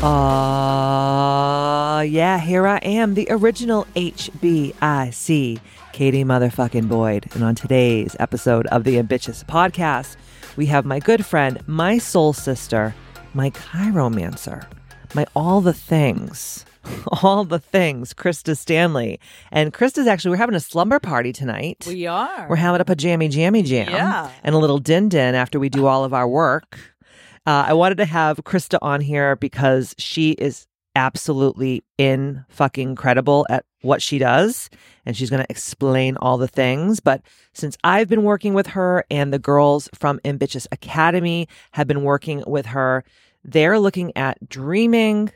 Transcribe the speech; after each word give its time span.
Uh, 0.00 2.02
yeah, 2.02 2.38
here 2.38 2.68
I 2.68 2.76
am, 2.78 3.14
the 3.14 3.26
original 3.30 3.84
HBIC, 3.96 5.58
Katie 5.92 6.24
motherfucking 6.24 6.88
Boyd. 6.88 7.26
And 7.34 7.42
on 7.42 7.56
today's 7.56 8.14
episode 8.20 8.68
of 8.68 8.84
the 8.84 8.96
Ambitious 9.00 9.42
Podcast, 9.42 10.14
we 10.56 10.66
have 10.66 10.84
my 10.84 11.00
good 11.00 11.26
friend, 11.26 11.60
my 11.66 11.98
soul 11.98 12.32
sister, 12.32 12.94
my 13.34 13.50
chiromancer, 13.50 14.64
my 15.14 15.26
all 15.34 15.60
the 15.60 15.72
things, 15.72 16.64
all 17.22 17.42
the 17.42 17.58
things, 17.58 18.14
Krista 18.14 18.56
Stanley. 18.56 19.18
And 19.50 19.74
Krista's 19.74 20.06
actually, 20.06 20.30
we're 20.30 20.36
having 20.36 20.54
a 20.54 20.60
slumber 20.60 21.00
party 21.00 21.32
tonight. 21.32 21.86
We 21.88 22.06
are. 22.06 22.46
We're 22.48 22.54
having 22.54 22.80
up 22.80 22.88
a 22.88 22.94
jammy 22.94 23.26
jammy 23.28 23.64
jam 23.64 23.88
Yeah. 23.90 24.30
and 24.44 24.54
a 24.54 24.58
little 24.58 24.78
din 24.78 25.08
din 25.08 25.34
after 25.34 25.58
we 25.58 25.68
do 25.68 25.86
all 25.86 26.04
of 26.04 26.14
our 26.14 26.28
work. 26.28 26.78
Uh, 27.48 27.64
I 27.68 27.72
wanted 27.72 27.96
to 27.96 28.04
have 28.04 28.44
Krista 28.44 28.78
on 28.82 29.00
here 29.00 29.34
because 29.34 29.94
she 29.96 30.32
is 30.32 30.66
absolutely 30.94 31.82
in 31.96 32.44
fucking 32.50 32.94
credible 32.94 33.46
at 33.48 33.64
what 33.80 34.02
she 34.02 34.18
does 34.18 34.68
and 35.06 35.16
she's 35.16 35.30
going 35.30 35.42
to 35.42 35.50
explain 35.50 36.18
all 36.18 36.36
the 36.36 36.46
things. 36.46 37.00
But 37.00 37.22
since 37.54 37.78
I've 37.82 38.06
been 38.06 38.22
working 38.22 38.52
with 38.52 38.66
her 38.66 39.02
and 39.10 39.32
the 39.32 39.38
girls 39.38 39.88
from 39.94 40.20
Ambitious 40.26 40.68
Academy 40.72 41.48
have 41.72 41.86
been 41.86 42.02
working 42.02 42.44
with 42.46 42.66
her 42.66 43.02
they're 43.44 43.78
looking 43.78 44.14
at 44.14 44.46
dreaming 44.46 45.32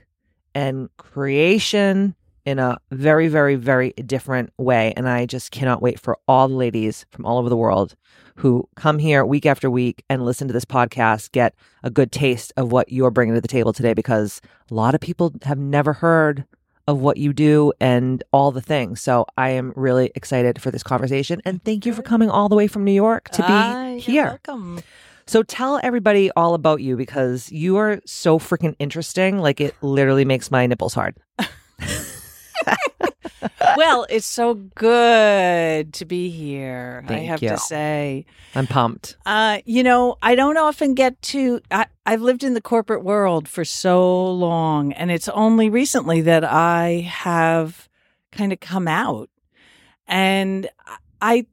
and 0.54 0.94
creation 0.98 2.14
in 2.44 2.58
a 2.58 2.76
very 2.90 3.28
very 3.28 3.54
very 3.54 3.90
different 4.04 4.52
way 4.58 4.92
and 4.96 5.08
I 5.08 5.26
just 5.26 5.50
cannot 5.50 5.82
wait 5.82 6.00
for 6.00 6.18
all 6.26 6.48
the 6.48 6.54
ladies 6.54 7.06
from 7.10 7.24
all 7.24 7.38
over 7.38 7.48
the 7.48 7.56
world 7.56 7.94
who 8.36 8.68
come 8.76 8.98
here 8.98 9.24
week 9.24 9.46
after 9.46 9.70
week 9.70 10.04
and 10.08 10.24
listen 10.24 10.48
to 10.48 10.52
this 10.54 10.64
podcast 10.64 11.32
get 11.32 11.54
a 11.82 11.90
good 11.90 12.10
taste 12.12 12.52
of 12.56 12.72
what 12.72 12.90
you're 12.90 13.10
bringing 13.10 13.34
to 13.34 13.40
the 13.40 13.48
table 13.48 13.72
today 13.72 13.94
because 13.94 14.40
a 14.70 14.74
lot 14.74 14.94
of 14.94 15.00
people 15.00 15.32
have 15.44 15.58
never 15.58 15.92
heard 15.92 16.44
of 16.88 17.00
what 17.00 17.16
you 17.16 17.32
do 17.32 17.72
and 17.80 18.24
all 18.32 18.50
the 18.50 18.60
things. 18.60 19.00
So 19.00 19.24
I 19.36 19.50
am 19.50 19.72
really 19.76 20.10
excited 20.16 20.60
for 20.60 20.72
this 20.72 20.82
conversation 20.82 21.40
and 21.44 21.62
thank 21.62 21.86
you 21.86 21.94
for 21.94 22.02
coming 22.02 22.28
all 22.28 22.48
the 22.48 22.56
way 22.56 22.66
from 22.66 22.82
New 22.84 22.92
York 22.92 23.28
to 23.30 23.42
be 23.42 23.46
Ah, 23.48 23.88
you're 23.90 23.98
here. 24.00 24.24
Welcome. 24.46 24.80
So 25.26 25.44
tell 25.44 25.78
everybody 25.82 26.30
all 26.32 26.54
about 26.54 26.80
you 26.80 26.96
because 26.96 27.52
you 27.52 27.76
are 27.76 28.00
so 28.04 28.38
freaking 28.38 28.74
interesting. 28.80 29.38
Like 29.38 29.60
it 29.60 29.76
literally 29.80 30.24
makes 30.24 30.50
my 30.50 30.66
nipples 30.66 30.94
hard. 30.94 31.16
well, 33.76 34.06
it's 34.08 34.26
so 34.26 34.54
good 34.54 35.92
to 35.94 36.04
be 36.04 36.30
here. 36.30 37.04
I 37.08 37.14
have 37.14 37.42
you. 37.42 37.50
to 37.50 37.58
say, 37.58 38.26
I'm 38.54 38.66
pumped. 38.66 39.16
uh, 39.26 39.58
you 39.64 39.82
know, 39.82 40.16
I 40.22 40.34
don't 40.34 40.56
often 40.56 40.94
get 40.94 41.20
to. 41.22 41.60
I, 41.70 41.86
I've 42.06 42.22
lived 42.22 42.44
in 42.44 42.54
the 42.54 42.60
corporate 42.60 43.04
world 43.04 43.48
for 43.48 43.64
so 43.64 44.30
long, 44.32 44.92
and 44.92 45.10
it's 45.10 45.28
only 45.28 45.70
recently 45.70 46.20
that 46.22 46.44
I 46.44 47.08
have 47.08 47.88
kind 48.30 48.52
of 48.52 48.60
come 48.60 48.88
out, 48.88 49.30
and 50.06 50.68
I 51.20 51.46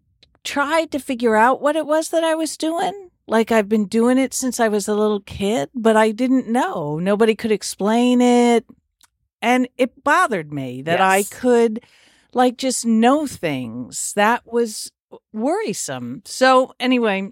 tried 0.43 0.91
to 0.91 0.99
figure 0.99 1.35
out 1.35 1.61
what 1.61 1.75
it 1.75 1.85
was 1.85 2.09
that 2.09 2.23
I 2.23 2.35
was 2.35 2.57
doing. 2.57 3.09
Like 3.27 3.51
I've 3.51 3.69
been 3.69 3.85
doing 3.85 4.17
it 4.17 4.33
since 4.33 4.59
I 4.59 4.69
was 4.69 4.87
a 4.87 4.95
little 4.95 5.19
kid, 5.19 5.69
but 5.75 5.95
I 5.95 6.09
didn't 6.11 6.47
know. 6.47 6.97
Nobody 6.97 7.35
could 7.35 7.51
explain 7.51 8.21
it. 8.21 8.65
And 9.41 9.67
it 9.77 10.03
bothered 10.03 10.51
me 10.51 10.81
that 10.83 11.01
I 11.01 11.23
could 11.23 11.81
like 12.33 12.57
just 12.57 12.85
know 12.85 13.25
things. 13.25 14.13
That 14.13 14.45
was 14.45 14.91
worrisome. 15.33 16.21
So 16.25 16.73
anyway, 16.79 17.31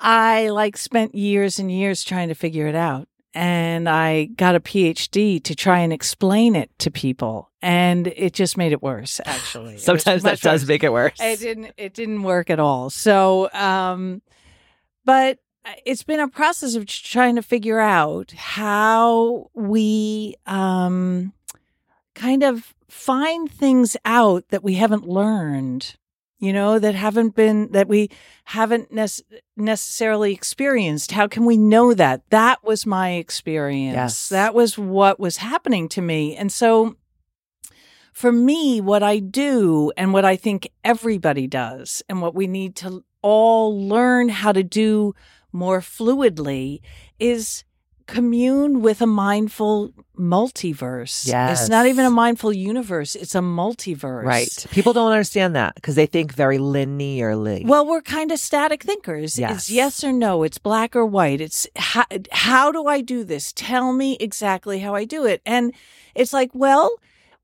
I 0.00 0.48
like 0.50 0.76
spent 0.76 1.14
years 1.14 1.58
and 1.58 1.70
years 1.70 2.04
trying 2.04 2.28
to 2.28 2.34
figure 2.34 2.66
it 2.66 2.74
out. 2.74 3.08
And 3.34 3.88
I 3.88 4.24
got 4.24 4.54
a 4.54 4.60
PhD 4.60 5.42
to 5.44 5.54
try 5.54 5.80
and 5.80 5.92
explain 5.92 6.56
it 6.56 6.70
to 6.78 6.90
people. 6.90 7.50
And 7.60 8.06
it 8.06 8.32
just 8.32 8.56
made 8.56 8.72
it 8.72 8.82
worse, 8.82 9.20
actually. 9.24 9.78
Sometimes 9.78 10.22
that 10.22 10.32
much 10.32 10.40
does 10.40 10.66
make 10.66 10.82
it 10.82 10.92
worse. 10.92 11.20
It 11.20 11.38
didn't. 11.40 11.72
It 11.76 11.92
didn't 11.92 12.22
work 12.22 12.50
at 12.50 12.58
all. 12.58 12.88
So, 12.90 13.50
um, 13.52 14.22
but 15.04 15.38
it's 15.84 16.02
been 16.02 16.20
a 16.20 16.28
process 16.28 16.74
of 16.74 16.86
trying 16.86 17.36
to 17.36 17.42
figure 17.42 17.80
out 17.80 18.32
how 18.32 19.50
we 19.54 20.34
um, 20.46 21.32
kind 22.14 22.42
of 22.42 22.74
find 22.88 23.50
things 23.50 23.96
out 24.04 24.48
that 24.48 24.64
we 24.64 24.74
haven't 24.74 25.06
learned. 25.06 25.96
You 26.40 26.52
know, 26.52 26.78
that 26.78 26.94
haven't 26.94 27.34
been 27.34 27.72
that 27.72 27.88
we 27.88 28.10
haven't 28.44 28.92
nec- 28.92 29.26
necessarily 29.56 30.32
experienced. 30.32 31.10
How 31.10 31.26
can 31.26 31.44
we 31.44 31.56
know 31.56 31.94
that? 31.94 32.22
That 32.30 32.62
was 32.62 32.86
my 32.86 33.14
experience. 33.14 33.96
Yes. 33.96 34.28
That 34.28 34.54
was 34.54 34.78
what 34.78 35.18
was 35.18 35.38
happening 35.38 35.88
to 35.88 36.00
me. 36.00 36.36
And 36.36 36.52
so 36.52 36.94
for 38.12 38.30
me, 38.30 38.80
what 38.80 39.02
I 39.02 39.18
do 39.18 39.90
and 39.96 40.12
what 40.12 40.24
I 40.24 40.36
think 40.36 40.70
everybody 40.84 41.48
does, 41.48 42.04
and 42.08 42.22
what 42.22 42.36
we 42.36 42.46
need 42.46 42.76
to 42.76 43.04
all 43.20 43.88
learn 43.88 44.28
how 44.28 44.52
to 44.52 44.62
do 44.62 45.14
more 45.52 45.80
fluidly 45.80 46.80
is 47.18 47.64
commune 48.08 48.80
with 48.80 49.02
a 49.02 49.06
mindful 49.06 49.92
multiverse. 50.18 51.28
Yes. 51.28 51.60
It's 51.60 51.68
not 51.68 51.86
even 51.86 52.06
a 52.06 52.10
mindful 52.10 52.52
universe, 52.52 53.14
it's 53.14 53.34
a 53.34 53.40
multiverse. 53.40 54.24
Right. 54.24 54.66
People 54.70 54.92
don't 54.94 55.12
understand 55.12 55.54
that 55.54 55.74
because 55.74 55.94
they 55.94 56.06
think 56.06 56.32
very 56.32 56.58
linearly. 56.58 57.64
Well, 57.66 57.86
we're 57.86 58.00
kind 58.00 58.32
of 58.32 58.40
static 58.40 58.82
thinkers. 58.82 59.38
Yes. 59.38 59.52
It's 59.52 59.70
yes 59.70 60.02
or 60.02 60.12
no. 60.12 60.42
It's 60.42 60.58
black 60.58 60.96
or 60.96 61.04
white. 61.04 61.40
It's 61.40 61.68
how, 61.76 62.06
how 62.32 62.72
do 62.72 62.86
I 62.86 63.02
do 63.02 63.24
this? 63.24 63.52
Tell 63.52 63.92
me 63.92 64.16
exactly 64.18 64.80
how 64.80 64.94
I 64.94 65.04
do 65.04 65.26
it. 65.26 65.42
And 65.44 65.72
it's 66.14 66.32
like, 66.32 66.50
well, 66.54 66.90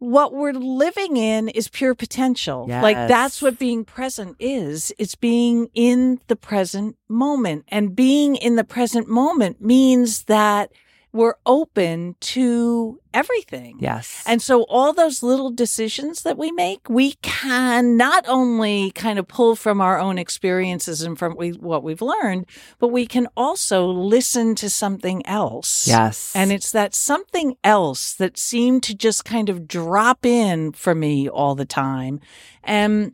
what 0.04 0.34
we're 0.34 0.52
living 0.52 1.16
in 1.16 1.48
is 1.48 1.68
pure 1.68 1.94
potential. 1.94 2.66
Like 2.82 2.96
that's 3.08 3.40
what 3.40 3.58
being 3.58 3.84
present 3.84 4.36
is. 4.38 4.92
It's 4.98 5.14
being 5.14 5.68
in 5.74 6.20
the 6.26 6.36
present 6.36 6.96
moment. 7.08 7.64
And 7.68 7.96
being 7.96 8.36
in 8.36 8.56
the 8.56 8.64
present 8.64 9.08
moment 9.08 9.62
means 9.62 10.24
that 10.24 10.70
we're 11.14 11.34
open 11.46 12.16
to 12.18 13.00
everything. 13.14 13.76
yes. 13.78 14.24
And 14.26 14.42
so 14.42 14.64
all 14.64 14.92
those 14.92 15.22
little 15.22 15.50
decisions 15.50 16.24
that 16.24 16.36
we 16.36 16.50
make, 16.50 16.80
we 16.88 17.12
can 17.22 17.96
not 17.96 18.24
only 18.26 18.90
kind 18.90 19.20
of 19.20 19.28
pull 19.28 19.54
from 19.54 19.80
our 19.80 19.96
own 19.96 20.18
experiences 20.18 21.02
and 21.02 21.16
from 21.16 21.36
we, 21.36 21.50
what 21.50 21.84
we've 21.84 22.02
learned, 22.02 22.46
but 22.80 22.88
we 22.88 23.06
can 23.06 23.28
also 23.36 23.86
listen 23.86 24.56
to 24.56 24.68
something 24.68 25.24
else. 25.24 25.86
yes. 25.86 26.34
And 26.34 26.50
it's 26.50 26.72
that 26.72 26.96
something 26.96 27.56
else 27.62 28.12
that 28.14 28.36
seemed 28.36 28.82
to 28.82 28.94
just 28.94 29.24
kind 29.24 29.48
of 29.48 29.68
drop 29.68 30.26
in 30.26 30.72
for 30.72 30.96
me 30.96 31.28
all 31.28 31.54
the 31.54 31.64
time. 31.64 32.18
And 32.64 33.12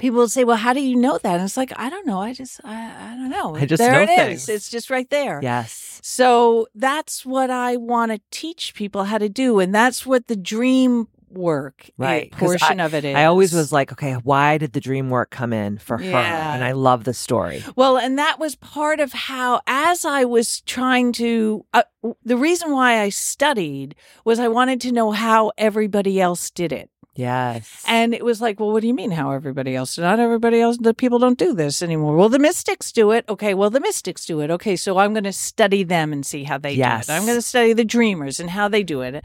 people 0.00 0.20
would 0.20 0.30
say, 0.30 0.44
well, 0.44 0.56
how 0.56 0.72
do 0.72 0.80
you 0.80 0.96
know 0.96 1.18
that? 1.18 1.34
And 1.34 1.44
it's 1.44 1.56
like, 1.56 1.72
I 1.76 1.90
don't 1.90 2.06
know. 2.06 2.20
I 2.20 2.32
just, 2.32 2.60
I, 2.64 3.12
I 3.12 3.16
don't 3.16 3.28
know. 3.30 3.54
I 3.54 3.66
just 3.66 3.78
there 3.78 3.92
know 3.92 4.02
it 4.02 4.08
is. 4.10 4.46
things. 4.46 4.48
It's 4.48 4.70
just 4.70 4.90
right 4.90 5.08
there. 5.10 5.38
yes. 5.42 6.00
So 6.02 6.66
that's 6.74 7.26
what 7.26 7.50
I 7.50 7.76
want 7.76 8.10
to 8.10 8.20
teach 8.30 8.74
people 8.74 9.04
how 9.04 9.18
to 9.18 9.28
do. 9.28 9.60
And 9.60 9.74
that's 9.74 10.06
what 10.06 10.26
the 10.26 10.36
dream 10.36 11.08
work 11.28 11.84
eh, 11.86 11.90
Right, 11.98 12.32
portion 12.32 12.80
of 12.80 12.94
it 12.94 13.04
is. 13.04 13.14
I 13.14 13.26
always 13.26 13.52
was 13.52 13.70
like, 13.72 13.92
okay, 13.92 14.14
why 14.14 14.58
did 14.58 14.72
the 14.72 14.80
dream 14.80 15.10
work 15.10 15.30
come 15.30 15.52
in 15.52 15.78
for 15.78 15.98
her? 15.98 16.04
And 16.04 16.64
I 16.64 16.72
love 16.72 17.04
the 17.04 17.14
story. 17.14 17.62
Well, 17.76 17.98
and 17.98 18.18
that 18.18 18.38
was 18.40 18.56
part 18.56 18.98
of 18.98 19.12
how, 19.12 19.60
as 19.66 20.04
I 20.04 20.24
was 20.24 20.62
trying 20.62 21.12
to, 21.12 21.64
uh, 21.74 21.82
the 22.24 22.36
reason 22.36 22.72
why 22.72 23.00
I 23.00 23.10
studied 23.10 23.94
was 24.24 24.40
I 24.40 24.48
wanted 24.48 24.80
to 24.82 24.92
know 24.92 25.10
how 25.12 25.52
everybody 25.58 26.20
else 26.20 26.50
did 26.50 26.72
it. 26.72 26.90
Yes. 27.20 27.84
And 27.86 28.14
it 28.14 28.24
was 28.24 28.40
like, 28.40 28.58
well, 28.58 28.72
what 28.72 28.80
do 28.80 28.88
you 28.88 28.94
mean 28.94 29.10
how 29.10 29.30
everybody 29.32 29.76
else? 29.76 29.98
Not 29.98 30.18
everybody 30.18 30.60
else, 30.60 30.78
the 30.78 30.94
people 30.94 31.18
don't 31.18 31.38
do 31.38 31.52
this 31.54 31.82
anymore. 31.82 32.16
Well, 32.16 32.28
the 32.28 32.38
mystics 32.38 32.92
do 32.92 33.10
it. 33.12 33.24
Okay, 33.28 33.54
well, 33.54 33.70
the 33.70 33.80
mystics 33.80 34.24
do 34.26 34.40
it. 34.40 34.50
Okay, 34.50 34.76
so 34.76 34.98
I'm 34.98 35.12
going 35.12 35.24
to 35.24 35.32
study 35.32 35.82
them 35.82 36.12
and 36.12 36.24
see 36.24 36.44
how 36.44 36.58
they 36.58 36.72
Yes. 36.72 37.06
do 37.06 37.12
it. 37.12 37.16
I'm 37.16 37.24
going 37.26 37.36
to 37.38 37.42
study 37.42 37.72
the 37.72 37.84
dreamers 37.84 38.40
and 38.40 38.50
how 38.50 38.68
they 38.68 38.82
do 38.82 39.02
it. 39.02 39.24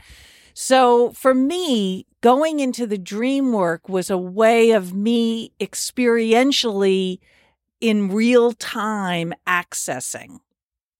So 0.53 1.11
for 1.11 1.33
me, 1.33 2.05
going 2.21 2.59
into 2.59 2.87
the 2.87 2.97
dream 2.97 3.51
work 3.51 3.89
was 3.89 4.09
a 4.09 4.17
way 4.17 4.71
of 4.71 4.93
me 4.93 5.51
experientially 5.59 7.19
in 7.81 8.09
real 8.09 8.53
time 8.53 9.33
accessing 9.47 10.39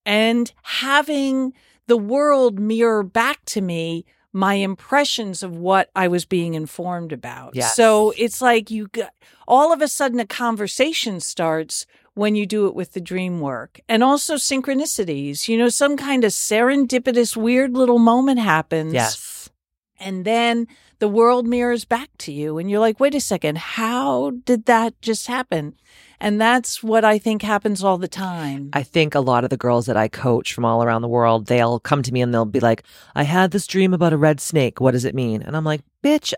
and 0.06 0.52
having 0.64 1.54
the 1.88 1.98
world 1.98 2.60
mirror 2.60 3.04
back 3.04 3.44
to 3.46 3.62
me 3.62 4.06
my 4.36 4.56
impressions 4.56 5.42
of 5.44 5.56
what 5.56 5.90
I 5.96 6.10
was 6.10 6.26
being 6.26 6.56
informed 6.56 7.14
about. 7.14 7.56
Yes. 7.56 7.74
So 7.74 8.14
it's 8.18 8.42
like 8.42 8.70
you 8.70 8.90
got 8.90 9.12
all 9.48 9.72
of 9.72 9.82
a 9.82 9.88
sudden 9.88 10.20
a 10.20 10.26
conversation 10.28 11.22
starts 11.22 11.86
when 12.16 12.36
you 12.36 12.46
do 12.46 12.68
it 12.68 12.76
with 12.76 12.92
the 12.92 13.00
dream 13.00 13.40
work 13.40 13.80
and 13.88 14.04
also 14.04 14.36
synchronicities. 14.36 15.48
You 15.48 15.58
know, 15.58 15.70
some 15.70 15.96
kind 15.96 16.26
of 16.26 16.34
serendipitous, 16.34 17.38
weird 17.38 17.78
little 17.78 17.98
moment 17.98 18.42
happens. 18.42 18.94
Yes. 18.94 19.50
And 19.98 20.26
then 20.26 20.68
the 21.00 21.08
world 21.08 21.48
mirrors 21.48 21.86
back 21.86 22.10
to 22.18 22.34
you 22.34 22.58
and 22.58 22.70
you're 22.70 22.82
like, 22.82 23.00
wait 23.00 23.16
a 23.16 23.22
second, 23.22 23.58
how 23.58 24.32
did 24.44 24.66
that 24.66 25.02
just 25.02 25.28
happen? 25.28 25.76
And 26.20 26.40
that's 26.40 26.82
what 26.82 27.04
I 27.04 27.18
think 27.18 27.42
happens 27.42 27.84
all 27.84 27.98
the 27.98 28.08
time. 28.08 28.70
I 28.74 28.84
think 28.84 29.16
a 29.16 29.20
lot 29.20 29.44
of 29.44 29.50
the 29.50 29.58
girls 29.58 29.86
that 29.86 29.98
I 29.98 30.08
coach 30.08 30.54
from 30.54 30.66
all 30.66 30.84
around 30.84 31.02
the 31.02 31.08
world, 31.08 31.48
they'll 31.48 31.80
come 31.80 32.02
to 32.04 32.14
me 32.14 32.22
and 32.22 32.34
they'll 32.34 32.46
be 32.46 32.60
like, 32.60 32.84
I 33.16 33.24
had 33.24 33.52
this 33.52 33.68
dream 33.68 33.94
about 33.94 34.14
a 34.14 34.18
red 34.18 34.40
snake. 34.40 34.80
What 34.80 34.92
does 34.92 35.06
it 35.06 35.16
mean? 35.16 35.42
And 35.42 35.56
I'm 35.56 35.66
like, 35.66 35.82
bitch, 36.04 36.34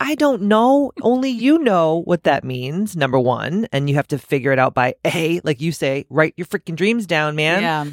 I 0.00 0.14
don't 0.16 0.42
know. 0.42 0.92
Only 1.00 1.30
you 1.30 1.58
know 1.58 2.02
what 2.04 2.24
that 2.24 2.44
means, 2.44 2.96
number 2.96 3.18
one. 3.18 3.66
And 3.72 3.88
you 3.88 3.96
have 3.96 4.08
to 4.08 4.18
figure 4.18 4.52
it 4.52 4.58
out 4.58 4.74
by 4.74 4.94
A, 5.04 5.40
like 5.44 5.60
you 5.60 5.72
say, 5.72 6.04
write 6.10 6.34
your 6.36 6.46
freaking 6.46 6.76
dreams 6.76 7.06
down, 7.06 7.36
man. 7.36 7.62
yeah. 7.62 7.84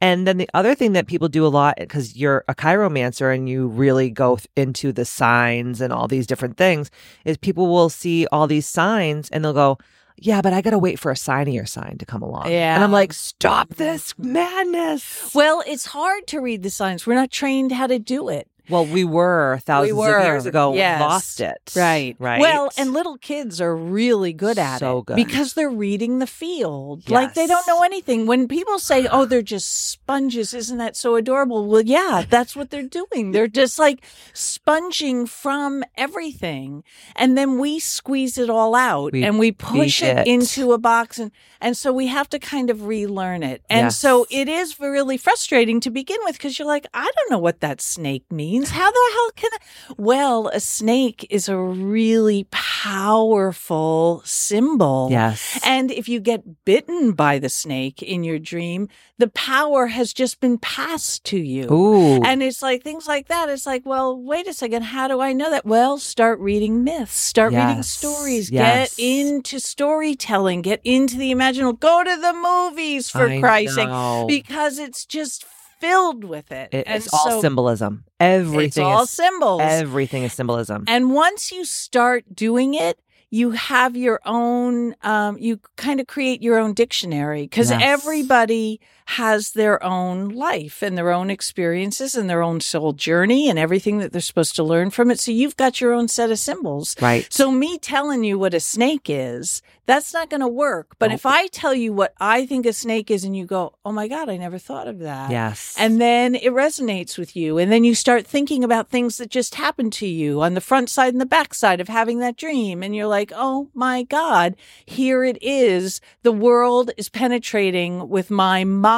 And 0.00 0.26
then 0.26 0.36
the 0.36 0.50
other 0.52 0.74
thing 0.74 0.92
that 0.92 1.06
people 1.06 1.28
do 1.28 1.46
a 1.46 1.48
lot, 1.48 1.76
because 1.78 2.16
you're 2.16 2.44
a 2.48 2.54
chiromancer 2.54 3.34
and 3.34 3.48
you 3.48 3.68
really 3.68 4.10
go 4.10 4.36
th- 4.36 4.48
into 4.56 4.92
the 4.92 5.04
signs 5.04 5.80
and 5.80 5.92
all 5.92 6.08
these 6.08 6.26
different 6.26 6.58
things, 6.58 6.90
is 7.24 7.38
people 7.38 7.68
will 7.68 7.88
see 7.88 8.26
all 8.26 8.46
these 8.46 8.66
signs 8.66 9.30
and 9.30 9.44
they'll 9.44 9.54
go, 9.54 9.78
yeah, 10.16 10.42
but 10.42 10.52
I 10.52 10.60
got 10.60 10.70
to 10.70 10.78
wait 10.78 10.98
for 10.98 11.10
a 11.10 11.14
signier 11.14 11.68
sign 11.68 11.98
to 11.98 12.06
come 12.06 12.22
along. 12.22 12.50
Yeah. 12.50 12.74
And 12.74 12.84
I'm 12.84 12.92
like, 12.92 13.12
stop 13.12 13.74
this 13.74 14.14
madness. 14.18 15.34
Well, 15.34 15.62
it's 15.66 15.86
hard 15.86 16.26
to 16.28 16.40
read 16.40 16.62
the 16.62 16.70
signs. 16.70 17.06
We're 17.06 17.14
not 17.14 17.30
trained 17.30 17.72
how 17.72 17.86
to 17.86 17.98
do 17.98 18.28
it. 18.28 18.48
Well, 18.68 18.86
we 18.86 19.04
were 19.04 19.58
thousands 19.64 19.94
were, 19.98 20.16
of 20.18 20.24
years 20.24 20.46
ago, 20.46 20.74
yes. 20.74 21.00
lost 21.00 21.40
it. 21.40 21.72
Right. 21.76 22.16
Right. 22.18 22.40
Well, 22.40 22.70
and 22.78 22.92
little 22.92 23.18
kids 23.18 23.60
are 23.60 23.76
really 23.76 24.32
good 24.32 24.58
at 24.58 24.78
So 24.78 24.98
it 24.98 25.06
good. 25.06 25.16
because 25.16 25.52
they're 25.54 25.70
reading 25.70 26.18
the 26.18 26.26
field. 26.26 27.10
Like 27.10 27.34
they 27.34 27.46
don't 27.46 27.66
know 27.66 27.82
anything. 27.82 28.26
When 28.26 28.48
people 28.48 28.78
say, 28.78 29.06
"Oh, 29.06 29.24
they're 29.24 29.42
just 29.42 29.90
sponges," 29.90 30.54
isn't 30.54 30.78
that 30.78 30.96
so 30.96 31.16
adorable? 31.16 31.66
Well, 31.66 31.82
yeah, 31.82 32.24
that's 32.28 32.56
what 32.56 32.70
they're 32.70 32.82
doing. 32.82 33.32
They're 33.32 33.48
just 33.48 33.78
like 33.78 34.04
sponging 34.32 35.26
from 35.26 35.84
everything, 35.96 36.84
and 37.16 37.36
then 37.36 37.58
we 37.58 37.78
squeeze 37.78 38.38
it 38.38 38.48
all 38.50 38.74
out 38.74 39.12
We 39.12 39.24
and 39.24 39.38
we 39.38 39.52
push 39.52 40.02
it, 40.02 40.18
it. 40.18 40.26
into 40.26 40.72
a 40.72 40.78
box, 40.78 41.18
and 41.18 41.30
and 41.60 41.76
so 41.76 41.92
we 41.92 42.06
have 42.08 42.28
to 42.30 42.38
kind 42.38 42.70
of 42.70 42.86
relearn 42.86 43.42
it. 43.42 43.62
And 43.70 43.92
so 43.92 44.26
it 44.30 44.48
is 44.48 44.78
really 44.78 45.16
frustrating 45.16 45.80
to 45.80 45.90
begin 45.90 46.18
with 46.24 46.36
because 46.36 46.58
you're 46.58 46.68
like, 46.68 46.86
I 46.94 47.10
don't 47.16 47.30
know 47.30 47.38
what 47.38 47.60
that 47.60 47.80
snake 47.80 48.30
means. 48.30 48.53
How 48.62 48.90
the 48.90 49.10
hell 49.12 49.30
can 49.36 49.50
I? 49.54 49.94
Well, 49.98 50.48
a 50.48 50.60
snake 50.60 51.26
is 51.30 51.48
a 51.48 51.56
really 51.58 52.46
powerful 52.50 54.22
symbol. 54.24 55.08
yes. 55.10 55.58
And 55.64 55.90
if 55.90 56.08
you 56.08 56.20
get 56.20 56.64
bitten 56.64 57.12
by 57.12 57.38
the 57.38 57.48
snake 57.48 58.02
in 58.02 58.22
your 58.24 58.38
dream, 58.38 58.88
the 59.18 59.28
power 59.28 59.88
has 59.88 60.12
just 60.12 60.40
been 60.40 60.58
passed 60.58 61.24
to 61.24 61.38
you. 61.38 61.72
Ooh. 61.72 62.22
And 62.22 62.42
it's 62.42 62.62
like 62.62 62.82
things 62.82 63.06
like 63.06 63.28
that. 63.28 63.48
It's 63.48 63.66
like, 63.66 63.84
well, 63.84 64.16
wait 64.20 64.46
a 64.46 64.52
second. 64.52 64.82
How 64.82 65.08
do 65.08 65.20
I 65.20 65.32
know 65.32 65.50
that? 65.50 65.64
Well, 65.64 65.98
start 65.98 66.38
reading 66.40 66.84
myths, 66.84 67.14
start 67.14 67.52
reading 67.52 67.82
stories, 67.82 68.50
Yes. 68.50 68.94
get 68.96 69.04
into 69.04 69.58
storytelling, 69.60 70.62
get 70.62 70.80
into 70.84 71.16
the 71.16 71.32
imaginal, 71.32 71.78
go 71.78 72.02
to 72.04 72.16
the 72.20 72.32
movies 72.32 73.08
for 73.10 73.28
I 73.28 73.40
Christ's 73.40 73.76
sake, 73.76 73.88
because 74.28 74.78
it's 74.78 75.04
just 75.06 75.44
filled 75.80 76.24
with 76.24 76.50
it. 76.52 76.68
It's 76.72 77.08
all 77.12 77.40
symbolism. 77.40 78.04
It's 78.06 78.14
Everything 78.20 78.84
all 78.84 79.02
is 79.04 79.10
symbols. 79.10 79.60
everything 79.62 80.22
is 80.24 80.32
symbolism. 80.32 80.84
And 80.88 81.12
once 81.12 81.52
you 81.52 81.64
start 81.64 82.24
doing 82.34 82.74
it, 82.74 82.98
you 83.30 83.50
have 83.50 83.96
your 83.96 84.20
own, 84.24 84.94
um, 85.02 85.36
you 85.38 85.58
kind 85.76 85.98
of 85.98 86.06
create 86.06 86.40
your 86.42 86.56
own 86.58 86.72
dictionary 86.72 87.42
because 87.42 87.70
Yes. 87.70 87.80
everybody 87.82 88.80
has 89.06 89.52
their 89.52 89.82
own 89.84 90.30
life 90.30 90.82
and 90.82 90.96
their 90.96 91.10
own 91.10 91.30
experiences 91.30 92.14
and 92.14 92.28
their 92.28 92.42
own 92.42 92.60
soul 92.60 92.92
journey 92.92 93.50
and 93.50 93.58
everything 93.58 93.98
that 93.98 94.12
they're 94.12 94.20
supposed 94.20 94.56
to 94.56 94.64
learn 94.64 94.90
from 94.90 95.10
it. 95.10 95.20
So 95.20 95.30
you've 95.30 95.56
got 95.56 95.80
your 95.80 95.92
own 95.92 96.08
set 96.08 96.30
of 96.30 96.38
symbols. 96.38 96.96
right. 97.00 97.26
So 97.30 97.50
me 97.50 97.78
telling 97.78 98.24
you 98.24 98.38
what 98.38 98.54
a 98.54 98.60
snake 98.60 99.06
is, 99.08 99.60
that's 99.86 100.14
not 100.14 100.30
going 100.30 100.40
to 100.40 100.48
work. 100.48 100.96
But 100.98 101.12
if 101.12 101.26
I 101.26 101.48
tell 101.48 101.74
you 101.74 101.92
what 101.92 102.14
I 102.18 102.46
think 102.46 102.64
a 102.64 102.72
snake 102.72 103.10
is 103.10 103.22
and 103.22 103.36
you 103.36 103.44
go, 103.44 103.74
"Oh 103.84 103.92
my 103.92 104.08
god, 104.08 104.30
I 104.30 104.38
never 104.38 104.56
thought 104.56 104.88
of 104.88 105.00
that." 105.00 105.30
yes. 105.30 105.74
And 105.78 106.00
then 106.00 106.34
it 106.34 106.52
resonates 106.52 107.18
with 107.18 107.36
you. 107.36 107.58
And 107.58 107.70
then 107.70 107.84
you 107.84 107.94
start 107.94 108.26
thinking 108.26 108.64
about 108.64 108.88
things 108.88 109.18
that 109.18 109.28
just 109.28 109.56
happened 109.56 109.92
to 109.94 110.06
you 110.06 110.40
on 110.40 110.54
the 110.54 110.62
front 110.62 110.88
side 110.88 111.12
and 111.12 111.20
the 111.20 111.26
back 111.26 111.52
side 111.52 111.82
of 111.82 111.88
having 111.88 112.20
that 112.20 112.38
dream. 112.38 112.82
And 112.82 112.96
you're 112.96 113.06
like, 113.06 113.30
oh 113.36 113.68
my 113.74 114.04
God, 114.04 114.56
here 114.86 115.22
it 115.22 115.36
is. 115.42 116.00
The 116.22 116.32
world 116.32 116.90
is 116.96 117.10
penetrating 117.10 118.08
with 118.08 118.30
my 118.30 118.64
mind 118.64 118.93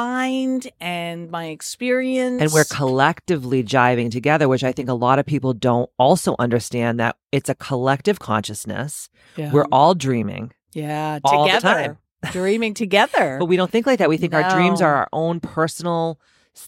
and 0.79 1.29
my 1.31 1.45
experience. 1.47 2.41
and 2.41 2.51
we're 2.51 2.65
collectively 2.65 3.63
jiving 3.63 4.11
together, 4.11 4.47
which 4.47 4.63
I 4.63 4.71
think 4.71 4.89
a 4.89 4.93
lot 4.93 5.19
of 5.19 5.25
people 5.25 5.53
don't 5.53 5.89
also 5.97 6.35
understand 6.39 6.99
that 6.99 7.17
it's 7.31 7.49
a 7.49 7.55
collective 7.55 8.19
consciousness. 8.19 9.09
yeah. 9.35 9.51
We're 9.51 9.67
all 9.71 9.95
dreaming, 9.95 10.53
yeah, 10.73 11.19
all 11.23 11.47
the 11.47 11.53
together, 11.53 11.97
dreaming 12.31 12.73
together. 12.73 13.37
but 13.39 13.45
we 13.45 13.57
don't 13.57 13.71
think 13.71 13.85
like 13.85 13.99
that. 13.99 14.09
We 14.09 14.17
think 14.17 14.33
our 14.33 14.49
dreams 14.49 14.81
are 14.81 14.95
our 14.95 15.09
own 15.13 15.39
personal 15.39 16.19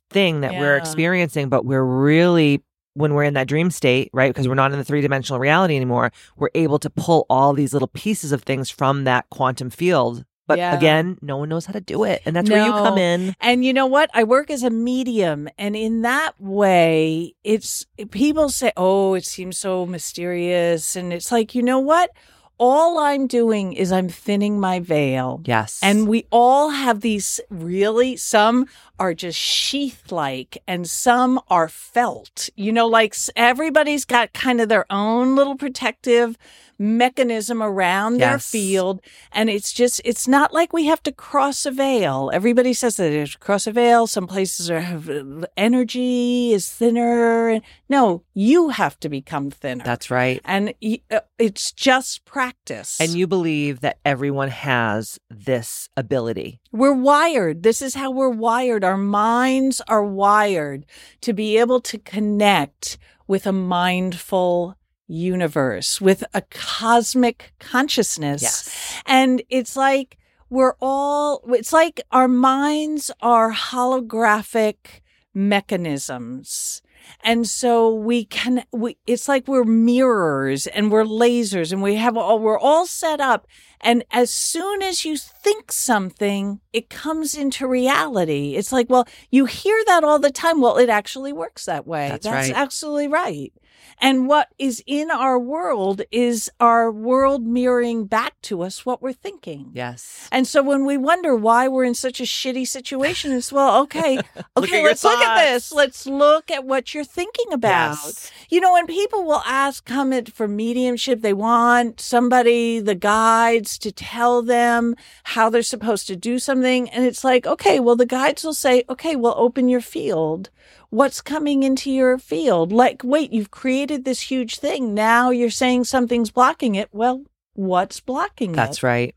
thing 0.10 0.42
that 0.42 0.54
we're 0.54 0.78
experiencing, 0.78 1.50
but 1.50 1.66
we're 1.66 1.84
really 1.84 2.64
when 2.96 3.14
we're 3.14 3.24
in 3.24 3.36
that 3.36 3.48
dream 3.48 3.72
state, 3.72 4.10
right? 4.14 4.30
Because 4.30 4.48
we're 4.48 4.56
not 4.56 4.72
in 4.74 4.78
the 4.78 4.84
three 4.84 5.02
dimensional 5.02 5.40
reality 5.40 5.76
anymore, 5.76 6.12
we're 6.36 6.50
able 6.54 6.80
to 6.80 6.90
pull 6.90 7.26
all 7.30 7.54
these 7.54 7.72
little 7.72 7.88
pieces 7.88 8.32
of 8.32 8.44
things 8.44 8.70
from 8.70 9.06
that 9.06 9.30
quantum 9.30 9.70
field. 9.70 10.26
But 10.50 10.58
Yeah. 10.58 10.76
again, 10.76 11.20
no 11.22 11.38
one 11.38 11.50
knows 11.50 11.68
how 11.68 11.74
to 11.74 11.80
do 11.80 12.04
it. 12.04 12.24
And 12.26 12.36
that's 12.36 12.50
where 12.50 12.66
you 12.66 12.72
come 12.72 12.98
in. 12.98 13.36
And 13.40 13.64
you 13.64 13.72
know 13.72 13.86
what? 13.86 14.10
I 14.16 14.24
work 14.24 14.50
as 14.50 14.64
a 14.64 14.72
medium. 14.72 15.48
And 15.60 15.76
in 15.76 16.02
that 16.02 16.32
way, 16.42 17.36
it's 17.44 17.86
people 18.10 18.50
say, 18.50 18.72
oh, 18.76 19.14
it 19.14 19.26
seems 19.26 19.60
so 19.60 19.86
mysterious. 19.86 20.96
And 20.96 21.14
it's 21.14 21.32
like, 21.32 21.54
you 21.54 21.62
know 21.62 21.78
what? 21.78 22.10
All 22.58 22.98
I'm 22.98 23.28
doing 23.28 23.74
is 23.74 23.92
I'm 23.92 24.10
thinning 24.10 24.60
my 24.60 24.80
veil. 24.80 25.42
Yes. 25.46 25.80
And 25.84 26.08
we 26.08 26.26
all 26.32 26.72
have 26.72 27.02
these 27.02 27.40
really, 27.52 28.18
some 28.18 28.66
are 29.00 29.14
just 29.14 29.38
sheath 29.40 30.12
like 30.12 30.58
and 30.68 30.90
some 30.90 31.40
are 31.50 31.70
felt. 31.70 32.50
You 32.56 32.72
know, 32.74 32.88
like 32.88 33.16
everybody's 33.36 34.04
got 34.04 34.34
kind 34.34 34.60
of 34.60 34.68
their 34.68 34.86
own 34.92 35.36
little 35.36 35.56
protective 35.56 36.38
mechanism 36.80 37.62
around 37.62 38.18
their 38.18 38.40
field. 38.40 39.02
And 39.32 39.50
it's 39.50 39.74
just, 39.74 40.02
it's 40.06 40.28
not 40.28 40.54
like 40.54 40.72
we 40.72 40.86
have 40.86 41.04
to 41.04 41.12
cross 41.12 41.66
a 41.66 41.72
veil. 41.72 42.32
Everybody 42.34 42.74
says 42.74 42.96
that 42.96 43.10
there's 43.10 43.36
cross 43.36 43.68
a 43.68 43.72
veil. 43.72 44.08
Some 44.08 44.26
places 44.26 44.72
are 44.72 44.80
have 44.80 45.10
uh, 45.10 45.46
energy 45.58 46.54
is 46.54 46.72
thinner. 46.72 47.60
No, 47.90 48.24
you 48.34 48.70
have 48.70 49.00
to 49.02 49.10
become 49.10 49.52
thinner. 49.52 49.84
that's 49.84 50.10
right. 50.10 50.42
and 50.46 50.74
uh, 51.12 51.20
it's 51.38 51.72
just 51.74 52.24
practice. 52.26 53.00
And 53.00 53.12
you 53.12 53.28
believe 53.28 53.82
that 53.82 54.00
everyone 54.06 54.50
has 54.50 55.20
this 55.30 55.90
ability. 55.98 56.62
We're 56.72 56.94
wired. 56.94 57.64
This 57.64 57.82
is 57.82 57.96
how 57.96 58.12
we're 58.12 58.30
wired. 58.30 58.84
Our 58.84 58.98
minds 58.98 59.82
are 59.88 60.04
wired 60.04 60.86
to 61.22 61.34
be 61.34 61.58
able 61.58 61.82
to 61.82 61.98
connect 61.98 62.98
with 63.28 63.46
a 63.46 63.52
mindful 63.52 64.76
universe, 65.10 66.00
with 66.00 66.24
a 66.34 66.42
cosmic 66.44 67.54
consciousness. 67.60 68.42
Yes. 68.42 69.02
And 69.06 69.42
it's 69.50 69.76
like 69.76 70.18
we're 70.50 70.76
all, 70.80 71.44
it's 71.50 71.74
like 71.74 72.02
our 72.12 72.28
minds 72.28 73.12
are 73.22 73.52
holographic 73.52 75.02
mechanisms. 75.34 76.82
And 77.24 77.48
so 77.48 77.94
we 77.94 78.26
can, 78.26 78.64
we, 78.72 78.98
it's 79.08 79.28
like 79.28 79.48
we're 79.48 79.64
mirrors 79.64 80.68
and 80.68 80.92
we're 80.92 81.06
lasers 81.06 81.72
and 81.72 81.82
we 81.82 81.96
have 81.96 82.16
all, 82.16 82.40
we're 82.40 82.60
all 82.60 82.86
set 82.86 83.20
up. 83.20 83.48
And 83.82 84.04
as 84.12 84.30
soon 84.30 84.82
as 84.82 85.06
you 85.06 85.18
think 85.18 85.72
something, 85.72 86.60
it 86.74 86.90
comes 86.90 87.36
into 87.36 87.68
reality. 87.68 88.56
It's 88.56 88.72
like, 88.72 88.90
well, 88.90 89.08
you 89.32 89.46
hear 89.46 89.82
that 89.88 90.04
all 90.04 90.20
the 90.20 90.32
time. 90.32 90.62
Well, 90.62 90.78
it 90.78 90.90
actually 90.90 91.34
works 91.34 91.66
that 91.66 91.88
way. 91.88 92.10
That's 92.10 92.28
right. 92.28 92.52
absolutely 92.54 93.08
right. 93.08 93.54
And 94.02 94.28
what 94.28 94.50
is 94.58 94.82
in 94.88 95.12
our 95.12 95.38
world 95.38 96.02
is 96.12 96.50
our 96.60 96.92
world 96.92 97.46
mirroring 97.46 98.06
back 98.06 98.42
to 98.44 98.62
us 98.62 98.86
what 98.86 99.02
we're 99.02 99.14
thinking. 99.14 99.72
Yes. 99.74 100.28
And 100.32 100.48
so 100.48 100.64
when 100.64 100.86
we 100.86 100.98
wonder 100.98 101.36
why 101.36 101.68
we're 101.68 101.84
in 101.84 101.96
such 101.96 102.20
a 102.20 102.24
shitty 102.24 102.68
situation, 102.68 103.32
it's 103.32 103.52
well, 103.52 103.82
okay, 103.84 104.20
okay, 104.58 104.84
let's 104.84 105.04
look 105.04 105.20
at 105.20 105.44
this. 105.44 105.72
Let's 105.72 106.06
look 106.06 106.50
at 106.50 106.66
what 106.66 106.94
you're 106.94 107.04
thinking 107.04 107.52
about. 107.52 107.98
Yes. 108.04 108.32
You 108.50 108.62
know, 108.62 108.74
when 108.74 108.88
people 108.88 109.26
will 109.26 109.44
ask, 109.46 109.86
come 109.86 110.14
in 110.14 110.26
for 110.28 110.48
mediumship, 110.48 111.22
they 111.22 111.34
want 111.34 112.00
somebody, 112.00 112.80
the 112.80 112.96
guides 112.96 113.78
to 113.80 113.92
tell 113.92 114.42
them 114.42 114.96
how 115.24 115.50
they're 115.50 115.62
supposed 115.62 116.08
to 116.08 116.16
do 116.16 116.40
something. 116.40 116.90
And 116.90 117.06
it's 117.06 117.24
like, 117.24 117.46
okay, 117.46 117.80
well, 117.80 117.96
the 117.96 118.06
guides 118.06 118.44
will 118.44 118.54
say, 118.54 118.84
okay, 118.90 119.16
well, 119.16 119.36
open 119.38 119.68
your 119.68 119.82
field. 119.82 120.50
What's 120.92 121.22
coming 121.22 121.64
into 121.64 121.92
your 121.92 122.18
field? 122.18 122.72
Like, 122.72 123.02
wait, 123.04 123.32
you've 123.32 123.52
created 123.52 124.06
this 124.06 124.22
huge 124.22 124.58
thing. 124.58 124.94
Now 124.94 125.30
you're 125.30 125.50
saying 125.52 125.84
something's 125.84 126.32
blocking 126.32 126.76
it. 126.76 126.90
Well, 126.92 127.24
what's 127.54 128.00
blocking 128.00 128.54
That's 128.54 128.66
it? 128.66 128.70
That's 128.70 128.84
right. 128.84 129.16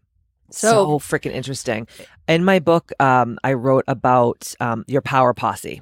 So- 0.50 0.70
So, 0.70 0.98
freaking 0.98 1.32
interesting. 1.32 1.86
In 2.28 2.44
my 2.44 2.58
book, 2.58 2.92
um, 3.00 3.38
I 3.42 3.54
wrote 3.54 3.84
about 3.88 4.54
um, 4.60 4.84
your 4.86 5.00
power 5.00 5.32
posse. 5.32 5.80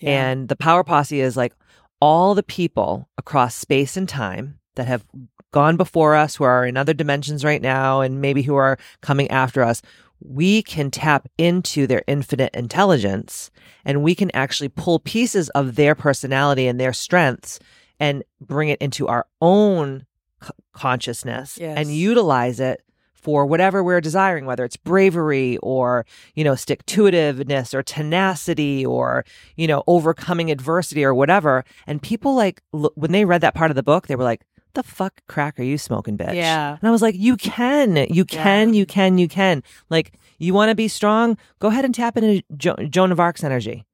Yeah. 0.00 0.28
And 0.30 0.48
the 0.48 0.56
power 0.56 0.82
posse 0.82 1.20
is 1.20 1.36
like 1.36 1.52
all 2.00 2.34
the 2.34 2.42
people 2.42 3.08
across 3.18 3.54
space 3.54 3.96
and 3.96 4.08
time 4.08 4.58
that 4.74 4.86
have 4.86 5.04
gone 5.52 5.76
before 5.76 6.14
us, 6.14 6.36
who 6.36 6.44
are 6.44 6.66
in 6.66 6.76
other 6.76 6.92
dimensions 6.92 7.44
right 7.44 7.62
now, 7.62 8.00
and 8.00 8.20
maybe 8.20 8.42
who 8.42 8.54
are 8.56 8.78
coming 9.00 9.30
after 9.30 9.62
us. 9.62 9.80
We 10.20 10.62
can 10.62 10.90
tap 10.90 11.28
into 11.38 11.86
their 11.86 12.02
infinite 12.06 12.54
intelligence 12.54 13.50
and 13.84 14.02
we 14.02 14.14
can 14.14 14.30
actually 14.34 14.68
pull 14.70 14.98
pieces 14.98 15.48
of 15.50 15.76
their 15.76 15.94
personality 15.94 16.66
and 16.66 16.80
their 16.80 16.92
strengths 16.92 17.58
and 18.00 18.22
bring 18.40 18.68
it 18.68 18.80
into 18.80 19.06
our 19.08 19.26
own 19.40 20.06
c- 20.42 20.50
consciousness 20.72 21.58
Yes. 21.60 21.76
and 21.78 21.94
utilize 21.94 22.60
it 22.60 22.82
for 23.14 23.44
whatever 23.44 23.82
we're 23.82 24.00
desiring, 24.00 24.46
whether 24.46 24.64
it's 24.64 24.76
bravery 24.76 25.58
or, 25.58 26.06
you 26.34 26.44
know, 26.44 26.54
stick 26.54 26.86
to 26.86 27.02
itiveness 27.04 27.74
or 27.74 27.82
tenacity 27.82 28.86
or, 28.86 29.24
you 29.56 29.66
know, 29.66 29.82
overcoming 29.86 30.50
adversity 30.50 31.04
or 31.04 31.12
whatever. 31.14 31.64
And 31.86 32.00
people 32.00 32.34
like, 32.36 32.62
l- 32.72 32.92
when 32.94 33.12
they 33.12 33.24
read 33.24 33.40
that 33.40 33.54
part 33.54 33.70
of 33.70 33.74
the 33.74 33.82
book, 33.82 34.06
they 34.06 34.14
were 34.16 34.22
like, 34.24 34.42
the 34.76 34.82
fuck 34.82 35.20
crack 35.26 35.58
are 35.58 35.64
you 35.64 35.76
smoking, 35.76 36.16
bitch? 36.16 36.34
Yeah. 36.34 36.76
And 36.80 36.88
I 36.88 36.92
was 36.92 37.02
like, 37.02 37.16
you 37.16 37.36
can, 37.36 38.06
you 38.08 38.24
can, 38.24 38.72
you 38.72 38.86
can, 38.86 39.18
you 39.18 39.28
can. 39.28 39.62
Like, 39.90 40.12
you 40.38 40.54
want 40.54 40.70
to 40.70 40.74
be 40.74 40.88
strong? 40.88 41.36
Go 41.58 41.68
ahead 41.68 41.84
and 41.84 41.94
tap 41.94 42.16
into 42.16 42.42
jo- 42.56 42.76
Joan 42.88 43.12
of 43.12 43.18
Arc's 43.18 43.42
energy, 43.42 43.84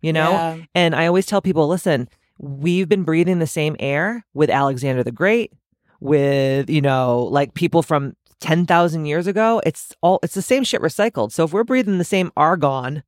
you 0.00 0.12
know? 0.12 0.30
Yeah. 0.30 0.58
And 0.74 0.94
I 0.94 1.06
always 1.06 1.26
tell 1.26 1.40
people, 1.40 1.66
listen, 1.68 2.08
we've 2.38 2.88
been 2.88 3.04
breathing 3.04 3.38
the 3.38 3.46
same 3.46 3.76
air 3.80 4.24
with 4.34 4.50
Alexander 4.50 5.02
the 5.02 5.12
Great, 5.12 5.52
with, 6.00 6.68
you 6.68 6.80
know, 6.80 7.20
like 7.30 7.54
people 7.54 7.82
from 7.82 8.14
10,000 8.40 9.06
years 9.06 9.26
ago. 9.26 9.62
It's 9.64 9.92
all, 10.02 10.18
it's 10.22 10.34
the 10.34 10.42
same 10.42 10.64
shit 10.64 10.82
recycled. 10.82 11.32
So 11.32 11.44
if 11.44 11.52
we're 11.52 11.64
breathing 11.64 11.98
the 11.98 12.04
same 12.04 12.32
argon, 12.36 13.04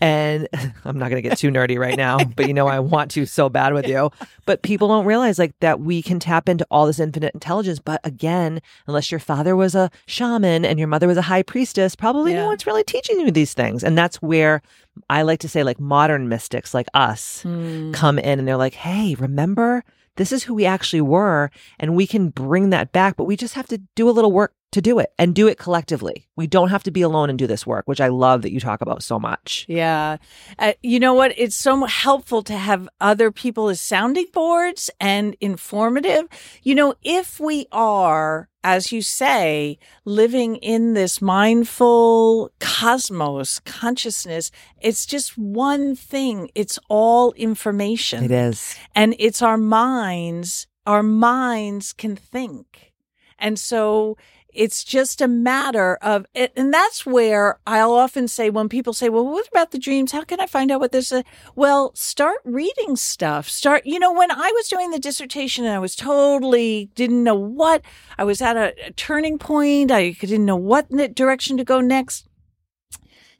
and 0.00 0.48
I'm 0.84 0.98
not 0.98 1.10
going 1.10 1.22
to 1.22 1.28
get 1.28 1.38
too 1.38 1.50
nerdy 1.50 1.78
right 1.78 1.96
now, 1.96 2.18
but 2.24 2.46
you 2.48 2.54
know, 2.54 2.66
I 2.66 2.78
want 2.78 3.10
to 3.12 3.26
so 3.26 3.48
bad 3.48 3.74
with 3.74 3.86
you. 3.86 4.10
But 4.46 4.62
people 4.62 4.88
don't 4.88 5.04
realize 5.06 5.38
like 5.38 5.54
that 5.60 5.80
we 5.80 6.02
can 6.02 6.18
tap 6.18 6.48
into 6.48 6.66
all 6.70 6.86
this 6.86 6.98
infinite 7.00 7.34
intelligence. 7.34 7.78
But 7.78 8.00
again, 8.04 8.60
unless 8.86 9.10
your 9.10 9.20
father 9.20 9.54
was 9.56 9.74
a 9.74 9.90
shaman 10.06 10.64
and 10.64 10.78
your 10.78 10.88
mother 10.88 11.06
was 11.06 11.16
a 11.16 11.22
high 11.22 11.42
priestess, 11.42 11.94
probably 11.94 12.32
Yeah. 12.32 12.42
no 12.42 12.46
one's 12.48 12.66
really 12.66 12.84
teaching 12.84 13.20
you 13.20 13.30
these 13.30 13.54
things. 13.54 13.84
And 13.84 13.96
that's 13.96 14.20
where 14.22 14.62
I 15.08 15.22
like 15.22 15.40
to 15.40 15.48
say, 15.48 15.62
like 15.62 15.80
modern 15.80 16.28
mystics 16.28 16.74
like 16.74 16.88
us 16.94 17.42
Hmm. 17.42 17.92
come 17.92 18.18
in 18.18 18.38
and 18.38 18.46
they're 18.48 18.56
like, 18.56 18.74
hey, 18.74 19.14
remember? 19.18 19.84
This 20.16 20.30
is 20.32 20.42
who 20.44 20.52
we 20.54 20.66
actually 20.66 21.00
were. 21.00 21.50
And 21.80 21.96
we 21.96 22.06
can 22.06 22.28
bring 22.28 22.68
that 22.70 22.92
back, 22.92 23.16
but 23.16 23.24
we 23.24 23.34
just 23.36 23.54
have 23.54 23.66
to 23.68 23.78
do 23.96 24.08
a 24.08 24.12
little 24.12 24.30
work 24.32 24.52
to 24.72 24.80
do 24.82 24.98
it 24.98 25.12
and 25.18 25.34
do 25.34 25.46
it 25.46 25.58
collectively. 25.58 26.28
We 26.34 26.46
don't 26.46 26.70
have 26.70 26.82
to 26.84 26.90
be 26.90 27.02
alone 27.02 27.30
and 27.30 27.38
do 27.38 27.46
this 27.46 27.66
work, 27.66 27.86
which 27.86 28.00
I 28.00 28.08
love 28.08 28.42
that 28.42 28.52
you 28.52 28.60
talk 28.60 28.80
about 28.80 29.02
so 29.02 29.18
much. 29.18 29.64
Yeah. 29.68 30.16
Uh, 30.58 30.72
you 30.82 30.98
know 30.98 31.14
what? 31.14 31.32
It's 31.36 31.56
so 31.56 31.84
helpful 31.84 32.42
to 32.44 32.56
have 32.56 32.88
other 33.00 33.30
people 33.30 33.68
as 33.68 33.80
sounding 33.80 34.26
boards 34.32 34.90
and 34.98 35.36
informative. 35.40 36.26
You 36.62 36.74
know, 36.74 36.94
if 37.02 37.38
we 37.38 37.66
are, 37.70 38.48
as 38.64 38.92
you 38.92 39.02
say, 39.02 39.78
living 40.04 40.56
in 40.56 40.94
this 40.94 41.20
mindful 41.20 42.50
cosmos 42.58 43.60
consciousness, 43.60 44.50
it's 44.80 45.04
just 45.06 45.36
one 45.36 45.94
thing. 45.94 46.50
It's 46.54 46.78
all 46.88 47.32
information. 47.32 48.24
It 48.24 48.30
is. 48.30 48.74
and 48.94 49.14
it's 49.18 49.42
our 49.42 49.58
minds 49.58 50.66
our 50.84 51.02
minds 51.02 51.92
can 51.92 52.16
think 52.16 52.92
and 53.38 53.58
so 53.58 54.16
it's 54.52 54.84
just 54.84 55.20
a 55.20 55.28
matter 55.28 55.96
of 56.02 56.26
and 56.34 56.72
that's 56.72 57.06
where 57.06 57.58
i'll 57.66 57.92
often 57.92 58.28
say 58.28 58.50
when 58.50 58.68
people 58.68 58.92
say 58.92 59.08
well 59.08 59.26
what 59.26 59.48
about 59.48 59.70
the 59.70 59.78
dreams? 59.78 60.12
How 60.12 60.22
can 60.24 60.40
i 60.40 60.46
find 60.46 60.70
out 60.70 60.80
what 60.80 60.92
this 60.92 61.12
is? 61.12 61.22
Well 61.54 61.92
start 61.94 62.38
reading 62.44 62.96
stuff. 62.96 63.48
Start 63.48 63.86
you 63.86 63.98
know 63.98 64.12
when 64.12 64.30
i 64.30 64.50
was 64.54 64.68
doing 64.68 64.90
the 64.90 64.98
dissertation 64.98 65.64
and 65.64 65.74
i 65.74 65.78
was 65.78 65.96
totally 65.96 66.90
didn't 66.94 67.24
know 67.24 67.34
what 67.34 67.82
i 68.18 68.24
was 68.24 68.42
at 68.42 68.56
a, 68.56 68.74
a 68.86 68.90
turning 68.92 69.38
point. 69.38 69.90
I 69.90 70.10
didn't 70.10 70.46
know 70.46 70.56
what 70.56 70.88
direction 71.14 71.56
to 71.56 71.64
go 71.64 71.80
next 71.80 72.28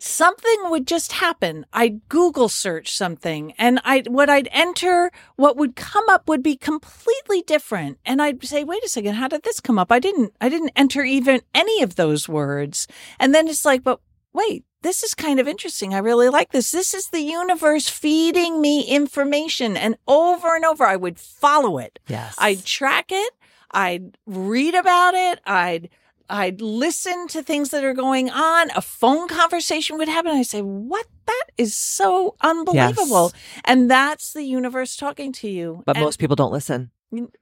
something 0.03 0.57
would 0.65 0.87
just 0.87 1.13
happen. 1.13 1.65
I'd 1.73 2.09
Google 2.09 2.49
search 2.49 2.93
something 2.93 3.53
and 3.57 3.81
I 3.85 4.03
what 4.09 4.29
I'd 4.29 4.49
enter, 4.51 5.13
what 5.37 5.57
would 5.57 5.77
come 5.77 6.09
up 6.09 6.29
would 6.29 6.43
be 6.43 6.57
completely 6.57 7.43
different. 7.43 7.99
And 8.05 8.21
I'd 8.21 8.45
say, 8.45 8.65
wait 8.65 8.83
a 8.85 8.89
second, 8.89 9.15
how 9.15 9.29
did 9.29 9.45
this 9.45 9.61
come 9.61 9.79
up? 9.79 9.93
I 9.93 10.01
didn't 10.01 10.35
I 10.41 10.49
didn't 10.49 10.73
enter 10.75 11.05
even 11.05 11.43
any 11.55 11.83
of 11.83 11.95
those 11.95 12.29
words. 12.29 12.89
And 13.21 13.33
then 13.33 13.47
it's 13.47 13.65
like, 13.65 13.85
but 13.85 14.01
wait, 14.33 14.65
this 14.83 15.05
is 15.05 15.15
kind 15.15 15.39
of 15.39 15.47
interesting. 15.47 15.95
I 15.95 15.99
really 15.99 16.29
like 16.29 16.51
this. 16.51 16.73
This 16.73 16.95
is 16.95 17.09
the 17.09 17.21
universe 17.21 17.89
feeding 17.89 18.61
me 18.61 18.83
information. 18.83 19.77
And 19.77 19.97
over 20.09 20.57
and 20.57 20.65
over 20.65 20.85
I 20.85 20.97
would 20.97 21.21
follow 21.21 21.79
it. 21.79 22.01
Yes. 22.09 22.35
I'd 22.39 22.65
track 22.65 23.07
it. 23.11 23.33
I'd 23.71 24.19
read 24.27 24.75
about 24.75 25.15
it. 25.15 25.41
I'd 25.47 25.91
I'd 26.29 26.61
listen 26.61 27.29
to 27.29 27.43
things 27.43 27.71
that 27.71 27.85
are 27.85 27.95
going 27.95 28.31
on. 28.31 28.71
A 28.75 28.83
phone 28.83 29.29
conversation 29.29 29.99
would 29.99 30.09
happen. 30.09 30.33
I 30.33 30.43
say, 30.43 30.63
"What? 30.63 31.07
That 31.27 31.45
is 31.59 31.75
so 31.75 32.35
unbelievable!" 32.41 33.33
And 33.65 33.91
that's 33.91 34.33
the 34.33 34.43
universe 34.43 34.97
talking 34.97 35.33
to 35.35 35.49
you. 35.49 35.83
but 35.87 35.97
And 35.97 36.05
most 36.05 36.19
people 36.19 36.37
don't 36.37 36.53
listen. 36.53 36.91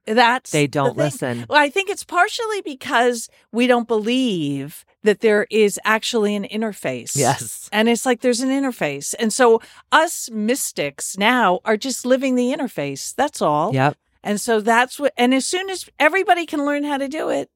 that's 0.07 0.51
They 0.51 0.67
don't 0.67 0.97
thing. 0.97 1.05
listen. 1.05 1.47
Well, 1.49 1.61
I 1.61 1.71
think 1.71 1.91
it's 1.91 2.03
partially 2.05 2.61
because 2.63 3.29
we 3.53 3.67
don't 3.69 3.87
believe 3.87 4.85
that 5.03 5.21
there 5.21 5.47
is 5.51 5.79
actually 5.85 6.35
an 6.35 6.45
interface. 6.45 7.17
Yes. 7.17 7.69
And 7.73 7.89
it's 7.89 8.05
like 8.05 8.21
there's 8.21 8.41
an 8.41 8.51
interface. 8.51 9.15
And 9.19 9.33
so 9.33 9.63
us 9.93 10.29
mystics 10.31 11.17
now 11.17 11.61
are 11.65 11.77
just 11.77 12.05
living 12.05 12.35
the 12.35 12.53
interface. 12.53 13.15
That's 13.15 13.41
all. 13.41 13.73
Yep. 13.73 13.97
And 14.23 14.41
so 14.41 14.61
that's 14.61 14.99
what, 15.01 15.15
and 15.17 15.33
as 15.33 15.47
soon 15.47 15.71
as 15.71 15.89
everybody 15.99 16.45
can 16.45 16.67
learn 16.67 16.85
how 16.85 16.99
to 16.99 17.09
do 17.09 17.31
it, 17.31 17.49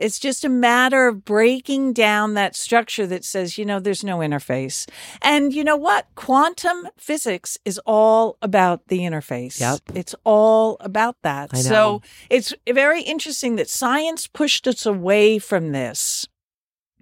it's 0.00 0.18
just 0.18 0.44
a 0.44 0.48
matter 0.48 1.06
of 1.06 1.24
breaking 1.24 1.92
down 1.92 2.34
that 2.34 2.56
structure 2.56 3.06
that 3.06 3.24
says, 3.24 3.58
you 3.58 3.66
know, 3.66 3.78
there's 3.78 4.02
no 4.02 4.18
interface. 4.18 4.88
And 5.20 5.52
you 5.52 5.62
know 5.62 5.76
what? 5.76 6.06
Quantum 6.14 6.88
physics 6.96 7.58
is 7.64 7.78
all 7.84 8.38
about 8.40 8.88
the 8.88 9.00
interface. 9.00 9.60
Yep. 9.60 9.80
It's 9.94 10.14
all 10.24 10.78
about 10.80 11.16
that. 11.22 11.54
So 11.56 12.00
it's 12.30 12.54
very 12.68 13.02
interesting 13.02 13.56
that 13.56 13.68
science 13.68 14.26
pushed 14.26 14.66
us 14.66 14.86
away 14.86 15.38
from 15.38 15.72
this, 15.72 16.26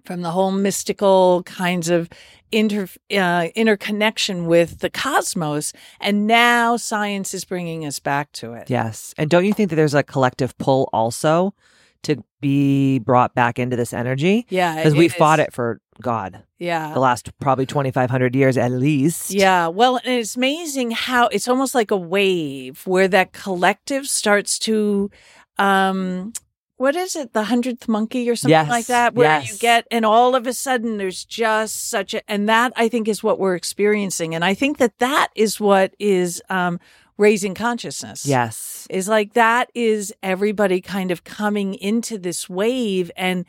from 0.03 0.21
the 0.21 0.31
whole 0.31 0.51
mystical 0.51 1.43
kinds 1.43 1.89
of 1.89 2.09
inter, 2.51 2.89
uh, 3.11 3.47
interconnection 3.55 4.45
with 4.45 4.79
the 4.79 4.89
cosmos. 4.89 5.71
And 6.01 6.27
now 6.27 6.75
science 6.75 7.33
is 7.33 7.45
bringing 7.45 7.85
us 7.85 7.99
back 7.99 8.33
to 8.33 8.53
it. 8.53 8.69
Yes. 8.69 9.13
And 9.17 9.29
don't 9.29 9.45
you 9.45 9.53
think 9.53 9.69
that 9.69 9.77
there's 9.77 9.93
a 9.93 10.03
collective 10.03 10.57
pull 10.57 10.89
also 10.91 11.53
to 12.03 12.23
be 12.41 12.99
brought 12.99 13.33
back 13.35 13.59
into 13.59 13.75
this 13.75 13.93
energy? 13.93 14.45
Yeah. 14.49 14.75
Because 14.77 14.95
we 14.95 15.07
is. 15.07 15.13
fought 15.13 15.39
it 15.39 15.51
for 15.53 15.81
God 16.01 16.43
Yeah. 16.59 16.93
the 16.93 16.99
last 16.99 17.29
probably 17.39 17.65
2,500 17.65 18.35
years 18.35 18.57
at 18.57 18.71
least. 18.71 19.31
Yeah. 19.31 19.67
Well, 19.67 19.97
and 19.97 20.13
it's 20.13 20.35
amazing 20.37 20.91
how 20.91 21.27
it's 21.27 21.47
almost 21.47 21.75
like 21.75 21.91
a 21.91 21.97
wave 21.97 22.81
where 22.85 23.07
that 23.09 23.33
collective 23.33 24.07
starts 24.07 24.57
to, 24.59 25.11
um, 25.57 26.31
what 26.77 26.95
is 26.95 27.17
it? 27.17 27.33
The 27.33 27.43
hundredth 27.43 27.89
monkey 27.89 28.29
or 28.29 28.37
something 28.37 28.51
Yes, 28.51 28.69
like 28.69 28.85
that, 28.85 29.13
where 29.13 29.41
you 29.41 29.57
get, 29.57 29.85
and 29.91 30.05
all 30.05 30.33
of 30.33 30.47
a 30.47 30.53
sudden 30.53 30.95
there's 30.95 31.25
just 31.25 31.89
such 31.89 32.13
a, 32.13 32.31
and 32.31 32.47
that 32.47 32.71
I 32.77 32.87
think 32.87 33.09
is 33.09 33.21
what 33.21 33.37
we're 33.37 33.55
experiencing. 33.55 34.33
And 34.33 34.45
I 34.45 34.53
think 34.53 34.77
that 34.77 34.97
that 34.99 35.27
is 35.35 35.59
what 35.59 35.93
is, 35.99 36.41
um, 36.49 36.79
raising 37.19 37.53
consciousness. 37.53 38.25
Yes. 38.25 38.87
is 38.89 39.09
like 39.09 39.33
that 39.33 39.69
is 39.75 40.13
everybody 40.23 40.79
kind 40.79 41.11
of 41.11 41.25
coming 41.25 41.75
into 41.75 42.17
this 42.17 42.49
wave 42.49 43.11
and 43.17 43.45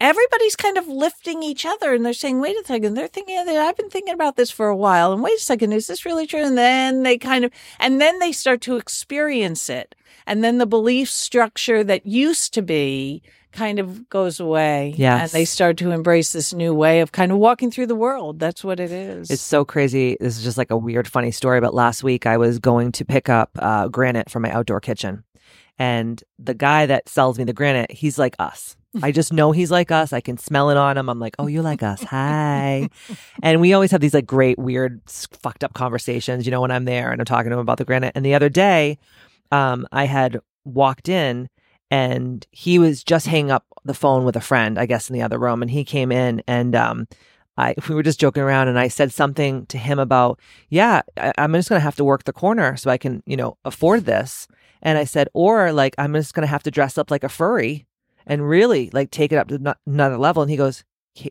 everybody's 0.00 0.54
kind 0.56 0.78
of 0.78 0.86
lifting 0.86 1.42
each 1.42 1.66
other 1.66 1.92
and 1.92 2.06
they're 2.06 2.12
saying 2.12 2.40
wait 2.40 2.56
a 2.56 2.64
second 2.64 2.94
they're 2.94 3.08
thinking 3.08 3.36
i've 3.36 3.76
been 3.76 3.90
thinking 3.90 4.14
about 4.14 4.36
this 4.36 4.50
for 4.50 4.68
a 4.68 4.76
while 4.76 5.12
and 5.12 5.22
wait 5.22 5.38
a 5.38 5.42
second 5.42 5.72
is 5.72 5.86
this 5.88 6.06
really 6.06 6.26
true 6.26 6.44
and 6.44 6.56
then 6.56 7.02
they 7.02 7.18
kind 7.18 7.44
of 7.44 7.50
and 7.78 8.00
then 8.00 8.18
they 8.20 8.32
start 8.32 8.60
to 8.60 8.76
experience 8.76 9.68
it 9.68 9.94
and 10.26 10.42
then 10.42 10.58
the 10.58 10.66
belief 10.66 11.10
structure 11.10 11.82
that 11.84 12.06
used 12.06 12.54
to 12.54 12.62
be 12.62 13.22
kind 13.52 13.78
of 13.78 14.08
goes 14.08 14.40
away 14.40 14.94
Yes. 14.96 15.22
and 15.22 15.30
they 15.30 15.44
start 15.44 15.76
to 15.78 15.90
embrace 15.90 16.32
this 16.32 16.52
new 16.54 16.72
way 16.74 17.00
of 17.00 17.12
kind 17.12 17.32
of 17.32 17.38
walking 17.38 17.70
through 17.70 17.86
the 17.86 17.94
world 17.96 18.38
that's 18.38 18.62
what 18.62 18.78
it 18.80 18.90
is 18.92 19.30
It's 19.30 19.42
so 19.42 19.64
crazy. 19.64 20.16
This 20.20 20.36
is 20.38 20.44
just 20.44 20.58
like 20.58 20.70
a 20.70 20.76
weird, 20.76 21.08
funny 21.08 21.30
story. 21.30 21.60
But 21.60 21.74
last 21.74 22.02
week 22.04 22.26
I 22.26 22.36
was 22.36 22.58
going 22.58 22.92
to 22.92 23.04
pick 23.04 23.28
up 23.28 23.50
uh, 23.58 23.88
granite 23.88 24.30
for 24.30 24.40
my 24.40 24.50
outdoor 24.50 24.80
kitchen. 24.80 25.24
And 25.78 26.22
the 26.38 26.54
guy 26.54 26.86
that 26.86 27.08
sells 27.08 27.38
me 27.38 27.44
the 27.44 27.52
granite, 27.54 27.90
he's 27.90 28.18
like 28.18 28.36
us. 28.38 28.76
I 29.02 29.12
just 29.18 29.32
know 29.32 29.50
he's 29.52 29.70
like 29.70 29.90
us. 29.90 30.12
I 30.12 30.20
can 30.20 30.36
smell 30.36 30.68
it 30.70 30.76
on 30.76 30.98
him. 30.98 31.08
I'm 31.08 31.18
like, 31.18 31.34
oh, 31.38 31.46
you 31.46 31.62
like 31.62 31.82
us? 31.82 32.02
Hi. 32.04 32.88
and 33.42 33.60
we 33.60 33.72
always 33.72 33.90
have 33.92 34.00
these 34.00 34.14
like 34.14 34.26
great, 34.26 34.58
weird, 34.58 35.00
fucked 35.06 35.64
up 35.64 35.72
conversations, 35.74 36.44
you 36.46 36.50
know, 36.50 36.60
when 36.60 36.70
I'm 36.70 36.84
there 36.84 37.10
and 37.10 37.20
I'm 37.20 37.24
talking 37.24 37.50
to 37.50 37.54
him 37.54 37.60
about 37.60 37.78
the 37.78 37.84
granite. 37.84 38.12
And 38.14 38.24
the 38.26 38.34
other 38.34 38.48
day, 38.48 38.98
um, 39.50 39.86
I 39.90 40.04
had 40.04 40.40
walked 40.64 41.08
in 41.08 41.48
and 41.90 42.46
he 42.50 42.78
was 42.78 43.02
just 43.02 43.26
hanging 43.26 43.50
up 43.50 43.66
the 43.84 43.94
phone 43.94 44.24
with 44.24 44.36
a 44.36 44.40
friend, 44.40 44.78
I 44.78 44.86
guess, 44.86 45.10
in 45.10 45.14
the 45.14 45.22
other 45.22 45.38
room. 45.38 45.62
And 45.62 45.70
he 45.70 45.84
came 45.84 46.12
in 46.12 46.42
and, 46.46 46.74
um, 46.74 47.08
I, 47.56 47.74
we 47.88 47.94
were 47.94 48.02
just 48.02 48.20
joking 48.20 48.42
around 48.42 48.68
and 48.68 48.78
I 48.78 48.88
said 48.88 49.12
something 49.12 49.66
to 49.66 49.78
him 49.78 49.98
about, 49.98 50.40
yeah, 50.68 51.02
I, 51.16 51.32
I'm 51.38 51.52
just 51.52 51.68
to 51.68 51.80
have 51.80 51.96
to 51.96 52.04
work 52.04 52.24
the 52.24 52.32
corner 52.32 52.76
so 52.76 52.90
I 52.90 52.98
can, 52.98 53.22
you 53.26 53.36
know, 53.36 53.58
afford 53.64 54.06
this. 54.06 54.46
And 54.82 54.98
I 54.98 55.04
said, 55.04 55.28
or 55.34 55.72
like, 55.72 55.94
I'm 55.98 56.14
just 56.14 56.34
to 56.34 56.46
have 56.46 56.62
to 56.62 56.70
dress 56.70 56.96
up 56.96 57.10
like 57.10 57.24
a 57.24 57.28
furry 57.28 57.86
and 58.26 58.48
really 58.48 58.90
like 58.92 59.10
take 59.10 59.32
it 59.32 59.36
up 59.36 59.48
to 59.48 59.58
no- 59.58 59.74
another 59.86 60.16
level. 60.16 60.42
And 60.42 60.50
he 60.50 60.56
goes, 60.56 60.84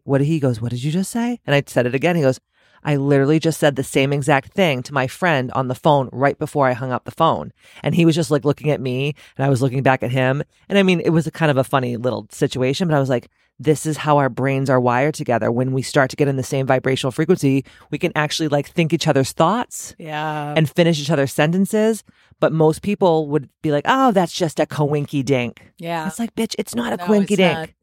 what 0.03 0.21
he 0.21 0.39
goes, 0.39 0.61
what 0.61 0.71
did 0.71 0.83
you 0.83 0.91
just 0.91 1.11
say? 1.11 1.39
And 1.45 1.55
I 1.55 1.63
said 1.65 1.85
it 1.85 1.95
again. 1.95 2.15
He 2.15 2.21
goes, 2.21 2.39
I 2.83 2.95
literally 2.95 3.39
just 3.39 3.59
said 3.59 3.75
the 3.75 3.83
same 3.83 4.13
exact 4.13 4.53
thing 4.53 4.83
to 4.83 4.93
my 4.93 5.07
friend 5.07 5.51
on 5.53 5.67
the 5.67 5.75
phone 5.75 6.09
right 6.11 6.37
before 6.37 6.67
I 6.67 6.73
hung 6.73 6.91
up 6.91 7.05
the 7.05 7.11
phone. 7.11 7.51
And 7.83 7.93
he 7.95 8.05
was 8.05 8.15
just 8.15 8.31
like 8.31 8.45
looking 8.45 8.69
at 8.71 8.79
me 8.81 9.15
and 9.37 9.45
I 9.45 9.49
was 9.49 9.61
looking 9.61 9.83
back 9.83 10.03
at 10.03 10.11
him. 10.11 10.43
And 10.69 10.77
I 10.77 10.83
mean, 10.83 10.99
it 11.01 11.09
was 11.09 11.27
a 11.27 11.31
kind 11.31 11.51
of 11.51 11.57
a 11.57 11.63
funny 11.63 11.97
little 11.97 12.27
situation, 12.31 12.87
but 12.87 12.95
I 12.95 12.99
was 12.99 13.09
like, 13.09 13.29
this 13.61 13.85
is 13.85 13.97
how 13.97 14.17
our 14.19 14.29
brains 14.29 14.69
are 14.69 14.79
wired 14.79 15.13
together. 15.15 15.51
When 15.51 15.73
we 15.73 15.81
start 15.81 16.09
to 16.11 16.15
get 16.15 16.29
in 16.29 16.37
the 16.37 16.43
same 16.43 16.65
vibrational 16.65 17.11
frequency, 17.11 17.65
we 17.91 17.97
can 17.97 18.13
actually 18.15 18.47
like 18.47 18.69
think 18.69 18.93
each 18.93 19.05
other's 19.07 19.33
thoughts 19.33 19.93
Yeah. 19.97 20.53
and 20.55 20.69
finish 20.69 20.97
each 21.01 21.11
other's 21.11 21.33
sentences. 21.33 22.05
But 22.39 22.53
most 22.53 22.81
people 22.81 23.27
would 23.27 23.49
be 23.61 23.71
like, 23.73 23.83
oh, 23.85 24.13
that's 24.13 24.31
just 24.31 24.61
a 24.61 24.65
coinky 24.65 25.25
dink. 25.25 25.61
yeah. 25.77 26.07
It's 26.07 26.19
like, 26.19 26.33
bitch, 26.35 26.55
it's 26.57 26.73
not 26.73 26.93
a 26.93 26.97
No, 26.97 27.05
coinky 27.05 27.35
dink. 27.35 27.75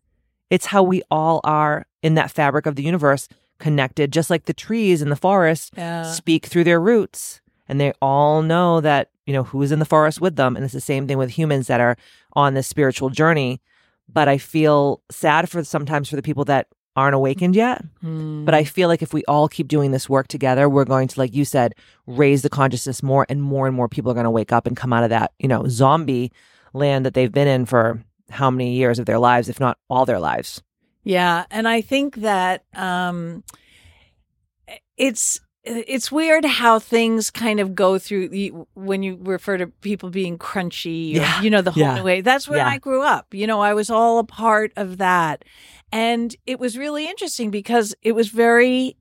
It's 0.49 0.65
how 0.67 0.83
we 0.83 1.03
all 1.11 1.41
are 1.45 1.87
in 2.03 2.15
that 2.15 2.31
fabric 2.31 2.65
of 2.65 2.76
the 2.76 2.83
universe 2.83 3.29
connected, 3.59 4.13
just 4.13 4.31
like 4.31 4.45
the 4.45 4.55
trees 4.55 5.03
in 5.03 5.09
the 5.09 5.17
forest 5.17 5.73
Yeah. 5.77 6.03
speak 6.03 6.47
through 6.47 6.65
their 6.65 6.81
roots. 6.81 7.41
And 7.69 7.81
they 7.81 7.93
all 8.01 8.43
know 8.43 8.81
that, 8.81 9.11
you 9.27 9.33
know, 9.33 9.43
who 9.45 9.61
is 9.63 9.73
in 9.73 9.79
the 9.81 9.85
forest 9.85 10.21
with 10.21 10.37
them. 10.37 10.55
And 10.57 10.65
it's 10.65 10.75
the 10.75 10.81
same 10.81 11.07
thing 11.09 11.19
with 11.19 11.31
humans 11.31 11.67
that 11.67 11.81
are 11.81 11.97
on 12.35 12.55
this 12.55 12.67
spiritual 12.69 13.11
journey. 13.11 13.61
But 14.09 14.29
I 14.29 14.39
feel 14.39 15.01
sad 15.11 15.49
for 15.51 15.65
sometimes 15.65 16.09
for 16.09 16.15
the 16.17 16.23
people 16.23 16.45
that 16.45 16.69
aren't 16.95 17.15
awakened 17.15 17.57
yet. 17.57 17.85
Hmm. 18.01 18.45
But 18.45 18.55
I 18.55 18.65
feel 18.65 18.89
like 18.89 19.03
if 19.03 19.13
we 19.13 19.25
all 19.25 19.49
keep 19.49 19.69
doing 19.69 19.91
this 19.91 20.09
work 20.09 20.29
together, 20.29 20.69
we're 20.69 20.85
going 20.85 21.09
to, 21.09 21.19
like 21.21 21.35
you 21.35 21.45
said, 21.45 21.75
raise 22.07 22.43
the 22.43 22.49
consciousness 22.49 23.03
more 23.03 23.27
and 23.29 23.43
more 23.43 23.67
and 23.67 23.75
more 23.77 23.89
people 23.89 24.11
are 24.11 24.15
going 24.15 24.25
to 24.25 24.31
wake 24.31 24.53
up 24.53 24.67
and 24.67 24.77
come 24.77 24.93
out 24.93 25.03
of 25.05 25.11
that, 25.11 25.33
you 25.39 25.49
know, 25.49 25.67
zombie 25.69 26.31
land 26.73 27.05
that 27.05 27.15
they've 27.15 27.33
been 27.33 27.49
in 27.49 27.67
for 27.67 28.03
how 28.31 28.51
many 28.51 28.75
years 28.75 28.99
of 28.99 29.07
their 29.07 29.19
lives, 29.19 29.49
if 29.49 29.61
not 29.61 29.77
all 29.91 30.07
their 30.07 30.19
lives. 30.21 30.63
Yeah, 31.07 31.45
and 31.53 31.69
I 31.69 31.83
think 31.83 32.17
that 32.17 32.65
um 32.75 33.45
it's 34.97 35.41
it's 35.63 36.11
weird 36.11 36.45
how 36.45 36.81
things 36.81 37.31
kind 37.31 37.61
of 37.61 37.77
go 37.77 37.97
through 37.97 38.67
when 38.75 39.05
you 39.05 39.17
refer 39.23 39.57
to 39.57 39.69
people 39.69 40.11
being 40.11 40.37
crunchy 40.37 41.13
or, 41.15 41.19
Yeah, 41.19 41.41
you 41.43 41.49
know 41.51 41.63
the 41.63 41.71
whole 41.71 41.83
yeah, 41.83 42.03
way. 42.03 42.23
That's 42.23 42.49
where 42.49 42.59
yeah. 42.59 42.69
i 42.69 42.79
grew 42.79 43.03
up. 43.03 43.33
You 43.33 43.47
know 43.47 43.61
i 43.61 43.73
was 43.73 43.89
all 43.89 44.19
a 44.19 44.25
part 44.25 44.73
of 44.77 44.99
that. 44.99 45.45
And 45.93 46.35
it 46.45 46.59
was 46.59 46.77
really 46.77 47.09
interesting 47.09 47.53
because 47.53 47.95
it 48.03 48.13
was 48.13 48.29
very 48.29 48.97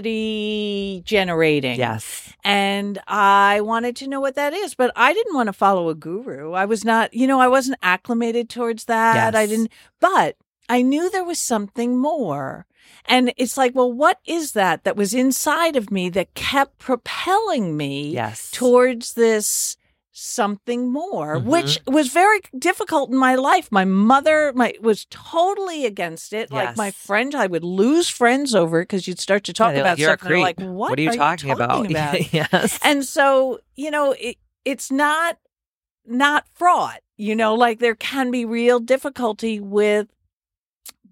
curiosity 0.00 1.02
generating 1.04 1.78
Yes. 1.78 2.32
and 2.44 2.98
I 3.06 3.60
wanted 3.60 3.96
to 3.96 4.06
know 4.08 4.20
what 4.20 4.34
that 4.36 4.52
is, 4.52 4.74
but 4.74 4.92
I 4.96 5.12
didn't 5.12 5.34
want 5.34 5.48
to 5.48 5.52
follow 5.52 5.88
a 5.88 5.94
guru. 5.94 6.52
I 6.52 6.64
was 6.64 6.84
not, 6.84 7.12
you 7.12 7.26
know, 7.26 7.40
I 7.40 7.48
wasn't 7.48 7.78
acclimated 7.82 8.48
towards 8.48 8.84
that. 8.86 9.34
I 9.34 9.46
didn't, 9.46 9.70
but 10.00 10.36
I 10.68 10.82
knew 10.82 11.10
there 11.10 11.24
was 11.24 11.40
something 11.40 11.98
more. 11.98 12.66
And 13.06 13.32
it's 13.36 13.56
like, 13.56 13.74
well, 13.74 13.92
what 13.92 14.18
is 14.26 14.52
that 14.52 14.84
that 14.84 14.96
was 14.96 15.14
inside 15.14 15.74
of 15.76 15.90
me 15.90 16.08
that 16.10 16.34
kept 16.34 16.78
propelling 16.78 17.76
me 17.76 18.10
Yes. 18.10 18.50
towards 18.50 19.14
this 19.14 19.76
something 20.12 20.90
more, 20.90 21.36
Mhm. 21.38 21.44
which 21.44 21.78
was 21.86 22.08
very 22.08 22.40
difficult 22.58 23.10
in 23.10 23.16
my 23.16 23.36
life. 23.36 23.68
My 23.70 23.84
mother 23.84 24.52
my, 24.54 24.74
was 24.80 25.06
totally 25.08 25.86
against 25.86 26.32
it. 26.32 26.50
Like 26.50 26.76
my 26.76 26.86
Yes. 26.86 26.94
friend, 26.96 27.34
I 27.34 27.46
would 27.46 27.62
lose 27.62 28.08
friends 28.08 28.54
over 28.54 28.80
it 28.80 28.84
because 28.84 29.06
you'd 29.06 29.20
start 29.20 29.44
to 29.44 29.52
talk 29.52 29.74
Yeah, 29.74 29.80
about 29.82 29.98
"You're 29.98 30.10
a 30.10 30.18
stuff. 30.18 30.22
and 30.26 30.30
they're 30.34 30.40
like, 30.42 30.56
creep. 30.56 30.68
what, 30.68 30.98
are 30.98 31.02
you 31.02 31.12
talking, 31.12 31.50
about? 31.50 31.86
about? 31.90 32.32
yes. 32.32 32.78
and 32.82 33.04
so 33.04 33.60
you 33.76 33.90
know 33.90 34.12
it, 34.18 34.36
it's 34.64 34.90
not 34.90 35.38
not 36.06 36.44
fraught 36.54 37.00
you 37.16 37.36
know 37.36 37.54
like 37.54 37.78
there 37.78 37.94
can 37.94 38.30
be 38.32 38.44
real 38.44 38.80
difficulty 38.80 39.60
with 39.60 40.08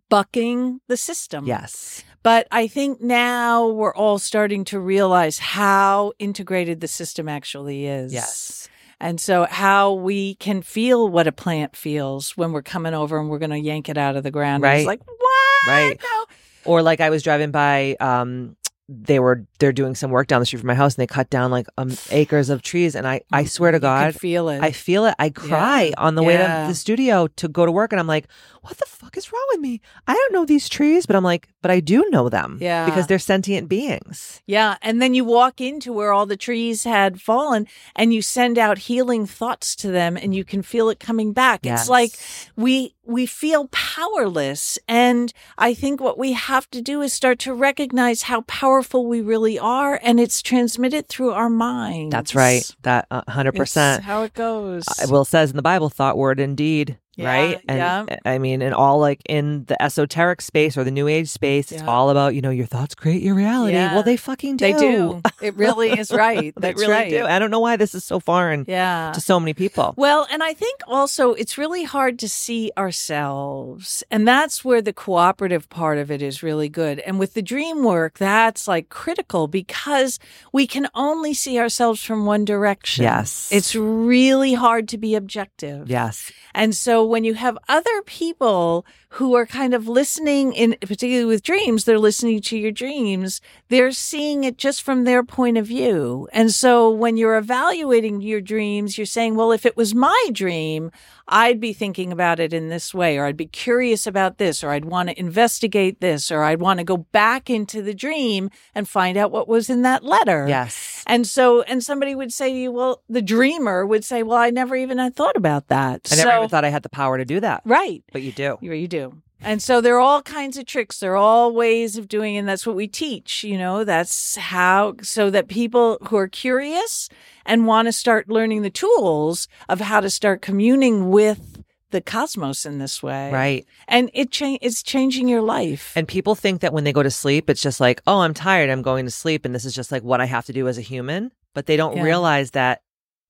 bucking 0.08 0.80
the 0.88 0.96
system 0.96 1.44
yes. 1.46 2.02
but 2.22 2.48
i 2.50 2.66
think 2.66 3.00
now 3.00 3.68
we're 3.68 3.94
all 3.94 4.18
starting 4.18 4.64
to 4.64 4.80
realize 4.80 5.38
how 5.38 6.12
integrated 6.18 6.80
the 6.80 6.88
system 6.88 7.28
actually 7.28 7.86
is 7.86 8.12
Yes. 8.12 8.68
And 9.00 9.20
so 9.20 9.46
how 9.48 9.92
we 9.92 10.34
can 10.36 10.62
feel 10.62 11.08
what 11.08 11.26
a 11.26 11.32
plant 11.32 11.76
feels 11.76 12.36
when 12.36 12.52
we're 12.52 12.62
coming 12.62 12.94
over 12.94 13.18
and 13.18 13.28
we're 13.30 13.38
going 13.38 13.50
to 13.50 13.58
yank 13.58 13.88
it 13.88 13.96
out 13.98 14.16
of 14.16 14.22
the 14.24 14.30
ground 14.30 14.62
Right. 14.62 14.78
it's 14.78 14.86
like 14.86 15.00
what 15.06 15.66
Right. 15.68 15.98
No. 16.02 16.24
Or 16.64 16.82
like 16.82 17.00
I 17.00 17.10
was 17.10 17.22
driving 17.22 17.50
by, 17.50 17.96
um, 18.00 18.56
they 18.90 19.18
were 19.18 19.44
they're 19.58 19.72
doing 19.72 19.94
some 19.94 20.10
work 20.10 20.28
down 20.28 20.40
the 20.40 20.46
street 20.46 20.60
from 20.60 20.66
my 20.68 20.74
house 20.74 20.94
and 20.94 21.02
they 21.02 21.06
cut 21.06 21.28
down 21.28 21.50
like 21.50 21.66
um, 21.76 21.90
acres 22.10 22.48
of 22.48 22.62
trees 22.62 22.94
and 22.94 23.06
I 23.06 23.20
I 23.30 23.44
swear 23.44 23.70
to 23.72 23.78
God 23.80 24.14
feel 24.14 24.48
it 24.48 24.62
I 24.62 24.70
feel 24.70 25.04
it. 25.04 25.14
I 25.18 25.28
cry 25.30 25.82
Yeah. 25.90 25.94
on 25.98 26.14
the 26.14 26.22
way 26.22 26.36
to 26.38 26.64
the 26.68 26.74
studio 26.74 27.26
to 27.36 27.48
go 27.48 27.66
to 27.66 27.72
work, 27.72 27.92
and 27.92 28.00
I'm 28.00 28.06
like, 28.06 28.28
"What 28.62 28.78
the 28.78 28.86
fuck 28.86 29.16
is 29.16 29.32
wrong 29.32 29.44
with 29.52 29.60
me? 29.60 29.80
I 30.06 30.14
don't 30.14 30.32
know 30.32 30.44
these 30.44 30.68
trees, 30.68 31.06
but 31.06 31.16
I'm 31.16 31.24
like, 31.24 31.48
but 31.62 31.70
I 31.70 31.80
do 31.80 32.04
know 32.10 32.28
them, 32.28 32.58
Yeah. 32.60 32.84
because 32.86 33.06
they're 33.06 33.18
sentient 33.18 33.68
beings. 33.68 34.42
Yeah. 34.46 34.76
And 34.82 35.00
then 35.02 35.14
you 35.14 35.24
walk 35.24 35.60
into 35.60 35.92
where 35.92 36.12
all 36.12 36.26
the 36.26 36.36
trees 36.36 36.84
had 36.84 37.20
fallen 37.20 37.66
and 37.96 38.12
you 38.14 38.22
send 38.22 38.58
out 38.58 38.78
healing 38.78 39.26
thoughts 39.26 39.74
to 39.76 39.90
them 39.90 40.16
and 40.16 40.34
you 40.34 40.44
can 40.44 40.62
feel 40.62 40.88
it 40.90 40.98
coming 41.00 41.32
back. 41.32 41.60
It's 41.64 41.88
like 41.88 42.12
we 42.56 42.94
we 43.04 43.24
feel 43.24 43.68
powerless. 43.68 44.78
And 44.86 45.32
I 45.56 45.74
think 45.74 46.00
what 46.00 46.18
we 46.18 46.32
have 46.32 46.70
to 46.70 46.80
do 46.82 47.00
is 47.02 47.12
start 47.12 47.38
to 47.40 47.54
recognize 47.54 48.22
how 48.22 48.42
powerful 48.42 49.06
we 49.06 49.20
really 49.20 49.58
are. 49.58 49.98
And 50.02 50.20
it's 50.20 50.42
transmitted 50.42 51.08
through 51.08 51.30
our 51.32 51.48
minds. 51.50 52.12
that's 52.12 52.34
right. 52.34 52.64
That 52.82 53.06
uh, 53.10 53.22
hundred 53.28 53.50
It's 53.54 53.58
percent. 53.58 54.04
how 54.04 54.22
it 54.22 54.34
goes. 54.34 54.84
Uh, 54.88 55.06
Well, 55.10 55.22
it 55.22 55.26
says 55.26 55.50
in 55.50 55.56
the 55.56 55.62
Bible, 55.62 55.88
thought, 55.88 56.16
word, 56.18 56.38
and 56.40 56.56
deed. 56.56 56.98
Yeah, 57.18 57.26
right? 57.28 57.60
And 57.68 57.78
yeah. 57.78 58.04
Eh, 58.08 58.16
I 58.24 58.38
mean, 58.38 58.62
and 58.62 58.72
all 58.74 58.98
like 59.00 59.20
in 59.28 59.64
the 59.64 59.80
esoteric 59.82 60.40
space 60.40 60.78
or 60.78 60.84
the 60.84 60.90
new 60.90 61.08
age 61.08 61.28
space, 61.28 61.72
it's 61.72 61.82
all 61.82 62.10
about, 62.10 62.34
you 62.34 62.40
know, 62.40 62.50
your 62.50 62.66
thoughts 62.66 62.94
create 62.94 63.22
your 63.22 63.34
reality. 63.34 63.74
Yeah. 63.74 63.92
Well, 63.94 64.02
they 64.04 64.16
fucking 64.16 64.56
do. 64.56 64.64
they 64.64 64.72
do. 64.78 65.20
It 65.42 65.56
really 65.64 65.90
is 65.98 66.10
right. 66.12 66.54
they 66.56 66.60
That's 66.72 66.80
really 66.80 66.92
right. 66.92 67.10
do. 67.10 67.24
I 67.26 67.38
don't 67.38 67.50
know 67.50 67.60
why 67.60 67.76
this 67.76 67.94
is 67.94 68.04
so 68.04 68.20
foreign 68.20 68.64
Yeah. 68.68 69.12
to 69.14 69.20
so 69.20 69.38
many 69.40 69.52
people. 69.52 69.94
Well, 69.96 70.26
and 70.30 70.42
I 70.42 70.54
think 70.54 70.80
also 70.86 71.32
it's 71.34 71.58
really 71.58 71.84
hard 71.84 72.18
to 72.20 72.28
see 72.28 72.70
ourselves. 72.78 74.02
And 74.10 74.26
that's 74.26 74.64
where 74.64 74.80
the 74.82 74.92
cooperative 74.92 75.68
part 75.70 75.98
of 75.98 76.10
it 76.10 76.22
is 76.22 76.42
really 76.42 76.68
good. 76.68 77.00
And 77.00 77.18
with 77.18 77.34
the 77.34 77.42
dream 77.42 77.82
work, 77.82 78.18
that's 78.18 78.68
like 78.68 78.88
critical 78.90 79.48
because 79.48 80.18
we 80.52 80.66
can 80.66 80.88
only 80.94 81.34
see 81.34 81.58
ourselves 81.58 82.02
from 82.02 82.26
one 82.26 82.44
direction. 82.44 83.02
Yes. 83.04 83.48
It's 83.50 83.74
really 83.74 84.54
hard 84.54 84.88
to 84.88 84.98
be 84.98 85.14
objective. 85.14 85.88
yes. 85.90 86.30
And 86.54 86.74
so 86.74 87.04
when 87.08 87.24
you 87.24 87.34
have 87.34 87.58
other 87.68 88.02
people 88.06 88.86
who 89.12 89.34
are 89.34 89.46
kind 89.46 89.72
of 89.72 89.88
listening 89.88 90.52
in 90.52 90.76
particularly 90.82 91.24
with 91.24 91.42
dreams, 91.42 91.84
they're 91.84 91.98
listening 91.98 92.40
to 92.42 92.58
your 92.58 92.70
dreams, 92.70 93.40
they're 93.68 93.90
seeing 93.90 94.44
it 94.44 94.58
just 94.58 94.82
from 94.82 95.04
their 95.04 95.22
point 95.22 95.56
of 95.56 95.66
view. 95.66 96.28
And 96.32 96.52
so 96.52 96.90
when 96.90 97.16
you're 97.16 97.36
evaluating 97.38 98.20
your 98.20 98.42
dreams, 98.42 98.98
you're 98.98 99.06
saying, 99.06 99.34
well, 99.34 99.50
if 99.50 99.64
it 99.64 99.76
was 99.78 99.94
my 99.94 100.28
dream, 100.32 100.90
I'd 101.26 101.60
be 101.60 101.72
thinking 101.72 102.12
about 102.12 102.38
it 102.40 102.52
in 102.52 102.68
this 102.68 102.94
way, 102.94 103.16
or 103.18 103.24
I'd 103.26 103.36
be 103.36 103.46
curious 103.46 104.06
about 104.06 104.38
this, 104.38 104.62
or 104.64 104.70
I'd 104.70 104.84
want 104.86 105.08
to 105.10 105.18
investigate 105.18 106.00
this, 106.00 106.30
or 106.30 106.42
I'd 106.42 106.60
want 106.60 106.78
to 106.78 106.84
go 106.84 106.98
back 106.98 107.50
into 107.50 107.80
the 107.82 107.94
dream 107.94 108.50
and 108.74 108.88
find 108.88 109.16
out 109.18 109.30
what 109.30 109.48
was 109.48 109.68
in 109.70 109.82
that 109.82 110.04
letter. 110.04 110.46
Yes. 110.48 111.02
And 111.06 111.26
so, 111.26 111.62
and 111.62 111.82
somebody 111.82 112.14
would 112.14 112.32
say 112.32 112.52
to 112.52 112.58
you, 112.58 112.72
well, 112.72 113.02
the 113.08 113.22
dreamer 113.22 113.86
would 113.86 114.04
say, 114.04 114.22
well, 114.22 114.38
I 114.38 114.50
never 114.50 114.74
even 114.76 114.98
had 114.98 115.16
thought 115.16 115.36
about 115.36 115.68
that. 115.68 116.08
I 116.12 116.16
never 116.16 116.30
So- 116.30 116.36
even 116.38 116.48
thought 116.48 116.64
I 116.64 116.70
had 116.70 116.82
the 116.82 116.88
power 116.90 117.16
to 117.18 117.24
do 117.24 117.40
that, 117.40 117.62
Right. 117.64 118.02
but 118.12 118.22
you 118.22 118.32
do. 118.32 118.56
You, 118.62 118.72
you 118.72 118.88
do. 118.88 118.97
And 119.40 119.62
so 119.62 119.80
there 119.80 119.96
are 119.96 120.00
all 120.00 120.22
kinds 120.22 120.56
of 120.56 120.66
tricks. 120.66 120.98
There 120.98 121.12
are 121.12 121.16
all 121.16 121.52
ways 121.54 121.96
of 121.96 122.08
doing, 122.08 122.34
it, 122.34 122.38
and 122.38 122.48
that's 122.48 122.66
what 122.66 122.74
we 122.76 122.88
teach. 122.88 123.44
You 123.44 123.56
know, 123.58 123.84
that's 123.84 124.36
how, 124.36 124.94
so 125.02 125.30
that 125.30 125.48
people 125.48 125.98
who 126.08 126.16
are 126.16 126.28
curious 126.28 127.08
and 127.46 127.66
want 127.66 127.86
to 127.86 127.92
start 127.92 128.28
learning 128.28 128.62
the 128.62 128.70
tools 128.70 129.46
of 129.68 129.80
how 129.80 130.00
to 130.00 130.10
start 130.10 130.42
communing 130.42 131.10
with 131.10 131.62
the 131.90 132.00
cosmos 132.00 132.66
in 132.66 132.78
this 132.78 133.02
way. 133.02 133.32
Right. 133.32 133.66
And 133.86 134.10
it 134.12 134.30
cha- 134.30 134.58
it's 134.60 134.82
changing 134.82 135.28
your 135.28 135.40
life. 135.40 135.92
And 135.96 136.06
people 136.06 136.34
think 136.34 136.60
that 136.60 136.72
when 136.74 136.84
they 136.84 136.92
go 136.92 137.02
to 137.02 137.10
sleep, 137.10 137.48
it's 137.48 137.62
just 137.62 137.80
like, 137.80 138.02
oh, 138.06 138.20
I'm 138.20 138.34
tired. 138.34 138.68
I'm 138.70 138.82
going 138.82 139.06
to 139.06 139.10
sleep. 139.10 139.44
And 139.46 139.54
this 139.54 139.64
is 139.64 139.74
just 139.74 139.90
like 139.92 140.02
what 140.02 140.20
I 140.20 140.26
have 140.26 140.44
to 140.46 140.52
do 140.52 140.68
as 140.68 140.76
a 140.76 140.82
human. 140.82 141.30
But 141.54 141.64
they 141.66 141.76
don't 141.76 141.96
Yeah. 141.96 142.02
realize 142.02 142.50
that, 142.50 142.82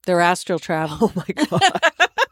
Their 0.06 0.20
astral 0.20 0.58
travel. 0.58 0.96
oh 1.02 1.12
my 1.14 1.44
God. 1.44 1.60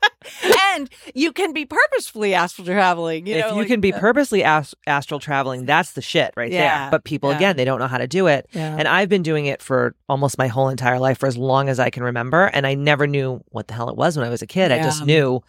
and 0.77 0.89
you 1.15 1.33
can 1.33 1.53
be 1.53 1.65
purposefully 1.65 2.35
astral 2.35 2.67
traveling. 2.67 3.27
You 3.27 3.37
if 3.37 3.47
you 3.53 3.59
like- 3.59 3.67
can 3.69 3.81
be 3.81 3.93
purposely 3.93 4.43
ast- 4.43 4.75
astral 4.87 5.21
traveling, 5.21 5.65
that's 5.67 5.93
the 5.93 6.03
shit 6.03 6.33
right 6.37 6.51
Yeah, 6.51 6.83
there. 6.83 6.91
But 6.91 7.05
people, 7.05 7.31
yeah. 7.31 7.37
again, 7.37 7.57
they 7.57 7.65
don't 7.65 7.79
know 7.79 7.87
how 7.89 7.99
to 7.99 8.07
do 8.07 8.27
it. 8.27 8.47
Yeah. 8.53 8.77
And 8.79 8.87
I've 8.89 9.09
been 9.09 9.23
doing 9.23 9.47
it 9.47 9.63
for 9.63 9.95
almost 10.09 10.39
my 10.39 10.49
whole 10.49 10.69
entire 10.69 10.99
life 10.99 11.19
for 11.19 11.27
as 11.27 11.37
long 11.37 11.69
as 11.69 11.79
I 11.81 11.91
can 11.91 12.03
remember. 12.03 12.45
And 12.53 12.67
I 12.67 12.75
never 12.75 13.07
knew 13.07 13.43
what 13.51 13.69
the 13.69 13.75
hell 13.75 13.89
it 13.89 13.97
was 13.97 14.17
when 14.17 14.27
I 14.27 14.31
was 14.31 14.43
a 14.43 14.47
kid. 14.47 14.73
I 14.73 14.83
just 14.83 15.05
knew, 15.05 15.41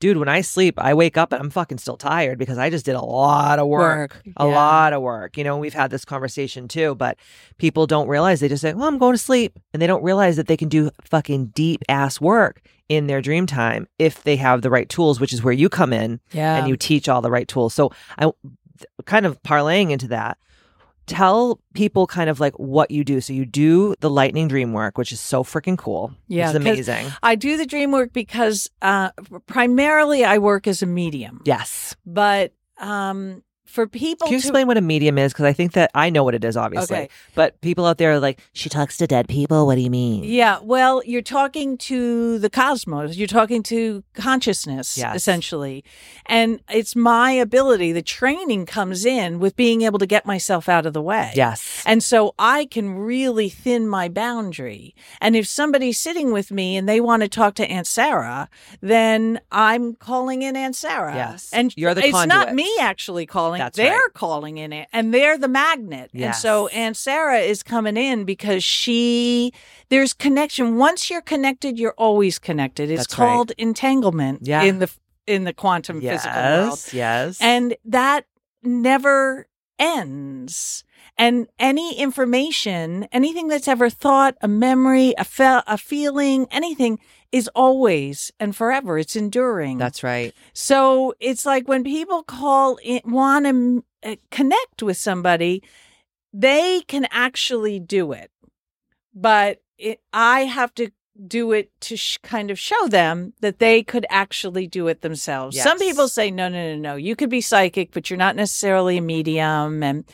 dude, 0.00 0.16
when 0.16 0.28
I 0.28 0.42
sleep, 0.42 0.74
I 0.78 0.94
wake 0.94 1.16
up 1.16 1.32
and 1.32 1.42
I'm 1.42 1.50
fucking 1.50 1.78
still 1.78 1.96
tired 1.96 2.38
because 2.38 2.56
I 2.58 2.70
just 2.70 2.84
did 2.84 2.94
a 2.94 3.00
lot 3.04 3.58
of 3.58 3.66
work. 3.66 4.12
Work, 4.14 4.22
A 4.36 4.46
yeah. 4.46 4.54
lot 4.54 4.92
of 4.92 5.02
work. 5.02 5.36
You 5.36 5.42
know, 5.44 5.58
we've 5.58 5.74
had 5.74 5.90
this 5.90 6.04
conversation 6.04 6.68
too, 6.68 6.94
but 6.94 7.18
people 7.58 7.86
don't 7.86 8.06
realize 8.08 8.38
they 8.40 8.48
just 8.48 8.62
say, 8.62 8.74
well, 8.74 8.86
I'm 8.86 8.98
going 8.98 9.14
to 9.14 9.18
sleep. 9.18 9.58
And 9.72 9.82
they 9.82 9.86
don't 9.88 10.04
realize 10.04 10.36
that 10.36 10.46
they 10.46 10.56
can 10.56 10.68
do 10.68 10.90
fucking 11.02 11.46
deep 11.46 11.82
ass 11.88 12.20
work 12.20 12.62
in 12.88 13.06
their 13.06 13.20
dream 13.20 13.46
time 13.46 13.86
if 13.98 14.22
they 14.24 14.36
have 14.36 14.62
the 14.62 14.70
right 14.70 14.88
tools, 14.88 15.20
which 15.20 15.32
is 15.32 15.42
where 15.42 15.52
you 15.52 15.68
come 15.68 15.92
in 15.92 16.20
yeah. 16.32 16.56
and 16.56 16.68
you 16.68 16.76
teach 16.76 17.08
all 17.08 17.20
the 17.20 17.30
right 17.30 17.48
tools. 17.48 17.74
So 17.74 17.92
I 18.18 18.30
kind 19.04 19.26
of 19.26 19.42
parlaying 19.42 19.90
into 19.90 20.08
that. 20.08 20.38
Tell 21.06 21.58
people 21.72 22.06
kind 22.06 22.28
of 22.28 22.38
like 22.38 22.52
what 22.58 22.90
you 22.90 23.02
do. 23.02 23.20
So 23.22 23.32
you 23.32 23.46
do 23.46 23.94
the 24.00 24.10
lightning 24.10 24.46
dream 24.46 24.74
work, 24.74 24.98
which 24.98 25.10
is 25.10 25.20
so 25.20 25.42
freaking 25.42 25.78
cool. 25.78 26.12
Yeah, 26.28 26.48
It's 26.48 26.54
amazing. 26.56 27.06
I 27.22 27.34
do 27.34 27.56
the 27.56 27.64
dream 27.64 27.92
work 27.92 28.12
because 28.12 28.68
uh, 28.82 29.10
primarily 29.46 30.24
I 30.24 30.36
work 30.36 30.66
as 30.66 30.82
a 30.82 30.86
medium, 30.86 31.40
Yes. 31.46 31.96
but 32.04 32.52
um, 32.76 33.42
for 33.68 33.86
people 33.86 34.26
Can 34.26 34.32
you 34.34 34.40
to 34.40 34.46
explain 34.46 34.66
what 34.66 34.78
a 34.78 34.80
medium 34.80 35.18
is? 35.18 35.32
Because 35.32 35.44
I 35.44 35.52
think 35.52 35.72
that 35.72 35.90
I 35.94 36.08
know 36.08 36.24
what 36.24 36.34
it 36.34 36.42
is, 36.42 36.56
obviously. 36.56 36.96
Okay. 36.96 37.08
But 37.34 37.60
people 37.60 37.84
out 37.84 37.98
there 37.98 38.12
are 38.12 38.18
like, 38.18 38.40
she 38.54 38.70
talks 38.70 38.96
to 38.96 39.06
dead 39.06 39.28
people. 39.28 39.66
What 39.66 39.74
do 39.74 39.82
you 39.82 39.90
mean? 39.90 40.24
Yeah, 40.24 40.58
well, 40.62 41.02
you're 41.04 41.20
talking 41.20 41.76
to 41.78 42.38
the 42.38 42.48
cosmos. 42.48 43.16
You're 43.16 43.28
talking 43.28 43.62
to 43.64 44.02
consciousness, 44.14 44.96
Yes. 44.96 45.14
essentially. 45.16 45.84
And 46.26 46.60
it's 46.70 46.96
my 46.96 47.32
ability, 47.32 47.92
the 47.92 48.02
training 48.02 48.64
comes 48.64 49.04
in 49.04 49.38
with 49.38 49.54
being 49.54 49.82
able 49.82 49.98
to 49.98 50.06
get 50.06 50.24
myself 50.24 50.68
out 50.68 50.86
of 50.86 50.94
the 50.94 51.02
way. 51.02 51.32
Yes. 51.34 51.82
And 51.84 52.02
so 52.02 52.34
I 52.38 52.64
can 52.64 52.94
really 52.94 53.50
thin 53.50 53.86
my 53.86 54.08
boundary. 54.08 54.94
And 55.20 55.36
if 55.36 55.46
somebody's 55.46 56.00
sitting 56.00 56.32
with 56.32 56.50
me 56.50 56.76
and 56.76 56.88
they 56.88 57.00
want 57.00 57.22
to 57.22 57.28
talk 57.28 57.54
to 57.56 57.70
Aunt 57.70 57.86
Sarah, 57.86 58.48
then 58.80 59.40
I'm 59.52 59.94
calling 59.94 60.40
in 60.42 60.56
Aunt 60.56 60.74
Sarah. 60.74 61.14
Yes. 61.14 61.50
And 61.52 61.74
You're 61.76 61.94
the 61.94 62.06
it's 62.06 62.26
not 62.26 62.54
me 62.54 62.74
actually 62.80 63.26
calling. 63.26 63.57
That's 63.58 63.76
they're 63.76 63.92
right. 63.92 64.14
calling 64.14 64.58
in 64.58 64.72
it. 64.72 64.88
And 64.92 65.12
they're 65.12 65.36
the 65.38 65.48
magnet. 65.48 66.10
And 66.14 66.34
so 66.34 66.68
Yes. 66.68 66.76
Aunt 66.76 66.96
Sarah 66.96 67.38
is 67.40 67.62
coming 67.62 67.96
in 67.96 68.24
because 68.24 68.64
she 68.64 69.52
there's 69.90 70.12
connection. 70.14 70.76
Once 70.76 71.10
you're 71.10 71.20
connected, 71.22 71.78
you're 71.78 71.94
always 71.98 72.38
connected. 72.38 72.90
It's 72.90 73.02
That's 73.06 73.18
right. 73.18 73.26
called 73.26 73.52
entanglement 73.58 74.40
Yeah. 74.42 74.62
in 74.62 74.78
the 74.78 74.90
in 75.26 75.44
the 75.44 75.52
quantum 75.52 76.00
physical 76.00 76.40
world. 76.42 76.68
Yes. 76.70 76.94
Yes. 76.94 77.38
And 77.42 77.76
that 77.84 78.24
never 78.62 79.46
ends. 79.78 80.84
And 81.16 81.48
any 81.58 81.98
information, 81.98 83.08
anything 83.12 83.48
that's 83.48 83.66
ever 83.68 83.90
thought, 83.90 84.36
a 84.40 84.48
memory, 84.48 85.14
a, 85.18 85.24
fe- 85.24 85.62
a 85.66 85.76
feeling, 85.76 86.46
anything 86.50 86.98
is 87.32 87.48
always 87.54 88.32
and 88.40 88.54
forever. 88.54 88.98
It's 88.98 89.16
enduring. 89.16 89.78
that's 89.78 90.02
right. 90.02 90.34
so 90.52 91.14
it's 91.20 91.44
like 91.44 91.68
when 91.68 91.84
people 91.84 92.22
call 92.22 92.78
in, 92.82 93.00
want 93.04 93.46
to 93.46 93.84
uh, 94.02 94.16
connect 94.30 94.82
with 94.82 94.96
somebody, 94.96 95.62
they 96.32 96.82
can 96.82 97.06
actually 97.10 97.80
do 97.80 98.12
it. 98.12 98.30
But 99.14 99.60
it, 99.78 100.00
I 100.12 100.40
have 100.40 100.74
to 100.74 100.90
do 101.26 101.52
it 101.52 101.70
to 101.80 101.96
sh- 101.96 102.18
kind 102.22 102.50
of 102.50 102.58
show 102.58 102.88
them 102.88 103.32
that 103.40 103.58
they 103.58 103.82
could 103.82 104.06
actually 104.08 104.66
do 104.66 104.86
it 104.86 105.00
themselves. 105.00 105.56
Some 105.60 105.78
people 105.78 106.08
say, 106.08 106.30
no, 106.30 106.48
no, 106.48 106.74
no, 106.74 106.76
no, 106.76 106.96
you 106.96 107.16
could 107.16 107.30
be 107.30 107.40
psychic, 107.40 107.90
but 107.92 108.08
you're 108.08 108.16
not 108.16 108.36
necessarily 108.36 108.98
a 108.98 109.02
medium. 109.02 109.82
And 109.82 110.04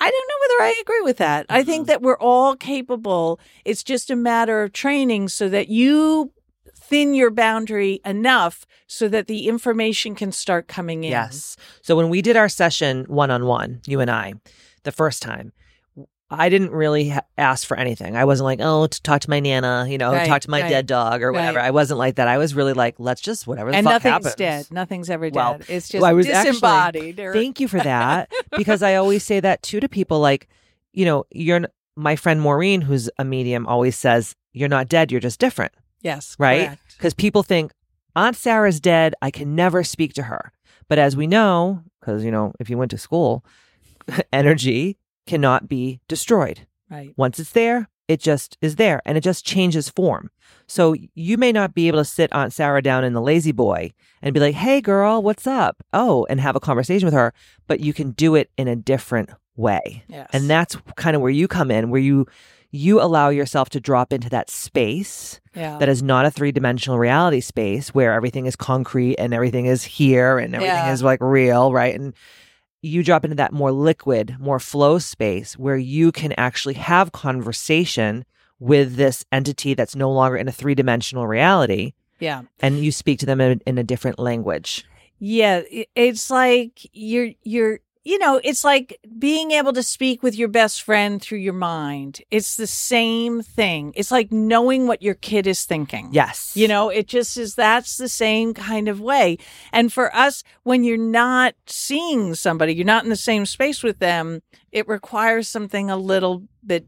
I 0.00 0.10
don't 0.10 0.28
know 0.28 0.34
whether 0.40 0.70
I 0.70 0.80
agree 0.80 1.00
with 1.02 1.18
that. 1.18 1.46
I 1.50 1.62
think 1.64 1.86
that 1.88 2.02
we're 2.02 2.18
all 2.18 2.56
capable. 2.56 3.40
It's 3.64 3.82
just 3.82 4.10
a 4.10 4.16
matter 4.16 4.62
of 4.62 4.72
training 4.72 5.28
so 5.28 5.48
that 5.48 5.68
you 5.68 6.32
thin 6.88 7.14
your 7.14 7.30
boundary 7.30 8.00
enough 8.04 8.66
so 8.86 9.08
that 9.08 9.26
the 9.26 9.46
information 9.48 10.14
can 10.14 10.32
start 10.32 10.68
coming 10.68 11.04
in. 11.04 11.10
Yes. 11.10 11.56
So 11.82 11.96
when 11.96 12.08
we 12.08 12.22
did 12.22 12.36
our 12.36 12.48
session 12.48 13.04
one 13.08 13.30
on 13.30 13.44
one, 13.46 13.80
you 13.86 14.00
and 14.00 14.10
I, 14.10 14.34
the 14.84 14.92
first 14.92 15.22
time, 15.22 15.52
I 16.30 16.50
didn't 16.50 16.72
really 16.72 17.08
ha- 17.10 17.22
ask 17.38 17.66
for 17.66 17.76
anything. 17.76 18.14
I 18.16 18.26
wasn't 18.26 18.44
like, 18.46 18.60
oh, 18.62 18.86
to 18.86 19.02
talk 19.02 19.22
to 19.22 19.30
my 19.30 19.40
nana, 19.40 19.86
you 19.88 19.96
know, 19.96 20.12
Right, 20.12 20.28
talk 20.28 20.42
to 20.42 20.50
my 20.50 20.60
right, 20.60 20.68
dead 20.68 20.86
dog 20.86 21.22
or 21.22 21.32
whatever. 21.32 21.56
right. 21.56 21.66
I 21.66 21.70
wasn't 21.70 21.98
like 21.98 22.16
that. 22.16 22.28
I 22.28 22.36
was 22.36 22.54
really 22.54 22.74
like, 22.74 22.96
let's 22.98 23.22
just 23.22 23.46
whatever 23.46 23.70
the 23.70 23.78
And 23.78 23.84
fuck 23.86 23.94
nothing's 24.04 24.12
happens. 24.12 24.34
dead. 24.34 24.66
Nothing's 24.70 25.08
ever 25.08 25.30
dead. 25.30 25.36
Well, 25.36 25.58
it's 25.68 25.88
just 25.88 26.02
well, 26.02 26.10
I 26.10 26.12
was 26.12 26.26
actually- 26.28 26.50
disembodied. 26.52 27.20
or- 27.20 27.32
Thank 27.32 27.60
you 27.60 27.68
for 27.68 27.80
that 27.80 28.30
because 28.56 28.82
I 28.82 28.96
always 28.96 29.24
say 29.24 29.40
that 29.40 29.62
too 29.62 29.80
to 29.80 29.88
people. 29.88 30.20
Like, 30.20 30.48
you 30.92 31.06
know, 31.06 31.24
you're 31.30 31.62
my 31.96 32.14
friend 32.14 32.40
Maureen, 32.42 32.82
who's 32.82 33.08
a 33.18 33.24
medium, 33.24 33.66
always 33.66 33.96
says 33.96 34.34
you're 34.52 34.68
not 34.68 34.88
dead. 34.88 35.10
You're 35.10 35.20
just 35.22 35.40
different, 35.40 35.72
yes, 36.00 36.36
right? 36.38 36.78
Because 36.96 37.14
people 37.14 37.42
think 37.42 37.72
Aunt 38.16 38.36
Sarah's 38.36 38.80
dead. 38.80 39.14
I 39.22 39.30
can 39.30 39.54
never 39.54 39.84
speak 39.84 40.14
to 40.14 40.24
her. 40.24 40.52
But 40.88 40.98
as 40.98 41.16
we 41.16 41.26
know, 41.26 41.82
because 42.00 42.24
you 42.24 42.30
know, 42.30 42.52
if 42.58 42.70
you 42.70 42.78
went 42.78 42.90
to 42.92 42.98
school, 42.98 43.44
energy 44.32 44.98
cannot 45.26 45.68
be 45.68 46.00
destroyed. 46.08 46.66
Right. 46.90 47.12
Once 47.16 47.38
it's 47.38 47.52
there, 47.52 47.88
it 48.08 48.20
just 48.20 48.56
is 48.62 48.76
there 48.76 49.02
and 49.04 49.18
it 49.18 49.20
just 49.20 49.44
changes 49.44 49.90
form. 49.90 50.30
So 50.66 50.94
you 51.14 51.36
may 51.36 51.52
not 51.52 51.74
be 51.74 51.88
able 51.88 51.98
to 51.98 52.04
sit 52.04 52.32
Aunt 52.32 52.52
Sarah 52.52 52.82
down 52.82 53.04
in 53.04 53.12
the 53.12 53.20
La-Z-Boy 53.20 53.92
and 54.22 54.34
be 54.34 54.40
like, 54.40 54.54
hey, 54.54 54.80
girl, 54.80 55.22
what's 55.22 55.46
up? 55.46 55.82
Oh, 55.92 56.26
and 56.30 56.40
have 56.40 56.56
a 56.56 56.60
conversation 56.60 57.06
with 57.06 57.14
her, 57.14 57.34
but 57.66 57.80
you 57.80 57.92
can 57.92 58.12
do 58.12 58.34
it 58.34 58.50
in 58.56 58.66
a 58.66 58.76
different 58.76 59.30
way. 59.56 60.04
Yes. 60.08 60.30
And 60.32 60.48
that's 60.48 60.76
kind 60.96 61.14
of 61.14 61.22
where 61.22 61.30
you 61.30 61.46
come 61.46 61.70
in, 61.70 61.90
where 61.90 62.00
you 62.00 62.26
you 62.70 63.00
allow 63.00 63.30
yourself 63.30 63.70
to 63.70 63.80
drop 63.80 64.12
into 64.12 64.28
that 64.28 64.50
space 64.50 65.40
yeah. 65.58 65.78
that 65.78 65.88
is 65.88 66.02
not 66.02 66.24
a 66.24 66.30
three-dimensional 66.30 66.98
reality 66.98 67.40
space 67.40 67.94
where 67.94 68.12
everything 68.12 68.46
is 68.46 68.56
concrete 68.56 69.16
and 69.16 69.34
everything 69.34 69.66
is 69.66 69.82
here 69.84 70.38
and 70.38 70.54
everything 70.54 70.74
Yeah. 70.74 70.92
is 70.92 71.02
like 71.02 71.20
real, 71.20 71.72
right? 71.72 71.94
And 71.98 72.14
you 72.80 73.02
drop 73.02 73.24
into 73.24 73.34
that 73.36 73.52
more 73.52 73.72
liquid, 73.72 74.36
more 74.38 74.60
flow 74.60 74.98
space 74.98 75.58
where 75.58 75.76
you 75.76 76.12
can 76.12 76.32
actually 76.38 76.74
have 76.74 77.10
conversation 77.12 78.24
with 78.60 78.96
this 78.96 79.24
entity 79.32 79.74
that's 79.74 79.96
no 79.96 80.10
longer 80.10 80.36
in 80.36 80.48
a 80.48 80.52
three-dimensional 80.52 81.26
reality 81.26 81.92
yeah. 82.20 82.42
and 82.60 82.78
you 82.84 82.90
speak 82.92 83.18
to 83.20 83.26
them 83.26 83.40
in, 83.40 83.60
in 83.66 83.78
a 83.78 83.84
different 83.84 84.18
language. 84.18 84.84
Yeah, 85.20 85.62
it's 85.96 86.30
like 86.30 86.88
you're 86.92 87.30
you're 87.42 87.80
you 88.08 88.18
know, 88.18 88.40
it's 88.42 88.64
like 88.64 88.98
being 89.18 89.50
able 89.50 89.74
to 89.74 89.82
speak 89.82 90.22
with 90.22 90.34
your 90.34 90.48
best 90.48 90.80
friend 90.80 91.20
through 91.20 91.40
your 91.40 91.52
mind. 91.52 92.22
It's 92.30 92.56
the 92.56 92.66
same 92.66 93.42
thing. 93.42 93.92
It's 93.96 94.10
like 94.10 94.32
knowing 94.32 94.86
what 94.86 95.02
your 95.02 95.12
kid 95.12 95.46
is 95.46 95.66
thinking. 95.66 96.08
Yes. 96.10 96.56
You 96.56 96.68
know, 96.68 96.88
it 96.88 97.06
just 97.06 97.36
is 97.36 97.54
that's 97.54 97.98
the 97.98 98.08
same 98.08 98.54
kind 98.54 98.88
of 98.88 98.98
way. 98.98 99.36
And 99.74 99.92
for 99.92 100.14
us, 100.16 100.42
when 100.62 100.84
you're 100.84 100.96
not 100.96 101.54
seeing 101.66 102.34
somebody, 102.34 102.74
you're 102.74 102.86
not 102.86 103.04
in 103.04 103.10
the 103.10 103.14
same 103.16 103.44
space 103.44 103.82
with 103.82 103.98
them, 103.98 104.40
it 104.72 104.88
requires 104.88 105.46
something 105.46 105.90
a 105.90 105.98
little 105.98 106.44
bit, 106.64 106.86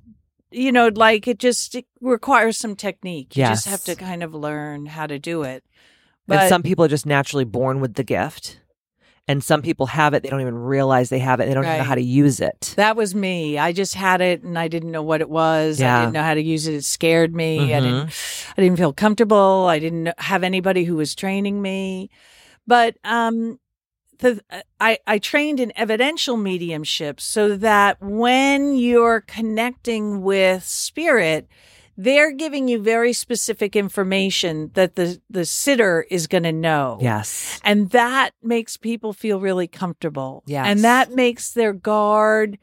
you 0.50 0.72
know, 0.72 0.88
like 0.88 1.28
it 1.28 1.38
just 1.38 1.74
it 1.74 1.84
requires 2.00 2.56
some 2.56 2.74
technique. 2.74 3.36
You 3.36 3.44
just 3.44 3.68
have 3.68 3.84
to 3.84 3.94
kind 3.94 4.22
of 4.22 4.34
learn 4.34 4.86
how 4.86 5.06
to 5.06 5.18
do 5.18 5.42
it. 5.42 5.64
and 6.30 6.48
some 6.48 6.62
people 6.62 6.86
are 6.86 6.88
just 6.88 7.04
naturally 7.04 7.44
born 7.44 7.78
with 7.80 7.92
the 7.92 8.04
gift. 8.04 8.59
And 9.30 9.44
some 9.44 9.62
people 9.62 9.86
have 9.86 10.12
it, 10.12 10.24
they 10.24 10.28
don't 10.28 10.40
even 10.40 10.58
realize 10.58 11.08
they 11.08 11.20
have 11.20 11.38
it. 11.38 11.46
They 11.46 11.54
don't 11.54 11.64
even 11.64 11.78
know 11.78 11.84
how 11.84 11.94
to 11.94 12.02
use 12.02 12.40
it. 12.40 12.74
That 12.76 12.96
was 12.96 13.14
me. 13.14 13.58
I 13.58 13.72
just 13.72 13.94
had 13.94 14.20
it 14.20 14.42
and 14.42 14.58
I 14.58 14.66
didn't 14.66 14.90
know 14.90 15.04
what 15.04 15.20
it 15.20 15.30
was. 15.30 15.80
I 15.80 16.00
didn't 16.00 16.14
know 16.14 16.22
how 16.24 16.34
to 16.34 16.42
use 16.42 16.66
it. 16.66 16.74
It 16.74 16.84
scared 16.84 17.32
me. 17.32 17.72
I 17.72 17.78
Mhm. 17.78 17.82
didn't 17.84 18.10
I 18.58 18.62
didn't 18.62 18.78
feel 18.78 18.92
comfortable. 18.92 19.66
I 19.68 19.78
didn't 19.78 20.12
have 20.18 20.42
anybody 20.42 20.82
who 20.82 20.96
was 20.96 21.14
training 21.14 21.62
me. 21.62 22.10
But 22.66 22.96
um 23.04 23.60
the 24.18 24.42
I 24.80 24.98
I 25.06 25.18
trained 25.18 25.60
in 25.60 25.72
evidential 25.76 26.36
mediumship 26.36 27.20
so 27.20 27.56
that 27.56 27.98
when 28.02 28.74
you're 28.74 29.20
connecting 29.20 30.22
with 30.22 30.64
spirit 30.64 31.46
they're 32.02 32.32
giving 32.32 32.66
you 32.66 32.80
very 32.80 33.12
specific 33.12 33.76
information 33.76 34.70
that 34.74 34.94
the 34.96 35.20
the 35.28 35.44
sitter 35.44 36.06
is 36.10 36.26
going 36.26 36.44
to 36.44 36.52
know. 36.52 36.98
Yes. 37.00 37.60
And 37.62 37.90
that 37.90 38.30
makes 38.42 38.76
people 38.76 39.12
feel 39.12 39.38
really 39.40 39.68
comfortable. 39.68 40.42
Yes. 40.46 40.66
And 40.66 40.84
that 40.84 41.12
makes 41.12 41.52
their 41.52 41.72
guard 41.74 42.58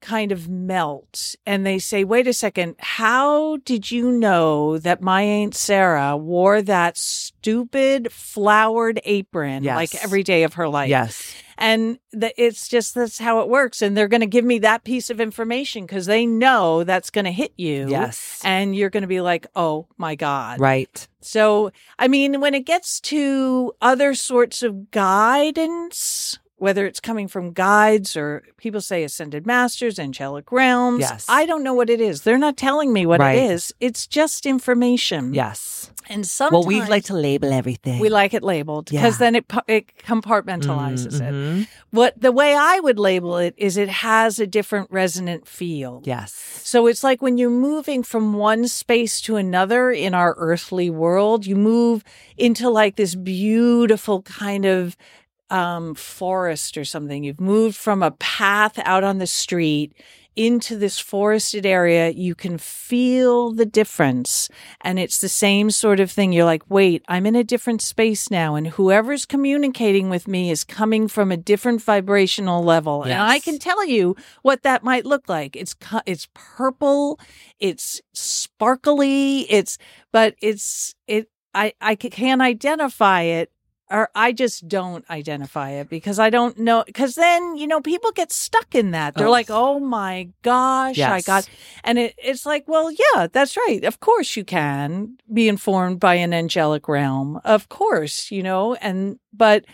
kind 0.00 0.32
of 0.32 0.48
melt. 0.48 1.36
And 1.46 1.64
they 1.64 1.78
say, 1.78 2.02
wait 2.02 2.26
a 2.26 2.32
second, 2.32 2.74
how 2.80 3.58
did 3.58 3.92
you 3.92 4.10
know 4.10 4.76
that 4.78 5.00
my 5.00 5.22
Aunt 5.22 5.54
Sarah 5.54 6.16
wore 6.16 6.60
that 6.62 6.96
stupid 6.96 8.12
flowered 8.12 9.00
apron 9.04 9.62
Yes. 9.62 9.76
like 9.76 9.94
every 10.02 10.24
day 10.24 10.42
of 10.42 10.54
her 10.54 10.68
life? 10.68 10.90
Yes. 10.90 11.34
And 11.62 12.00
the, 12.10 12.34
it's 12.36 12.66
just 12.66 12.96
that's 12.96 13.20
how 13.20 13.38
it 13.40 13.48
works. 13.48 13.82
And 13.82 13.96
they're 13.96 14.08
going 14.08 14.20
to 14.20 14.26
give 14.26 14.44
me 14.44 14.58
that 14.58 14.82
piece 14.82 15.10
of 15.10 15.20
information 15.20 15.86
because 15.86 16.06
they 16.06 16.26
know 16.26 16.82
that's 16.82 17.08
going 17.08 17.24
to 17.24 17.30
hit 17.30 17.52
you. 17.56 17.88
Yes. 17.88 18.40
And 18.44 18.74
you're 18.74 18.90
going 18.90 19.02
to 19.02 19.08
be 19.08 19.20
like, 19.20 19.46
oh 19.54 19.86
my 19.96 20.16
God. 20.16 20.58
Right. 20.58 21.06
So, 21.20 21.70
I 22.00 22.08
mean, 22.08 22.40
when 22.40 22.54
it 22.54 22.66
gets 22.66 23.00
to 23.02 23.72
other 23.80 24.14
sorts 24.14 24.64
of 24.64 24.90
guidance, 24.90 26.40
whether 26.62 26.86
it's 26.86 27.00
coming 27.00 27.26
from 27.26 27.52
guides 27.52 28.16
or 28.16 28.42
people 28.56 28.80
say 28.80 29.02
ascended 29.02 29.44
masters, 29.46 29.98
angelic 29.98 30.52
realms, 30.52 31.00
Yes. 31.00 31.26
I 31.28 31.44
don't 31.44 31.64
know 31.64 31.74
what 31.74 31.90
it 31.90 32.00
is. 32.00 32.22
They're 32.22 32.38
not 32.48 32.56
telling 32.56 32.92
me 32.92 33.04
what 33.04 33.18
Right. 33.20 33.36
it 33.38 33.50
is. 33.50 33.74
It's 33.80 34.06
just 34.06 34.46
information. 34.46 35.34
Yes. 35.34 35.90
And 36.08 36.26
sometimes 36.26 36.52
Well, 36.66 36.68
we 36.68 36.80
like 36.88 37.04
to 37.06 37.14
label 37.14 37.52
everything. 37.52 37.98
we 38.00 38.08
like 38.08 38.32
it 38.34 38.42
labeled 38.44 38.86
because 38.90 39.14
Yeah. 39.16 39.24
then 39.24 39.34
it 39.36 39.44
it 39.66 39.84
compartmentalizes 40.06 41.16
it. 41.20 41.32
Mhm. 41.34 41.66
What 41.90 42.14
the 42.20 42.32
way 42.32 42.54
I 42.54 42.80
would 42.80 42.98
label 42.98 43.36
it 43.38 43.54
is 43.56 43.76
it 43.76 43.88
has 43.88 44.38
a 44.38 44.46
different 44.46 44.88
resonant 44.90 45.46
field. 45.48 46.06
Yes. 46.06 46.32
So 46.64 46.86
it's 46.86 47.02
like 47.04 47.22
when 47.22 47.38
you're 47.38 47.50
moving 47.70 48.02
from 48.02 48.34
one 48.34 48.66
space 48.68 49.20
to 49.22 49.36
another 49.36 49.90
in 49.90 50.14
our 50.14 50.34
earthly 50.38 50.90
world, 50.90 51.44
you 51.46 51.56
move 51.56 52.02
into 52.36 52.68
like 52.70 52.96
this 52.96 53.14
beautiful 53.14 54.22
kind 54.22 54.64
of 54.64 54.96
um, 55.52 55.94
forest 55.94 56.78
or 56.78 56.84
something. 56.84 57.22
You've 57.22 57.40
moved 57.40 57.76
from 57.76 58.02
a 58.02 58.12
path 58.12 58.78
out 58.84 59.04
on 59.04 59.18
the 59.18 59.26
street 59.26 59.94
into 60.34 60.78
this 60.78 60.98
forested 60.98 61.66
area. 61.66 62.08
You 62.08 62.34
can 62.34 62.56
feel 62.56 63.52
the 63.52 63.66
difference. 63.66 64.48
And 64.80 64.98
it's 64.98 65.20
the 65.20 65.28
same 65.28 65.70
sort 65.70 66.00
of 66.00 66.10
thing. 66.10 66.32
You're 66.32 66.46
like, 66.46 66.62
wait, 66.70 67.04
I'm 67.06 67.26
in 67.26 67.36
a 67.36 67.44
different 67.44 67.82
space 67.82 68.30
now. 68.30 68.54
And 68.54 68.68
whoever's 68.68 69.26
communicating 69.26 70.08
with 70.08 70.26
me 70.26 70.50
is 70.50 70.64
coming 70.64 71.06
from 71.06 71.30
a 71.30 71.36
different 71.36 71.82
vibrational 71.82 72.64
level. 72.64 73.02
And 73.02 73.12
I 73.12 73.38
can 73.38 73.58
tell 73.58 73.86
you 73.86 74.16
what 74.40 74.62
that 74.62 74.82
might 74.82 75.04
look 75.04 75.28
like. 75.28 75.54
It's 75.54 75.76
it's 76.06 76.28
purple, 76.32 77.20
it's 77.60 78.00
sparkly, 78.14 79.40
it's 79.50 79.76
but 80.12 80.34
it's 80.40 80.94
it 81.06 81.28
I 81.54 81.74
I 81.82 81.94
can't 81.94 82.40
identify 82.40 83.20
it 83.22 83.52
or 83.92 84.08
I 84.14 84.32
just 84.32 84.66
don't 84.68 85.04
identify 85.10 85.70
it 85.70 85.88
because 85.90 86.18
I 86.18 86.30
don't 86.30 86.58
know 86.58 86.84
cuz 86.94 87.14
then 87.14 87.56
you 87.56 87.66
know 87.66 87.80
people 87.80 88.10
get 88.12 88.32
stuck 88.32 88.74
in 88.74 88.90
that. 88.92 89.14
They're 89.14 89.28
Oh. 89.28 89.30
like, 89.30 89.50
"Oh 89.50 89.78
my 89.78 90.28
gosh, 90.42 90.98
I 90.98 91.16
Yes. 91.18 91.26
got." 91.26 91.48
And 91.84 91.98
it, 91.98 92.14
it's 92.18 92.46
like, 92.46 92.64
"Well, 92.66 92.90
yeah, 92.90 93.28
that's 93.30 93.56
right. 93.56 93.84
Of 93.84 94.00
course 94.00 94.36
you 94.36 94.44
can 94.44 95.18
be 95.32 95.48
informed 95.48 96.00
by 96.00 96.14
an 96.14 96.32
angelic 96.32 96.88
realm. 96.88 97.40
Of 97.44 97.68
course, 97.68 98.30
you 98.30 98.42
know, 98.42 98.74
and 98.76 99.18
but 99.32 99.64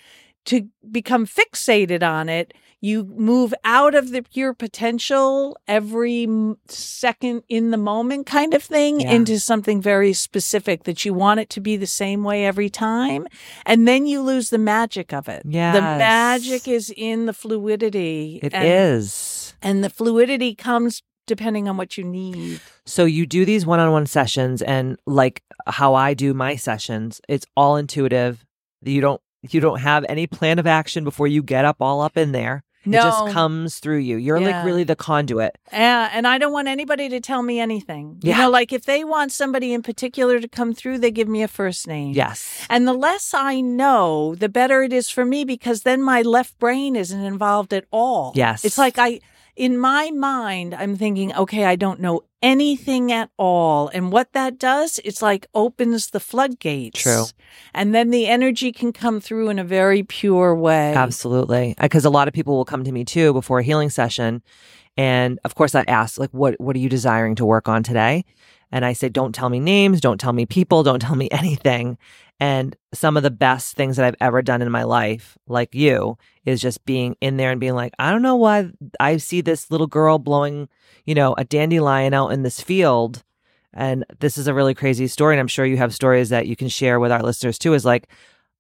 to 0.47 0.69
become 0.91 1.27
fixated 1.27 2.03
on 2.03 2.29
it, 2.29 2.55
you 2.81 3.05
move 3.05 3.53
out 3.65 3.95
of 3.95 4.11
the 4.11 4.23
pure 4.23 4.55
potential 4.55 5.57
every 5.67 6.29
second 6.69 7.43
in 7.49 7.71
the 7.71 7.77
moment 7.77 8.27
kind 8.27 8.55
of 8.55 8.63
thing 8.63 9.01
Yeah. 9.01 9.13
into 9.13 9.41
something 9.41 9.83
very 9.83 10.13
specific 10.13 10.85
that 10.85 11.05
you 11.05 11.13
want 11.13 11.41
it 11.41 11.51
to 11.51 11.61
be 11.61 11.77
the 11.77 11.87
same 11.87 12.23
way 12.23 12.47
every 12.47 12.71
time. 12.71 13.27
And 13.67 13.89
then 13.89 14.07
you 14.07 14.23
lose 14.23 14.51
the 14.51 14.59
magic 14.59 15.13
of 15.13 15.29
it. 15.29 15.43
Yeah 15.45 15.73
the 15.73 15.81
magic 15.81 16.69
is 16.69 16.93
in 16.97 17.27
the 17.27 17.33
fluidity. 17.33 18.39
It 18.43 18.55
and, 18.55 18.67
is. 18.67 19.55
And 19.61 19.83
the 19.83 19.91
fluidity 19.91 20.55
comes 20.55 21.03
depending 21.27 21.69
on 21.69 21.77
what 21.77 21.99
you 21.99 22.05
need. 22.05 22.61
So 22.87 23.05
you 23.05 23.27
do 23.27 23.45
these 23.45 23.67
one-on-one 23.67 24.07
sessions 24.07 24.63
and 24.63 24.97
like 25.07 25.43
how 25.67 25.95
I 25.95 26.15
do 26.15 26.33
my 26.33 26.57
sessions, 26.57 27.21
it's 27.29 27.45
all 27.57 27.77
intuitive. 27.77 28.45
You 28.83 29.01
don't 29.01 29.21
you 29.43 29.61
don't 29.61 29.81
have 29.81 30.05
any 30.09 30.27
plan 30.27 30.59
of 30.59 30.67
action 30.67 31.05
before 31.05 31.27
you 31.29 31.43
get 31.43 31.65
up 31.65 31.77
all 31.81 32.01
up 32.01 32.17
in 32.17 32.33
there. 32.33 32.65
It 32.89 32.93
just 32.97 33.25
No. 33.27 33.33
comes 33.33 33.79
through 33.79 33.99
you. 33.99 34.17
You're 34.17 34.39
Yeah. 34.39 34.57
like 34.59 34.65
really 34.65 34.85
the 34.85 34.97
conduit. 34.97 35.57
Yeah, 35.73 36.11
and 36.13 36.27
I 36.27 36.39
don't 36.39 36.53
want 36.53 36.69
anybody 36.69 37.09
to 37.11 37.21
tell 37.21 37.43
me 37.43 37.61
anything. 37.61 38.19
Yeah. 38.23 38.37
You 38.37 38.43
know, 38.43 38.51
like 38.51 38.73
if 38.73 38.85
they 38.85 39.05
want 39.05 39.33
somebody 39.33 39.73
in 39.73 39.83
particular 39.83 40.41
to 40.41 40.49
come 40.49 40.73
through, 40.75 40.99
they 40.99 41.11
give 41.11 41.29
me 41.29 41.43
a 41.43 41.49
first 41.49 41.87
name. 41.87 42.13
Yes. 42.15 42.67
And 42.71 42.87
the 42.87 42.93
less 42.95 43.35
I 43.35 43.61
know, 43.61 44.35
the 44.35 44.49
better 44.49 44.83
it 44.83 44.93
is 44.93 45.09
for 45.11 45.25
me 45.25 45.45
because 45.45 45.83
then 45.83 46.03
my 46.03 46.23
left 46.23 46.59
brain 46.59 46.97
isn't 46.97 47.25
involved 47.25 47.73
at 47.73 47.85
all. 47.91 48.33
Yes. 48.35 48.65
It's 48.65 48.79
like 48.79 48.99
I, 48.99 49.21
in 49.59 49.77
my 49.77 50.13
mind, 50.13 50.73
I'm 50.73 50.97
thinking, 50.97 51.35
okay, 51.35 51.65
I 51.65 51.75
don't 51.75 51.99
know 51.99 52.23
anything 52.41 53.11
at 53.11 53.29
all. 53.37 53.89
And 53.89 54.13
what 54.13 54.33
that 54.33 54.57
does, 54.57 55.01
it's 55.05 55.21
like 55.21 55.49
opens 55.53 56.11
the 56.11 56.21
floodgates. 56.21 57.03
True. 57.03 57.25
And 57.75 57.93
then 57.93 58.11
the 58.11 58.29
energy 58.29 58.71
can 58.71 58.93
come 58.93 59.21
through 59.21 59.51
in 59.51 59.59
a 59.59 59.65
very 59.65 60.05
pure 60.05 60.55
way. 60.55 60.95
Absolutely. 60.95 61.75
Because 61.81 62.05
a 62.05 62.11
lot 62.11 62.29
of 62.29 62.35
people 62.35 62.57
will 62.57 62.65
come 62.65 62.85
to 62.85 62.93
me 62.93 63.05
too 63.05 63.33
before 63.33 63.59
a 63.59 63.65
healing 63.65 63.91
session. 63.91 64.43
And 64.97 65.41
of 65.45 65.57
course, 65.57 65.75
I 65.75 65.83
ask, 65.89 66.21
like, 66.21 66.31
what, 66.31 66.55
what 66.61 66.77
are 66.77 66.81
you 66.81 66.89
desiring 66.89 67.35
to 67.37 67.45
work 67.45 67.69
on 67.69 67.83
today? 67.83 68.25
And 68.71 68.85
I 68.85 68.93
say, 68.93 69.09
don't 69.09 69.35
tell 69.35 69.49
me 69.49 69.59
names, 69.59 70.01
don't 70.01 70.21
tell 70.21 70.33
me 70.33 70.47
people, 70.47 70.85
don't 70.85 71.01
tell 71.01 71.17
me 71.17 71.29
anything. 71.33 71.99
And 72.41 72.77
some 72.95 73.17
of 73.17 73.25
the 73.25 73.33
best 73.33 73.75
things 73.75 73.97
that 73.97 74.07
I've 74.07 74.15
ever 74.21 74.43
done 74.43 74.63
in 74.63 74.71
my 74.71 74.85
life, 74.85 75.37
like 75.49 75.75
you, 75.75 76.17
is 76.45 76.61
just 76.61 76.85
being 76.85 77.17
in 77.21 77.37
there 77.37 77.51
and 77.51 77.61
being 77.61 77.75
like, 77.75 77.95
I 77.99 78.13
don't 78.13 78.23
know 78.23 78.37
why 78.37 78.71
I 79.01 79.17
see 79.17 79.41
this 79.41 79.71
little 79.71 79.89
girl 79.89 80.19
blowing, 80.19 80.69
you 81.05 81.15
know, 81.15 81.35
a 81.37 81.45
dandelion 81.45 82.15
out 82.15 82.29
in 82.29 82.45
this 82.45 82.61
field. 82.61 83.25
And 83.75 84.05
this 84.21 84.39
is 84.39 84.47
a 84.47 84.55
really 84.55 84.75
crazy 84.75 85.09
story. 85.09 85.35
And 85.35 85.41
I'm 85.41 85.49
sure 85.49 85.67
you 85.67 85.79
have 85.79 85.95
stories 85.95 86.29
that 86.29 86.47
you 86.47 86.55
can 86.55 86.69
share 86.69 87.01
with 87.01 87.11
our 87.11 87.23
listeners 87.23 87.59
too. 87.59 87.75
Is 87.75 87.85
like, 87.85 88.09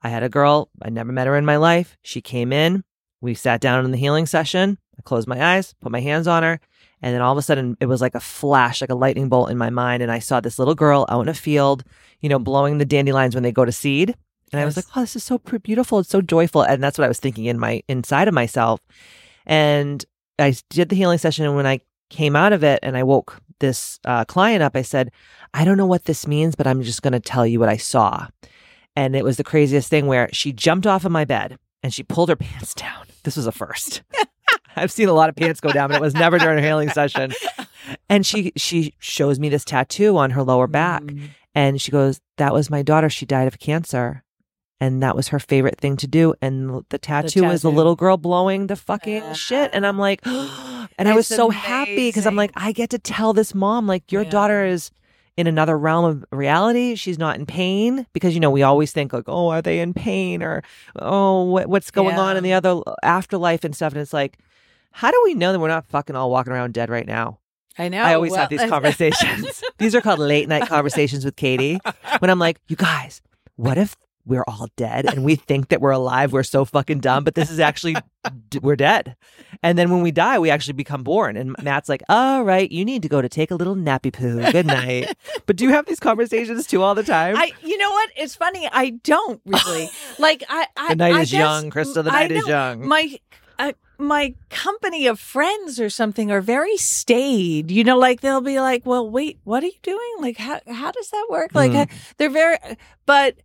I 0.02 0.08
had 0.08 0.24
a 0.24 0.28
girl, 0.28 0.70
I 0.82 0.90
never 0.90 1.12
met 1.12 1.28
her 1.28 1.36
in 1.36 1.46
my 1.46 1.56
life. 1.56 1.96
She 2.02 2.20
came 2.20 2.52
in, 2.52 2.82
we 3.20 3.34
sat 3.34 3.60
down 3.60 3.84
in 3.84 3.92
the 3.92 3.96
healing 3.96 4.26
session. 4.26 4.78
I 4.98 5.02
closed 5.02 5.28
my 5.28 5.54
eyes, 5.54 5.74
put 5.80 5.92
my 5.92 6.00
hands 6.00 6.26
on 6.26 6.42
her, 6.42 6.60
and 7.02 7.14
then 7.14 7.22
all 7.22 7.32
of 7.32 7.38
a 7.38 7.42
sudden 7.42 7.76
it 7.80 7.86
was 7.86 8.00
like 8.00 8.14
a 8.14 8.20
flash, 8.20 8.80
like 8.80 8.90
a 8.90 8.94
lightning 8.94 9.28
bolt 9.28 9.50
in 9.50 9.58
my 9.58 9.70
mind. 9.70 10.02
And 10.02 10.10
I 10.10 10.18
saw 10.18 10.40
this 10.40 10.58
little 10.58 10.74
girl 10.74 11.06
out 11.08 11.22
in 11.22 11.28
a 11.28 11.34
field, 11.34 11.84
you 12.20 12.28
know, 12.28 12.38
blowing 12.38 12.78
the 12.78 12.84
dandelions 12.84 13.34
when 13.34 13.42
they 13.42 13.52
go 13.52 13.64
to 13.64 13.72
seed. 13.72 14.14
And 14.52 14.60
I 14.60 14.64
was 14.64 14.76
like, 14.76 14.86
oh, 14.96 15.00
this 15.00 15.14
is 15.14 15.24
so 15.24 15.38
beautiful. 15.38 15.98
It's 15.98 16.08
so 16.08 16.22
joyful. 16.22 16.62
And 16.62 16.82
that's 16.82 16.98
what 16.98 17.04
I 17.04 17.08
was 17.08 17.20
thinking 17.20 17.44
in 17.44 17.58
my 17.58 17.82
inside 17.88 18.28
of 18.28 18.34
myself. 18.34 18.80
And 19.46 20.04
I 20.38 20.54
did 20.70 20.88
the 20.88 20.96
healing 20.96 21.18
session. 21.18 21.44
And 21.44 21.54
when 21.54 21.66
I 21.66 21.80
came 22.10 22.34
out 22.34 22.52
of 22.52 22.64
it 22.64 22.80
and 22.82 22.96
I 22.96 23.02
woke 23.02 23.40
this 23.60 24.00
uh, 24.04 24.24
client 24.24 24.62
up, 24.62 24.74
I 24.74 24.82
said, 24.82 25.10
I 25.52 25.64
don't 25.64 25.76
know 25.76 25.86
what 25.86 26.04
this 26.04 26.26
means, 26.26 26.54
but 26.54 26.66
I'm 26.66 26.82
just 26.82 27.02
going 27.02 27.12
to 27.12 27.20
tell 27.20 27.46
you 27.46 27.60
what 27.60 27.68
I 27.68 27.76
saw. 27.76 28.28
And 28.96 29.14
it 29.14 29.24
was 29.24 29.36
the 29.36 29.44
craziest 29.44 29.90
thing 29.90 30.06
where 30.06 30.28
she 30.32 30.52
jumped 30.52 30.86
off 30.86 31.04
of 31.04 31.12
my 31.12 31.24
bed 31.24 31.58
and 31.82 31.92
she 31.92 32.02
pulled 32.02 32.30
her 32.30 32.36
pants 32.36 32.74
down. 32.74 33.06
This 33.22 33.36
was 33.36 33.46
a 33.46 33.52
first. 33.52 34.02
I've 34.76 34.92
seen 34.92 35.08
a 35.08 35.12
lot 35.12 35.28
of 35.28 35.36
pants 35.36 35.60
go 35.60 35.72
down, 35.72 35.88
but 35.88 35.96
it 35.96 36.00
was 36.00 36.14
never 36.14 36.38
during 36.38 36.58
a 36.58 36.62
healing 36.66 36.90
session. 36.90 37.32
And 38.10 38.26
she 38.26 38.52
she 38.54 38.94
shows 38.98 39.38
me 39.38 39.48
this 39.48 39.64
tattoo 39.64 40.18
on 40.18 40.30
her 40.32 40.42
lower 40.42 40.66
back. 40.66 41.02
Mm. 41.04 41.30
And 41.54 41.80
she 41.80 41.90
goes, 41.90 42.20
That 42.36 42.52
was 42.52 42.68
my 42.68 42.82
daughter. 42.82 43.08
She 43.08 43.24
died 43.24 43.48
of 43.48 43.58
cancer. 43.58 44.24
And 44.78 45.02
that 45.02 45.16
was 45.16 45.28
her 45.28 45.38
favorite 45.38 45.78
thing 45.78 45.96
to 45.98 46.06
do. 46.06 46.34
And 46.42 46.84
the 46.90 46.98
tattoo 46.98 47.44
was 47.44 47.62
the 47.62 47.70
little 47.70 47.96
girl 47.96 48.18
blowing 48.18 48.66
the 48.66 48.76
fucking 48.76 49.22
Ah. 49.22 49.32
shit. 49.32 49.70
And 49.72 49.86
I'm 49.86 49.98
like, 49.98 50.20
and 50.26 51.08
I 51.08 51.14
was 51.14 51.26
so 51.26 51.48
happy 51.48 52.08
because 52.08 52.26
I'm 52.26 52.36
like, 52.36 52.50
I 52.56 52.72
get 52.72 52.90
to 52.90 52.98
tell 52.98 53.32
this 53.32 53.54
mom, 53.54 53.86
like, 53.86 54.12
your 54.12 54.22
Yeah. 54.22 54.30
daughter 54.30 54.64
is 54.66 54.90
in 55.38 55.46
another 55.46 55.78
realm 55.78 56.04
of 56.04 56.24
reality. 56.30 56.94
She's 56.94 57.18
not 57.18 57.36
in 57.36 57.46
pain 57.46 58.06
because, 58.12 58.34
you 58.34 58.40
know, 58.40 58.50
we 58.50 58.62
always 58.62 58.92
think, 58.92 59.12
like, 59.14 59.24
oh, 59.28 59.48
are 59.48 59.62
they 59.62 59.80
in 59.80 59.94
pain? 59.94 60.42
Or, 60.42 60.62
oh, 60.96 61.44
what, 61.44 61.68
what's 61.68 61.90
going 61.90 62.16
on 62.18 62.36
in 62.36 62.44
the 62.44 62.52
other 62.52 62.80
afterlife 63.02 63.64
and 63.64 63.74
stuff. 63.74 63.92
And 63.94 64.02
it's 64.02 64.12
like, 64.12 64.38
how 64.98 65.12
do 65.12 65.20
we 65.22 65.34
know 65.34 65.52
that 65.52 65.60
we're 65.60 65.68
not 65.68 65.86
fucking 65.86 66.16
all 66.16 66.28
walking 66.28 66.52
around 66.52 66.74
dead 66.74 66.90
right 66.90 67.06
now? 67.06 67.38
I 67.78 67.88
know. 67.88 68.02
I 68.02 68.14
always 68.14 68.32
well, 68.32 68.40
have 68.40 68.50
these 68.50 68.64
conversations. 68.68 69.62
these 69.78 69.94
are 69.94 70.00
called 70.00 70.18
late 70.18 70.48
night 70.48 70.66
conversations 70.66 71.24
with 71.24 71.36
Katie. 71.36 71.78
When 72.18 72.32
I'm 72.32 72.40
like, 72.40 72.58
you 72.66 72.74
guys, 72.74 73.22
what 73.54 73.78
if 73.78 73.94
we're 74.26 74.42
all 74.48 74.66
dead 74.76 75.06
and 75.06 75.24
we 75.24 75.36
think 75.36 75.68
that 75.68 75.80
we're 75.80 75.92
alive? 75.92 76.32
We're 76.32 76.42
so 76.42 76.64
fucking 76.64 76.98
dumb, 76.98 77.22
but 77.22 77.36
this 77.36 77.48
is 77.48 77.60
actually, 77.60 77.94
we're 78.60 78.74
dead. 78.74 79.14
And 79.62 79.78
then 79.78 79.88
when 79.88 80.02
we 80.02 80.10
die, 80.10 80.40
we 80.40 80.50
actually 80.50 80.72
become 80.72 81.04
born. 81.04 81.36
And 81.36 81.54
Matt's 81.62 81.88
like, 81.88 82.02
all 82.08 82.42
right, 82.42 82.68
you 82.68 82.84
need 82.84 83.02
to 83.02 83.08
go 83.08 83.22
to 83.22 83.28
take 83.28 83.52
a 83.52 83.54
little 83.54 83.76
nappy 83.76 84.12
poo. 84.12 84.50
Good 84.50 84.66
night. 84.66 85.16
but 85.46 85.54
do 85.54 85.62
you 85.62 85.70
have 85.70 85.86
these 85.86 86.00
conversations 86.00 86.66
too 86.66 86.82
all 86.82 86.96
the 86.96 87.04
time? 87.04 87.36
I, 87.36 87.52
you 87.62 87.78
know 87.78 87.90
what? 87.92 88.10
It's 88.16 88.34
funny. 88.34 88.68
I 88.72 88.90
don't 89.04 89.40
really 89.46 89.90
like. 90.18 90.42
I, 90.48 90.66
I 90.76 90.88
the 90.88 90.96
night 90.96 91.14
I 91.14 91.20
is 91.20 91.30
guess 91.30 91.38
young, 91.38 91.70
Krista. 91.70 92.02
The 92.02 92.10
I 92.10 92.22
night 92.22 92.32
is 92.32 92.48
young. 92.48 92.88
My, 92.88 93.16
my 93.98 94.34
company 94.48 95.06
of 95.06 95.18
friends 95.20 95.80
or 95.80 95.90
something 95.90 96.30
are 96.30 96.40
very 96.40 96.76
staid. 96.76 97.70
You 97.70 97.84
know, 97.84 97.98
like 97.98 98.20
they'll 98.20 98.40
be 98.40 98.60
like, 98.60 98.86
"Well, 98.86 99.08
wait, 99.10 99.38
what 99.44 99.62
are 99.62 99.66
you 99.66 99.72
doing? 99.82 100.14
Like, 100.20 100.36
how 100.38 100.60
how 100.68 100.90
does 100.92 101.10
that 101.10 101.26
work?" 101.30 101.54
Like, 101.54 101.72
Mm. 101.72 101.90
uh, 101.90 101.94
they're 102.16 102.30
very, 102.30 102.58
but 103.06 103.36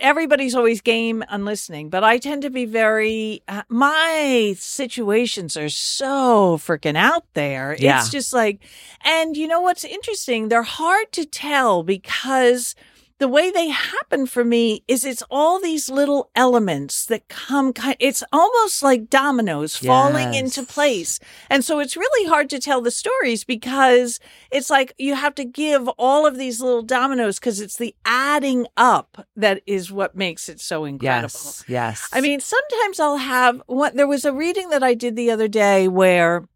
everybody's 0.00 0.54
always 0.54 0.80
game 0.80 1.22
on 1.28 1.44
listening. 1.44 1.90
But 1.90 2.04
I 2.04 2.16
tend 2.18 2.42
to 2.42 2.50
be 2.50 2.64
very. 2.64 3.42
Uh, 3.48 3.62
my 3.68 4.54
situations 4.58 5.56
are 5.56 5.68
so 5.68 6.56
freaking 6.58 6.96
out 6.96 7.24
there. 7.34 7.76
Yeah. 7.78 8.00
It's 8.00 8.08
just 8.10 8.32
like, 8.32 8.60
and 9.04 9.36
you 9.36 9.46
know 9.46 9.60
what's 9.60 9.84
interesting? 9.84 10.48
They're 10.48 10.62
hard 10.62 11.12
to 11.12 11.24
tell 11.26 11.82
because 11.82 12.74
the 13.20 13.28
way 13.28 13.50
they 13.50 13.68
happen 13.68 14.24
for 14.24 14.42
me 14.42 14.82
is 14.88 15.04
it's 15.04 15.22
all 15.30 15.60
these 15.60 15.90
little 15.90 16.30
elements 16.34 17.04
that 17.04 17.28
come 17.28 17.74
kind 17.74 17.94
it's 18.00 18.24
almost 18.32 18.82
like 18.82 19.10
dominoes 19.10 19.76
falling 19.76 20.32
into 20.34 20.62
place. 20.62 21.20
And 21.50 21.62
so 21.62 21.80
it's 21.80 21.98
really 21.98 22.28
hard 22.28 22.48
to 22.48 22.58
tell 22.58 22.80
the 22.80 22.90
stories 22.90 23.44
because 23.44 24.20
it's 24.50 24.70
like 24.70 24.94
you 24.96 25.14
have 25.14 25.34
to 25.34 25.44
give 25.44 25.86
all 25.98 26.26
of 26.26 26.38
these 26.38 26.62
little 26.62 26.82
dominoes 26.82 27.38
because 27.38 27.60
it's 27.60 27.76
the 27.76 27.94
adding 28.06 28.66
up 28.78 29.26
that 29.36 29.62
is 29.66 29.92
what 29.92 30.16
makes 30.16 30.48
it 30.48 30.58
so 30.58 30.86
incredible. 30.86 31.28
Yes. 31.34 31.64
Yes. 31.68 32.08
I 32.14 32.22
mean, 32.22 32.40
sometimes 32.40 32.98
I'll 32.98 33.18
have 33.18 33.62
what 33.66 33.96
there 33.96 34.08
was 34.08 34.24
a 34.24 34.32
reading 34.32 34.70
that 34.70 34.82
I 34.82 34.94
did 34.94 35.14
the 35.14 35.30
other 35.30 35.46
day 35.46 35.88
where 35.88 36.48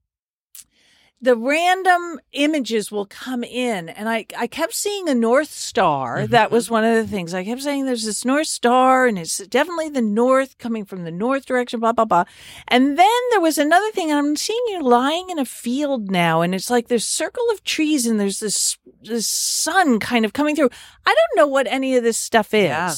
the 1.25 1.37
random 1.37 2.21
images 2.33 2.93
will 2.93 3.07
come 3.07 3.43
in 3.43 3.89
and 3.89 4.11
I, 4.11 4.27
I 4.37 4.47
kept 4.47 4.75
seeing 4.75 5.09
a 5.09 5.15
north 5.15 5.51
star. 5.51 6.19
Mm-hmm, 6.19 6.33
that 6.33 6.51
was 6.51 6.67
mm-hmm. 6.67 6.75
one 6.75 6.85
of 6.85 6.97
the 6.97 7.11
things. 7.11 7.33
I 7.33 7.45
kept 7.45 7.63
saying 7.63 7.87
there's 7.87 8.05
this 8.05 8.27
north 8.27 8.47
star 8.47 9.07
and 9.07 9.19
it's 9.19 9.39
definitely 9.39 9.89
the 9.89 10.03
north 10.03 10.59
coming 10.59 10.85
from 10.85 11.05
the 11.05 11.11
north 11.11 11.47
direction 11.47 11.81
blah 11.81 11.93
blah 11.93 12.05
blah. 12.05 12.25
And 12.69 12.99
then 12.99 13.21
there 13.31 13.41
was 13.41 13.57
another 13.57 13.91
thing 13.93 14.11
and 14.11 14.19
i'm 14.19 14.37
seeing 14.37 14.63
you 14.69 14.83
lying 14.83 15.31
in 15.31 15.39
a 15.39 15.47
field 15.47 16.11
now 16.11 16.43
and 16.43 16.55
it's 16.55 16.69
like 16.69 16.89
this 16.89 17.07
circle 17.07 17.45
of 17.53 17.65
trees 17.65 18.07
and 18.07 18.21
there's 18.21 18.41
this 18.41 18.77
this 19.03 19.27
sun 19.29 19.99
kind 20.01 20.25
of 20.25 20.35
coming 20.35 20.55
through. 20.55 20.71
I 21.07 21.15
don't 21.15 21.41
know 21.41 21.47
what 21.47 21.67
any 21.67 21.97
of 21.97 22.03
this 22.03 22.19
stuff 22.19 22.53
is. 22.53 22.65
Yeah. 22.65 22.95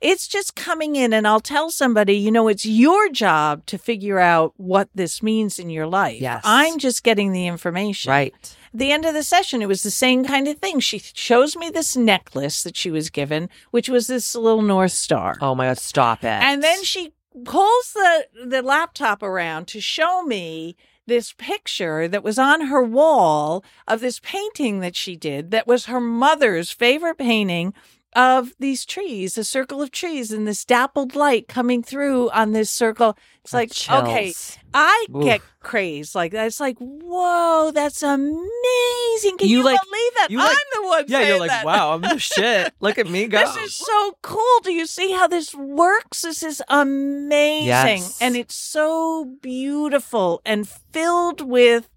it's 0.00 0.26
just 0.26 0.54
coming 0.56 0.96
in 0.96 1.12
and 1.12 1.26
i'll 1.26 1.40
tell 1.40 1.70
somebody 1.70 2.14
you 2.14 2.30
know 2.30 2.48
it's 2.48 2.66
your 2.66 3.08
job 3.08 3.64
to 3.66 3.78
figure 3.78 4.18
out 4.18 4.52
what 4.56 4.88
this 4.94 5.22
means 5.22 5.58
in 5.58 5.70
your 5.70 5.86
life. 5.86 6.20
Yes. 6.20 6.42
i'm 6.44 6.78
just 6.78 7.02
getting 7.02 7.32
the 7.32 7.46
information 7.46 7.67
right. 8.06 8.32
at 8.32 8.56
the 8.72 8.92
end 8.92 9.04
of 9.04 9.14
the 9.14 9.22
session, 9.22 9.62
it 9.62 9.68
was 9.68 9.82
the 9.82 9.90
same 9.90 10.24
kind 10.24 10.48
of 10.48 10.58
thing. 10.58 10.80
She 10.80 10.98
shows 10.98 11.56
me 11.56 11.70
this 11.70 11.96
necklace 11.96 12.62
that 12.62 12.76
she 12.76 12.90
was 12.90 13.10
given, 13.10 13.48
which 13.70 13.88
was 13.88 14.06
this 14.06 14.34
little 14.34 14.62
North 14.62 14.92
Star. 14.92 15.36
Oh 15.40 15.54
my 15.54 15.66
God. 15.66 15.78
Stop 15.78 16.24
it. 16.24 16.28
And 16.28 16.62
then 16.62 16.84
she 16.84 17.12
pulls 17.44 17.92
the, 17.92 18.26
the 18.46 18.62
laptop 18.62 19.22
around 19.22 19.68
to 19.68 19.80
show 19.80 20.22
me 20.22 20.76
this 21.06 21.32
picture 21.32 22.06
that 22.06 22.22
was 22.22 22.38
on 22.38 22.66
her 22.66 22.82
wall 22.82 23.64
of 23.86 24.00
this 24.00 24.20
painting 24.20 24.80
that 24.80 24.94
she 24.94 25.16
did 25.16 25.50
that 25.50 25.66
was 25.66 25.86
her 25.86 26.00
mother's 26.00 26.70
favorite 26.70 27.16
painting 27.16 27.72
of 28.18 28.52
these 28.58 28.84
trees, 28.84 29.38
a 29.38 29.44
circle 29.44 29.80
of 29.80 29.92
trees, 29.92 30.32
and 30.32 30.44
this 30.44 30.64
dappled 30.64 31.14
light 31.14 31.46
coming 31.46 31.84
through 31.84 32.28
on 32.30 32.50
this 32.50 32.68
circle. 32.68 33.16
It's 33.44 33.52
like, 33.54 33.70
okay, 33.88 34.32
I 34.74 35.06
Oof. 35.14 35.22
get 35.22 35.40
crazed 35.60 36.16
like 36.16 36.32
that. 36.32 36.46
It's 36.48 36.58
like, 36.58 36.76
whoa, 36.78 37.70
that's 37.72 38.02
amazing. 38.02 39.38
Can 39.38 39.48
you, 39.48 39.58
You, 39.58 39.62
like- 39.64 39.80
believe 39.80 40.12
that? 40.16 40.26
you, 40.30 40.40
I'm 40.40 40.46
like- 40.48 40.56
the 40.74 40.82
one 40.82 41.04
Yeah, 41.06 41.28
you're 41.28 41.38
like, 41.38 41.50
that. 41.50 41.64
wow, 41.64 41.92
I'm 41.94 42.00
the 42.00 42.18
shit. 42.18 42.74
Look 42.80 42.98
at 42.98 43.08
me 43.08 43.26
go. 43.28 43.38
This 43.38 43.56
is 43.56 43.74
so 43.74 44.18
cool. 44.22 44.60
Do 44.64 44.72
you 44.72 44.86
see 44.86 45.12
how 45.12 45.28
this 45.28 45.54
works? 45.54 46.22
This 46.22 46.42
is 46.42 46.60
amazing. 46.68 47.66
Yes. 47.68 48.18
And 48.20 48.36
it's 48.36 48.56
so 48.56 49.36
beautiful 49.40 50.42
and 50.44 50.68
filled 50.68 51.40
with 51.40 51.88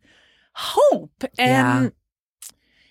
hope. 0.53 1.23
And 1.39 1.85
Yeah. 1.85 1.89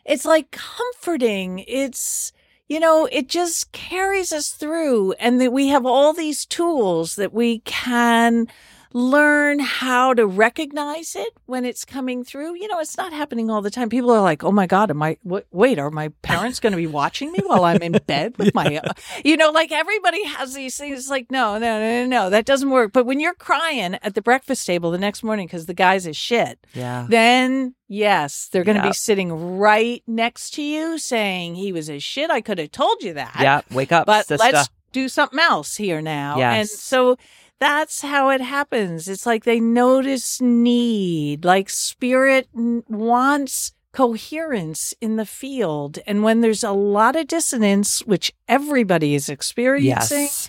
it's 0.05 0.25
like 0.25 0.51
comforting. 0.51 1.61
It's, 1.69 2.33
you 2.71 2.79
know, 2.79 3.09
it 3.11 3.29
just 3.29 3.73
carries 3.73 4.33
us 4.33 4.51
through. 4.51 5.13
And 5.15 5.41
that 5.41 5.53
we 5.53 5.69
have 5.69 5.85
all 5.85 6.13
these 6.13 6.47
tools 6.47 7.17
that 7.17 7.35
we 7.35 7.59
can 7.61 8.47
learn 8.93 9.61
how 9.61 10.13
to 10.15 10.27
recognize 10.27 11.15
it 11.15 11.33
when 11.47 11.65
it's 11.65 11.85
coming 11.85 12.25
through. 12.25 12.57
You 12.57 12.69
know, 12.69 12.81
it's 12.81 12.97
not 12.97 13.13
happening 13.13 13.49
all 13.51 13.63
the 13.63 13.71
time. 13.71 13.89
People 13.89 14.11
are 14.11 14.21
like, 14.21 14.43
"Oh 14.43 14.51
my 14.53 14.67
god, 14.67 14.91
am 14.91 15.03
I 15.03 15.17
w- 15.25 15.45
wait, 15.53 15.79
are 15.79 15.91
my 15.91 16.09
parents 16.23 16.59
going 16.61 16.73
to 16.73 16.77
be 16.77 16.87
watching 16.87 17.31
me 17.33 17.39
while 17.47 17.65
I'm 17.65 17.83
in 17.83 17.93
bed 18.07 18.37
with 18.39 18.55
my 18.55 18.77
uh, 18.79 18.93
You 19.25 19.37
know, 19.37 19.51
like 19.51 19.71
everybody 19.73 20.25
has 20.25 20.55
these 20.55 20.77
things 20.77 20.99
It's 20.99 21.11
like, 21.11 21.31
"No, 21.31 21.59
no, 21.59 21.79
no, 21.79 22.03
no, 22.03 22.07
no, 22.07 22.31
that 22.31 22.47
doesn't 22.47 22.71
work." 22.71 22.93
But 22.93 23.07
when 23.07 23.21
you're 23.21 23.35
crying 23.35 23.95
at 24.03 24.15
the 24.15 24.23
breakfast 24.23 24.67
table 24.67 24.91
the 24.91 24.99
next 24.99 25.23
morning 25.23 25.47
cuz 25.49 25.67
the 25.67 25.75
guy's 25.75 26.07
a 26.07 26.13
shit, 26.13 26.59
yeah. 26.75 27.07
then 27.09 27.75
yes, 27.89 28.49
they're 28.53 28.65
going 28.65 28.77
to 28.77 28.83
be 28.83 28.93
sitting 28.93 29.59
right 29.59 30.03
next 30.07 30.51
to 30.55 30.63
you 30.63 30.99
saying 30.99 31.55
he 31.55 31.73
was 31.73 31.89
a 31.89 31.99
shit. 31.99 32.31
I 32.31 32.41
could 32.41 32.59
have 32.59 32.73
told 32.73 33.03
you 33.03 33.15
that 33.15 33.37
Yeah. 33.41 33.61
Wake 33.71 33.93
up, 33.93 34.07
but 34.07 34.27
sister. 34.27 34.45
let's 34.53 34.69
do 34.93 35.09
something 35.09 35.39
else 35.39 35.77
here 35.77 36.01
now. 36.03 36.37
And 36.41 36.69
so 36.69 37.17
that's 37.61 38.03
how 38.03 38.31
it 38.31 38.41
happens. 38.41 39.07
It's 39.09 39.27
like 39.27 39.45
they 39.45 39.61
notice 39.61 40.41
need, 40.41 41.45
like 41.45 41.69
spirit 41.69 42.49
wants 42.53 43.73
coherence 43.93 44.95
in 45.01 45.17
the 45.17 45.27
field. 45.27 45.99
And 46.07 46.23
when 46.23 46.41
there's 46.41 46.65
a 46.65 46.73
lot 46.73 47.17
of 47.17 47.27
dissonance, 47.27 48.01
which 48.01 48.33
everybody 48.49 49.15
is 49.15 49.29
experiencing, 49.29 50.19
yes. 50.19 50.49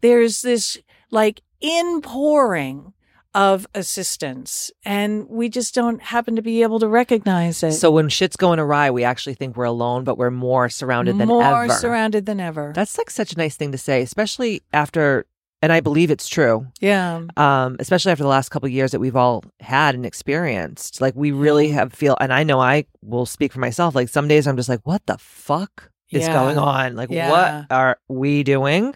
there's 0.00 0.42
this 0.42 0.78
like 1.10 1.42
inpouring 1.60 2.92
of 3.34 3.66
assistance. 3.74 4.70
And 4.82 5.28
we 5.28 5.50
just 5.50 5.74
don't 5.74 6.00
happen 6.00 6.36
to 6.36 6.42
be 6.42 6.62
able 6.62 6.78
to 6.78 6.88
recognize 6.88 7.62
it. 7.62 7.72
So 7.72 7.90
when 7.90 8.08
shit's 8.08 8.36
going 8.36 8.58
awry, 8.58 8.90
we 8.90 9.04
actually 9.04 9.34
think 9.34 9.58
we're 9.58 9.64
alone, 9.64 10.04
but 10.04 10.16
we're 10.16 10.30
more 10.30 10.70
surrounded 10.70 11.18
than 11.18 11.28
more 11.28 11.64
ever. 11.64 11.74
surrounded 11.74 12.24
than 12.24 12.40
ever. 12.40 12.72
That's 12.74 12.96
like 12.96 13.10
such 13.10 13.34
a 13.34 13.36
nice 13.36 13.54
thing 13.54 13.72
to 13.72 13.78
say, 13.78 14.00
especially 14.00 14.62
after, 14.72 15.26
and 15.62 15.72
I 15.72 15.80
believe 15.80 16.10
it's 16.10 16.28
true. 16.28 16.66
yeah. 16.80 17.22
Um, 17.36 17.76
especially 17.80 18.12
after 18.12 18.22
the 18.24 18.28
last 18.28 18.50
couple 18.50 18.66
of 18.66 18.72
years 18.72 18.90
that 18.92 19.00
we've 19.00 19.16
all 19.16 19.42
had 19.60 19.94
and 19.94 20.04
experienced. 20.06 21.00
Like 21.00 21.14
we 21.16 21.32
really 21.32 21.68
have 21.70 21.92
feel, 21.92 22.16
and 22.20 22.32
I 22.32 22.42
know 22.42 22.60
I 22.60 22.84
will 23.02 23.26
speak 23.26 23.52
for 23.52 23.60
myself. 23.60 23.94
Like 23.94 24.08
some 24.08 24.28
days 24.28 24.46
I'm 24.46 24.56
just 24.56 24.68
like, 24.68 24.80
what 24.84 25.04
the 25.06 25.16
fuck 25.18 25.90
is 26.10 26.26
Yeah. 26.26 26.32
going 26.34 26.58
on? 26.58 26.94
Like 26.96 27.10
Yeah. 27.10 27.30
what 27.30 27.66
are 27.70 27.98
we 28.08 28.42
doing? 28.42 28.94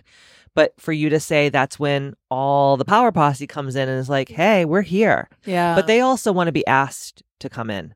But 0.55 0.75
for 0.79 0.93
you 0.93 1.09
to 1.11 1.21
say 1.21 1.49
that's 1.49 1.79
when 1.79 2.15
all 2.31 2.77
the 2.77 2.85
power 2.85 3.13
posse 3.13 3.47
comes 3.47 3.77
in 3.77 3.89
and 3.89 3.99
is 3.99 4.09
like, 4.11 4.29
hey, 4.29 4.65
we're 4.65 4.83
here. 4.83 5.29
Yeah. 5.47 5.75
but 5.75 5.87
they 5.87 6.01
also 6.01 6.33
want 6.33 6.49
to 6.49 6.53
be 6.53 6.67
asked 6.67 7.23
to 7.41 7.49
come 7.49 7.71
in. 7.71 7.95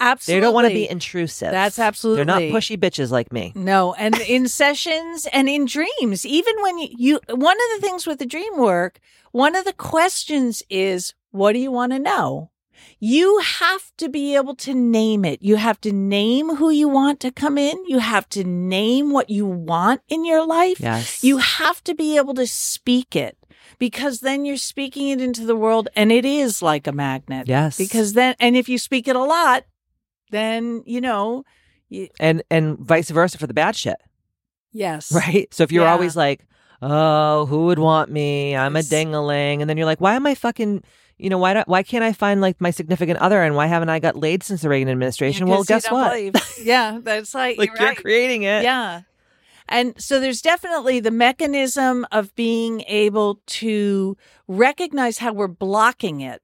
absolutely 0.00 0.40
They 0.40 0.44
don't 0.44 0.54
want 0.54 0.68
to 0.68 0.74
be 0.74 0.88
intrusive. 0.88 1.50
That's 1.50 1.78
absolutely 1.78 2.24
They're 2.24 2.24
not 2.24 2.42
pushy 2.42 2.76
bitches 2.76 3.10
like 3.10 3.32
me. 3.32 3.52
No, 3.54 3.94
and 3.94 4.18
in 4.22 4.48
sessions 4.62 5.26
and 5.32 5.48
in 5.48 5.66
dreams, 5.66 6.24
even 6.24 6.54
when 6.62 6.78
you, 6.78 6.88
you, 6.96 7.20
one 7.28 7.56
of 7.56 7.80
the 7.80 7.86
things 7.86 8.06
with 8.06 8.18
the 8.18 8.26
dream 8.26 8.56
work, 8.56 9.00
one 9.32 9.54
of 9.54 9.64
the 9.64 9.72
questions 9.72 10.62
is, 10.70 11.14
what 11.30 11.52
do 11.52 11.58
you 11.58 11.70
want 11.70 11.92
to 11.92 11.98
know? 11.98 12.50
You 12.98 13.38
have 13.38 13.92
to 13.98 14.08
be 14.08 14.36
able 14.36 14.54
to 14.56 14.74
name 14.74 15.24
it. 15.24 15.42
You 15.42 15.56
have 15.56 15.80
to 15.82 15.92
name 15.92 16.56
who 16.56 16.70
you 16.70 16.88
want 16.88 17.20
to 17.20 17.30
come 17.30 17.58
in. 17.58 17.84
You 17.86 17.98
have 17.98 18.28
to 18.30 18.44
name 18.44 19.10
what 19.10 19.30
you 19.30 19.46
want 19.46 20.02
in 20.08 20.24
your 20.24 20.46
life. 20.46 20.80
Yes. 20.80 21.22
You 21.22 21.38
have 21.38 21.82
to 21.84 21.94
be 21.94 22.16
able 22.16 22.34
to 22.34 22.46
speak 22.46 23.16
it 23.16 23.36
because 23.78 24.20
then 24.20 24.44
you're 24.44 24.56
speaking 24.56 25.08
it 25.08 25.20
into 25.20 25.44
the 25.46 25.56
world 25.56 25.88
and 25.96 26.10
it 26.12 26.24
is 26.24 26.62
like 26.62 26.86
a 26.86 26.92
magnet. 26.92 27.48
Yes. 27.48 27.76
Because 27.78 28.12
then, 28.14 28.34
and 28.40 28.56
if 28.56 28.68
you 28.68 28.78
speak 28.78 29.08
it 29.08 29.16
a 29.16 29.22
lot, 29.22 29.64
then, 30.30 30.82
you 30.86 31.00
know, 31.00 31.44
and 32.18 32.42
and 32.50 32.78
vice 32.78 33.10
versa 33.10 33.38
for 33.38 33.46
the 33.46 33.54
bad 33.54 33.76
shit. 33.76 33.96
yes. 34.72 35.12
Right? 35.12 35.52
So 35.54 35.62
if 35.62 35.70
you're 35.72 35.84
Yeah. 35.84 35.92
always 35.92 36.16
like, 36.16 36.44
"Oh, 36.82 37.46
who 37.46 37.66
would 37.66 37.78
want 37.78 38.10
me? 38.10 38.56
I'm 38.56 38.74
a 38.76 38.80
dingaling." 38.80 39.60
And 39.60 39.70
then 39.70 39.76
you're 39.76 39.86
like, 39.86 40.00
"Why 40.00 40.14
am 40.16 40.26
I 40.26 40.34
fucking 40.34 40.82
you 41.16 41.30
know, 41.30 41.38
why 41.38 41.54
do, 41.54 41.62
why 41.66 41.84
can't 41.84 42.02
I 42.02 42.12
find 42.12 42.40
like 42.40 42.60
my 42.60 42.72
significant 42.72 43.20
other 43.20 43.40
and 43.40 43.54
why 43.54 43.66
haven't 43.68 43.88
I 43.88 44.00
got 44.00 44.16
laid 44.16 44.42
since 44.42 44.62
the 44.62 44.68
Reagan 44.68 44.88
administration?" 44.88 45.46
well, 45.46 45.62
guess 45.62 45.88
what? 45.90 46.10
believe. 46.10 46.34
Yeah, 46.60 46.98
that's 47.02 47.32
like, 47.42 47.56
like 47.58 47.70
you're 47.78 47.86
you're 47.86 47.94
creating 47.94 48.42
it. 48.42 48.64
Yeah. 48.64 49.02
And 49.74 50.00
so 50.00 50.20
there's 50.20 50.40
definitely 50.40 51.00
the 51.00 51.10
mechanism 51.10 52.06
of 52.12 52.32
being 52.36 52.82
able 52.86 53.40
to 53.46 54.16
recognize 54.46 55.18
how 55.18 55.32
we're 55.32 55.48
blocking 55.48 56.20
it. 56.20 56.42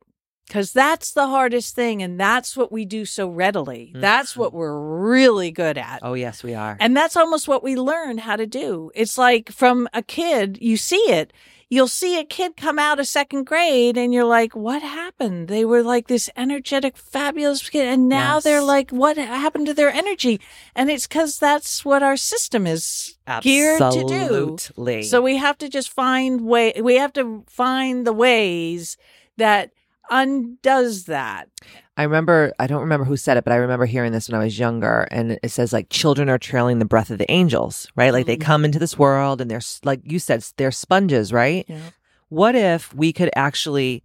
Because 0.48 0.72
that's 0.72 1.12
the 1.12 1.28
hardest 1.28 1.76
thing. 1.76 2.02
And 2.02 2.18
that's 2.18 2.56
what 2.56 2.72
we 2.72 2.84
do 2.84 3.04
so 3.04 3.28
readily. 3.28 3.92
That's 3.94 4.36
what 4.36 4.48
mm-hmm. 4.48 4.58
we're 4.58 4.80
really 5.12 5.52
good 5.52 5.78
at. 5.78 6.00
Oh, 6.02 6.14
yes, 6.14 6.42
we 6.42 6.54
are. 6.54 6.76
And 6.80 6.96
that's 6.96 7.16
almost 7.16 7.46
what 7.46 7.62
we 7.62 7.76
learn 7.76 8.18
how 8.18 8.34
to 8.34 8.48
do. 8.48 8.90
It's 8.96 9.16
like 9.16 9.52
from 9.52 9.88
a 9.94 10.02
kid, 10.02 10.58
you 10.60 10.76
see 10.76 10.96
it. 10.96 11.32
You'll 11.72 11.86
see 11.86 12.18
a 12.18 12.24
kid 12.24 12.56
come 12.56 12.80
out 12.80 12.98
of 12.98 13.06
second 13.06 13.44
grade 13.44 13.96
and 13.96 14.12
you're 14.12 14.24
like, 14.24 14.56
what 14.56 14.82
happened? 14.82 15.46
They 15.46 15.64
were 15.64 15.84
like 15.84 16.08
this 16.08 16.28
energetic, 16.36 16.96
fabulous 16.96 17.70
kid. 17.70 17.86
And 17.86 18.08
now 18.08 18.34
Yes. 18.34 18.44
they're 18.44 18.62
like, 18.62 18.90
what 18.90 19.16
happened 19.16 19.66
to 19.66 19.74
their 19.74 19.88
energy? 19.90 20.40
And 20.74 20.90
it's 20.90 21.06
because 21.06 21.38
that's 21.38 21.84
what 21.84 22.02
our 22.02 22.16
system 22.16 22.66
is 22.66 23.16
geared 23.44 23.78
to 23.92 24.04
do. 24.04 24.56
So 25.04 25.22
we 25.22 25.36
have 25.36 25.58
to 25.58 25.68
just 25.68 25.90
find 25.90 26.40
way, 26.40 26.72
we 26.82 26.96
have 26.96 27.12
to 27.12 27.44
find 27.48 28.04
the 28.04 28.12
ways 28.12 28.96
that 29.36 29.70
undoes 30.10 31.04
that. 31.04 31.48
I 32.00 32.04
remember, 32.04 32.54
I 32.58 32.66
don't 32.66 32.80
remember 32.80 33.04
who 33.04 33.18
said 33.18 33.36
it, 33.36 33.44
but 33.44 33.52
I 33.52 33.56
remember 33.56 33.84
hearing 33.84 34.10
this 34.12 34.26
when 34.30 34.40
I 34.40 34.42
was 34.44 34.58
younger. 34.58 35.06
And 35.10 35.38
it 35.42 35.50
says, 35.50 35.70
like, 35.70 35.90
children 35.90 36.30
are 36.30 36.38
trailing 36.38 36.78
the 36.78 36.86
breath 36.86 37.10
of 37.10 37.18
the 37.18 37.30
angels, 37.30 37.88
right? 37.94 38.10
Like, 38.10 38.24
they 38.24 38.38
Mhm. 38.38 38.40
come 38.40 38.64
into 38.64 38.78
this 38.78 38.98
world 38.98 39.42
and 39.42 39.50
they're, 39.50 39.60
like 39.84 40.00
you 40.04 40.18
said, 40.18 40.42
they're 40.56 40.70
sponges, 40.70 41.30
right? 41.30 41.66
Yeah. 41.68 41.90
What 42.30 42.54
if 42.54 42.94
we 42.94 43.12
could 43.12 43.28
actually 43.36 44.02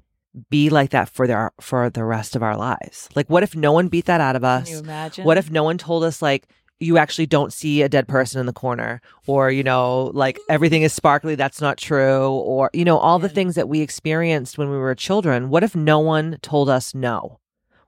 be 0.50 0.70
like 0.70 0.90
that 0.90 1.08
for 1.08 1.26
their, 1.26 1.52
for 1.62 1.90
the 1.90 2.04
rest 2.04 2.36
of 2.36 2.44
our 2.44 2.58
lives? 2.58 3.08
Like, 3.16 3.30
what 3.30 3.44
if 3.44 3.56
no 3.56 3.72
one 3.72 3.88
beat 3.88 4.06
that 4.08 4.20
out 4.20 4.36
of 4.36 4.42
Can 4.42 4.62
us? 4.64 4.70
you 4.70 4.80
imagine? 4.80 5.24
What 5.24 5.38
if 5.38 5.50
no 5.50 5.64
one 5.64 5.78
told 5.78 6.04
us, 6.04 6.22
like, 6.22 6.50
you 6.82 6.98
actually 6.98 7.28
don't 7.28 7.54
see 7.54 7.82
a 7.82 7.88
dead 7.88 8.10
person 8.10 8.42
in 8.42 8.46
the 8.46 8.52
corner 8.52 9.00
or 9.26 9.50
you 9.50 9.64
know 9.64 10.12
like 10.14 10.38
everything 10.50 10.82
is 10.82 10.92
sparkly 10.92 11.34
that's 11.36 11.62
not 11.62 11.78
true 11.78 12.28
or 12.32 12.70
you 12.74 12.84
know 12.84 12.98
all 12.98 13.18
the 13.18 13.30
things 13.30 13.56
that 13.56 13.70
we 13.70 13.80
experienced 13.80 14.58
when 14.58 14.70
we 14.70 14.78
were 14.78 14.94
children 14.94 15.48
what 15.50 15.64
if 15.64 15.74
no 15.74 16.00
one 16.00 16.38
told 16.42 16.68
us 16.68 16.94
no 16.94 17.40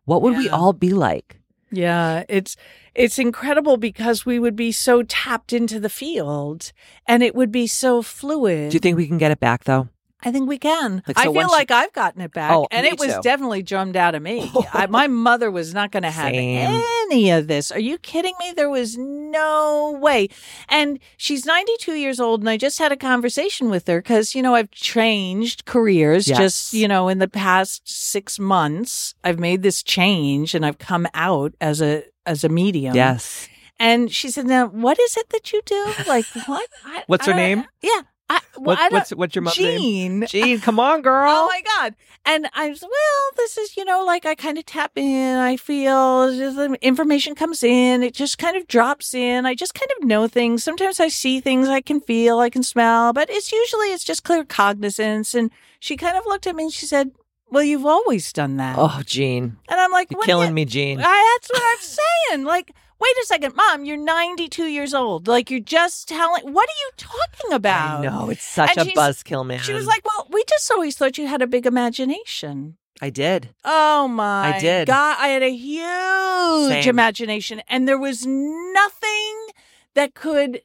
what 0.07 0.21
would 0.21 0.37
we 0.37 0.47
all 0.49 0.71
be 0.71 0.93
like? 0.93 1.37
Yeah, 1.69 2.23
it's 2.29 2.55
it's 2.95 3.19
incredible 3.19 3.75
because 3.75 4.25
we 4.25 4.39
would 4.39 4.55
be 4.55 4.71
so 4.71 5.03
tapped 5.03 5.51
into 5.51 5.81
the 5.81 5.89
field 5.89 6.71
and 7.05 7.21
it 7.21 7.35
would 7.35 7.51
be 7.51 7.67
so 7.67 8.01
fluid. 8.01 8.71
do 8.71 8.75
you 8.75 8.79
think 8.79 8.95
we 8.95 9.05
can 9.05 9.17
get 9.17 9.31
it 9.31 9.39
back 9.41 9.65
though 9.65 9.89
I 10.23 10.31
think 10.31 10.49
we 10.49 10.57
can. 10.57 11.03
Like, 11.07 11.17
I 11.17 11.23
feel 11.23 11.33
once 11.33 11.51
like 11.51 11.69
I've 11.69 11.93
gotten 11.93 12.21
it 12.21 12.31
back, 12.33 12.51
Oh, 12.51 12.67
and 12.71 12.87
it 12.87 12.97
was 12.99 13.13
too. 13.13 13.21
definitely 13.21 13.61
drummed 13.61 13.95
out 13.95 14.15
of 14.15 14.21
me. 14.23 14.51
I, 14.73 14.87
my 14.87 15.05
mother 15.07 15.51
was 15.51 15.73
not 15.75 15.91
going 15.91 16.03
to 16.03 16.09
have 16.09 16.31
Same. 16.33 16.81
any 17.11 17.29
of 17.29 17.47
this. 17.47 17.71
Are 17.71 17.79
you 17.79 17.99
kidding 17.99 18.33
me? 18.39 18.51
There 18.55 18.69
was 18.69 18.97
no 18.97 19.97
way. 20.01 20.29
And 20.69 20.99
she's 21.17 21.45
92 21.45 21.93
years 21.93 22.19
old, 22.19 22.39
and 22.41 22.49
I 22.49 22.57
just 22.57 22.79
had 22.79 22.91
a 22.91 22.97
conversation 22.97 23.69
with 23.69 23.87
her 23.87 24.01
because 24.01 24.33
you 24.33 24.41
know 24.41 24.55
I've 24.55 24.71
changed 24.71 25.65
careers 25.65 26.27
Yes. 26.27 26.37
just 26.37 26.73
you 26.73 26.87
know 26.87 27.07
in 27.09 27.19
the 27.19 27.27
past 27.27 27.87
six 27.87 28.39
months. 28.39 29.13
I've 29.23 29.39
made 29.39 29.61
this 29.61 29.83
change, 29.83 30.55
and 30.55 30.65
I've 30.65 30.79
come 30.79 31.07
out 31.13 31.53
as 31.61 31.81
a 31.81 32.03
as 32.25 32.43
a 32.43 32.49
medium. 32.49 32.95
yes 32.95 33.47
And 33.79 34.11
she 34.11 34.29
said, 34.31 34.47
"Now, 34.47 34.65
what 34.67 34.99
is 34.99 35.15
it 35.15 35.29
that 35.29 35.53
you 35.53 35.61
do? 35.63 35.93
Like 36.07 36.25
what? 36.47 36.67
I, 36.83 37.03
What's 37.07 37.27
her 37.27 37.33
I 37.33 37.35
don't- 37.35 37.59
name? 37.59 37.65
Yeah, 37.81 38.01
I, 38.29 38.41
well, 38.57 38.63
what, 38.75 38.79
I 38.79 38.89
what's 38.89 39.11
what's 39.11 39.35
your 39.35 39.41
mother's 39.43 39.59
name 39.59 40.21
Jean. 40.21 40.27
Jean, 40.27 40.59
come 40.59 40.79
on, 40.79 41.01
girl. 41.01 41.31
Oh 41.31 41.47
my 41.47 41.61
god! 41.77 41.95
And 42.25 42.49
I 42.53 42.69
was 42.69 42.81
well. 42.81 42.91
This 43.37 43.57
is 43.57 43.77
you 43.77 43.85
know 43.85 44.03
like 44.03 44.25
I 44.25 44.35
kind 44.35 44.57
of 44.57 44.65
tap 44.65 44.91
in. 44.97 45.37
I 45.37 45.55
feel 45.55 46.35
just 46.35 46.57
the 46.57 46.77
information 46.81 47.35
comes 47.35 47.63
in. 47.63 48.03
It 48.03 48.13
just 48.13 48.37
kind 48.37 48.57
of 48.57 48.67
drops 48.67 49.13
in. 49.13 49.45
I 49.45 49.55
just 49.55 49.73
kind 49.73 49.89
of 49.97 50.05
know 50.07 50.27
things. 50.27 50.63
Sometimes 50.63 50.99
I 50.99 51.07
see 51.07 51.39
things. 51.39 51.69
I 51.69 51.79
can 51.79 52.01
feel. 52.01 52.39
I 52.39 52.49
can 52.49 52.63
smell. 52.63 53.13
But 53.13 53.29
it's 53.29 53.51
usually 53.51 53.87
it's 53.93 54.03
just 54.03 54.23
clear 54.25 54.43
cognizance. 54.43 55.33
And 55.33 55.49
she 55.79 55.95
kind 55.95 56.17
of 56.17 56.25
looked 56.25 56.47
at 56.47 56.55
me 56.55 56.63
and 56.65 56.73
she 56.73 56.85
said, 56.85 57.11
"Well, 57.49 57.63
you've 57.63 57.85
always 57.85 58.33
done 58.33 58.57
that." 58.57 58.75
oh, 58.77 59.01
Jean, 59.05 59.55
And 59.69 59.79
I'm 59.79 59.91
like, 59.91 60.11
you're 60.11 60.21
killing 60.23 60.49
you- 60.49 60.55
me, 60.55 60.65
Jean. 60.65 60.99
I, 60.99 61.37
that's 61.39 61.49
what 61.49 61.63
I'm 61.65 61.81
saying. 62.31 62.43
Like, 62.45 62.71
wait 62.99 63.17
a 63.23 63.25
second, 63.25 63.55
mom, 63.55 63.85
you're 63.85 63.97
92 63.97 64.65
years 64.65 64.93
old. 64.93 65.27
Like, 65.27 65.49
you're 65.51 65.59
just 65.59 66.07
telling. 66.07 66.53
What 66.53 66.67
are 66.67 66.79
you 66.81 66.91
talking 66.97 67.53
about? 67.53 67.99
I 67.99 68.03
know 68.03 68.29
it's 68.29 68.43
such 68.43 68.77
And 68.77 68.89
a 68.89 68.91
buzzkill, 68.91 69.45
man. 69.45 69.59
She 69.59 69.73
was 69.73 69.85
like, 69.85 70.03
"Well, 70.05 70.27
we 70.31 70.43
just 70.47 70.69
always 70.71 70.95
thought 70.95 71.17
you 71.17 71.27
had 71.27 71.41
a 71.41 71.47
big 71.47 71.65
imagination." 71.65 72.77
I 73.01 73.09
did. 73.09 73.53
Oh 73.63 74.07
my 74.07 74.55
I 74.55 74.59
did. 74.59 74.87
God, 74.87 75.17
I 75.19 75.27
had 75.27 75.43
a 75.43 75.55
huge 75.55 76.83
Same. 76.83 76.89
imagination 76.89 77.61
and 77.69 77.87
there 77.87 77.99
was 77.99 78.25
nothing 78.25 79.47
that 79.93 80.15
could 80.15 80.61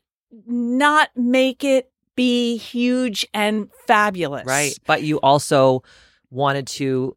not 0.47 1.11
make 1.15 1.63
it 1.63 1.91
be 2.17 2.57
huge 2.57 3.27
and 3.35 3.69
fabulous. 3.87 4.47
Right. 4.47 4.75
But 4.87 5.03
you 5.03 5.21
also 5.21 5.83
wanted 6.31 6.67
to 6.69 7.17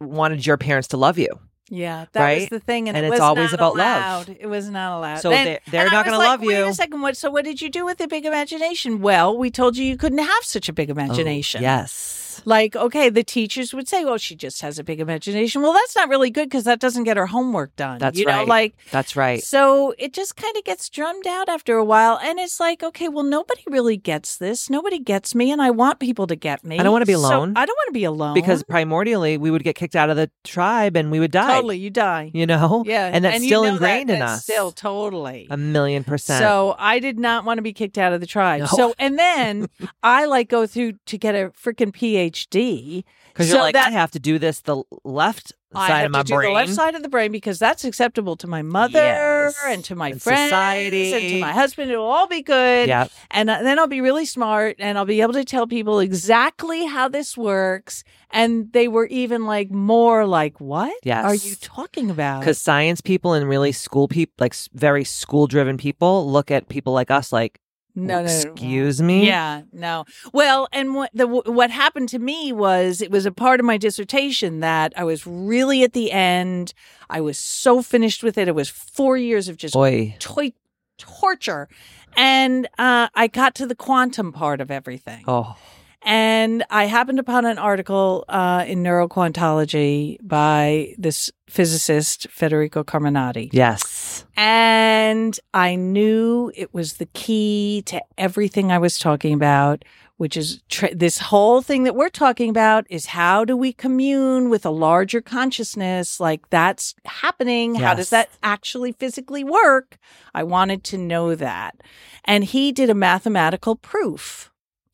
wanted 0.00 0.44
your 0.46 0.56
parents 0.56 0.88
to 0.88 0.96
love 0.96 1.18
you. 1.18 1.28
Yeah, 1.72 2.06
that 2.12 2.34
was 2.40 2.48
the 2.48 2.58
thing, 2.58 2.88
and, 2.88 2.96
And 2.96 3.06
it 3.06 3.12
it's 3.12 3.20
always 3.20 3.52
about 3.52 3.76
love. 3.76 4.28
It 4.28 4.48
was 4.48 4.68
not 4.68 4.98
allowed. 4.98 5.20
So 5.20 5.30
Then- 5.30 5.44
they- 5.46 5.60
they're 5.70 5.82
and 5.84 5.92
not 5.92 6.04
gonna 6.04 6.18
like, 6.18 6.28
love 6.28 6.40
Wait 6.42 6.58
you. 6.58 6.66
a 6.66 6.74
second. 6.74 7.00
What? 7.00 7.16
So 7.16 7.30
what 7.30 7.44
did 7.44 7.62
you 7.62 7.70
do 7.70 7.84
with 7.84 7.98
the 7.98 8.08
big 8.08 8.26
imagination? 8.26 9.00
Well, 9.00 9.38
we 9.38 9.50
told 9.52 9.76
you 9.76 9.84
you 9.84 9.96
couldn't 9.96 10.18
have 10.18 10.42
such 10.42 10.68
a 10.68 10.72
big 10.72 10.90
Oh, 10.90 10.92
imagination. 10.92 11.62
yes. 11.62 12.29
Like, 12.50 12.74
okay, 12.76 13.08
the 13.08 13.22
teachers 13.22 13.72
would 13.72 13.88
say, 13.88 14.04
"Well, 14.04 14.18
she 14.18 14.34
just 14.34 14.60
has 14.62 14.78
a 14.78 14.84
big 14.84 15.00
imagination." 15.00 15.62
Well, 15.62 15.72
that's 15.72 15.94
not 15.96 16.08
really 16.08 16.30
good 16.30 16.48
because 16.50 16.64
that 16.64 16.80
doesn't 16.80 17.04
get 17.04 17.16
her 17.16 17.26
homework 17.26 17.74
done. 17.76 17.98
That's 17.98 18.18
you 18.18 18.26
know, 18.26 18.38
right. 18.38 18.48
like 18.48 18.74
That's 18.90 19.14
right. 19.16 19.42
so 19.42 19.94
it 19.98 20.12
just 20.12 20.36
kind 20.36 20.56
of 20.56 20.64
gets 20.64 20.88
drummed 20.90 21.26
out 21.26 21.48
after 21.48 21.76
a 21.76 21.84
while, 21.84 22.18
and 22.22 22.38
it's 22.38 22.58
like, 22.60 22.82
okay, 22.82 23.08
well, 23.08 23.24
nobody 23.24 23.62
really 23.68 23.96
gets 23.96 24.36
this. 24.36 24.68
Nobody 24.68 24.98
gets 24.98 25.34
me, 25.34 25.50
and 25.52 25.62
I 25.62 25.70
want 25.70 26.00
people 26.00 26.26
to 26.26 26.36
get 26.36 26.64
me. 26.64 26.78
I 26.78 26.82
don't 26.82 26.92
wanna 26.92 27.06
be 27.06 27.12
So 27.14 27.20
alone. 27.20 27.52
I 27.56 27.64
don't 27.66 27.76
want 27.76 27.88
to 27.88 27.92
be 27.92 28.04
alone 28.04 28.34
Because 28.34 28.62
primordially 28.64 29.38
we 29.38 29.50
would 29.50 29.62
get 29.62 29.76
kicked 29.76 29.94
out 29.96 30.10
of 30.10 30.16
the 30.16 30.30
tribe 30.44 30.96
and 30.96 31.10
we 31.10 31.20
would 31.20 31.30
die. 31.30 31.54
totally 31.54 31.78
you 31.78 31.90
die. 31.90 32.30
You 32.34 32.46
know? 32.46 32.82
Yeah, 32.86 33.10
And 33.12 33.24
that's 33.24 33.40
you 33.42 33.48
still 33.48 33.62
know 33.62 33.68
that. 33.70 33.74
ingrained 33.76 34.10
in 34.10 34.18
That's 34.18 34.32
us. 34.38 34.42
Still, 34.42 34.72
totally. 34.72 35.46
A 35.50 35.56
million 35.56 36.02
percent. 36.04 36.40
So 36.42 36.74
I 36.78 36.98
did 36.98 37.18
not 37.18 37.44
want 37.44 37.58
to 37.58 37.62
be 37.62 37.72
kicked 37.72 37.98
out 37.98 38.12
of 38.12 38.20
the 38.20 38.26
tribe. 38.26 38.60
No. 38.60 38.66
So 38.66 38.94
and 38.98 39.18
then 39.18 39.68
I 40.02 40.24
like 40.26 40.48
go 40.48 40.66
through 40.66 40.94
to 41.06 41.18
get 41.18 41.34
a 41.34 41.50
freaking 41.50 41.92
PhD. 41.92 42.39
Because 42.48 43.48
you're 43.50 43.58
like, 43.58 43.74
that- 43.74 43.88
I 43.88 43.90
have 43.90 44.10
to 44.12 44.18
do 44.20 44.38
this 44.38 44.60
the 44.60 44.82
left 45.04 45.52
I 45.72 45.86
side 45.88 46.04
of 46.06 46.10
my 46.12 46.22
to 46.22 46.24
do 46.26 46.34
brain. 46.34 46.48
the 46.50 46.54
left 46.54 46.72
side 46.74 46.94
of 46.96 47.02
the 47.02 47.08
brain 47.08 47.30
because 47.30 47.58
that's 47.60 47.84
acceptable 47.84 48.34
to 48.36 48.48
my 48.48 48.60
mother 48.62 48.98
Yes. 48.98 49.56
and 49.68 49.84
to 49.84 49.94
my 49.94 50.08
And 50.10 50.20
friends 50.20 50.50
society. 50.50 51.12
and 51.12 51.22
to 51.34 51.40
my 51.40 51.52
husband. 51.52 51.90
It'll 51.92 52.04
all 52.04 52.26
be 52.26 52.42
good. 52.42 52.88
Yeah. 52.88 53.06
And 53.30 53.48
uh, 53.48 53.62
then 53.62 53.78
I'll 53.78 53.86
be 53.86 54.00
really 54.00 54.24
smart 54.24 54.76
and 54.80 54.98
I'll 54.98 55.04
be 55.04 55.20
able 55.20 55.34
to 55.34 55.44
tell 55.44 55.68
people 55.68 56.00
exactly 56.00 56.86
how 56.86 57.08
this 57.08 57.36
works. 57.36 58.02
And 58.32 58.72
they 58.72 58.88
were 58.88 59.06
even 59.06 59.46
like 59.46 59.70
more 59.70 60.26
like, 60.26 60.60
what 60.60 60.92
Yes. 61.04 61.24
are 61.24 61.34
you 61.36 61.54
talking 61.60 62.10
about? 62.10 62.40
Because 62.40 62.58
science 62.58 63.00
people 63.00 63.32
and 63.34 63.48
really 63.48 63.70
school 63.70 64.08
people, 64.08 64.34
like 64.40 64.54
very 64.74 65.04
school 65.04 65.46
driven 65.46 65.76
people, 65.76 66.28
look 66.30 66.50
at 66.50 66.68
people 66.68 66.92
like 66.92 67.12
us 67.12 67.32
like, 67.32 67.60
no, 67.94 68.20
no, 68.20 68.24
excuse 68.24 69.00
me? 69.02 69.26
Yeah, 69.26 69.62
no. 69.72 70.04
Well, 70.32 70.68
and 70.72 70.94
what 70.94 71.10
the 71.14 71.26
what 71.26 71.70
happened 71.70 72.08
to 72.10 72.18
me 72.18 72.52
was 72.52 73.00
it 73.00 73.10
was 73.10 73.26
a 73.26 73.32
part 73.32 73.60
of 73.60 73.66
my 73.66 73.76
dissertation 73.76 74.60
that 74.60 74.92
I 74.96 75.04
was 75.04 75.26
really 75.26 75.82
at 75.82 75.92
the 75.92 76.12
end. 76.12 76.72
I 77.08 77.20
was 77.20 77.38
so 77.38 77.82
finished 77.82 78.22
with 78.22 78.38
it. 78.38 78.48
It 78.48 78.54
was 78.54 78.68
four 78.68 79.16
years 79.16 79.48
of 79.48 79.56
just 79.56 79.74
toi- 80.20 80.52
torture, 80.98 81.68
and 82.16 82.66
uh, 82.78 83.08
I 83.14 83.26
got 83.26 83.54
to 83.56 83.66
the 83.66 83.74
quantum 83.74 84.32
part 84.32 84.60
of 84.60 84.70
everything. 84.70 85.24
Oh, 85.26 85.56
And 86.02 86.64
I 86.70 86.86
happened 86.86 87.18
upon 87.18 87.44
an 87.44 87.58
article 87.58 88.24
uh, 88.28 88.64
in 88.66 88.82
Neuroquantology 88.82 90.16
by 90.22 90.94
this 90.96 91.30
physicist 91.48 92.26
Federico 92.30 92.82
Carminati. 92.82 93.50
yes. 93.52 94.24
And 94.36 95.38
I 95.52 95.74
knew 95.74 96.50
it 96.56 96.72
was 96.72 96.94
the 96.94 97.06
key 97.06 97.82
to 97.86 98.02
everything 98.16 98.72
I 98.72 98.78
was 98.78 98.98
talking 98.98 99.34
about, 99.34 99.84
which 100.16 100.36
is 100.36 100.62
tr- 100.70 100.94
this 100.94 101.18
whole 101.18 101.60
thing 101.60 101.84
that 101.84 101.94
we're 101.94 102.08
talking 102.08 102.48
about 102.48 102.86
is 102.88 103.06
how 103.06 103.44
do 103.44 103.54
we 103.56 103.72
commune 103.72 104.48
with 104.48 104.64
a 104.64 104.70
larger 104.70 105.20
consciousness? 105.20 106.18
Like 106.18 106.48
that's 106.48 106.94
happening. 107.04 107.74
How 107.74 107.92
does 107.92 108.10
that 108.10 108.30
actually 108.42 108.92
physically 108.92 109.44
work? 109.44 109.98
I 110.34 110.42
wanted 110.44 110.84
to 110.84 110.98
know 110.98 111.34
that. 111.34 111.76
And 112.24 112.44
he 112.44 112.72
did 112.72 112.88
a 112.88 112.94
mathematical 112.94 113.76
proof. 113.76 114.50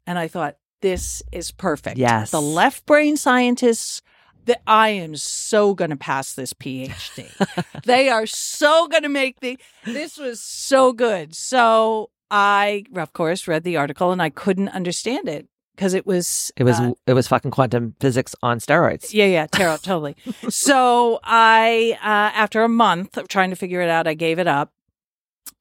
And 0.06 0.18
I 0.18 0.26
thought, 0.28 0.56
this 0.82 1.22
is 1.32 1.50
perfect. 1.50 1.98
Yes. 1.98 2.30
The 2.30 2.40
left 2.40 2.86
brain 2.86 3.16
scientists 3.16 4.02
that 4.44 4.62
I 4.66 4.90
am 4.90 5.16
so 5.16 5.74
going 5.74 5.90
to 5.90 5.96
pass 5.96 6.34
this 6.34 6.52
PhD. 6.52 7.26
they 7.84 8.08
are 8.08 8.26
so 8.26 8.86
going 8.88 9.02
to 9.02 9.08
make 9.08 9.40
the 9.40 9.58
this 9.84 10.16
was 10.18 10.40
so 10.40 10.92
good. 10.92 11.34
So 11.34 12.10
I 12.30 12.84
of 12.94 13.12
course 13.12 13.48
read 13.48 13.64
the 13.64 13.76
article 13.76 14.12
and 14.12 14.22
I 14.22 14.30
couldn't 14.30 14.68
understand 14.68 15.28
it 15.28 15.48
because 15.74 15.94
it 15.94 16.06
was 16.06 16.52
It 16.56 16.62
was 16.64 16.78
uh, 16.78 16.92
it 17.06 17.14
was 17.14 17.26
fucking 17.28 17.50
quantum 17.50 17.94
physics 18.00 18.34
on 18.42 18.60
steroids. 18.60 19.12
yeah, 19.12 19.26
yeah, 19.26 19.46
Tara, 19.46 19.78
totally. 19.82 20.16
So 20.48 21.18
I, 21.24 21.98
uh, 22.02 22.32
after 22.38 22.62
a 22.62 22.68
month 22.68 23.16
of 23.18 23.28
trying 23.28 23.50
to 23.50 23.56
figure 23.56 23.80
it 23.80 23.90
out, 23.90 24.06
I 24.06 24.14
gave 24.14 24.38
it 24.38 24.46
up. 24.46 24.72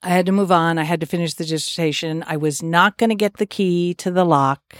I 0.02 0.10
had 0.10 0.26
to 0.26 0.32
move 0.32 0.52
on. 0.52 0.78
I 0.78 0.84
had 0.84 1.00
to 1.00 1.06
finish 1.06 1.34
the 1.34 1.44
dissertation. 1.44 2.24
I 2.26 2.36
was 2.36 2.62
not 2.62 2.98
going 2.98 3.10
to 3.10 3.16
get 3.16 3.38
the 3.38 3.46
key 3.46 3.94
to 3.94 4.10
the 4.10 4.24
lock. 4.24 4.74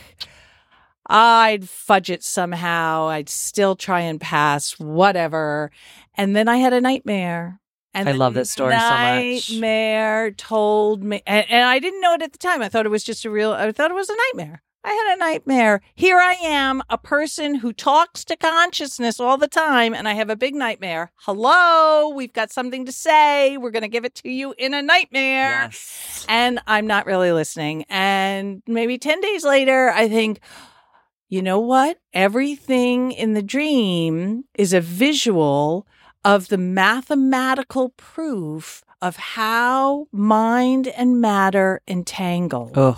I'd 1.08 1.68
fudge 1.68 2.10
it 2.10 2.22
somehow. 2.22 3.08
I'd 3.08 3.28
still 3.28 3.76
try 3.76 4.00
and 4.00 4.20
pass, 4.20 4.78
whatever. 4.78 5.70
And 6.16 6.34
then 6.34 6.48
I 6.48 6.56
had 6.56 6.72
a 6.72 6.80
nightmare. 6.80 7.60
And 7.94 8.08
I 8.08 8.12
love 8.12 8.34
this 8.34 8.50
story 8.50 8.74
so 8.74 8.78
much. 8.78 9.50
Nightmare 9.50 10.30
told 10.32 11.02
me, 11.02 11.22
and, 11.26 11.46
and 11.50 11.64
I 11.64 11.78
didn't 11.78 12.02
know 12.02 12.12
it 12.12 12.22
at 12.22 12.32
the 12.32 12.38
time. 12.38 12.60
I 12.60 12.68
thought 12.68 12.84
it 12.84 12.90
was 12.90 13.04
just 13.04 13.24
a 13.24 13.30
real. 13.30 13.52
I 13.52 13.72
thought 13.72 13.90
it 13.90 13.94
was 13.94 14.10
a 14.10 14.16
nightmare. 14.34 14.62
I 14.86 14.92
had 14.92 15.16
a 15.16 15.18
nightmare. 15.18 15.80
Here 15.96 16.20
I 16.20 16.34
am, 16.34 16.80
a 16.88 16.96
person 16.96 17.56
who 17.56 17.72
talks 17.72 18.24
to 18.26 18.36
consciousness 18.36 19.18
all 19.18 19.36
the 19.36 19.48
time, 19.48 19.92
and 19.92 20.06
I 20.06 20.12
have 20.12 20.30
a 20.30 20.36
big 20.36 20.54
nightmare. 20.54 21.10
Hello, 21.16 22.08
we've 22.10 22.32
got 22.32 22.52
something 22.52 22.86
to 22.86 22.92
say. 22.92 23.56
We're 23.56 23.72
going 23.72 23.82
to 23.82 23.88
give 23.88 24.04
it 24.04 24.14
to 24.14 24.30
you 24.30 24.54
in 24.56 24.74
a 24.74 24.82
nightmare. 24.82 25.64
Yes. 25.64 26.24
And 26.28 26.60
I'm 26.68 26.86
not 26.86 27.04
really 27.04 27.32
listening. 27.32 27.84
And 27.88 28.62
maybe 28.68 28.96
10 28.96 29.20
days 29.20 29.44
later, 29.44 29.90
I 29.90 30.08
think, 30.08 30.38
you 31.28 31.42
know 31.42 31.58
what? 31.58 31.98
Everything 32.14 33.10
in 33.10 33.34
the 33.34 33.42
dream 33.42 34.44
is 34.54 34.72
a 34.72 34.80
visual 34.80 35.84
of 36.24 36.46
the 36.46 36.58
mathematical 36.58 37.88
proof 37.96 38.84
of 39.02 39.16
how 39.16 40.06
mind 40.12 40.86
and 40.86 41.20
matter 41.20 41.80
entangle. 41.88 42.70
Ugh. 42.76 42.96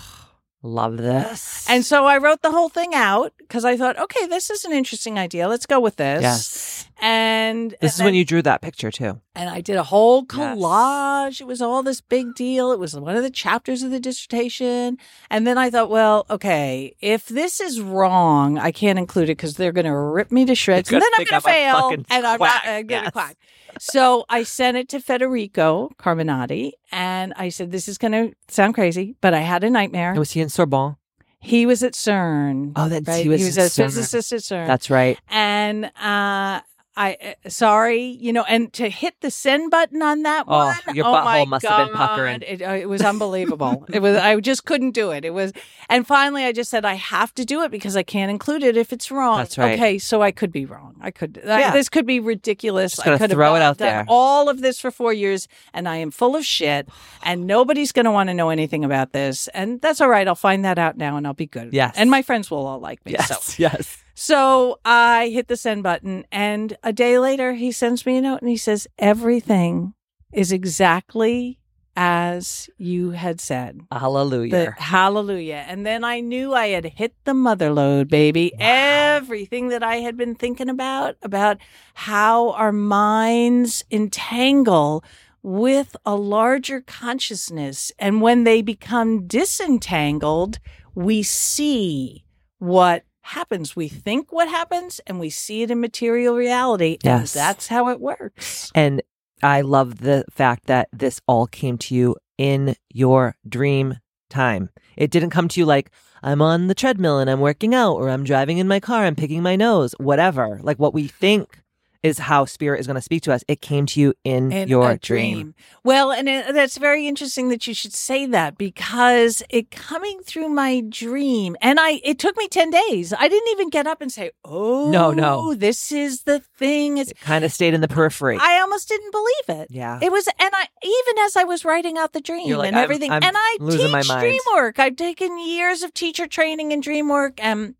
Love 0.62 0.96
this. 0.96 1.68
And 1.70 1.84
so 1.84 2.06
I 2.06 2.18
wrote 2.18 2.42
the 2.42 2.50
whole 2.50 2.68
thing 2.68 2.94
out 2.94 3.32
because 3.38 3.64
I 3.64 3.76
thought, 3.76 3.98
okay, 3.98 4.26
this 4.26 4.50
is 4.50 4.64
an 4.64 4.72
interesting 4.72 5.18
idea. 5.18 5.48
Let's 5.48 5.66
go 5.66 5.78
with 5.78 5.96
this. 5.96 6.22
yes. 6.22 6.77
And 7.00 7.74
This 7.80 7.94
is 7.94 8.00
and 8.00 8.06
when 8.06 8.14
you 8.14 8.24
drew 8.24 8.42
that 8.42 8.60
picture 8.60 8.90
too. 8.90 9.20
and 9.34 9.48
I 9.48 9.60
did 9.60 9.76
a 9.76 9.84
whole 9.84 10.26
Yes. 10.34 10.56
collage. 10.58 11.40
It 11.40 11.46
was 11.46 11.62
all 11.62 11.82
this 11.82 12.00
big 12.00 12.34
deal. 12.34 12.72
It 12.72 12.78
was 12.78 12.94
one 12.96 13.16
of 13.16 13.22
the 13.22 13.30
chapters 13.30 13.82
of 13.82 13.90
the 13.90 14.00
dissertation. 14.00 14.98
And 15.30 15.46
then 15.46 15.58
I 15.58 15.70
thought, 15.70 15.90
well, 15.90 16.26
okay, 16.28 16.94
if 17.00 17.26
this 17.26 17.60
is 17.60 17.80
wrong, 17.80 18.58
I 18.58 18.72
can't 18.72 18.98
include 18.98 19.24
it 19.30 19.36
because 19.38 19.56
they're 19.56 19.72
going 19.72 19.86
to 19.86 19.94
rip 19.96 20.32
me 20.32 20.44
to 20.46 20.54
shreds. 20.54 20.90
And 20.92 21.00
then 21.02 21.10
I'm 21.18 21.24
going 21.24 21.40
to 21.40 21.48
fail. 21.48 21.90
And 22.10 22.26
I'm 22.26 22.38
quack. 22.38 22.54
not 22.54 22.64
going 22.64 22.86
to 22.86 22.92
Yes. 22.94 23.12
quack. 23.12 23.36
So 23.80 24.24
I 24.28 24.42
sent 24.42 24.76
it 24.76 24.88
to 24.88 25.00
Federico 25.00 25.90
Carminati 26.00 26.72
and 26.90 27.32
I 27.36 27.48
said, 27.50 27.70
this 27.70 27.86
is 27.86 27.96
going 27.98 28.12
to 28.12 28.34
sound 28.48 28.74
crazy, 28.74 29.14
but 29.20 29.34
I 29.34 29.40
had 29.40 29.62
a 29.62 29.70
nightmare. 29.70 30.14
Was 30.14 30.32
he 30.32 30.40
in 30.40 30.48
Sorbonne? 30.48 30.96
he 31.40 31.64
was 31.66 31.84
at 31.84 31.92
CERN. 31.92 32.72
Oh, 32.74 32.88
that's 32.88 33.06
right? 33.06 33.22
he 33.22 33.28
was, 33.28 33.42
a 33.56 33.60
in 33.62 33.66
CERN. 33.68 33.84
physicist 33.84 34.32
at 34.32 34.40
CERN 34.40 34.66
That's 34.66 34.90
right. 34.90 35.16
and 35.28 35.84
uh 36.00 36.60
I 36.98 37.16
uh, 37.44 37.48
sorry, 37.48 38.00
you 38.02 38.32
know, 38.32 38.44
and 38.48 38.72
to 38.72 38.88
hit 38.90 39.14
the 39.20 39.30
send 39.30 39.70
button 39.70 40.02
on 40.02 40.24
that 40.24 40.46
Oh, 40.48 40.66
one, 40.84 40.96
your 40.96 41.06
oh 41.06 41.12
butthole 41.12 41.24
my 41.24 41.44
must 41.44 41.64
have 41.64 41.86
been 41.86 41.94
God, 41.94 42.08
puckering. 42.08 42.42
It, 42.42 42.60
uh, 42.60 42.70
it 42.72 42.88
was 42.88 43.02
unbelievable. 43.02 43.86
it 43.92 44.00
was 44.02 44.16
I 44.16 44.38
just 44.40 44.64
couldn't 44.64 44.90
do 44.90 45.12
it. 45.12 45.24
It 45.24 45.30
was, 45.30 45.52
and 45.88 46.04
finally 46.04 46.44
I 46.44 46.50
just 46.50 46.70
said 46.70 46.84
I 46.84 46.94
have 46.94 47.32
to 47.36 47.44
do 47.44 47.62
it 47.62 47.70
because 47.70 47.96
I 47.96 48.02
can't 48.02 48.30
include 48.32 48.64
it 48.64 48.76
if 48.76 48.92
it's 48.92 49.12
wrong. 49.12 49.38
That's 49.38 49.56
right. 49.56 49.74
Okay, 49.78 49.98
so 49.98 50.22
I 50.22 50.32
could 50.32 50.50
be 50.50 50.66
wrong. 50.66 50.96
I 51.00 51.12
could. 51.12 51.40
I- 51.46 51.70
this 51.70 51.88
could 51.88 52.04
be 52.06 52.18
ridiculous. 52.18 52.92
Just 52.96 53.06
I 53.06 53.12
could 53.12 53.20
have 53.20 53.30
throw 53.30 53.54
it 53.54 53.62
out 53.62 53.78
there. 53.78 54.04
All 54.08 54.48
of 54.48 54.60
this 54.60 54.80
for 54.80 54.90
four 54.90 55.12
years, 55.12 55.46
and 55.72 55.88
I 55.88 55.98
am 55.98 56.10
full 56.10 56.34
of 56.34 56.44
shit, 56.44 56.88
and 57.22 57.46
nobody's 57.46 57.92
going 57.92 58.06
to 58.06 58.10
want 58.10 58.28
to 58.28 58.34
know 58.34 58.48
anything 58.50 58.84
about 58.84 59.12
this, 59.12 59.46
and 59.48 59.80
that's 59.80 60.00
all 60.00 60.08
right. 60.08 60.26
I'll 60.26 60.34
find 60.34 60.64
that 60.64 60.78
out 60.78 60.96
now, 60.96 61.16
and 61.16 61.26
I'll 61.28 61.32
be 61.34 61.46
good. 61.46 61.72
Yes. 61.72 61.94
and 61.96 62.10
my 62.10 62.22
friends 62.22 62.50
will 62.50 62.66
all 62.66 62.80
like 62.80 63.04
me. 63.06 63.14
So. 63.18 63.36
Yes. 63.56 64.02
So 64.20 64.80
I 64.84 65.28
hit 65.28 65.46
the 65.46 65.56
send 65.56 65.84
button, 65.84 66.24
and 66.32 66.76
a 66.82 66.92
day 66.92 67.20
later, 67.20 67.52
he 67.52 67.70
sends 67.70 68.04
me 68.04 68.16
a 68.16 68.20
note 68.20 68.40
and 68.40 68.50
he 68.50 68.56
says, 68.56 68.88
Everything 68.98 69.94
is 70.32 70.50
exactly 70.50 71.60
as 71.94 72.68
you 72.78 73.10
had 73.10 73.40
said. 73.40 73.80
Hallelujah. 73.92 74.74
The, 74.76 74.82
hallelujah. 74.82 75.64
And 75.68 75.86
then 75.86 76.02
I 76.02 76.18
knew 76.18 76.52
I 76.52 76.66
had 76.70 76.84
hit 76.84 77.14
the 77.26 77.32
mother 77.32 77.70
load, 77.70 78.08
baby. 78.08 78.52
Everything 78.58 79.68
that 79.68 79.84
I 79.84 79.98
had 79.98 80.16
been 80.16 80.34
thinking 80.34 80.68
about, 80.68 81.14
about 81.22 81.58
how 81.94 82.50
our 82.50 82.72
minds 82.72 83.84
entangle 83.88 85.04
with 85.44 85.94
a 86.04 86.16
larger 86.16 86.80
consciousness. 86.80 87.92
And 88.00 88.20
when 88.20 88.42
they 88.42 88.62
become 88.62 89.28
disentangled, 89.28 90.58
we 90.96 91.22
see 91.22 92.24
what 92.58 93.04
happens. 93.28 93.76
We 93.76 93.88
think 93.88 94.32
what 94.32 94.48
happens 94.48 95.00
and 95.06 95.20
we 95.20 95.30
see 95.30 95.62
it 95.62 95.70
in 95.70 95.80
material 95.80 96.36
reality. 96.36 96.98
Yes. 97.02 97.34
And 97.34 97.40
that's 97.40 97.68
how 97.68 97.88
it 97.88 98.00
works. 98.00 98.70
And 98.74 99.02
I 99.42 99.60
love 99.60 99.98
the 99.98 100.24
fact 100.30 100.66
that 100.66 100.88
this 100.92 101.20
all 101.26 101.46
came 101.46 101.78
to 101.78 101.94
you 101.94 102.16
in 102.38 102.74
your 102.90 103.36
dream 103.48 103.98
time. 104.30 104.70
It 104.96 105.10
didn't 105.10 105.30
come 105.30 105.48
to 105.48 105.60
you 105.60 105.66
like, 105.66 105.90
I'm 106.22 106.42
on 106.42 106.66
the 106.66 106.74
treadmill 106.74 107.18
and 107.18 107.30
I'm 107.30 107.40
working 107.40 107.74
out, 107.74 107.94
or 107.94 108.10
I'm 108.10 108.24
driving 108.24 108.58
in 108.58 108.66
my 108.66 108.80
car 108.80 109.04
and 109.04 109.16
picking 109.16 109.42
my 109.42 109.54
nose, 109.54 109.94
whatever. 109.98 110.58
Like 110.62 110.78
what 110.78 110.92
we 110.92 111.06
think 111.06 111.62
is 112.02 112.18
how 112.18 112.44
spirit 112.44 112.78
is 112.80 112.86
going 112.86 112.94
to 112.94 113.00
speak 113.02 113.22
to 113.22 113.32
us. 113.32 113.42
It 113.48 113.60
came 113.60 113.86
to 113.86 114.00
you 114.00 114.14
in, 114.24 114.52
in 114.52 114.68
your 114.68 114.92
a 114.92 114.98
dream. 114.98 115.54
Well, 115.84 116.12
and 116.12 116.28
it, 116.28 116.54
that's 116.54 116.76
very 116.78 117.06
interesting 117.08 117.48
that 117.48 117.66
you 117.66 117.74
should 117.74 117.92
say 117.92 118.26
that 118.26 118.56
because 118.56 119.42
it 119.50 119.70
coming 119.70 120.20
through 120.24 120.48
my 120.48 120.80
dream, 120.88 121.56
and 121.60 121.80
I 121.80 122.00
it 122.04 122.18
took 122.18 122.36
me 122.36 122.48
ten 122.48 122.70
days. 122.70 123.12
I 123.12 123.28
didn't 123.28 123.48
even 123.50 123.68
get 123.70 123.86
up 123.86 124.00
and 124.00 124.12
say, 124.12 124.30
"Oh, 124.44 124.90
No, 124.90 125.10
no. 125.10 125.54
this 125.54 125.90
is 125.92 126.22
the 126.22 126.40
thing." 126.40 126.98
It's 126.98 127.10
It 127.10 127.20
kind 127.20 127.44
of 127.44 127.52
stayed 127.52 127.74
in 127.74 127.80
the 127.80 127.88
periphery. 127.88 128.38
I 128.40 128.60
almost 128.60 128.88
didn't 128.88 129.10
believe 129.10 129.60
it. 129.62 129.68
yeah. 129.70 129.98
It 130.00 130.12
was, 130.12 130.26
and 130.28 130.50
I 130.54 130.66
even 130.84 131.18
as 131.24 131.36
I 131.36 131.44
was 131.44 131.64
writing 131.64 131.98
out 131.98 132.12
the 132.12 132.20
dream 132.20 132.56
like, 132.56 132.68
and 132.68 132.76
I'm- 132.76 132.84
everything, 132.84 133.10
I'm 133.10 133.22
and 133.22 133.36
I 133.36 133.56
teach 133.70 134.08
dream 134.08 134.40
work. 134.54 134.78
I've 134.78 134.96
taken 134.96 135.38
years 135.38 135.82
of 135.82 135.92
teacher 135.94 136.26
training 136.26 136.72
in 136.72 136.80
dream 136.80 137.08
work, 137.08 137.34
and 137.42 137.74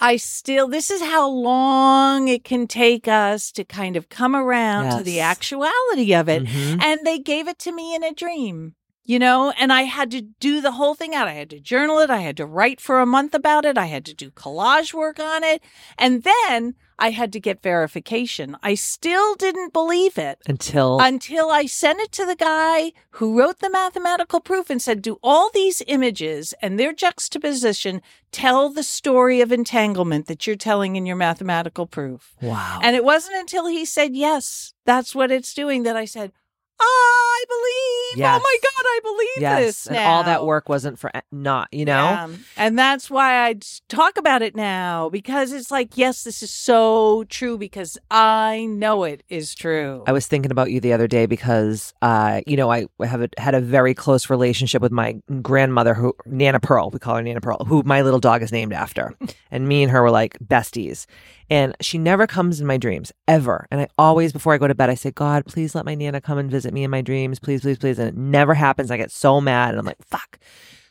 I 0.00 0.16
still. 0.16 0.68
This 0.68 0.90
is 0.90 1.02
how 1.02 1.28
long 1.28 2.28
it 2.28 2.44
can 2.44 2.66
take 2.66 3.08
us 3.08 3.50
to 3.52 3.64
kind 3.64 3.96
of 3.96 4.08
come 4.08 4.36
around 4.36 4.96
to 4.96 5.02
the 5.02 5.20
actuality 5.20 6.14
of 6.14 6.28
it. 6.28 6.44
Mhm. 6.44 6.82
And 6.82 7.00
they 7.04 7.18
gave 7.18 7.48
it 7.48 7.58
to 7.60 7.72
me 7.72 7.94
in 7.94 8.02
a 8.04 8.12
dream. 8.12 8.74
You 9.04 9.18
know, 9.18 9.54
and 9.58 9.72
I 9.72 9.82
had 9.84 10.10
to 10.10 10.20
do 10.20 10.60
the 10.60 10.72
whole 10.72 10.94
thing 10.94 11.14
out. 11.14 11.28
I 11.28 11.32
had 11.32 11.48
to 11.50 11.60
journal 11.60 11.98
it. 12.00 12.10
I 12.10 12.20
had 12.20 12.36
to 12.36 12.44
write 12.44 12.78
for 12.78 13.00
a 13.00 13.06
month 13.06 13.34
about 13.34 13.64
it. 13.64 13.78
I 13.78 13.86
had 13.86 14.04
to 14.04 14.14
do 14.14 14.30
collage 14.30 14.92
work 14.92 15.18
on 15.18 15.42
it. 15.42 15.62
And 15.96 16.24
then 16.24 16.74
I 16.98 17.10
had 17.10 17.32
to 17.34 17.40
get 17.40 17.62
verification. 17.62 18.56
I 18.62 18.74
still 18.74 19.34
didn't 19.36 19.72
believe 19.72 20.18
it 20.18 20.40
Until 20.46 20.98
until 21.00 21.50
I 21.50 21.66
sent 21.66 22.00
it 22.00 22.12
to 22.12 22.26
the 22.26 22.36
guy 22.36 22.92
who 23.12 23.38
wrote 23.38 23.60
the 23.60 23.70
mathematical 23.70 24.40
proof 24.40 24.70
and 24.70 24.82
said, 24.82 25.02
Do 25.02 25.18
all 25.22 25.50
these 25.52 25.82
images 25.86 26.54
and 26.60 26.78
their 26.78 26.92
juxtaposition 26.92 28.02
tell 28.32 28.68
the 28.68 28.82
story 28.82 29.40
of 29.40 29.52
entanglement 29.52 30.26
that 30.26 30.46
you're 30.46 30.56
telling 30.56 30.96
in 30.96 31.06
your 31.06 31.16
mathematical 31.16 31.86
proof? 31.86 32.34
wow. 32.42 32.80
And 32.82 32.96
it 32.96 33.04
wasn't 33.04 33.36
until 33.36 33.66
he 33.66 33.84
said, 33.84 34.14
Yes, 34.14 34.74
that's 34.84 35.14
what 35.14 35.30
it's 35.30 35.54
doing, 35.54 35.84
that 35.84 35.96
I 35.96 36.04
said, 36.04 36.32
I 36.80 37.44
believe. 37.48 38.20
Yes. 38.20 38.40
Oh 38.40 38.42
my 38.42 38.56
God, 38.62 38.84
I 38.86 39.00
believe 39.02 39.28
yes. 39.38 39.60
this. 39.60 39.86
And 39.88 39.98
all 39.98 40.24
that 40.24 40.46
work 40.46 40.68
wasn't 40.68 40.98
for 40.98 41.10
not, 41.30 41.68
you 41.72 41.84
know? 41.84 41.92
Yeah. 41.92 42.28
And 42.56 42.78
that's 42.78 43.10
why 43.10 43.46
I 43.46 43.56
talk 43.88 44.16
about 44.16 44.42
it 44.42 44.54
now 44.54 45.08
because 45.08 45.52
it's 45.52 45.70
like, 45.70 45.96
yes, 45.96 46.24
this 46.24 46.42
is 46.42 46.50
so 46.50 47.24
true 47.28 47.58
because 47.58 47.98
I 48.10 48.66
know 48.66 49.04
it 49.04 49.22
is 49.28 49.54
true. 49.54 50.04
I 50.06 50.12
was 50.12 50.26
thinking 50.26 50.50
about 50.50 50.70
you 50.70 50.80
the 50.80 50.92
other 50.92 51.06
day 51.06 51.26
because, 51.26 51.92
uh, 52.02 52.40
you 52.46 52.56
know, 52.56 52.70
I 52.70 52.86
have 53.04 53.22
a, 53.22 53.28
had 53.38 53.54
a 53.54 53.60
very 53.60 53.94
close 53.94 54.30
relationship 54.30 54.82
with 54.82 54.92
my 54.92 55.20
grandmother, 55.42 55.94
who 55.94 56.14
Nana 56.26 56.60
Pearl, 56.60 56.90
we 56.90 56.98
call 56.98 57.16
her 57.16 57.22
Nana 57.22 57.40
Pearl, 57.40 57.64
who 57.66 57.82
my 57.84 58.02
little 58.02 58.20
dog 58.20 58.42
is 58.42 58.52
named 58.52 58.72
after, 58.72 59.14
and 59.50 59.68
me 59.68 59.82
and 59.82 59.92
her 59.92 60.02
were 60.02 60.10
like 60.10 60.38
besties. 60.38 61.06
And 61.50 61.74
she 61.80 61.96
never 61.96 62.26
comes 62.26 62.60
in 62.60 62.66
my 62.66 62.76
dreams 62.76 63.12
ever. 63.26 63.66
And 63.70 63.80
I 63.80 63.88
always, 63.96 64.32
before 64.32 64.52
I 64.52 64.58
go 64.58 64.68
to 64.68 64.74
bed, 64.74 64.90
I 64.90 64.94
say, 64.94 65.10
God, 65.10 65.46
please 65.46 65.74
let 65.74 65.86
my 65.86 65.94
Nana 65.94 66.20
come 66.20 66.36
and 66.38 66.50
visit 66.50 66.67
me 66.72 66.84
in 66.84 66.90
my 66.90 67.00
dreams, 67.00 67.38
please, 67.38 67.62
please, 67.62 67.78
please. 67.78 67.98
And 67.98 68.08
it 68.08 68.16
never 68.16 68.54
happens. 68.54 68.90
I 68.90 68.96
get 68.96 69.10
so 69.10 69.40
mad, 69.40 69.70
and 69.70 69.78
I'm 69.78 69.86
like, 69.86 70.02
fuck. 70.04 70.38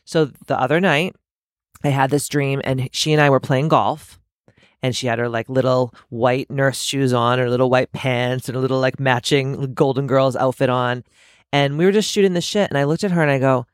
So 0.04 0.26
the 0.46 0.58
other 0.58 0.80
night, 0.80 1.14
I 1.84 1.88
had 1.88 2.10
this 2.10 2.28
dream, 2.28 2.60
and 2.64 2.88
she 2.92 3.12
and 3.12 3.20
I 3.20 3.30
were 3.30 3.40
playing 3.40 3.68
golf 3.68 4.18
and 4.82 4.94
she 4.94 5.06
had 5.06 5.18
her 5.18 5.28
like 5.28 5.48
little 5.48 5.92
white 6.08 6.50
nurse 6.50 6.82
shoes 6.82 7.12
on, 7.12 7.38
her 7.38 7.50
little 7.50 7.70
white 7.70 7.92
pants, 7.92 8.48
and 8.48 8.56
a 8.56 8.60
little 8.60 8.80
like 8.80 9.00
matching 9.00 9.74
Golden 9.74 10.06
Girls 10.06 10.36
outfit 10.36 10.70
on. 10.70 11.04
And 11.52 11.78
we 11.78 11.84
were 11.84 11.92
just 11.92 12.10
shooting 12.10 12.34
the 12.34 12.40
shit. 12.40 12.70
And 12.70 12.78
I 12.78 12.84
looked 12.84 13.04
at 13.04 13.10
her 13.10 13.22
and 13.22 13.30
I 13.30 13.38
go, 13.38 13.66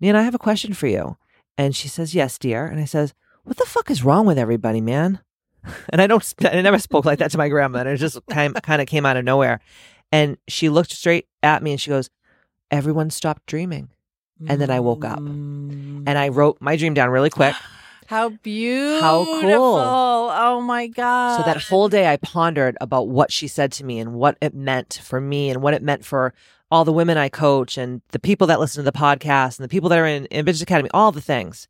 Nina, 0.00 0.18
I 0.18 0.22
have 0.22 0.34
a 0.34 0.38
question 0.38 0.74
for 0.74 0.86
you. 0.86 1.16
And 1.56 1.74
she 1.74 1.88
says, 1.88 2.14
Yes, 2.14 2.38
dear. 2.38 2.66
And 2.66 2.80
I 2.80 2.84
says, 2.84 3.14
What 3.44 3.56
the 3.56 3.64
fuck 3.64 3.90
is 3.90 4.04
wrong 4.04 4.26
with 4.26 4.38
everybody, 4.38 4.80
man? 4.80 5.20
And 5.88 6.02
I 6.02 6.06
don't, 6.06 6.34
I 6.44 6.60
never 6.60 6.78
spoke 6.78 7.06
like 7.06 7.20
that 7.20 7.30
to 7.30 7.38
my 7.38 7.48
grandma. 7.48 7.78
And 7.78 7.88
it 7.88 7.96
just 7.96 8.18
kind, 8.28 8.54
kind 8.62 8.82
of 8.82 8.86
came 8.86 9.06
out 9.06 9.16
of 9.16 9.24
nowhere. 9.24 9.60
And 10.14 10.38
she 10.46 10.68
looked 10.68 10.92
straight 10.92 11.26
at 11.42 11.60
me 11.60 11.72
and 11.72 11.80
she 11.80 11.90
goes, 11.90 12.08
Everyone 12.70 13.10
stopped 13.10 13.46
dreaming. 13.46 13.88
and 14.48 14.60
then 14.60 14.70
I 14.70 14.78
woke 14.80 15.04
up. 15.04 15.18
Mm. 15.18 16.04
And 16.06 16.18
I 16.18 16.28
wrote 16.28 16.58
my 16.60 16.76
dream 16.76 16.94
down 16.94 17.10
really 17.10 17.30
quick. 17.30 17.54
How 18.06 18.28
beautiful. 18.28 19.00
How 19.00 19.24
cool. 19.24 20.30
Oh 20.30 20.60
my 20.60 20.86
God. 20.86 21.38
So 21.38 21.42
that 21.44 21.62
whole 21.62 21.88
day 21.88 22.06
I 22.12 22.18
pondered 22.18 22.76
about 22.80 23.08
what 23.08 23.32
she 23.32 23.48
said 23.48 23.72
to 23.72 23.84
me 23.84 23.98
and 23.98 24.14
what 24.14 24.36
it 24.40 24.54
meant 24.54 25.00
for 25.02 25.20
me 25.20 25.50
and 25.50 25.62
what 25.62 25.74
it 25.74 25.82
meant 25.82 26.04
for 26.04 26.34
all 26.70 26.84
the 26.84 26.92
women 26.92 27.16
I 27.16 27.28
coach 27.28 27.78
and 27.78 28.02
the 28.10 28.18
people 28.18 28.46
that 28.48 28.60
listen 28.60 28.84
to 28.84 28.90
the 28.90 28.96
podcast 28.96 29.58
and 29.58 29.64
the 29.64 29.68
people 29.68 29.88
that 29.88 29.98
are 29.98 30.06
in, 30.06 30.26
in 30.26 30.44
Business 30.44 30.62
Academy, 30.62 30.90
all 30.92 31.12
the 31.12 31.20
things. 31.22 31.66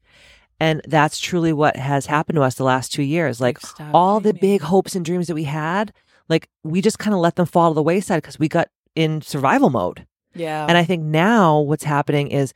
And 0.60 0.82
that's 0.86 1.18
truly 1.18 1.52
what 1.52 1.76
has 1.76 2.06
happened 2.06 2.36
to 2.36 2.42
us 2.42 2.56
the 2.56 2.64
last 2.64 2.92
two 2.92 3.02
years. 3.02 3.40
Like 3.40 3.60
Stop 3.60 3.94
all 3.94 4.20
the 4.20 4.34
big 4.34 4.62
hopes 4.62 4.94
and 4.94 5.04
dreams 5.04 5.28
that 5.28 5.34
we 5.34 5.44
had, 5.44 5.92
like 6.28 6.48
we 6.62 6.80
just 6.80 6.98
kind 6.98 7.14
of 7.14 7.20
let 7.20 7.36
them 7.36 7.46
fall 7.46 7.70
to 7.70 7.74
the 7.74 7.82
wayside 7.82 8.22
because 8.22 8.38
we 8.38 8.48
got 8.48 8.68
in 8.94 9.20
survival 9.22 9.70
mode. 9.70 10.06
Yeah. 10.34 10.66
And 10.68 10.76
I 10.78 10.84
think 10.84 11.02
now 11.04 11.60
what's 11.60 11.84
happening 11.84 12.28
is 12.28 12.52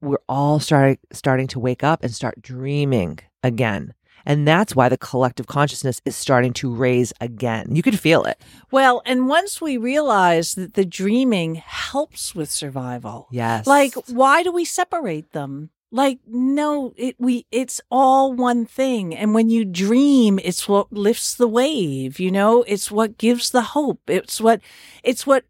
we're 0.00 0.18
all 0.28 0.60
starting 0.60 0.98
starting 1.12 1.46
to 1.48 1.60
wake 1.60 1.82
up 1.84 2.02
and 2.02 2.12
start 2.12 2.40
dreaming 2.42 3.18
again. 3.42 3.94
And 4.26 4.46
that's 4.46 4.76
why 4.76 4.88
the 4.90 4.98
collective 4.98 5.46
consciousness 5.46 6.02
is 6.04 6.14
starting 6.14 6.52
to 6.54 6.74
raise 6.74 7.12
again. 7.20 7.74
You 7.74 7.82
can 7.82 7.96
feel 7.96 8.24
it. 8.24 8.40
well, 8.70 9.00
and 9.06 9.26
once 9.28 9.60
we 9.60 9.76
realize 9.78 10.54
that 10.54 10.74
the 10.74 10.84
dreaming 10.84 11.54
helps 11.54 12.34
with 12.34 12.50
survival, 12.50 13.28
Yes. 13.30 13.66
like 13.66 13.94
why 14.08 14.42
do 14.42 14.52
we 14.52 14.64
separate 14.64 15.32
them? 15.32 15.70
Like 15.90 16.18
no, 16.26 16.92
it 16.96 17.16
we 17.18 17.46
it's 17.50 17.80
all 17.90 18.32
one 18.32 18.66
thing. 18.66 19.14
And 19.16 19.34
when 19.34 19.48
you 19.48 19.64
dream, 19.64 20.38
it's 20.44 20.68
what 20.68 20.92
lifts 20.92 21.34
the 21.34 21.48
wave, 21.48 22.20
you 22.20 22.30
know? 22.30 22.62
It's 22.64 22.90
what 22.90 23.16
gives 23.18 23.50
the 23.50 23.62
hope. 23.62 24.00
It's 24.08 24.40
what 24.40 24.60
it's 25.02 25.26
what 25.26 25.44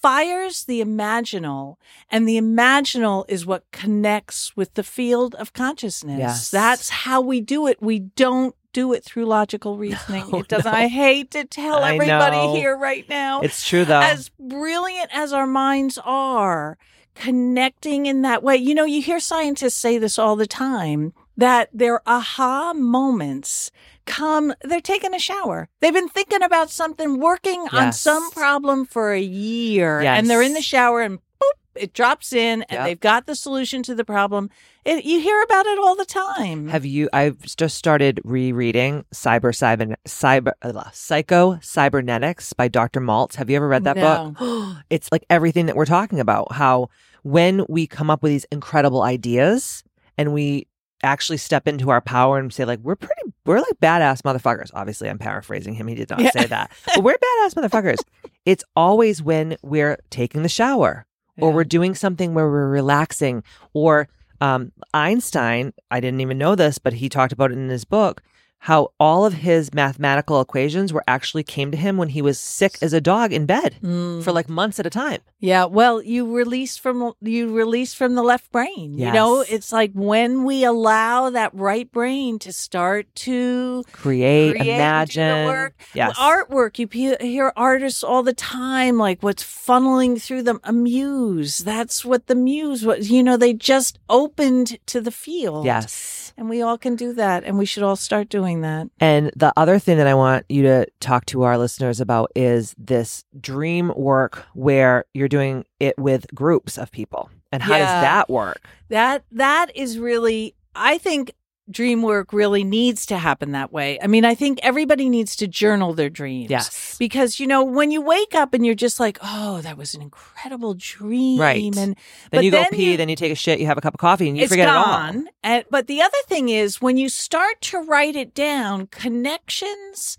fires 0.00 0.64
the 0.64 0.80
imaginal 0.80 1.76
and 2.08 2.28
the 2.28 2.38
imaginal 2.40 3.24
is 3.28 3.44
what 3.44 3.64
connects 3.72 4.56
with 4.56 4.74
the 4.74 4.84
field 4.84 5.34
of 5.36 5.52
consciousness. 5.52 6.18
Yes. 6.18 6.50
That's 6.50 6.88
how 6.88 7.20
we 7.20 7.40
do 7.40 7.66
it. 7.66 7.82
We 7.82 7.98
don't 7.98 8.54
do 8.72 8.92
it 8.92 9.04
through 9.04 9.26
logical 9.26 9.76
reasoning. 9.86 10.30
No, 10.30 10.40
it 10.40 10.48
doesn't. 10.48 10.70
no. 10.70 10.78
I 10.78 10.86
hate 10.88 11.30
to 11.32 11.44
tell 11.44 11.82
everybody 11.82 12.58
here 12.58 12.76
right 12.76 13.08
now. 13.08 13.40
It's 13.40 13.66
true 13.66 13.84
though. 13.84 14.00
as 14.00 14.30
brilliant 14.38 15.10
as 15.12 15.32
our 15.32 15.46
minds 15.46 15.98
are, 16.04 16.78
connecting 17.18 18.06
in 18.06 18.22
that 18.22 18.42
way. 18.42 18.56
You 18.56 18.74
know, 18.74 18.84
you 18.84 19.02
hear 19.02 19.20
scientists 19.20 19.74
say 19.74 19.98
this 19.98 20.18
all 20.18 20.36
the 20.36 20.46
time 20.46 21.12
that 21.36 21.68
their 21.72 22.00
aha 22.08 22.72
moments 22.74 23.70
come, 24.06 24.54
they're 24.62 24.80
taking 24.80 25.14
a 25.14 25.18
shower. 25.18 25.68
They've 25.80 25.92
been 25.92 26.08
thinking 26.08 26.42
about 26.42 26.70
something, 26.70 27.18
working 27.20 27.66
on 27.72 27.92
some 27.92 28.30
problem 28.30 28.86
for 28.86 29.12
a 29.12 29.20
year, 29.20 30.00
and 30.00 30.28
they're 30.30 30.42
in 30.42 30.54
the 30.54 30.62
shower 30.62 31.02
and 31.02 31.18
boop, 31.18 31.52
it 31.74 31.92
drops 31.92 32.32
in, 32.32 32.62
and 32.62 32.78
Yep. 32.78 32.84
they've 32.86 33.00
got 33.00 33.26
the 33.26 33.34
solution 33.34 33.82
to 33.84 33.94
the 33.94 34.04
problem. 34.04 34.50
It, 34.84 35.04
you 35.04 35.20
hear 35.20 35.40
about 35.42 35.66
it 35.66 35.78
all 35.78 35.94
the 35.94 36.06
time. 36.06 36.68
Have 36.68 36.86
you? 36.86 37.10
I've 37.12 37.40
just 37.42 37.76
started 37.76 38.20
rereading 38.24 39.04
Cyber 39.12 39.52
Cyber 39.52 39.94
Cyber 40.06 40.52
uh, 40.62 40.84
Psycho 40.92 41.58
Cybernetics 41.60 42.52
by 42.54 42.68
Dr. 42.68 43.00
Maltz. 43.00 43.34
Have 43.34 43.50
you 43.50 43.56
ever 43.56 43.68
read 43.68 43.84
that 43.84 43.96
book? 43.96 44.36
It's 44.90 45.12
like 45.12 45.24
everything 45.28 45.66
that 45.66 45.76
we're 45.76 45.84
talking 45.84 46.18
about. 46.18 46.52
How 46.52 46.88
when 47.22 47.64
we 47.68 47.86
come 47.86 48.10
up 48.10 48.22
with 48.22 48.30
these 48.32 48.46
incredible 48.52 49.02
ideas 49.02 49.82
and 50.16 50.32
we 50.32 50.66
actually 51.04 51.36
step 51.38 51.68
into 51.68 51.90
our 51.90 52.00
power 52.00 52.38
and 52.38 52.52
say 52.52 52.64
like 52.64 52.80
we're 52.80 52.96
pretty 52.96 53.22
we're 53.46 53.58
like 53.60 53.78
badass 53.80 54.22
motherfuckers. 54.22 54.70
Obviously, 54.74 55.08
I'm 55.08 55.18
paraphrasing 55.18 55.74
him. 55.74 55.86
He 55.86 55.94
did 55.94 56.10
not 56.10 56.20
Yeah. 56.20 56.30
say 56.32 56.46
that, 56.46 56.72
but 56.94 57.04
we're 57.04 57.16
badass 57.18 57.54
motherfuckers. 57.54 57.98
It's 58.46 58.64
always 58.74 59.22
when 59.22 59.56
we're 59.62 59.98
taking 60.08 60.42
the 60.42 60.48
shower 60.48 61.04
or 61.38 61.50
Yeah. 61.50 61.54
we're 61.54 61.64
doing 61.64 61.94
something 61.94 62.32
where 62.32 62.48
we're 62.48 62.68
relaxing 62.70 63.42
or 63.74 64.08
um, 64.40 64.72
Einstein, 64.94 65.72
I 65.90 66.00
didn't 66.00 66.20
even 66.22 66.38
know 66.38 66.54
this, 66.54 66.78
but 66.78 66.94
he 66.94 67.08
talked 67.08 67.32
about 67.32 67.50
it 67.50 67.58
in 67.58 67.68
his 67.68 67.84
book, 67.84 68.22
how 68.60 68.92
all 68.98 69.24
of 69.24 69.34
his 69.34 69.72
mathematical 69.72 70.40
equations 70.40 70.92
were 70.92 71.04
actually 71.06 71.44
came 71.44 71.70
to 71.70 71.76
him 71.76 71.96
when 71.96 72.08
he 72.08 72.20
was 72.20 72.40
sick 72.40 72.76
as 72.82 72.92
a 72.92 73.00
dog 73.00 73.32
in 73.32 73.46
bed 73.46 73.76
Mm. 73.82 74.22
for 74.22 74.32
like 74.32 74.48
months 74.48 74.80
at 74.80 74.86
a 74.86 74.90
time. 74.90 75.20
Yeah, 75.40 75.64
well, 75.66 76.02
you 76.02 76.34
release 76.34 76.76
from 76.76 77.12
you 77.20 77.54
release 77.54 77.94
from 77.94 78.16
the 78.16 78.22
left 78.22 78.50
brain. 78.50 78.98
You 78.98 79.12
know, 79.12 79.44
it's 79.48 79.72
like 79.72 79.92
when 79.94 80.42
we 80.44 80.64
allow 80.64 81.30
that 81.30 81.54
right 81.54 81.90
brain 81.90 82.40
to 82.40 82.52
start 82.52 83.06
to 83.26 83.84
Create, 83.92 84.56
create, 84.56 84.74
imagine. 84.74 85.46
work. 85.46 85.74
Yes. 85.94 86.18
artwork. 86.18 86.78
You 86.80 86.88
pe- 86.88 87.16
hear 87.24 87.52
artists 87.56 88.02
all 88.02 88.24
the 88.24 88.34
time, 88.34 88.98
like 88.98 89.22
what's 89.22 89.44
funneling 89.44 90.20
through 90.20 90.42
them. 90.42 90.58
A 90.64 90.72
muse. 90.72 91.58
That's 91.58 92.04
what 92.04 92.26
the 92.26 92.34
muse 92.34 92.84
was. 92.84 93.08
You 93.10 93.22
know, 93.22 93.36
they 93.36 93.52
just 93.54 94.00
opened 94.08 94.78
to 94.86 95.00
the 95.00 95.12
field. 95.12 95.64
Yes. 95.64 96.27
And 96.38 96.48
we 96.48 96.62
all 96.62 96.78
can 96.78 96.96
do 96.96 97.12
that, 97.14 97.44
and 97.44 97.58
we 97.58 97.66
should 97.66 97.82
all 97.82 97.96
start 97.96 98.28
doing 98.28 98.62
that. 98.62 98.88
And 99.00 99.32
the 99.36 99.52
other 99.56 99.78
thing 99.78 99.98
that 99.98 100.06
I 100.06 100.14
want 100.14 100.46
you 100.48 100.62
to 100.62 100.86
talk 101.00 101.26
to 101.26 101.42
our 101.42 101.58
listeners 101.58 102.00
about 102.00 102.30
is 102.36 102.74
this 102.78 103.24
dream 103.38 103.92
work 103.96 104.46
where 104.54 105.04
you're 105.12 105.28
doing 105.28 105.66
it 105.80 105.98
with 105.98 106.26
groups 106.34 106.78
of 106.78 106.92
people. 106.92 107.28
And 107.50 107.62
how 107.62 107.76
does 107.76 107.86
that 107.86 108.30
work? 108.30 108.60
That 108.88 109.24
that 109.32 109.74
is 109.74 109.98
really 109.98 110.54
I 110.74 110.98
think 110.98 111.34
dream 111.70 112.02
work 112.02 112.32
really 112.32 112.64
needs 112.64 113.06
to 113.06 113.18
happen 113.18 113.52
that 113.52 113.72
way. 113.72 113.98
I 114.02 114.06
mean, 114.06 114.24
I 114.24 114.34
think 114.34 114.58
everybody 114.62 115.08
needs 115.08 115.36
to 115.36 115.46
journal 115.46 115.92
their 115.94 116.08
dreams. 116.10 116.50
Yes. 116.50 116.96
Because 116.98 117.38
you 117.40 117.46
know, 117.46 117.62
when 117.64 117.90
you 117.90 118.00
wake 118.00 118.34
up 118.34 118.54
and 118.54 118.64
you're 118.64 118.74
just 118.74 118.98
like, 119.00 119.18
"Oh, 119.22 119.60
that 119.60 119.76
was 119.76 119.94
an 119.94 120.02
incredible 120.02 120.74
dream." 120.74 121.40
Right. 121.40 121.62
And 121.76 121.96
Then 122.30 122.42
you 122.42 122.50
go 122.50 122.58
then 122.58 122.70
pee, 122.72 122.92
you- 122.92 122.96
then 122.96 123.08
you 123.08 123.16
take 123.16 123.32
a 123.32 123.34
shit, 123.36 123.60
you 123.60 123.66
have 123.66 123.78
a 123.78 123.80
cup 123.80 123.94
of 123.94 124.00
coffee, 124.00 124.28
and 124.28 124.36
you 124.38 124.46
forget 124.48 124.66
gone. 124.68 125.14
it 125.14 125.18
all. 125.18 125.24
And, 125.42 125.64
but 125.70 125.86
the 125.86 126.00
other 126.02 126.16
thing 126.26 126.48
is 126.48 126.80
when 126.80 126.96
you 126.96 127.08
start 127.08 127.60
to 127.62 127.78
write 127.78 128.16
it 128.16 128.34
down, 128.34 128.86
connections 128.88 130.18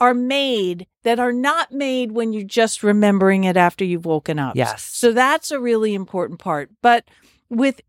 are 0.00 0.14
made 0.14 0.86
that 1.02 1.18
are 1.20 1.32
not 1.32 1.72
made 1.72 2.12
when 2.12 2.32
you're 2.32 2.42
just 2.42 2.82
remembering 2.82 3.44
it 3.44 3.56
after 3.56 3.84
you've 3.84 4.06
woken 4.06 4.38
up. 4.38 4.56
Yes. 4.56 4.82
So 4.82 5.12
that's 5.12 5.50
a 5.50 5.60
really 5.60 5.94
important 5.94 6.38
part. 6.38 6.70
But 6.82 7.04
with 7.50 7.80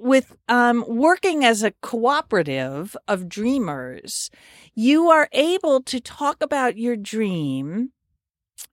with 0.00 0.36
um, 0.48 0.84
working 0.88 1.44
as 1.44 1.62
a 1.62 1.72
cooperative 1.82 2.96
of 3.06 3.28
dreamers, 3.28 4.30
you 4.74 5.08
are 5.08 5.28
able 5.32 5.82
to 5.82 6.00
talk 6.00 6.42
about 6.42 6.78
your 6.78 6.96
dream 6.96 7.92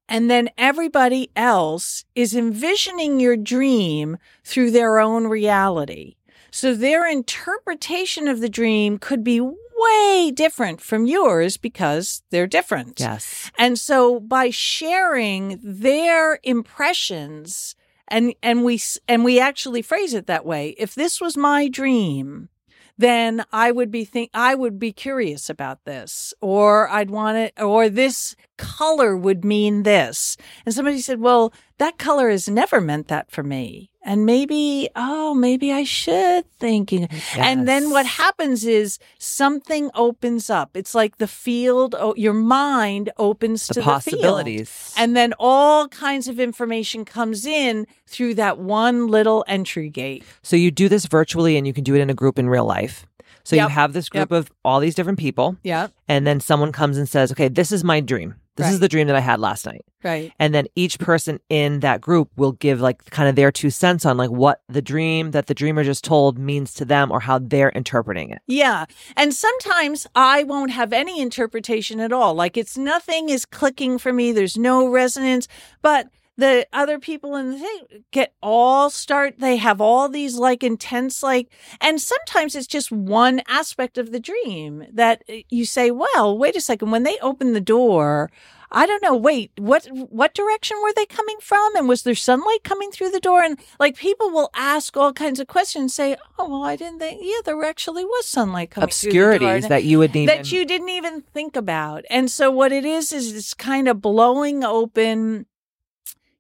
and 0.10 0.30
then 0.30 0.50
everybody 0.58 1.30
else 1.36 2.06
is 2.16 2.36
envisioning 2.36 3.20
your 3.20 3.36
dream 3.38 4.18
through 4.44 4.72
their 4.72 5.00
own 5.00 5.28
reality. 5.28 6.16
So 6.52 6.74
their 6.74 7.10
interpretation 7.10 8.28
of 8.28 8.40
the 8.40 8.50
dream 8.50 8.98
could 8.98 9.24
be 9.24 9.42
way 9.42 10.32
different 10.34 10.82
from 10.82 11.06
yours 11.06 11.58
because 11.58 12.24
they're 12.32 12.48
different. 12.48 13.00
Yes. 13.00 13.52
And 13.60 13.78
so 13.78 14.20
by 14.20 14.50
sharing 14.50 15.60
their 15.62 16.40
impressions 16.44 17.76
and 18.08 18.34
and 18.42 18.64
we 18.64 18.80
and 19.08 19.24
we 19.24 19.40
actually 19.40 19.82
phrase 19.82 20.14
it 20.14 20.28
that 20.28 20.46
way, 20.46 20.76
if 20.78 20.96
this 20.96 21.20
was 21.20 21.38
my 21.38 21.68
dream, 21.68 22.50
then 22.98 23.44
I 23.52 23.72
would 23.72 23.92
be 23.92 24.06
think 24.06 24.30
I 24.34 24.56
would 24.56 24.80
be 24.80 24.92
curious 24.92 25.50
about 25.50 25.86
this 25.86 26.34
or 26.42 26.90
I'd 26.90 27.12
want 27.12 27.38
it 27.38 27.54
or 27.62 27.90
this 27.90 28.36
color 28.58 29.16
would 29.16 29.46
mean 29.46 29.84
this. 29.84 30.38
And 30.66 30.74
somebody 30.74 31.00
said, 31.00 31.20
"Well, 31.20 31.54
that 31.78 31.98
color 31.98 32.30
has 32.30 32.50
never 32.50 32.82
meant 32.82 33.08
that 33.10 33.32
for 33.32 33.44
me." 33.44 33.92
And 34.08 34.26
maybe, 34.26 34.88
oh, 34.96 35.34
maybe 35.34 35.74
I 35.74 35.84
should 35.84 36.50
think. 36.60 36.94
And 37.36 37.68
then 37.68 37.90
what 37.90 38.06
happens 38.06 38.64
is 38.64 39.00
something 39.20 39.92
opens 39.94 40.50
up. 40.50 40.78
It's 40.78 40.96
like 40.96 41.18
the 41.18 41.28
field, 41.28 41.94
oh, 42.00 42.14
your 42.16 42.34
mind 42.34 43.12
opens 43.18 43.68
the 43.68 43.74
to 43.76 43.80
the 43.82 43.84
field. 43.84 44.22
possibilities. 44.22 44.94
And 44.98 45.16
then 45.18 45.34
all 45.38 45.90
kinds 45.90 46.30
of 46.30 46.40
information 46.40 47.04
comes 47.04 47.46
in 47.46 47.86
through 48.08 48.36
that 48.36 48.58
one 48.60 49.08
little 49.08 49.44
entry 49.46 49.90
gate. 49.90 50.24
So 50.42 50.56
you 50.56 50.72
do 50.72 50.88
this 50.88 51.06
virtually 51.06 51.58
and 51.58 51.68
you 51.68 51.74
can 51.74 51.84
do 51.84 51.94
it 51.94 52.00
in 52.00 52.10
a 52.10 52.14
group 52.16 52.40
in 52.40 52.48
real 52.48 52.66
life. 52.66 53.06
So 53.44 53.58
you 53.58 53.68
have 53.68 53.92
this 53.92 54.08
group 54.08 54.32
of 54.32 54.50
all 54.64 54.80
these 54.80 54.96
different 54.96 55.20
people 55.20 55.58
Yeah. 55.64 55.88
and 56.08 56.26
then 56.26 56.40
someone 56.40 56.72
comes 56.72 56.98
and 56.98 57.08
says, 57.10 57.32
"Okay, 57.34 57.50
this 57.50 57.72
is 57.74 57.84
my 57.84 58.00
dream. 58.02 58.36
This 58.58 58.74
is 58.74 58.80
the 58.80 58.90
dream 58.90 59.08
that 59.08 59.16
I 59.16 59.22
had 59.22 59.40
last 59.40 59.66
night." 59.66 59.86
Right. 60.04 60.32
And 60.40 60.54
then 60.54 60.68
each 60.76 61.00
person 61.00 61.40
in 61.50 61.80
that 61.80 62.02
group 62.02 62.30
will 62.38 62.52
give 62.52 62.80
like 62.80 63.04
kind 63.10 63.28
of 63.28 63.36
their 63.36 63.52
two 63.52 63.70
cents 63.70 64.06
on 64.06 64.16
like 64.16 64.30
what 64.30 64.62
the 64.70 64.82
dream 64.82 65.32
that 65.32 65.48
the 65.48 65.54
dreamer 65.54 65.84
just 65.84 66.04
told 66.04 66.38
means 66.38 66.74
to 66.76 66.86
them 66.86 67.12
or 67.12 67.20
how 67.20 67.40
they're 67.40 67.70
interpreting 67.70 68.30
it. 68.30 68.40
Yeah. 68.48 68.86
And 69.16 69.34
sometimes 69.34 70.06
I 70.16 70.44
won't 70.44 70.72
have 70.72 70.94
any 70.94 71.20
interpretation 71.20 72.00
at 72.00 72.14
all. 72.14 72.36
Like 72.36 72.58
it's 72.58 72.78
nothing 72.78 73.30
is 73.30 73.46
clicking 73.46 73.98
for 73.98 74.14
me. 74.14 74.32
There's 74.32 74.58
no 74.58 74.88
resonance. 74.88 75.48
But 75.82 76.08
the 76.38 76.68
other 76.72 77.00
people 77.00 77.36
in 77.36 77.52
the 77.52 77.60
thing 77.60 78.04
get 78.12 78.34
all 78.42 78.90
start, 78.90 79.40
they 79.40 79.58
have 79.58 79.82
all 79.82 80.08
these 80.08 80.36
like 80.36 80.64
intense, 80.64 81.24
like, 81.24 81.52
and 81.82 82.00
sometimes 82.00 82.56
it's 82.56 82.68
just 82.68 82.92
one 82.92 83.42
aspect 83.48 83.98
of 83.98 84.12
the 84.12 84.20
dream 84.20 84.86
that 84.94 85.24
uh, 85.30 85.38
you 85.50 85.66
say, 85.66 85.90
well, 85.92 86.38
wait 86.38 86.56
a 86.56 86.62
second. 86.62 86.92
When 86.92 87.04
they 87.04 87.18
open 87.20 87.54
the 87.54 87.62
door, 87.62 88.30
I 88.72 88.86
don't 88.86 89.02
know. 89.02 89.16
Wait, 89.16 89.52
what 89.58 89.88
what 89.88 90.34
direction 90.34 90.78
were 90.84 90.94
they 90.94 91.06
coming 91.06 91.38
from? 91.42 91.76
And 91.76 91.88
was 91.88 92.04
there 92.04 92.16
sunlight 92.16 92.64
coming 92.64 92.92
through 92.92 93.12
the 93.12 93.20
door? 93.20 93.42
And 93.42 93.58
like 93.80 93.96
people 93.96 94.30
will 94.30 94.50
ask 94.54 94.96
all 94.98 95.14
kinds 95.14 95.40
of 95.40 95.48
questions. 95.48 95.96
Say, 95.96 96.18
oh 96.38 96.50
well, 96.50 96.64
I 96.64 96.76
didn't 96.76 97.00
think. 97.00 97.22
Yeah, 97.24 97.40
there 97.46 97.64
actually 97.64 98.04
was 98.04 98.28
sunlight 98.28 98.72
coming 98.72 98.90
through 98.90 99.12
the 99.12 99.18
door. 99.18 99.32
Obscurities 99.32 99.70
that 99.70 99.86
you 99.86 100.00
would 100.00 100.14
need 100.14 100.28
that 100.30 100.52
you 100.52 100.66
didn't 100.66 100.90
even 100.90 101.22
think 101.22 101.56
about. 101.56 102.04
And 102.10 102.30
so 102.30 102.52
what 102.52 102.72
it 102.72 102.86
is 102.86 103.14
is 103.14 103.34
it's 103.34 103.54
kind 103.54 103.88
of 103.88 104.02
blowing 104.02 104.64
open 104.64 105.46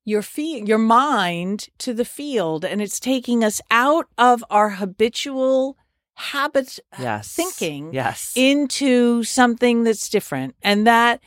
your 0.07 0.21
fee- 0.21 0.63
your 0.65 0.77
mind 0.77 1.67
to 1.79 1.93
the 1.93 2.05
field, 2.05 2.63
and 2.63 2.81
it's 2.81 2.99
taking 2.99 3.43
us 3.43 3.59
out 3.69 4.07
of 4.17 4.41
our 4.49 4.69
habitual 4.81 5.75
habit 6.15 6.79
uh, 6.93 7.01
yes. 7.01 7.33
thinking 7.33 7.93
Yes. 7.93 8.31
into 8.35 9.23
something 9.23 9.83
that's 9.83 10.09
different 10.09 10.55
and 10.63 10.87
that 10.87 11.19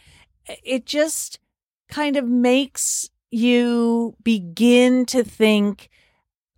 uh, 0.49 0.55
it 0.64 0.87
just 0.87 1.39
kind 1.89 2.16
of 2.16 2.24
makes 2.26 3.11
you 3.31 4.16
begin 4.24 5.07
to 5.07 5.22
think 5.22 5.89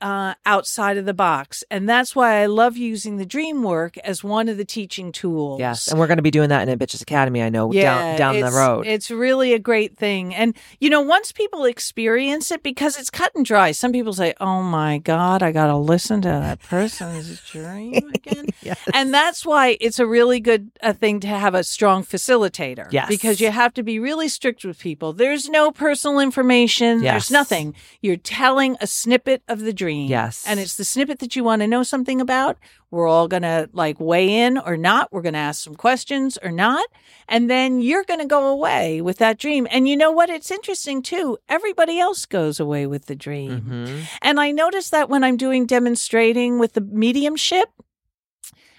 uh, 0.02 0.34
outside 0.44 0.98
of 0.98 1.06
the 1.06 1.14
box 1.14 1.64
and 1.70 1.88
that's 1.88 2.14
why 2.14 2.42
i 2.42 2.46
love 2.46 2.76
using 2.76 3.16
the 3.16 3.24
dream 3.24 3.62
work 3.62 3.96
as 3.98 4.22
one 4.22 4.48
of 4.48 4.56
the 4.58 4.64
teaching 4.64 5.12
tools 5.12 5.58
yes. 5.60 5.88
And 5.88 5.98
we're 5.98 6.06
going 6.08 6.16
to 6.18 6.22
be 6.22 6.30
doing 6.30 6.48
that 6.48 6.68
in 6.68 6.78
Bitches 6.78 7.02
Academy, 7.02 7.42
I 7.42 7.48
know, 7.48 7.70
down 7.70 8.16
down 8.16 8.40
the 8.40 8.50
road. 8.50 8.86
It's 8.86 9.10
really 9.10 9.52
a 9.52 9.58
great 9.58 9.96
thing. 9.96 10.34
And, 10.34 10.56
you 10.80 10.88
know, 10.90 11.00
once 11.00 11.30
people 11.32 11.64
experience 11.64 12.50
it, 12.50 12.62
because 12.62 12.98
it's 12.98 13.10
cut 13.10 13.32
and 13.34 13.44
dry, 13.44 13.72
some 13.72 13.92
people 13.92 14.12
say, 14.12 14.34
oh 14.40 14.62
my 14.62 14.98
God, 14.98 15.42
I 15.42 15.52
got 15.52 15.66
to 15.66 15.76
listen 15.76 16.22
to 16.22 16.28
that 16.28 16.60
person's 16.60 17.40
dream 17.50 18.10
again. 18.14 18.46
yes. 18.62 18.78
And 18.94 19.12
that's 19.12 19.44
why 19.44 19.76
it's 19.80 19.98
a 19.98 20.06
really 20.06 20.40
good 20.40 20.70
uh, 20.82 20.92
thing 20.94 21.20
to 21.20 21.28
have 21.28 21.54
a 21.54 21.62
strong 21.64 22.02
facilitator. 22.04 22.88
Yes. 22.90 23.08
Because 23.08 23.40
you 23.40 23.50
have 23.50 23.74
to 23.74 23.82
be 23.82 23.98
really 23.98 24.28
strict 24.28 24.64
with 24.64 24.78
people. 24.78 25.12
There's 25.12 25.48
no 25.48 25.70
personal 25.70 26.18
information, 26.20 27.02
Yes. 27.02 27.12
there's 27.12 27.30
nothing. 27.30 27.74
You're 28.00 28.16
telling 28.16 28.76
a 28.80 28.86
snippet 28.86 29.42
of 29.48 29.60
the 29.60 29.72
dream. 29.72 29.91
Dream. 29.92 30.08
Yes. 30.08 30.44
And 30.46 30.58
it's 30.60 30.76
the 30.76 30.84
snippet 30.84 31.18
that 31.20 31.36
you 31.36 31.44
want 31.44 31.60
to 31.62 31.68
know 31.68 31.82
something 31.82 32.20
about. 32.20 32.58
We're 32.90 33.08
all 33.08 33.28
going 33.28 33.42
to 33.42 33.68
like 33.72 33.98
weigh 34.00 34.40
in 34.40 34.58
or 34.58 34.76
not. 34.76 35.12
We're 35.12 35.22
going 35.22 35.32
to 35.34 35.38
ask 35.38 35.62
some 35.64 35.74
questions 35.74 36.38
or 36.42 36.50
not. 36.50 36.84
And 37.28 37.48
then 37.48 37.80
you're 37.80 38.04
going 38.04 38.20
to 38.20 38.26
go 38.26 38.48
away 38.48 39.00
with 39.00 39.18
that 39.18 39.38
dream. 39.38 39.66
And 39.70 39.88
you 39.88 39.96
know 39.96 40.10
what? 40.10 40.28
It's 40.30 40.50
interesting 40.50 41.02
too. 41.02 41.38
Everybody 41.48 41.98
else 41.98 42.26
goes 42.26 42.60
away 42.60 42.86
with 42.86 43.06
the 43.06 43.16
dream. 43.16 43.62
Mhm. 43.62 44.02
And 44.20 44.40
I 44.40 44.50
notice 44.50 44.90
that 44.90 45.08
when 45.08 45.24
I'm 45.24 45.36
doing 45.36 45.66
demonstrating 45.66 46.58
with 46.58 46.74
the 46.74 46.80
mediumship, 46.82 47.68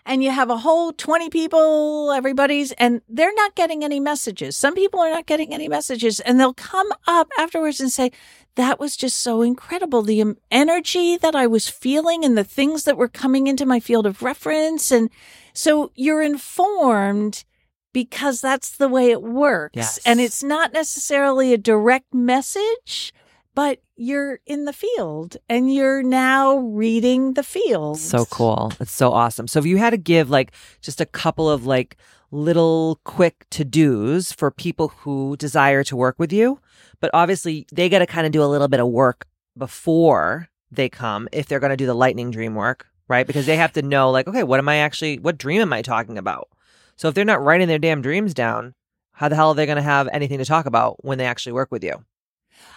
and 0.05 0.23
you 0.23 0.31
have 0.31 0.49
a 0.49 0.57
whole 0.57 0.91
20 0.91 1.29
people, 1.29 2.11
everybody's, 2.11 2.71
and 2.73 3.01
they're 3.07 3.33
not 3.35 3.55
getting 3.55 3.83
any 3.83 3.99
messages. 3.99 4.57
Some 4.57 4.75
people 4.75 4.99
are 4.99 5.09
not 5.09 5.25
getting 5.25 5.53
any 5.53 5.67
messages, 5.67 6.19
and 6.19 6.39
they'll 6.39 6.53
come 6.53 6.91
up 7.07 7.29
afterwards 7.37 7.79
and 7.79 7.91
say, 7.91 8.11
That 8.55 8.79
was 8.79 8.97
just 8.97 9.17
so 9.17 9.41
incredible. 9.41 10.01
The 10.01 10.35
energy 10.51 11.17
that 11.17 11.35
I 11.35 11.47
was 11.47 11.69
feeling 11.69 12.25
and 12.25 12.37
the 12.37 12.43
things 12.43 12.83
that 12.83 12.97
were 12.97 13.07
coming 13.07 13.47
into 13.47 13.65
my 13.65 13.79
field 13.79 14.05
of 14.05 14.21
reference. 14.21 14.91
And 14.91 15.09
so 15.53 15.91
you're 15.95 16.21
informed 16.21 17.45
because 17.93 18.41
that's 18.41 18.75
the 18.75 18.89
way 18.89 19.11
it 19.11 19.21
works. 19.21 19.75
Yes. 19.75 19.99
And 20.05 20.19
it's 20.19 20.43
not 20.43 20.73
necessarily 20.73 21.53
a 21.53 21.57
direct 21.57 22.13
message, 22.13 23.13
but 23.55 23.81
you're 23.95 24.39
in 24.45 24.65
the 24.65 24.73
field 24.73 25.37
and 25.47 25.73
you're 25.73 26.03
now 26.03 26.57
reading 26.57 27.33
the 27.33 27.43
field. 27.43 27.99
So 27.99 28.25
cool. 28.25 28.71
It's 28.79 28.91
so 28.91 29.11
awesome. 29.11 29.47
So 29.47 29.59
if 29.59 29.65
you 29.65 29.77
had 29.77 29.91
to 29.91 29.97
give 29.97 30.29
like 30.29 30.51
just 30.81 30.99
a 30.99 31.05
couple 31.05 31.49
of 31.49 31.65
like 31.65 31.97
little 32.31 32.99
quick 33.03 33.45
to 33.51 33.63
dos 33.63 34.31
for 34.31 34.49
people 34.49 34.87
who 34.89 35.37
desire 35.37 35.83
to 35.83 35.95
work 35.95 36.15
with 36.17 36.33
you, 36.33 36.59
but 36.99 37.11
obviously 37.13 37.67
they 37.71 37.89
got 37.89 37.99
to 37.99 38.07
kind 38.07 38.25
of 38.25 38.31
do 38.31 38.43
a 38.43 38.45
little 38.45 38.67
bit 38.67 38.79
of 38.79 38.87
work 38.87 39.27
before 39.55 40.49
they 40.71 40.89
come 40.89 41.29
if 41.31 41.47
they're 41.47 41.59
going 41.59 41.69
to 41.69 41.77
do 41.77 41.85
the 41.85 41.93
lightning 41.93 42.31
dream 42.31 42.55
work, 42.55 42.87
right? 43.07 43.27
Because 43.27 43.45
they 43.45 43.57
have 43.57 43.73
to 43.73 43.83
know 43.83 44.09
like, 44.09 44.27
okay, 44.27 44.43
what 44.43 44.59
am 44.59 44.67
I 44.67 44.77
actually, 44.77 45.19
what 45.19 45.37
dream 45.37 45.61
am 45.61 45.73
I 45.73 45.83
talking 45.83 46.17
about? 46.17 46.49
So 46.95 47.07
if 47.07 47.13
they're 47.13 47.25
not 47.25 47.43
writing 47.43 47.67
their 47.67 47.79
damn 47.79 48.01
dreams 48.01 48.33
down, 48.33 48.73
how 49.11 49.29
the 49.29 49.35
hell 49.35 49.49
are 49.49 49.55
they 49.55 49.67
going 49.67 49.75
to 49.75 49.83
have 49.83 50.09
anything 50.11 50.39
to 50.39 50.45
talk 50.45 50.65
about 50.65 51.05
when 51.05 51.19
they 51.19 51.25
actually 51.25 51.53
work 51.53 51.71
with 51.71 51.83
you? 51.83 52.03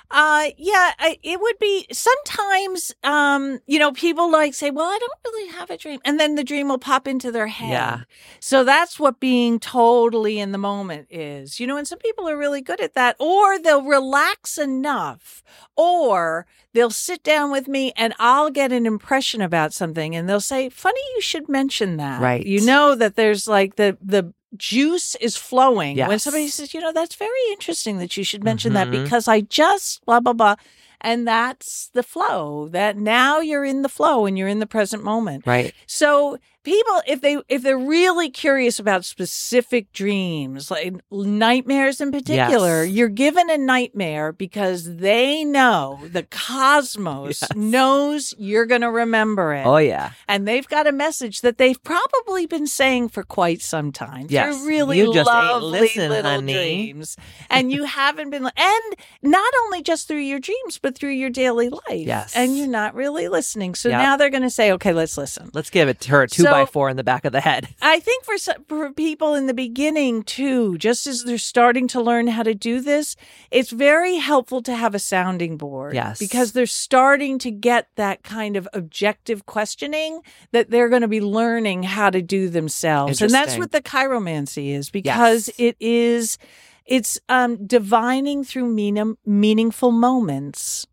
Uh, 0.09 0.51
yeah, 0.57 0.93
I, 0.99 1.18
it 1.22 1.41
would 1.41 1.59
be 1.59 1.87
sometimes, 1.93 2.95
um, 3.03 3.59
you 3.66 3.78
know, 3.78 3.91
people 3.91 4.30
like 4.30 4.55
say, 4.55 4.70
well, 4.70 4.87
I 4.87 4.99
don't 5.01 5.18
really 5.24 5.53
have 5.53 5.68
a 5.68 5.76
dream. 5.76 6.01
And 6.05 6.20
then 6.20 6.37
the 6.37 6.45
dream 6.45 6.68
will 6.68 6.78
pop 6.78 7.09
into 7.09 7.32
their 7.32 7.49
head. 7.49 7.70
Yeah. 7.70 8.01
So 8.39 8.62
that's 8.62 9.01
what 9.01 9.18
being 9.18 9.59
totally 9.59 10.39
in 10.39 10.53
the 10.53 10.59
moment 10.59 11.09
is, 11.11 11.59
you 11.59 11.66
know, 11.66 11.76
and 11.76 11.89
some 11.89 11.99
people 11.99 12.28
are 12.28 12.37
really 12.37 12.61
good 12.62 12.80
at 12.80 12.95
that, 12.95 13.16
or 13.18 13.59
they'll 13.59 13.82
relax 13.82 14.59
enough, 14.59 15.43
or 15.76 16.47
they'll 16.72 16.91
sit 16.91 17.24
down 17.24 17.51
with 17.51 17.66
me 17.66 17.93
and 17.97 18.14
I'll 18.20 18.51
get 18.51 18.70
an 18.70 18.87
impression 18.87 19.41
about 19.41 19.72
something 19.72 20.14
and 20.14 20.28
they'll 20.28 20.41
say, 20.41 20.68
funny, 20.68 21.01
you 21.16 21.20
should 21.20 21.49
mention 21.49 21.97
that. 21.97 22.22
Right. 22.22 22.47
You 22.47 22.64
know, 22.64 22.95
that 22.95 23.16
there's 23.16 23.49
like 23.49 23.74
the, 23.74 23.99
the, 24.01 24.32
juice 24.59 25.14
is 25.16 25.36
flowing 25.36 25.96
when 26.09 26.18
somebody 26.18 26.48
says 26.48 26.72
you 26.74 26.80
know 26.80 26.92
that's 26.92 27.14
very 27.14 27.30
interesting 27.52 27.98
that 27.98 28.16
you 28.16 28.24
should 28.24 28.42
mention 28.44 28.72
that 28.74 28.88
Mhm. 28.88 29.02
because 29.04 29.28
i 29.28 29.40
just 29.42 30.04
blah 30.07 30.20
blah 30.20 30.32
blah 30.32 30.54
and 31.00 31.26
that's 31.28 31.88
the 31.92 32.02
flow 32.02 32.68
that 32.70 32.96
now 32.96 33.40
you're 33.40 33.64
in 33.64 33.82
the 33.82 33.88
flow 33.88 34.26
and 34.26 34.36
you're 34.38 34.48
in 34.48 34.61
the 34.61 34.66
present 34.66 35.04
moment 35.04 35.46
Right. 35.46 35.74
so 35.86 36.38
people 36.67 37.01
if 37.07 37.21
they 37.21 37.39
if 37.49 37.62
they're 37.62 37.79
really 37.79 38.29
curious 38.29 38.79
about 38.81 39.05
specific 39.05 39.93
dreams 39.93 40.71
like 40.71 40.93
nightmares 41.12 42.01
in 42.01 42.11
particular 42.11 42.85
Yes. 42.85 42.93
you're 42.93 43.09
given 43.09 43.49
a 43.49 43.57
nightmare 43.57 44.33
because 44.33 44.97
they 44.97 45.45
know 45.45 46.01
the 46.11 46.25
cosmos 46.25 47.41
Yes. 47.43 47.51
knows 47.55 48.35
you're 48.37 48.67
going 48.67 48.81
to 48.81 48.91
remember 48.91 49.55
it 49.55 49.64
Oh, 49.64 49.77
yeah. 49.77 50.11
and 50.29 50.47
they've 50.49 50.67
got 50.67 50.87
a 50.87 50.93
message 50.93 51.41
that 51.43 51.57
they've 51.59 51.81
probably 51.83 52.47
been 52.47 52.67
saying 52.67 53.11
for 53.11 53.23
quite 53.23 53.62
some 53.62 53.93
time. 53.93 54.27
Yes. 54.29 54.57
They're 54.59 54.67
really 54.69 54.99
You 54.99 55.14
just 55.14 55.27
lovely 55.27 55.81
listen, 55.81 56.09
little 56.11 56.31
honey. 56.31 56.53
dreams, 56.53 57.17
and 57.49 57.71
you 57.73 57.85
haven't 57.85 58.31
been. 58.31 58.45
And 58.45 58.97
not 59.23 59.53
only 59.64 59.83
just 59.83 60.09
through 60.09 60.19
your 60.33 60.41
dreams, 60.41 60.79
but 60.83 60.97
through 60.99 61.11
your 61.23 61.31
daily 61.31 61.69
life. 61.69 61.83
Yes. 62.07 62.35
and 62.35 62.57
you're 62.59 62.67
not 62.67 62.95
really 62.95 63.29
listening. 63.29 63.75
So 63.75 63.89
Yep. 63.89 63.99
now 63.99 64.17
they're 64.17 64.31
going 64.31 64.43
to 64.43 64.51
say, 64.51 64.73
"Okay, 64.73 64.93
let's 64.93 65.17
listen." 65.17 65.51
Let's 65.55 65.71
give 65.71 65.89
it 65.89 66.01
to 66.01 66.11
her 66.11 66.27
two 66.27 66.43
So- 66.43 66.51
by 66.64 66.66
four 66.66 66.88
in 66.88 66.96
the 66.96 67.04
back 67.04 67.24
of 67.24 67.32
the 67.32 67.40
head. 67.40 67.68
I 67.82 68.00
think 68.00 68.24
for 68.24 68.38
some, 68.38 68.64
for 68.68 68.92
people 68.92 69.34
in 69.34 69.46
the 69.46 69.54
beginning 69.54 70.22
too, 70.22 70.76
just 70.78 71.07
as 71.07 71.24
they're 71.24 71.38
starting 71.38 71.88
to 71.88 72.00
learn 72.00 72.26
how 72.26 72.42
to 72.42 72.54
do 72.54 72.80
this, 72.80 73.16
it's 73.50 73.70
very 73.70 74.16
helpful 74.16 74.62
to 74.62 74.74
have 74.74 74.94
a 74.94 74.98
sounding 74.98 75.57
board. 75.57 75.94
Yes. 75.94 76.18
Because 76.18 76.52
they're 76.52 76.66
starting 76.66 77.38
to 77.40 77.50
get 77.50 77.88
that 77.96 78.22
kind 78.22 78.57
of 78.57 78.68
objective 78.72 79.46
questioning 79.46 80.20
that 80.52 80.70
they're 80.70 80.88
going 80.88 81.02
to 81.02 81.09
be 81.09 81.20
learning 81.20 81.82
how 81.84 82.11
to 82.11 82.22
do 82.22 82.48
themselves. 82.48 83.22
And 83.22 83.32
that's 83.32 83.57
what 83.57 83.72
the 83.72 83.82
kairomancy 83.82 84.70
is 84.74 84.90
because 84.90 85.48
Yes. 85.48 85.59
it 85.59 85.76
is 85.80 86.38
it's 86.84 87.18
um 87.28 87.66
divining 87.66 88.44
through 88.44 88.66
meaning, 88.68 89.16
meaningful 89.26 89.90
moments. 89.90 90.86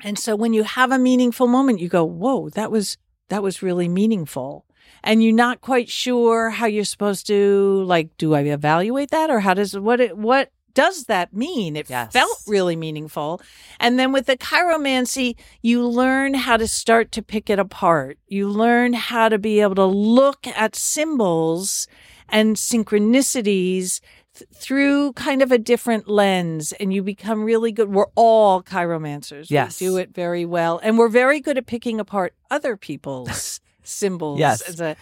And 0.00 0.18
so 0.18 0.36
when 0.36 0.52
you 0.52 0.62
have 0.62 0.92
a 0.92 0.98
meaningful 0.98 1.46
moment, 1.46 1.80
you 1.80 1.88
go, 1.88 2.04
"Whoa, 2.04 2.50
that 2.50 2.70
was 2.70 2.98
that 3.28 3.42
was 3.42 3.62
really 3.62 3.88
meaningful." 3.88 4.65
And 5.04 5.22
you're 5.22 5.32
not 5.34 5.60
quite 5.60 5.88
sure 5.88 6.50
how 6.50 6.66
you're 6.66 6.84
supposed 6.84 7.26
to 7.28 7.82
like 7.84 8.16
do 8.18 8.34
I 8.34 8.40
evaluate 8.40 9.10
that 9.10 9.30
or 9.30 9.40
how 9.40 9.54
does 9.54 9.78
what 9.78 10.00
it 10.00 10.16
what 10.16 10.50
does 10.74 11.04
that 11.04 11.32
mean? 11.32 11.74
It 11.74 11.88
Yes. 11.88 12.12
felt 12.12 12.38
really 12.46 12.76
meaningful. 12.76 13.40
And 13.80 13.98
then 13.98 14.12
with 14.12 14.26
the 14.26 14.36
kairomancy, 14.36 15.34
you 15.62 15.86
learn 15.86 16.34
how 16.34 16.58
to 16.58 16.68
start 16.68 17.12
to 17.12 17.22
pick 17.22 17.48
it 17.48 17.58
apart. 17.58 18.18
You 18.28 18.46
learn 18.50 18.92
how 18.92 19.30
to 19.30 19.38
be 19.38 19.60
able 19.60 19.76
to 19.76 19.86
look 19.86 20.46
at 20.46 20.76
symbols 20.76 21.86
and 22.28 22.56
synchronicities 22.56 24.00
th- 24.34 24.50
through 24.54 25.12
kind 25.14 25.42
of 25.42 25.50
a 25.52 25.58
different 25.58 26.08
lens 26.08 26.72
and 26.72 26.92
you 26.92 27.02
become 27.02 27.42
really 27.44 27.72
good. 27.72 27.90
We're 27.92 28.06
all 28.14 28.62
kairomancers. 28.62 29.50
Yes. 29.50 29.80
We 29.80 29.86
do 29.86 29.96
it 29.96 30.14
very 30.14 30.44
well. 30.44 30.78
And 30.82 30.98
we're 30.98 31.08
very 31.08 31.40
good 31.40 31.56
at 31.56 31.66
picking 31.66 32.00
apart 32.00 32.34
other 32.50 32.76
people's 32.76 33.60
symbols. 33.86 34.38
Yes. 34.38 34.60
As 34.62 34.80
a, 34.80 34.96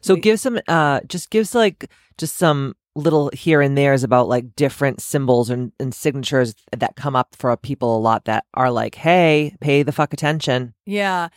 So 0.00 0.14
We- 0.14 0.20
give 0.20 0.40
some, 0.40 0.58
uh, 0.66 1.00
just 1.06 1.30
give 1.30 1.54
like 1.54 1.90
just 2.18 2.36
some 2.36 2.74
little 2.96 3.30
here 3.32 3.60
and 3.60 3.78
there's 3.78 4.02
about 4.02 4.26
like 4.28 4.56
different 4.56 5.00
symbols 5.00 5.48
and, 5.48 5.70
and 5.78 5.94
signatures 5.94 6.54
that 6.76 6.96
come 6.96 7.14
up 7.14 7.36
for 7.36 7.56
people 7.56 7.96
a 7.96 8.00
lot 8.00 8.24
that 8.24 8.44
are 8.54 8.70
like, 8.70 8.96
hey, 8.96 9.56
pay 9.60 9.82
the 9.84 9.92
fuck 9.92 10.12
attention. 10.12 10.74
yeah. 10.86 11.28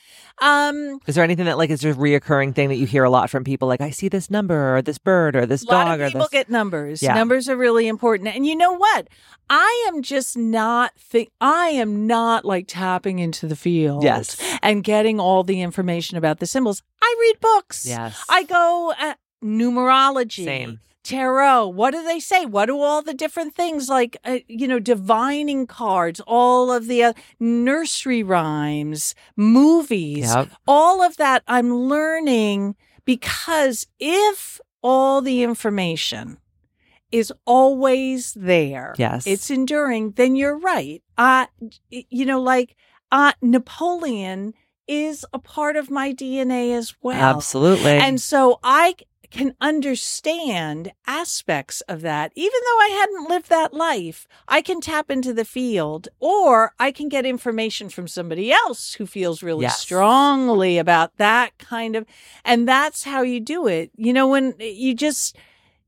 Um, 0.42 1.00
Is 1.06 1.14
there 1.14 1.24
anything 1.24 1.46
that 1.46 1.60
like 1.60 1.70
is 1.70 1.86
a 1.86 1.94
reoccurring 1.94 2.56
thing 2.56 2.70
that 2.70 2.78
you 2.78 2.88
hear 2.88 3.04
a 3.04 3.10
lot 3.12 3.30
from 3.30 3.44
people? 3.44 3.68
Like, 3.68 3.82
I 3.82 3.92
see 3.92 4.10
this 4.10 4.32
number 4.32 4.76
or 4.76 4.82
this 4.82 4.98
bird 4.98 5.36
or 5.36 5.46
this 5.46 5.64
dog 5.64 6.00
of 6.00 6.02
or 6.02 6.08
people 6.08 6.22
this. 6.22 6.30
get 6.32 6.50
numbers. 6.50 7.04
Yeah. 7.04 7.14
Numbers 7.14 7.48
are 7.48 7.56
really 7.56 7.88
important. 7.88 8.30
And 8.36 8.48
you 8.48 8.56
know 8.56 8.74
what? 8.74 9.08
I 9.48 9.86
am 9.90 10.02
just 10.02 10.36
not 10.36 10.94
think 10.98 11.30
I 11.40 11.68
am 11.70 12.08
not 12.08 12.46
like 12.46 12.66
tapping 12.68 13.20
into 13.20 13.48
the 13.48 13.56
field 13.56 14.04
Yes. 14.04 14.38
and 14.64 14.84
getting 14.84 15.20
all 15.20 15.44
the 15.44 15.62
information 15.62 16.18
about 16.18 16.40
the 16.40 16.48
symbols. 16.48 16.82
I 17.02 17.16
read 17.20 17.40
books. 17.40 17.86
Yes. 17.88 18.26
I 18.28 18.44
go 18.44 18.92
at 18.98 19.20
numerology. 19.44 20.46
Same. 20.46 20.80
Tarot. 21.04 21.68
What 21.68 21.92
do 21.92 22.04
they 22.04 22.20
say? 22.20 22.46
What 22.46 22.68
do 22.68 22.80
all 22.80 23.02
the 23.02 23.14
different 23.14 23.56
things 23.56 23.90
like, 23.90 24.16
uh, 24.24 24.40
you 24.48 24.68
know, 24.68 24.80
divining 24.80 25.68
cards, 25.68 26.22
all 26.26 26.72
of 26.72 26.88
the 26.88 27.04
uh, 27.04 27.14
nursery 27.40 28.24
rhymes, 28.24 29.14
movies, 29.36 30.34
Yep. 30.34 30.50
all 30.68 31.02
of 31.04 31.18
that 31.18 31.44
I'm 31.48 31.74
learning 31.74 32.76
because 33.06 33.86
if 34.00 34.62
all 34.82 35.22
the 35.22 35.44
information 35.44 36.38
is 37.12 37.32
always 37.46 38.34
there, 38.34 38.96
Yes. 38.98 39.28
it's 39.28 39.52
enduring, 39.52 40.12
then 40.12 40.36
you're 40.36 40.58
right. 40.58 41.04
Uh, 41.18 41.46
you 41.90 42.26
know, 42.26 42.42
like 42.42 42.76
uh, 43.12 43.34
Napoleon 43.42 44.54
is 44.88 45.26
a 45.34 45.40
part 45.40 45.76
of 45.76 45.90
my 45.92 46.12
DNA 46.14 46.72
as 46.74 46.96
well. 47.02 47.22
Absolutely. 47.36 47.92
And 47.92 48.22
so 48.22 48.60
I 48.64 48.96
can 49.34 49.56
understand 49.60 50.94
aspects 51.08 51.82
of 51.82 52.02
that. 52.02 52.32
Even 52.36 52.60
though 52.64 52.80
I 52.80 52.90
hadn't 53.00 53.30
lived 53.30 53.50
that 53.50 53.74
life, 53.74 54.28
I 54.48 54.62
can 54.62 54.80
tap 54.80 55.10
into 55.12 55.34
the 55.34 55.44
field 55.44 56.08
or 56.20 56.74
I 56.80 56.92
can 56.92 57.10
get 57.10 57.26
information 57.26 57.90
from 57.90 58.08
somebody 58.08 58.52
else 58.52 58.94
who 58.94 59.06
feels 59.06 59.44
really 59.44 59.64
Yes. 59.64 59.80
strongly 59.80 60.78
about 60.78 61.18
that 61.18 61.58
kind 61.58 61.96
of, 61.96 62.06
and 62.46 62.68
that's 62.68 63.04
how 63.04 63.24
you 63.24 63.40
do 63.40 63.68
it. 63.68 63.92
You 63.98 64.14
know, 64.14 64.28
when 64.28 64.54
eh, 64.60 64.70
you 64.76 64.94
just, 64.94 65.36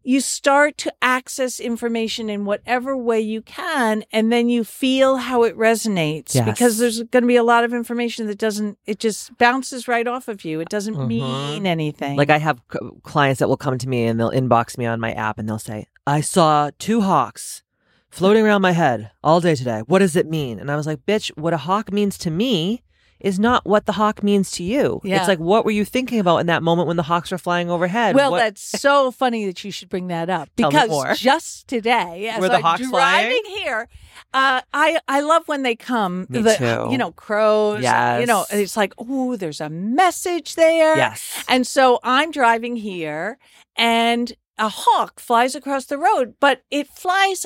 you 0.05 0.21
start 0.21 0.77
to 0.77 0.93
access 1.01 1.59
information 1.59 2.29
in 2.29 2.45
whatever 2.45 2.95
way 2.95 3.19
you 3.19 3.41
can, 3.41 4.03
and 4.11 4.31
then 4.31 4.47
you 4.49 4.63
feel 4.63 5.17
how 5.17 5.43
it 5.43 5.57
resonates 5.57 6.35
Yes. 6.35 6.45
because 6.45 6.77
there's 6.77 7.01
going 7.03 7.23
to 7.23 7.27
be 7.27 7.35
a 7.35 7.43
lot 7.43 7.63
of 7.63 7.73
information 7.73 8.27
that 8.27 8.37
doesn't, 8.37 8.77
it 8.85 8.99
just 8.99 9.35
bounces 9.37 9.87
right 9.87 10.07
off 10.07 10.27
of 10.27 10.45
you. 10.45 10.59
It 10.59 10.69
doesn't 10.69 10.95
Mhm. 10.95 11.07
mean 11.07 11.65
anything. 11.65 12.17
Like 12.17 12.29
I 12.29 12.37
have 12.37 12.61
c- 12.71 12.79
clients 13.03 13.39
that 13.39 13.49
will 13.49 13.57
come 13.57 13.77
to 13.79 13.89
me 13.89 14.05
and 14.05 14.19
they'll 14.19 14.31
inbox 14.31 14.77
me 14.77 14.85
on 14.85 14.99
my 14.99 15.11
app 15.13 15.39
and 15.39 15.49
they'll 15.49 15.57
say, 15.59 15.87
"I 16.05 16.21
saw 16.21 16.69
two 16.77 17.01
hawks 17.01 17.63
floating 18.11 18.45
around 18.45 18.61
my 18.61 18.71
head 18.71 19.09
all 19.23 19.41
day 19.41 19.55
today. 19.55 19.81
What 19.87 19.99
does 19.99 20.15
it 20.15 20.29
mean?" 20.29 20.59
And 20.59 20.69
I 20.71 20.75
was 20.75 20.85
like, 20.85 21.05
"Bitch, 21.07 21.31
what 21.35 21.53
a 21.53 21.57
hawk 21.57 21.91
means 21.91 22.17
to 22.19 22.29
me 22.31 22.83
is 23.19 23.39
not 23.39 23.65
what 23.65 23.85
the 23.85 23.93
hawk 23.93 24.21
means 24.23 24.51
to 24.51 24.63
you. 24.63 24.99
Yeah. 25.03 25.17
It's 25.19 25.27
like, 25.27 25.39
what 25.39 25.63
were 25.65 25.71
you 25.71 25.85
thinking 25.85 26.19
about 26.19 26.37
in 26.39 26.47
that 26.47 26.61
moment 26.61 26.87
when 26.87 26.97
the 26.97 27.03
hawks 27.03 27.31
were 27.31 27.37
flying 27.37 27.69
overhead? 27.69 28.15
Well, 28.15 28.31
What- 28.31 28.39
that's 28.39 28.61
so 28.61 29.09
funny 29.23 29.45
that 29.45 29.63
you 29.63 29.71
should 29.71 29.89
bring 29.89 30.07
that 30.07 30.29
up 30.29 30.49
because 30.55 31.19
just 31.19 31.67
today, 31.67 32.27
as 32.33 32.39
Were 32.41 32.49
the 32.49 32.55
I'm 32.55 32.61
hawks 32.61 32.89
driving 32.89 33.41
flying? 33.45 33.57
here, 33.63 33.87
uh, 34.33 34.61
I 34.73 34.99
I 35.07 35.21
love 35.21 35.47
when 35.47 35.63
they 35.63 35.75
come. 35.75 36.27
Me 36.29 36.41
the, 36.41 36.55
too. 36.55 36.91
You 36.91 36.97
know, 36.97 37.11
crows. 37.11 37.81
Yes. 37.81 38.19
You 38.21 38.27
know, 38.27 38.45
it's 38.51 38.75
like, 38.77 38.93
oh, 38.97 39.35
there's 39.37 39.61
a 39.61 39.69
message 39.69 40.55
there. 40.55 40.97
yes. 40.97 41.43
And 41.47 41.65
so 41.65 41.99
I'm 42.03 42.31
driving 42.31 42.75
here, 42.75 43.37
and 43.77 44.33
a 44.57 44.69
hawk 44.69 45.19
flies 45.19 45.55
across 45.55 45.85
the 45.85 45.97
road, 45.97 46.35
but 46.39 46.61
it 46.71 46.87
flies 46.87 47.45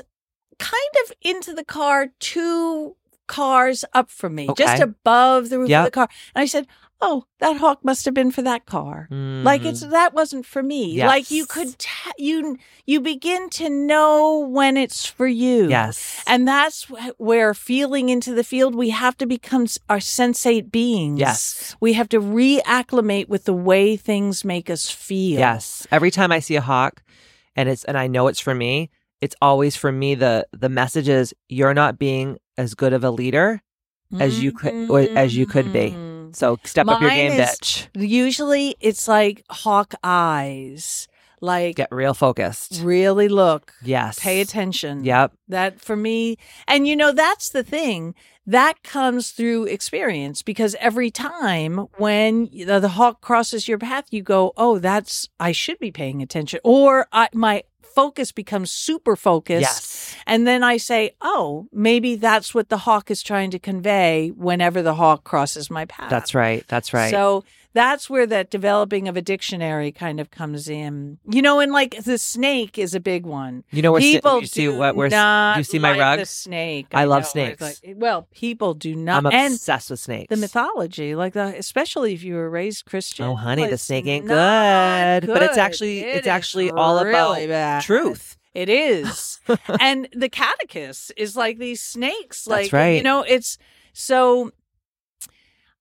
kind 0.59 0.95
of 1.05 1.13
into 1.22 1.53
the 1.53 1.63
car 1.63 2.07
two 2.20 2.95
cars 3.30 3.86
up 3.93 4.09
from 4.09 4.36
me, 4.36 4.49
just 4.57 4.82
above 4.82 5.49
the 5.49 5.59
roof 5.59 5.69
Yep. 5.69 5.80
of 5.80 5.86
the 5.86 5.91
car. 5.99 6.09
And 6.36 6.41
I 6.41 6.47
said, 6.47 6.65
"Oh, 6.99 7.23
that 7.39 7.55
hawk 7.63 7.80
must 7.86 8.03
have 8.05 8.13
been 8.13 8.32
for 8.32 8.41
that 8.41 8.65
car." 8.65 9.07
Like 9.49 9.63
it's 9.63 9.84
Mm. 9.86 9.91
that 9.91 10.13
wasn't 10.13 10.45
for 10.45 10.61
me. 10.61 10.82
Like 11.13 11.32
you 11.32 11.45
could 11.45 11.77
ta- 11.80 12.17
you 12.17 12.57
you 12.86 12.99
begin 12.99 13.49
to 13.61 13.69
know 13.69 14.39
when 14.57 14.75
it's 14.75 15.05
for 15.05 15.27
you. 15.27 15.69
yes. 15.69 15.97
And 16.27 16.47
that's 16.47 16.84
wh- 16.91 17.13
where 17.30 17.53
feeling 17.53 18.09
into 18.09 18.34
the 18.34 18.43
field, 18.43 18.73
we 18.75 18.89
have 18.89 19.15
to 19.21 19.25
become 19.27 19.65
our 19.88 20.01
sensate 20.01 20.71
beings. 20.71 21.19
Yes. 21.19 21.75
We 21.80 21.93
have 21.93 22.09
to 22.09 22.19
reacclimate 22.19 23.30
with 23.30 23.43
the 23.45 23.53
way 23.53 23.95
things 23.95 24.43
make 24.43 24.69
us 24.69 24.89
feel. 24.89 25.39
Yes. 25.39 25.88
Every 25.91 26.11
time 26.11 26.32
I 26.32 26.39
see 26.39 26.55
a 26.55 26.61
hawk 26.61 27.01
and 27.55 27.69
it's 27.69 27.84
and 27.86 27.97
I 27.97 28.07
know 28.07 28.27
it's 28.27 28.39
for 28.39 28.55
me, 28.55 28.89
it's 29.21 29.36
always 29.41 29.75
for 29.75 29.91
me 29.91 30.15
the 30.15 30.45
the 30.51 30.69
message 30.69 31.09
is 31.09 31.34
you're 31.47 31.73
not 31.73 31.97
being 31.99 32.38
as 32.60 32.74
good 32.76 32.93
of 32.93 33.03
a 33.03 33.12
leader 33.12 33.62
as 34.20 34.41
you 34.43 34.51
could 34.51 34.89
or 34.89 34.99
as 35.01 35.36
you 35.36 35.45
could 35.45 35.72
be. 35.72 35.91
Mm. 35.91 36.36
So 36.36 36.57
step 36.64 36.88
up 36.88 37.01
your 37.01 37.10
game, 37.10 37.32
is- 37.34 37.47
bitch. 37.49 37.88
Usually 37.95 38.76
it's 38.80 39.07
like 39.07 39.43
hawk 39.49 39.93
eyes. 40.03 41.07
Like 41.41 41.78
Get 41.78 41.88
real 41.89 42.14
focused. 42.14 42.82
really 42.84 43.30
look, 43.30 43.72
Yes. 43.82 44.20
pay 44.20 44.41
attention. 44.41 45.05
Yep. 45.05 45.32
That 45.47 45.80
for 45.80 45.95
me, 45.95 46.36
and 46.68 46.86
you 46.86 46.97
know, 46.97 47.14
that's 47.14 47.47
the 47.49 47.64
thing 47.64 48.14
that 48.45 48.84
comes 48.84 49.32
through 49.32 49.64
experience 49.66 50.41
because 50.41 50.76
every 50.82 51.10
time 51.10 51.88
when 51.97 52.49
the, 52.51 52.80
the 52.82 52.89
hawk 52.89 53.22
crosses 53.22 53.70
your 53.70 53.78
path, 53.78 54.07
you 54.12 54.22
go, 54.22 54.51
Oh, 54.57 54.80
that's, 54.80 55.30
I 55.39 55.53
should 55.53 55.80
be 55.80 55.91
paying 55.91 56.22
attention. 56.22 56.60
Or 56.62 57.07
I, 57.14 57.30
my 57.34 57.64
focus 57.95 58.34
becomes 58.34 58.70
super 58.70 59.16
focused. 59.16 59.62
Yes. 59.62 59.89
And 60.26 60.47
then 60.47 60.64
I 60.64 60.78
say, 60.78 61.12
Oh, 61.22 61.68
maybe 61.72 62.16
that's 62.16 62.53
what 62.53 62.70
the 62.70 62.78
hawk 62.80 63.10
is 63.12 63.22
trying 63.24 63.51
to 63.51 63.60
convey 63.60 64.30
whenever 64.36 64.82
the 64.82 64.95
hawk 64.95 65.24
crosses 65.24 65.70
my 65.70 65.86
path. 65.86 66.10
That's 66.10 66.34
right. 66.36 66.66
That's 66.68 66.93
right. 66.93 67.12
So 67.12 67.43
that's 67.74 68.10
where 68.10 68.26
that 68.26 68.49
developing 68.49 69.07
of 69.07 69.16
a 69.16 69.22
dictionary 69.22 69.91
kind 69.91 70.20
of 70.20 70.32
comes 70.32 70.68
in. 70.68 71.20
You 71.30 71.41
know, 71.43 71.60
and 71.60 71.72
like 71.72 72.03
the 72.03 72.18
snake 72.18 72.80
is 72.80 72.95
a 72.95 72.99
big 72.99 73.28
one. 73.28 73.64
you 73.70 73.84
know 73.84 73.91
where 73.91 74.01
people 74.01 74.41
you 74.41 74.47
see 74.47 74.68
what 74.68 74.95
where 74.95 75.10
not 75.10 75.57
you 75.57 75.64
see 75.64 75.78
my 75.78 75.91
like 75.91 75.99
rug? 75.99 76.20
The 76.20 76.26
snake. 76.26 76.88
I 76.93 77.03
love 77.05 77.22
know. 77.24 77.30
Snakes. 77.30 77.62
like- 77.62 77.78
well, 77.95 78.28
people 78.34 78.74
do 78.74 78.95
not. 78.95 79.24
I'm 79.24 79.51
obsessed 79.51 79.91
with 79.91 79.99
snakes. 79.99 80.30
the 80.30 80.38
mythology, 80.38 81.14
like 81.16 81.34
the, 81.34 81.55
especially 81.57 82.14
if 82.16 82.24
you 82.24 82.34
were 82.36 82.49
raised 82.49 82.86
Christian. 82.86 83.26
Oh, 83.26 83.36
honey, 83.36 83.68
the 83.68 83.78
snake 83.78 84.07
ain't 84.07 84.26
not 84.26 85.22
good. 85.22 85.28
But 85.32 85.43
it's 85.43 85.57
actually- 85.57 85.99
It 85.99 86.18
it's 86.18 86.28
actually 86.28 86.72
all 86.72 86.97
about 86.97 87.36
bad. 87.47 87.84
truth. 87.84 88.36
It 88.54 88.70
is. 88.70 89.39
and 89.80 90.08
the 90.14 90.30
catechist 90.30 91.14
is 91.18 91.36
like 91.36 91.58
these 91.58 91.82
snakes. 91.82 92.47
Like, 92.47 92.64
That's 92.64 92.74
right. 92.74 92.97
You 92.97 93.04
know, 93.04 93.24
it's 93.28 93.58
so. 93.93 94.52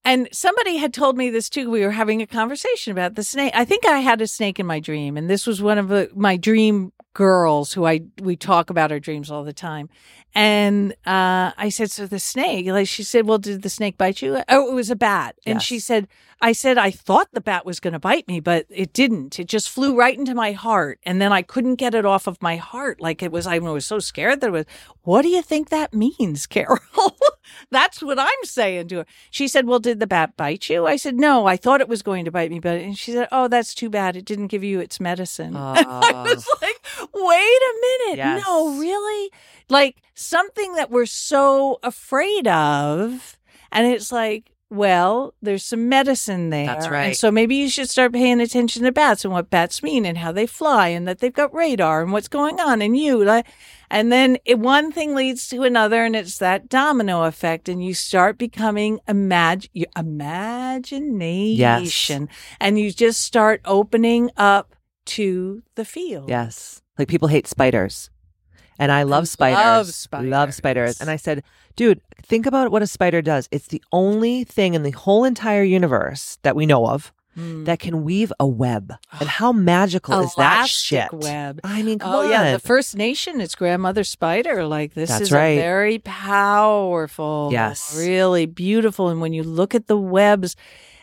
And 0.05 0.29
somebody 0.33 0.77
had 0.77 0.95
told 0.95 1.17
me 1.17 1.29
this 1.29 1.51
too. 1.51 1.71
We 1.71 1.85
were 1.85 1.91
having 1.91 2.23
a 2.23 2.27
conversation 2.27 2.93
about 2.93 3.15
the 3.15 3.23
snake. 3.23 3.53
I 3.55 3.65
think 3.65 3.85
I 3.85 3.99
had 3.99 4.21
a 4.21 4.27
snake 4.27 4.59
in 4.59 4.67
my 4.67 4.81
dream, 4.81 5.17
and 5.17 5.29
this 5.29 5.47
was 5.47 5.61
one 5.61 5.77
of 5.77 5.89
the, 5.89 6.11
my 6.15 6.37
dream 6.37 6.93
girls 7.19 7.73
who 7.73 7.85
I 7.85 8.03
we 8.23 8.37
talk 8.37 8.71
about 8.71 8.93
our 8.93 9.01
dreams 9.01 9.29
all 9.29 9.43
the 9.43 9.53
time. 9.53 9.89
And 10.37 10.93
uh, 11.05 11.51
I 11.57 11.69
said, 11.69 11.91
"So 11.91 12.07
the 12.07 12.21
snake?" 12.21 12.67
Like 12.67 12.87
she 12.87 13.03
said, 13.03 13.27
"Well, 13.27 13.39
did 13.39 13.63
the 13.63 13.69
snake 13.69 13.99
bite 13.99 14.23
you?" 14.23 14.41
Oh, 14.49 14.71
it 14.71 14.75
was 14.75 14.89
a 14.89 14.95
bat. 14.95 15.35
And 15.45 15.61
she 15.61 15.81
said, 15.81 16.07
"I 16.41 16.53
said 16.53 16.79
I 16.79 16.93
thought 16.93 17.27
the 17.33 17.41
bat 17.41 17.67
was 17.67 17.81
going 17.81 17.95
to 17.95 17.99
bite 17.99 18.29
me, 18.29 18.39
but 18.39 18.67
it 18.71 18.93
didn't. 18.93 19.41
It 19.41 19.49
just 19.49 19.69
flew 19.69 19.97
right 19.97 20.17
into 20.17 20.33
my 20.33 20.53
heart, 20.53 21.01
and 21.03 21.21
then 21.21 21.33
I 21.33 21.43
couldn't 21.43 21.75
get 21.75 21.93
it 21.93 22.05
off 22.05 22.29
of 22.29 22.41
my 22.41 22.55
heart. 22.57 23.01
Like 23.01 23.21
it 23.21 23.33
was. 23.33 23.49
I 23.49 23.59
was 23.59 23.85
so 23.85 23.99
scared 23.99 24.41
that 24.41 24.49
it 24.49 24.53
was. 24.53 24.67
What 25.03 25.23
do 25.23 25.29
you 25.29 25.43
think 25.43 25.71
that 25.71 25.93
means, 25.93 26.47
Carol? 26.55 26.79
That's 27.71 28.03
what 28.03 28.19
I'm 28.19 28.45
saying 28.45 28.89
to 28.89 28.97
her. 28.99 29.07
She 29.31 29.49
said, 29.49 29.67
"Well, 29.67 29.79
did 29.79 30.01
the 30.01 30.07
bat 30.07 30.37
bite 30.37 30.69
you?" 30.69 30.87
I 30.87 30.97
said, 30.97 31.17
"No, 31.17 31.47
I 31.47 31.57
thought 31.57 31.81
it 31.81 31.89
was 31.89 32.03
going 32.03 32.25
to 32.25 32.31
bite 32.31 32.51
me, 32.51 32.61
but." 32.61 32.81
And 32.81 32.97
she 32.99 33.13
said, 33.13 33.29
"Oh, 33.33 33.49
that's 33.49 33.75
too 33.75 33.91
bad. 33.91 34.17
It 34.17 34.25
didn't 34.25 34.49
give 34.49 34.65
you 34.65 34.81
its 34.81 35.01
medicine." 35.01 35.55
I 35.57 35.85
Oh. 35.87 36.23
was 36.25 36.47
like, 36.63 36.81
"Wait 37.15 37.61
a 37.63 37.75
minute, 37.81 38.17
Yes. 38.19 38.43
no, 38.47 38.79
really? 38.79 39.31
Like 39.69 39.97
something 40.15 40.75
that 40.75 40.91
we're 40.91 41.07
so 41.07 41.79
afraid 41.83 42.47
of, 42.49 43.39
and 43.73 43.87
it's 43.87 44.13
like." 44.13 44.53
Well, 44.71 45.33
there's 45.41 45.65
some 45.65 45.89
medicine 45.89 46.51
there. 46.51 46.67
That's 46.67 46.85
And 46.85 46.93
right. 46.93 47.17
so 47.17 47.31
maybe 47.31 47.55
you 47.57 47.71
should 47.71 47.89
start 47.89 48.13
paying 48.13 48.39
attention 48.39 48.83
to 48.83 48.93
bats 48.93 49.25
and 49.25 49.33
what 49.33 49.49
bats 49.49 49.83
mean 49.83 50.05
and 50.05 50.19
how 50.19 50.31
they 50.31 50.45
fly 50.47 50.89
and 50.89 51.09
that 51.09 51.21
they've 51.21 51.33
got 51.33 51.55
radar 51.55 52.03
and 52.03 52.13
what's 52.13 52.29
going 52.29 52.61
on 52.61 52.83
and 52.83 52.95
you. 52.95 53.25
And 53.91 54.13
then 54.13 54.39
it, 54.45 54.59
one 54.59 54.93
thing 54.93 55.15
leads 55.15 55.49
to 55.49 55.63
another, 55.63 56.05
and 56.05 56.15
it's 56.15 56.37
that 56.39 56.69
domino 56.69 57.25
effect, 57.25 57.69
and 57.69 57.85
you 57.85 57.95
start 57.95 58.39
becoming 58.39 59.01
imag- 59.09 59.71
your 59.73 59.89
imagination, 59.97 62.29
and 62.61 62.79
you 62.79 62.93
just 62.93 63.23
start 63.23 63.61
opening 63.65 64.31
up 64.37 64.75
to 65.07 65.63
the 65.75 65.85
field. 65.85 66.29
Yes. 66.29 66.83
Like 66.99 67.09
people 67.09 67.29
hate 67.29 67.47
spiders. 67.47 68.11
And 68.79 68.93
I 68.93 69.03
love 69.03 69.27
spiders. 69.27 69.59
love 69.59 69.87
spiders. 69.89 70.31
Love 70.31 70.55
spiders. 70.55 71.01
And 71.01 71.11
I 71.11 71.17
said, 71.17 71.43
dude, 71.75 72.01
think 72.23 72.47
about 72.47 72.71
what 72.71 72.83
a 72.83 72.87
spider 72.87 73.21
does. 73.21 73.49
It's 73.51 73.69
the 73.69 73.83
only 73.91 74.45
thing 74.45 74.75
in 74.75 74.85
the 74.85 74.93
whole 74.93 75.25
entire 75.25 75.65
universe 75.65 76.39
that 76.43 76.55
we 76.55 76.65
know 76.65 76.87
of 76.87 77.13
Mm. 77.39 77.65
that 77.67 77.79
can 77.79 78.03
weave 78.05 78.33
a 78.41 78.47
web. 78.47 78.93
And 79.21 79.29
how 79.29 79.53
magical 79.53 80.19
is 80.21 80.35
that 80.35 80.69
shit? 80.69 81.13
web. 81.13 81.61
I 81.63 81.83
mean, 81.83 81.99
come 82.01 82.13
Oh 82.15 82.25
on. 82.25 82.31
yeah, 82.31 82.53
the 82.53 82.59
First 82.59 82.97
Nation, 82.97 83.41
it's 83.41 83.55
grandmother 83.55 84.03
spider. 84.03 84.65
Like 84.67 84.95
this 84.95 85.11
That's 85.11 85.23
is 85.23 85.33
right. 85.33 85.57
a 85.59 85.61
very 85.61 85.99
powerful, 86.01 87.51
Yes. 87.53 87.95
really 87.97 88.47
beautiful. 88.47 89.09
And 89.09 89.21
when 89.21 89.33
you 89.33 89.43
look 89.43 89.75
at 89.75 89.87
the 89.87 89.97
webs, 89.97 90.57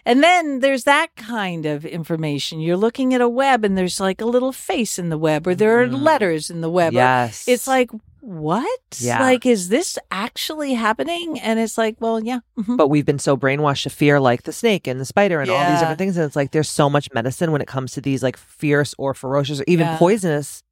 and 0.06 0.24
then 0.24 0.60
there's 0.60 0.84
that 0.86 1.16
kind 1.16 1.66
of 1.66 1.86
information. 1.86 2.60
You're 2.60 2.78
looking 2.78 3.14
at 3.14 3.22
a 3.22 3.30
web, 3.30 3.66
and 3.66 3.78
there's 3.78 4.00
like 4.00 4.22
a 4.22 4.26
little 4.26 4.52
face 4.52 5.00
in 5.00 5.10
the 5.10 5.18
web, 5.18 5.48
or 5.48 5.56
there 5.56 5.82
are 5.82 5.88
Mhm. 5.88 6.02
letters 6.04 6.50
in 6.50 6.62
the 6.62 6.70
web. 6.70 6.94
yes. 6.94 7.48
It's 7.48 7.68
like 7.68 7.90
what? 8.22 8.80
Yeah. 8.98 9.20
Like, 9.20 9.46
is 9.46 9.70
this 9.70 10.00
actually 10.10 10.74
happening? 10.74 11.40
And 11.40 11.60
it's 11.60 11.78
like, 11.78 11.96
well, 12.00 12.20
yeah. 12.24 12.40
mhm. 12.58 12.76
but 12.76 12.88
we've 12.88 13.06
been 13.06 13.20
so 13.20 13.38
brainwashed 13.38 13.84
to 13.84 13.92
fear 13.92 14.20
like 14.20 14.44
the 14.44 14.52
snake 14.52 14.88
and 14.88 15.00
the 15.00 15.06
spider 15.06 15.42
and 15.42 15.50
all 15.52 15.70
these 15.70 15.80
different 15.80 16.00
things. 16.00 16.18
And 16.18 16.26
it's 16.26 16.36
like 16.36 16.50
there's 16.50 16.68
so 16.70 16.90
much 16.90 17.08
medicine 17.14 17.52
when 17.52 17.62
it 17.62 17.68
comes 17.68 17.92
to 17.94 18.02
these 18.02 18.24
like 18.24 18.36
fierce 18.36 18.96
or 18.98 19.14
ferocious 19.14 19.60
or 19.62 19.66
even 19.68 19.86
Yeah. 19.86 19.98
poisonous 19.98 20.64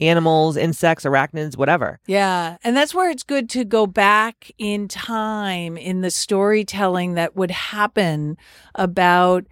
animals, 0.00 0.56
insects, 0.56 1.04
arachnids, 1.04 1.56
whatever. 1.56 2.00
Yeah. 2.06 2.56
And 2.64 2.76
that's 2.76 2.94
where 2.94 3.10
it's 3.10 3.22
good 3.22 3.48
to 3.50 3.64
go 3.64 3.86
back 3.86 4.50
in 4.58 4.88
time 4.88 5.76
in 5.76 6.00
the 6.00 6.10
storytelling 6.10 7.14
that 7.14 7.36
would 7.36 7.50
happen 7.50 8.36
about 8.74 9.44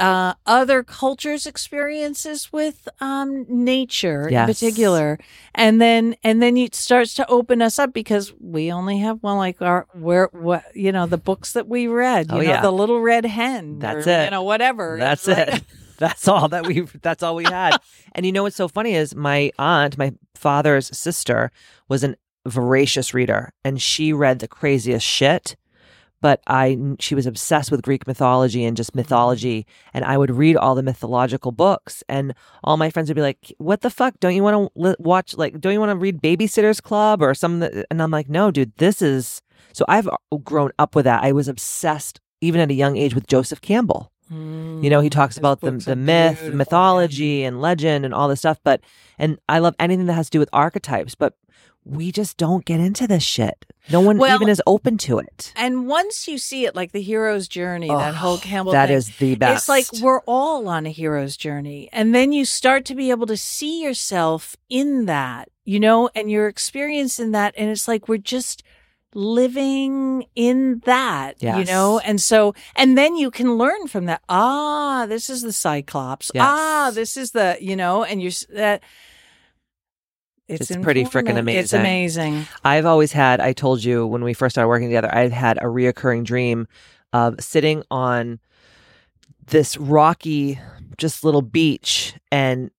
uh, 0.00 0.34
other 0.44 0.82
cultures' 0.82 1.46
experiences 1.46 2.52
with 2.52 2.88
um, 3.00 3.46
nature 3.48 4.26
in 4.26 4.32
Yes. 4.32 4.48
particular, 4.48 5.18
and 5.54 5.80
then 5.80 6.16
and 6.24 6.42
then 6.42 6.56
it 6.56 6.74
starts 6.74 7.14
to 7.14 7.26
open 7.30 7.62
us 7.62 7.78
up 7.78 7.92
because 7.92 8.32
we 8.40 8.72
only 8.72 8.98
have 8.98 9.22
one 9.22 9.36
like 9.38 9.62
our 9.62 9.86
where 9.92 10.28
what 10.32 10.64
you 10.74 10.90
know 10.90 11.06
the 11.06 11.16
books 11.16 11.52
that 11.52 11.68
we 11.68 11.86
read, 11.86 12.26
you 12.32 12.38
Oh, 12.38 12.40
know, 12.40 12.42
yeah. 12.42 12.60
the 12.60 12.72
Little 12.72 13.00
Red 13.00 13.24
Hen, 13.24 13.78
That's 13.78 14.08
or, 14.08 14.10
it. 14.10 14.24
you 14.24 14.30
know, 14.32 14.42
whatever. 14.42 14.96
That's 14.98 15.28
it. 15.28 15.62
That's 15.98 16.26
all 16.28 16.48
that 16.48 16.66
we 16.66 16.80
that's 17.02 17.22
all 17.22 17.36
we 17.36 17.44
had. 17.44 17.76
and 18.14 18.26
you 18.26 18.32
know 18.32 18.42
what's 18.42 18.56
so 18.56 18.68
funny 18.68 18.94
is 18.94 19.14
my 19.14 19.52
aunt, 19.58 19.96
my 19.96 20.12
father's 20.34 20.96
sister, 20.96 21.50
was 21.88 22.02
an 22.02 22.16
voracious 22.46 23.14
reader 23.14 23.52
and 23.64 23.80
she 23.80 24.12
read 24.12 24.38
the 24.38 24.48
craziest 24.48 25.06
shit. 25.06 25.56
But 26.20 26.40
I 26.46 26.78
she 27.00 27.14
was 27.14 27.26
obsessed 27.26 27.70
with 27.70 27.82
Greek 27.82 28.06
mythology 28.06 28.64
and 28.64 28.76
just 28.76 28.90
mm-hmm. 28.90 29.00
mythology 29.00 29.66
and 29.92 30.04
I 30.04 30.18
would 30.18 30.30
read 30.30 30.56
all 30.56 30.74
the 30.74 30.82
mythological 30.82 31.52
books 31.52 32.02
and 32.08 32.34
all 32.64 32.76
my 32.76 32.90
friends 32.90 33.08
would 33.08 33.16
be 33.16 33.22
like, 33.22 33.54
"What 33.58 33.82
the 33.82 33.90
fuck? 33.90 34.18
Don't 34.20 34.34
you 34.34 34.42
want 34.42 34.72
to 34.74 34.80
li- 34.80 34.96
watch 34.98 35.36
like 35.36 35.60
don't 35.60 35.74
you 35.74 35.80
want 35.80 35.90
to 35.90 35.96
read 35.96 36.22
Babysitters 36.22 36.82
Club 36.82 37.22
or 37.22 37.34
something?" 37.34 37.84
And 37.90 38.02
I'm 38.02 38.10
like, 38.10 38.28
"No, 38.28 38.50
dude, 38.50 38.74
this 38.78 39.02
is 39.02 39.42
so 39.72 39.84
I've 39.86 40.08
uh, 40.08 40.16
grown 40.42 40.70
up 40.78 40.94
with 40.94 41.04
that. 41.04 41.22
I 41.22 41.32
was 41.32 41.46
obsessed 41.46 42.20
even 42.40 42.60
at 42.60 42.70
a 42.70 42.74
young 42.74 42.96
age 42.96 43.14
with 43.14 43.26
Joseph 43.26 43.60
Campbell. 43.60 44.10
You 44.82 44.90
know, 44.90 45.00
he 45.00 45.10
talks 45.10 45.38
about 45.38 45.60
the, 45.60 45.70
the 45.72 45.96
myth, 45.96 46.38
beautiful, 46.38 46.56
mythology, 46.56 47.44
and 47.44 47.60
legend 47.60 48.04
and 48.04 48.12
all 48.12 48.28
this 48.28 48.40
stuff. 48.40 48.58
But, 48.64 48.80
and 49.18 49.38
I 49.48 49.58
love 49.60 49.74
anything 49.78 50.06
that 50.06 50.14
has 50.14 50.26
to 50.26 50.30
do 50.32 50.38
with 50.40 50.48
archetypes. 50.52 51.14
But 51.14 51.34
we 51.86 52.10
just 52.10 52.36
don't 52.38 52.64
get 52.64 52.80
into 52.80 53.06
this 53.06 53.22
shit. 53.22 53.66
No 53.90 54.00
one 54.00 54.16
Well- 54.18 54.34
even 54.36 54.48
is 54.48 54.62
open 54.66 54.96
to 54.98 55.18
it. 55.18 55.52
And 55.54 55.86
once 55.86 56.26
you 56.26 56.38
see 56.38 56.64
it, 56.64 56.74
like 56.74 56.92
the 56.92 57.02
hero's 57.02 57.46
journey, 57.48 57.88
that 57.88 58.14
Oh, 58.14 58.16
whole 58.16 58.38
Campbell 58.38 58.72
That 58.72 58.86
thing, 58.88 58.96
is 58.96 59.16
the 59.18 59.34
best. 59.34 59.68
It's 59.68 59.68
like 59.68 60.02
we're 60.02 60.20
all 60.20 60.66
on 60.68 60.86
a 60.86 60.90
hero's 60.90 61.36
journey. 61.36 61.88
And 61.92 62.14
then 62.14 62.32
you 62.32 62.44
start 62.46 62.84
to 62.86 62.94
be 62.94 63.10
able 63.10 63.26
to 63.26 63.36
see 63.36 63.82
yourself 63.82 64.56
in 64.70 65.04
that, 65.06 65.50
you 65.66 65.78
know, 65.78 66.08
and 66.14 66.30
you're 66.30 66.48
experiencing 66.48 67.32
that. 67.32 67.54
And 67.58 67.70
it's 67.70 67.86
like 67.86 68.08
we're 68.08 68.16
just 68.16 68.62
living 69.14 70.26
in 70.34 70.80
that, 70.84 71.42
you 71.42 71.64
know? 71.64 71.98
And 72.00 72.20
so, 72.20 72.54
and 72.76 72.98
then 72.98 73.16
you 73.16 73.30
can 73.30 73.56
learn 73.56 73.86
from 73.86 74.06
that. 74.06 74.22
Ah, 74.28 75.06
this 75.08 75.30
is 75.30 75.42
the 75.42 75.52
Cyclops. 75.52 76.30
Yes. 76.34 76.44
Ah, 76.46 76.90
this 76.92 77.16
is 77.16 77.30
the, 77.30 77.56
you 77.60 77.76
know, 77.76 78.04
and 78.04 78.20
you're 78.20 78.32
that. 78.54 78.82
It's, 80.46 80.70
It's 80.70 80.82
pretty 80.82 81.04
frickin' 81.04 81.30
informative. 81.30 81.64
It's 81.64 81.72
amazing. 81.72 82.34
amazing. 82.34 82.48
I've 82.64 82.84
always 82.84 83.12
had, 83.12 83.40
I 83.40 83.54
told 83.54 83.82
you 83.82 84.06
when 84.06 84.22
we 84.22 84.34
first 84.34 84.54
started 84.54 84.68
working 84.68 84.88
together, 84.88 85.08
I've 85.14 85.32
had 85.32 85.56
a 85.56 85.66
reoccurring 85.66 86.24
dream 86.24 86.68
of 87.14 87.40
sitting 87.40 87.82
on 87.90 88.40
this 89.46 89.78
rocky, 89.78 90.60
just 90.98 91.24
little 91.24 91.40
beach. 91.40 92.14
And 92.30 92.70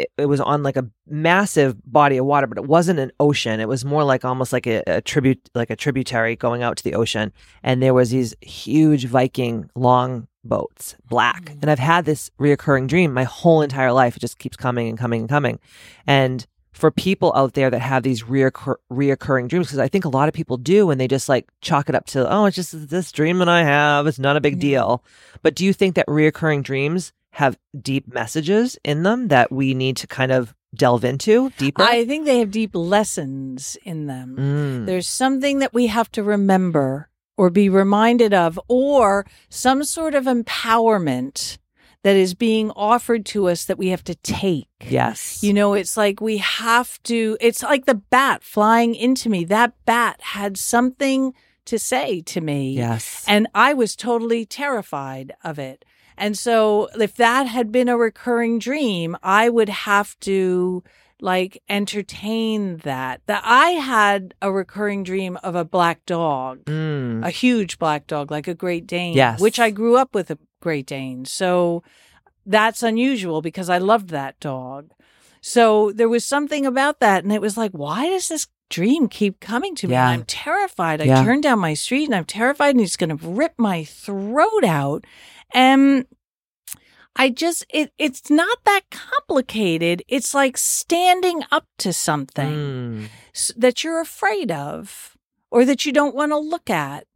it, 0.00 0.12
it 0.18 0.26
was 0.26 0.40
on 0.40 0.62
like 0.62 0.76
a 0.76 0.88
massive 1.06 1.76
body 1.90 2.16
of 2.16 2.26
water, 2.26 2.46
but 2.46 2.58
it 2.58 2.66
wasn't 2.66 2.98
an 2.98 3.12
ocean. 3.20 3.60
It 3.60 3.68
was 3.68 3.84
more 3.84 4.04
like 4.04 4.24
almost 4.24 4.52
like 4.52 4.66
a, 4.66 4.82
a 4.86 5.00
tribute, 5.00 5.48
like 5.54 5.70
a 5.70 5.76
tributary 5.76 6.36
going 6.36 6.62
out 6.62 6.76
to 6.78 6.84
the 6.84 6.94
ocean. 6.94 7.32
And 7.62 7.82
there 7.82 7.94
was 7.94 8.10
these 8.10 8.34
huge 8.40 9.06
Viking 9.06 9.70
long 9.74 10.28
boats, 10.44 10.96
black. 11.08 11.44
Mm. 11.44 11.62
And 11.62 11.70
I've 11.70 11.78
had 11.78 12.04
this 12.04 12.30
reoccurring 12.38 12.88
dream 12.88 13.12
my 13.12 13.24
whole 13.24 13.62
entire 13.62 13.92
life. 13.92 14.16
It 14.16 14.20
just 14.20 14.38
keeps 14.38 14.56
coming 14.56 14.88
and 14.88 14.98
coming 14.98 15.20
and 15.22 15.28
coming. 15.28 15.58
And 16.06 16.46
for 16.72 16.90
people 16.90 17.32
out 17.36 17.54
there 17.54 17.70
that 17.70 17.80
have 17.80 18.02
these 18.02 18.24
reoccur- 18.24 18.74
reoccurring 18.92 19.48
dreams, 19.48 19.68
because 19.68 19.78
I 19.78 19.86
think 19.88 20.04
a 20.04 20.08
lot 20.08 20.26
of 20.28 20.34
people 20.34 20.56
do, 20.56 20.90
and 20.90 21.00
they 21.00 21.06
just 21.06 21.28
like 21.28 21.48
chalk 21.60 21.88
it 21.88 21.94
up 21.94 22.06
to, 22.06 22.28
oh, 22.28 22.46
it's 22.46 22.56
just 22.56 22.88
this 22.90 23.12
dream 23.12 23.38
that 23.38 23.48
I 23.48 23.62
have. 23.62 24.06
It's 24.08 24.18
not 24.18 24.36
a 24.36 24.40
big 24.40 24.54
Yeah. 24.56 24.60
deal. 24.70 25.04
But 25.42 25.54
do 25.54 25.64
you 25.64 25.72
think 25.72 25.94
that 25.94 26.06
reoccurring 26.08 26.64
dreams 26.64 27.12
have 27.34 27.58
deep 27.80 28.12
messages 28.12 28.78
in 28.84 29.02
them 29.02 29.28
that 29.28 29.50
we 29.50 29.74
need 29.74 29.96
to 29.98 30.06
kind 30.06 30.32
of 30.32 30.54
delve 30.74 31.04
into 31.04 31.50
deeper? 31.58 31.82
I 31.82 32.04
think 32.04 32.24
they 32.26 32.38
have 32.38 32.50
deep 32.50 32.70
lessons 32.74 33.76
in 33.84 34.06
them. 34.06 34.36
Mm. 34.38 34.86
There's 34.86 35.08
something 35.08 35.58
that 35.58 35.74
we 35.74 35.88
have 35.88 36.10
to 36.12 36.22
remember 36.22 37.08
or 37.36 37.50
be 37.50 37.68
reminded 37.68 38.32
of, 38.32 38.60
or 38.68 39.26
some 39.48 39.82
sort 39.82 40.14
of 40.14 40.24
empowerment 40.24 41.58
that 42.04 42.14
is 42.14 42.34
being 42.34 42.70
offered 42.72 43.26
to 43.26 43.48
us 43.48 43.64
that 43.64 43.78
we 43.78 43.88
have 43.88 44.04
to 44.04 44.14
take. 44.16 44.68
Yes. 44.86 45.42
You 45.42 45.52
know, 45.52 45.74
it's 45.74 45.96
like 45.96 46.20
we 46.20 46.36
have 46.38 47.02
to, 47.04 47.36
it's 47.40 47.62
like 47.62 47.86
the 47.86 47.94
bat 47.94 48.44
flying 48.44 48.94
into 48.94 49.28
me. 49.28 49.44
That 49.46 49.72
bat 49.84 50.20
had 50.20 50.56
something 50.56 51.34
to 51.64 51.78
say 51.78 52.20
to 52.20 52.40
me. 52.40 52.72
yes. 52.76 53.24
And 53.26 53.48
I 53.54 53.72
was 53.72 53.96
totally 53.96 54.44
terrified 54.44 55.32
of 55.42 55.58
it. 55.58 55.84
And 56.16 56.36
so 56.38 56.88
if 56.98 57.14
that 57.16 57.46
had 57.46 57.72
been 57.72 57.88
a 57.88 57.96
recurring 57.96 58.58
dream, 58.58 59.16
I 59.22 59.48
would 59.48 59.68
have 59.68 60.18
to 60.20 60.82
like 61.20 61.62
entertain 61.68 62.78
that. 62.78 63.20
That 63.26 63.42
I 63.44 63.70
had 63.70 64.34
a 64.42 64.52
recurring 64.52 65.04
dream 65.04 65.38
of 65.42 65.54
a 65.54 65.64
black 65.64 66.04
dog, 66.06 66.64
Mm. 66.64 67.24
a 67.24 67.30
huge 67.30 67.78
black 67.78 68.06
dog, 68.06 68.30
like 68.30 68.48
a 68.48 68.54
Great 68.54 68.86
Dane, 68.86 69.14
Yes. 69.14 69.40
which 69.40 69.58
I 69.58 69.70
grew 69.70 69.96
up 69.96 70.14
with 70.14 70.30
a 70.30 70.38
Great 70.60 70.86
Dane. 70.86 71.24
So 71.24 71.82
that's 72.46 72.82
unusual 72.82 73.40
because 73.42 73.70
I 73.70 73.78
loved 73.78 74.10
that 74.10 74.38
dog. 74.40 74.90
So 75.40 75.92
there 75.92 76.08
was 76.08 76.24
something 76.24 76.66
about 76.66 77.00
that. 77.00 77.22
And 77.24 77.32
it 77.32 77.40
was 77.40 77.56
like, 77.56 77.72
why 77.72 78.08
does 78.08 78.28
this 78.28 78.46
dream 78.70 79.08
keep 79.08 79.40
coming 79.40 79.74
to 79.76 79.86
me? 79.86 79.92
Yeah. 79.92 80.08
I'm 80.08 80.24
terrified. 80.24 81.00
I 81.00 81.04
Yeah. 81.04 81.22
turn 81.24 81.40
down 81.42 81.58
my 81.58 81.74
street 81.74 82.06
and 82.06 82.14
I'm 82.14 82.24
terrified 82.24 82.70
and 82.70 82.80
he's 82.80 82.96
going 82.96 83.16
to 83.16 83.26
rip 83.26 83.54
my 83.58 83.84
throat 83.84 84.64
out. 84.64 85.04
And 85.54 86.06
I 87.16 87.30
just, 87.30 87.64
it, 87.70 87.92
it's 87.96 88.28
not 88.28 88.58
that 88.64 88.82
complicated. 88.90 90.02
It's 90.08 90.34
like 90.34 90.58
standing 90.58 91.42
up 91.52 91.66
to 91.78 91.92
something 91.92 92.48
Mm. 92.48 93.08
that 93.56 93.84
you're 93.84 94.00
afraid 94.00 94.50
of 94.50 95.16
or 95.50 95.64
that 95.64 95.86
you 95.86 95.92
don't 95.92 96.14
want 96.14 96.32
to 96.32 96.38
look 96.38 96.68
at 96.68 97.06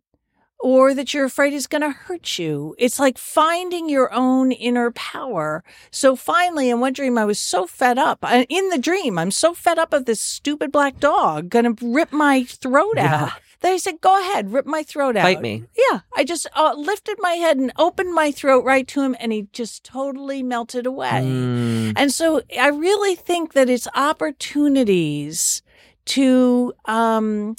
or 0.60 0.92
that 0.94 1.12
you're 1.14 1.24
afraid 1.24 1.52
is 1.52 1.66
going 1.68 1.82
to 1.82 1.90
hurt 1.90 2.38
you. 2.38 2.74
It's 2.78 2.98
like 3.00 3.16
finding 3.18 3.88
your 3.88 4.12
own 4.12 4.50
inner 4.52 4.90
power. 4.92 5.62
So 5.90 6.14
finally, 6.16 6.68
in 6.70 6.80
one 6.80 6.92
dream, 6.92 7.16
I 7.18 7.24
was 7.24 7.38
so 7.40 7.66
fed 7.66 7.98
up. 7.98 8.18
I, 8.22 8.44
in 8.48 8.68
the 8.70 8.78
dream, 8.78 9.18
I'm 9.18 9.30
so 9.30 9.54
fed 9.54 9.78
up 9.78 9.92
of 9.92 10.04
this 10.04 10.20
stupid 10.20 10.70
black 10.72 10.98
dog 11.00 11.48
going 11.48 11.74
to 11.76 11.86
rip 11.92 12.12
my 12.12 12.44
throat 12.44 12.94
Yeah. 12.96 13.24
out. 13.24 13.32
I 13.62 13.76
said, 13.76 14.00
go 14.00 14.18
ahead, 14.20 14.52
rip 14.52 14.66
my 14.66 14.82
throat 14.82 15.16
out. 15.16 15.24
Bite 15.24 15.40
me. 15.40 15.64
Yeah. 15.76 16.00
I 16.16 16.24
just 16.24 16.46
uh, 16.54 16.74
lifted 16.76 17.16
my 17.20 17.32
head 17.32 17.56
and 17.56 17.72
opened 17.76 18.14
my 18.14 18.30
throat 18.30 18.64
right 18.64 18.86
to 18.88 19.02
him, 19.02 19.16
and 19.18 19.32
he 19.32 19.48
just 19.52 19.84
totally 19.84 20.42
melted 20.42 20.86
away. 20.86 21.22
Mm. 21.24 21.94
And 21.96 22.12
so 22.12 22.42
I 22.58 22.68
really 22.68 23.14
think 23.14 23.54
that 23.54 23.68
it's 23.68 23.88
opportunities 23.94 25.62
to 26.06 26.72
um, 26.86 27.56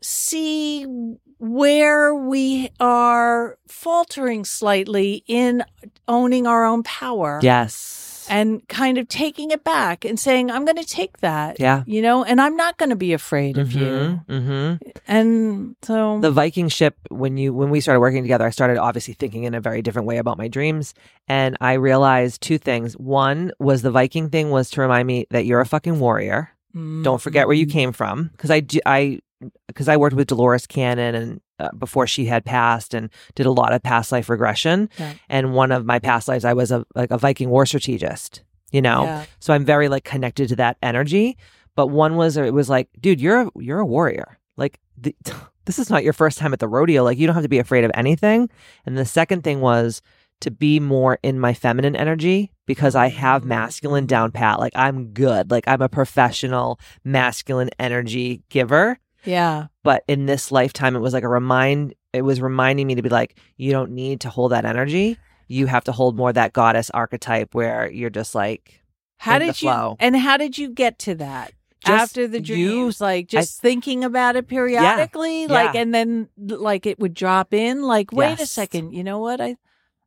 see 0.00 0.84
where 1.38 2.14
we 2.14 2.70
are 2.78 3.58
faltering 3.66 4.44
slightly 4.44 5.24
in 5.26 5.64
owning 6.06 6.46
our 6.46 6.64
own 6.64 6.84
power 6.84 7.40
Yes. 7.42 8.01
And 8.30 8.66
kind 8.68 8.98
of 8.98 9.08
taking 9.08 9.50
it 9.50 9.64
back 9.64 10.04
and 10.04 10.18
saying, 10.18 10.50
I'm 10.50 10.64
going 10.64 10.76
to 10.76 10.84
take 10.84 11.18
that. 11.18 11.58
Yeah. 11.60 11.82
You 11.86 12.02
know, 12.02 12.24
and 12.24 12.40
I'm 12.40 12.56
not 12.56 12.76
going 12.78 12.90
to 12.90 12.96
be 12.96 13.12
afraid 13.12 13.58
of 13.58 13.72
you. 13.72 14.20
hmm 14.28 14.74
And 15.08 15.76
so, 15.82 16.20
the 16.20 16.30
Viking 16.30 16.68
ship 16.68 16.96
when 17.10 17.36
you 17.36 17.52
when 17.52 17.70
we 17.70 17.80
started 17.80 18.00
working 18.00 18.22
together, 18.22 18.46
I 18.46 18.50
started 18.50 18.78
obviously 18.78 19.14
thinking 19.14 19.44
in 19.44 19.54
a 19.54 19.60
very 19.60 19.82
different 19.82 20.06
way 20.08 20.18
about 20.18 20.38
my 20.38 20.48
dreams, 20.48 20.94
and 21.28 21.56
I 21.60 21.74
realized 21.74 22.40
two 22.42 22.58
things. 22.58 22.94
One 22.94 23.52
was 23.58 23.82
the 23.82 23.90
Viking 23.90 24.30
thing 24.30 24.50
was 24.50 24.70
to 24.70 24.80
remind 24.80 25.06
me 25.06 25.26
that 25.30 25.44
you're 25.46 25.60
a 25.60 25.66
fucking 25.66 25.98
warrior. 26.00 26.50
Don't 26.74 27.20
forget 27.20 27.46
where 27.46 27.56
you 27.56 27.66
Mm. 27.66 27.70
came 27.72 27.92
from, 27.92 28.30
because 28.32 28.50
I 28.50 28.60
do 28.60 28.80
I 28.86 29.20
because 29.68 29.88
I 29.88 29.96
worked 29.96 30.16
with 30.16 30.28
Dolores 30.28 30.66
Cannon 30.66 31.14
and 31.14 31.40
uh, 31.58 31.70
before 31.78 32.06
she 32.06 32.24
had 32.26 32.44
passed 32.44 32.94
and 32.94 33.10
did 33.34 33.46
a 33.46 33.50
lot 33.50 33.72
of 33.72 33.82
past 33.82 34.12
life 34.12 34.28
regression. 34.28 34.88
Yeah. 34.98 35.14
And 35.28 35.54
one 35.54 35.72
of 35.72 35.84
my 35.86 35.98
past 35.98 36.28
lives, 36.28 36.44
I 36.44 36.52
was 36.52 36.70
a 36.72 36.84
like 36.94 37.10
a 37.10 37.18
Viking 37.18 37.50
war 37.50 37.66
strategist. 37.66 38.42
You 38.70 38.80
know, 38.80 39.04
Yeah. 39.04 39.24
so 39.38 39.52
I'm 39.52 39.64
very 39.66 39.88
like 39.90 40.04
connected 40.04 40.48
to 40.48 40.56
that 40.56 40.78
energy. 40.82 41.36
But 41.76 41.88
one 41.88 42.16
was 42.16 42.36
it 42.36 42.54
was 42.54 42.68
like, 42.70 42.88
dude, 43.00 43.20
you're 43.20 43.42
a, 43.42 43.50
you're 43.56 43.80
a 43.80 43.86
warrior. 43.86 44.38
Like 44.56 44.78
the, 44.96 45.14
this 45.66 45.78
is 45.78 45.90
not 45.90 46.04
your 46.04 46.12
first 46.14 46.38
time 46.38 46.52
at 46.52 46.58
the 46.58 46.68
rodeo. 46.68 47.04
Like 47.04 47.18
you 47.18 47.26
don't 47.26 47.34
have 47.34 47.44
to 47.44 47.48
be 47.48 47.58
afraid 47.58 47.84
of 47.84 47.90
anything. 47.94 48.48
And 48.86 48.96
the 48.96 49.04
second 49.04 49.42
thing 49.44 49.60
was 49.60 50.00
to 50.40 50.50
be 50.50 50.80
more 50.80 51.18
in 51.22 51.38
my 51.38 51.54
feminine 51.54 51.94
energy 51.94 52.50
because 52.66 52.96
I 52.96 53.08
have 53.10 53.44
masculine 53.44 54.06
down 54.06 54.32
pat. 54.32 54.58
Like 54.58 54.72
I'm 54.74 55.08
good. 55.12 55.50
Like 55.52 55.68
I'm 55.68 55.80
a 55.82 55.88
professional 55.88 56.80
masculine 57.04 57.70
energy 57.78 58.42
giver. 58.48 58.98
Yeah. 59.24 59.66
But 59.82 60.04
in 60.08 60.26
this 60.26 60.50
lifetime, 60.52 60.96
it 60.96 61.00
was 61.00 61.12
like 61.14 61.24
a 61.24 61.28
remind. 61.28 61.94
It 62.12 62.22
was 62.22 62.40
reminding 62.40 62.86
me 62.86 62.94
to 62.96 63.02
be 63.02 63.08
like, 63.08 63.38
you 63.56 63.72
don't 63.72 63.92
need 63.92 64.20
to 64.22 64.30
hold 64.30 64.52
that 64.52 64.64
energy. 64.64 65.16
You 65.48 65.66
have 65.66 65.84
to 65.84 65.92
hold 65.92 66.16
more 66.16 66.32
that 66.32 66.52
goddess 66.52 66.90
archetype 66.90 67.54
where 67.54 67.90
you're 67.90 68.10
just 68.10 68.34
like, 68.34 68.82
How 69.18 69.38
did 69.38 69.60
you, 69.62 69.96
and 70.00 70.16
how 70.16 70.36
did 70.36 70.56
you 70.58 70.70
get 70.70 70.98
to 71.00 71.14
that? 71.16 71.52
Just 71.84 72.00
after 72.00 72.28
the 72.28 72.38
you- 72.40 72.68
dreams, 72.68 73.00
like 73.00 73.26
just 73.26 73.60
thinking 73.60 74.04
about 74.04 74.36
it 74.36 74.46
periodically, 74.46 75.48
like, 75.48 75.74
Yeah. 75.74 75.80
and 75.80 75.92
then 75.94 76.28
like 76.36 76.86
it 76.86 76.98
would 77.00 77.12
drop 77.12 77.52
in. 77.52 77.82
Like, 77.82 78.12
wait 78.12 78.40
a 78.40 78.46
second, 78.46 78.92
you 78.92 79.02
know 79.04 79.18
what? 79.18 79.40
I 79.40 79.56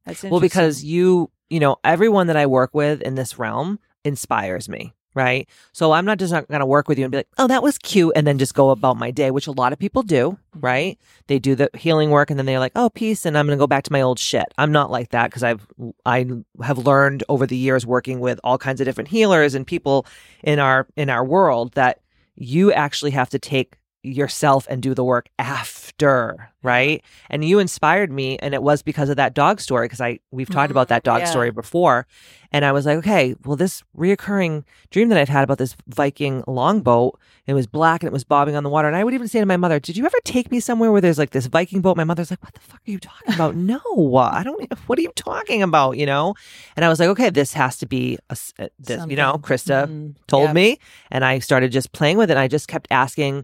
that's 0.06 0.24
well, 0.24 0.40
because 0.40 0.84
you, 0.84 1.32
you 1.50 1.60
know, 1.60 1.78
everyone 1.84 2.28
that 2.28 2.38
I 2.38 2.46
work 2.46 2.74
with 2.74 3.02
in 3.02 3.16
this 3.16 3.38
realm 3.38 3.80
inspires 4.06 4.70
me. 4.70 4.94
Right. 5.16 5.48
So 5.72 5.94
I'm 5.94 6.04
not 6.04 6.20
just 6.20 6.34
not 6.34 6.48
going 6.50 6.60
to 6.60 6.66
work 6.66 6.90
with 6.90 7.00
you 7.00 7.06
and 7.06 7.12
be 7.12 7.20
like, 7.20 7.30
oh, 7.38 7.48
that 7.48 7.64
was 7.64 7.78
cute. 7.78 8.12
And 8.16 8.28
then 8.28 8.38
just 8.38 8.54
go 8.54 8.70
about 8.70 8.98
my 8.98 9.12
day, 9.12 9.32
which 9.32 9.48
a 9.48 9.52
lot 9.52 9.72
of 9.72 9.80
people 9.80 10.04
do. 10.04 10.32
Mm-hmm. 10.32 10.60
Right. 10.60 11.00
They 11.28 11.40
do 11.40 11.56
the 11.56 11.70
healing 11.74 12.10
work 12.10 12.30
and 12.30 12.38
then 12.38 12.46
they're 12.46 12.60
like, 12.60 12.74
oh, 12.76 12.90
peace. 12.90 13.26
And 13.26 13.38
I'm 13.38 13.48
going 13.48 13.58
to 13.58 13.62
go 13.62 13.66
back 13.66 13.86
to 13.86 13.94
my 13.94 14.02
old 14.02 14.20
shit. 14.20 14.46
I'm 14.58 14.74
not 14.74 14.92
like 14.92 15.10
that 15.12 15.32
because 15.32 15.44
I've, 15.44 15.66
I 16.06 16.28
have 16.62 16.80
learned 16.80 17.24
over 17.30 17.48
the 17.48 17.56
years 17.56 17.86
working 17.86 18.20
with 18.20 18.40
all 18.44 18.58
kinds 18.58 18.82
of 18.82 18.86
different 18.86 19.08
healers 19.08 19.56
and 19.56 19.66
people 19.66 20.06
in 20.44 20.60
our, 20.60 20.86
in 20.98 21.10
our 21.10 21.24
world 21.24 21.74
that 21.74 22.02
you 22.36 22.74
actually 22.74 23.12
have 23.12 23.30
to 23.30 23.40
take 23.40 23.78
yourself 24.06 24.68
and 24.70 24.82
do 24.82 24.94
the 24.94 25.04
work 25.04 25.28
after, 25.40 26.52
right? 26.64 27.04
And 27.30 27.44
you 27.46 27.60
inspired 27.60 28.12
me 28.12 28.38
and 28.40 28.54
it 28.54 28.62
was 28.64 28.82
because 28.82 29.10
of 29.10 29.18
that 29.18 29.34
dog 29.34 29.60
story 29.60 29.86
because 29.86 30.02
I 30.02 30.20
we've 30.32 30.50
talked 30.50 30.72
about 30.72 30.88
that 30.90 31.04
dog 31.04 31.16
Mm-hmm. 31.16 31.26
yeah. 31.26 31.30
story 31.32 31.52
before. 31.52 32.08
And 32.52 32.64
I 32.64 32.72
was 32.72 32.86
like, 32.86 32.98
okay, 33.00 33.36
well 33.46 33.56
this 33.56 33.84
reoccurring 33.98 34.64
dream 34.92 35.10
that 35.10 35.18
I've 35.18 35.30
had 35.30 35.44
about 35.44 35.58
this 35.58 35.76
Viking 35.88 36.44
longboat, 36.48 37.20
it 37.48 37.54
was 37.54 37.68
black 37.68 38.02
and 38.04 38.08
it 38.08 38.14
was 38.14 38.24
bobbing 38.24 38.56
on 38.56 38.64
the 38.64 38.70
water. 38.70 38.88
And 38.88 38.96
I 38.98 39.04
would 39.04 39.14
even 39.14 39.28
say 39.28 39.40
to 39.40 39.46
my 39.46 39.58
mother, 39.58 39.80
Did 39.80 39.98
you 39.98 40.06
ever 40.06 40.18
take 40.24 40.52
me 40.52 40.60
somewhere 40.60 40.92
where 40.92 41.02
there's 41.02 41.18
like 41.18 41.32
this 41.32 41.46
Viking 41.48 41.82
boat? 41.82 41.98
My 41.98 42.04
mother's 42.04 42.30
like, 42.32 42.44
What 42.44 42.54
the 42.54 42.60
fuck 42.62 42.82
are 42.88 42.92
you 42.92 43.00
talking 43.00 43.34
about? 43.34 43.56
no, 43.74 43.80
I 44.18 44.44
don't 44.44 44.56
what 44.88 44.98
are 45.00 45.02
you 45.02 45.12
talking 45.16 45.62
about, 45.64 45.98
you 45.98 46.06
know? 46.06 46.34
And 46.76 46.84
I 46.86 46.90
was 46.90 47.00
like, 47.00 47.10
okay, 47.10 47.30
this 47.30 47.54
has 47.54 47.78
to 47.78 47.86
be 47.86 48.18
a, 48.30 48.38
uh, 48.60 48.68
this, 48.80 49.06
you 49.10 49.16
know. 49.16 49.34
Krista 49.42 49.88
Mhm. 49.88 50.16
told 50.28 50.46
Yep. 50.46 50.56
me 50.56 50.80
and 51.12 51.24
i 51.26 51.40
started 51.40 51.72
just 51.72 51.92
playing 51.92 52.18
with 52.18 52.30
it 52.30 52.34
and 52.34 52.40
i 52.40 52.48
just 52.48 52.68
kept 52.68 52.88
asking 52.90 53.44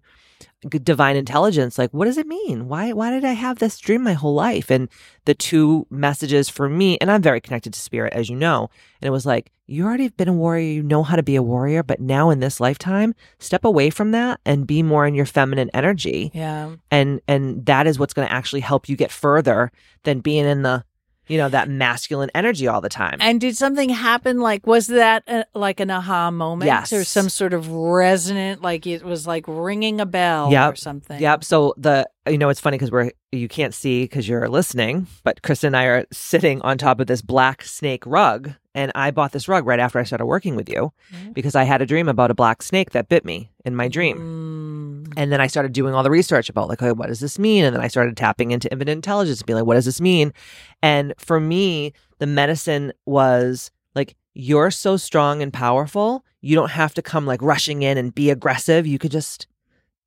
divine 0.69 1.15
intelligence 1.15 1.77
like 1.77 1.91
what 1.91 2.05
does 2.05 2.17
it 2.17 2.27
mean? 2.27 2.67
Why 2.67 2.93
why 2.93 3.09
did 3.09 3.25
i 3.25 3.33
have 3.33 3.59
this 3.59 3.79
dream 3.79 4.03
my 4.03 4.13
whole 4.13 4.33
life? 4.33 4.69
And 4.69 4.89
the 5.25 5.33
two 5.33 5.87
messages 5.89 6.49
for 6.49 6.69
me 6.69 6.97
and 6.99 7.09
i'm 7.11 7.21
very 7.21 7.41
connected 7.41 7.73
to 7.73 7.79
spirit 7.79 8.13
as 8.13 8.29
you 8.29 8.35
know. 8.35 8.69
And 9.01 9.07
it 9.07 9.11
was 9.11 9.25
like 9.25 9.51
you 9.67 9.85
already 9.85 10.03
have 10.03 10.17
been 10.17 10.27
a 10.27 10.33
warrior 10.33 10.69
you 10.69 10.83
know 10.83 11.01
how 11.01 11.15
to 11.15 11.23
be 11.23 11.35
a 11.35 11.43
warrior 11.43 11.81
but 11.81 11.99
now 11.99 12.29
in 12.29 12.41
this 12.41 12.59
lifetime 12.59 13.15
step 13.39 13.63
away 13.65 13.89
from 13.89 14.11
that 14.11 14.39
and 14.45 14.67
be 14.67 14.83
more 14.83 15.07
in 15.07 15.15
your 15.15 15.25
feminine 15.25 15.71
energy. 15.73 16.31
Yeah. 16.33 16.75
and 16.91 17.21
and 17.27 17.65
that 17.65 17.87
is 17.87 17.97
what's 17.97 18.13
going 18.13 18.27
to 18.27 18.33
actually 18.33 18.61
help 18.61 18.87
you 18.87 18.95
get 18.95 19.11
further 19.11 19.71
than 20.03 20.19
being 20.19 20.45
in 20.45 20.61
the 20.61 20.83
you 21.27 21.37
know 21.37 21.49
that 21.49 21.69
masculine 21.69 22.29
energy 22.35 22.67
all 22.67 22.81
the 22.81 22.89
time 22.89 23.17
And 23.21 23.39
did 23.39 23.55
something 23.55 23.89
happen? 23.89 24.39
Like, 24.39 24.65
was 24.67 24.87
that 24.87 25.23
uh 25.27 25.43
like 25.53 25.79
an 25.79 25.89
aha 25.91 26.31
moment, 26.31 26.67
Yes. 26.67 26.91
or 26.93 27.03
some 27.03 27.29
sort 27.29 27.53
of 27.53 27.69
resonant, 27.69 28.61
like 28.61 28.85
it 28.87 29.03
was 29.03 29.25
like 29.27 29.45
ringing 29.47 30.01
a 30.01 30.05
bell 30.05 30.51
Yep. 30.51 30.73
or 30.73 30.75
something? 30.75 31.19
Yep. 31.21 31.43
So 31.43 31.73
the 31.77 32.07
you 32.27 32.37
know 32.37 32.49
it's 32.49 32.59
funny 32.59 32.75
because 32.77 32.91
we're 32.91 33.11
you 33.31 33.47
can't 33.47 33.73
see 33.73 34.03
because 34.03 34.27
you're 34.27 34.49
listening, 34.49 35.07
but 35.23 35.41
Kristen 35.41 35.67
and 35.67 35.77
I 35.77 35.85
are 35.85 36.05
sitting 36.11 36.61
on 36.63 36.77
top 36.77 36.99
of 36.99 37.07
this 37.07 37.21
black 37.21 37.63
snake 37.63 38.03
rug, 38.05 38.51
and 38.75 38.91
I 38.93 39.11
bought 39.11 39.31
this 39.31 39.47
rug 39.47 39.65
right 39.65 39.79
after 39.79 39.99
I 39.99 40.03
started 40.03 40.25
working 40.25 40.55
with 40.57 40.67
you 40.69 40.91
Mhm. 41.13 41.33
because 41.33 41.55
I 41.55 41.63
had 41.63 41.81
a 41.81 41.85
dream 41.85 42.09
about 42.09 42.29
a 42.31 42.33
black 42.35 42.61
snake 42.61 42.89
that 42.91 43.07
bit 43.07 43.23
me 43.23 43.51
in 43.63 43.73
my 43.75 43.87
dream. 43.87 44.17
Mm. 44.17 44.90
And 45.17 45.31
then 45.31 45.41
I 45.41 45.47
started 45.47 45.73
doing 45.73 45.93
all 45.93 46.03
the 46.03 46.11
research 46.11 46.49
about 46.49 46.69
like, 46.69 46.81
okay, 46.81 46.91
what 46.91 47.07
does 47.07 47.19
this 47.19 47.37
mean? 47.39 47.63
And 47.65 47.75
then 47.75 47.83
I 47.83 47.87
started 47.87 48.15
tapping 48.17 48.51
into 48.51 48.71
infinite 48.71 48.91
intelligence 48.91 49.39
and 49.39 49.45
being 49.47 49.57
like, 49.57 49.65
what 49.65 49.75
does 49.75 49.85
this 49.85 50.01
mean? 50.01 50.33
And 50.81 51.13
for 51.17 51.39
me, 51.39 51.93
the 52.19 52.27
medicine 52.27 52.93
was 53.05 53.71
like, 53.95 54.15
you're 54.33 54.71
so 54.71 54.97
strong 54.97 55.41
and 55.41 55.51
powerful. 55.51 56.23
You 56.41 56.55
don't 56.55 56.71
have 56.71 56.93
to 56.95 57.01
come 57.01 57.25
like 57.25 57.41
rushing 57.41 57.81
in 57.83 57.97
and 57.97 58.15
be 58.15 58.29
aggressive. 58.29 58.87
You 58.87 58.97
could 58.99 59.11
just 59.11 59.47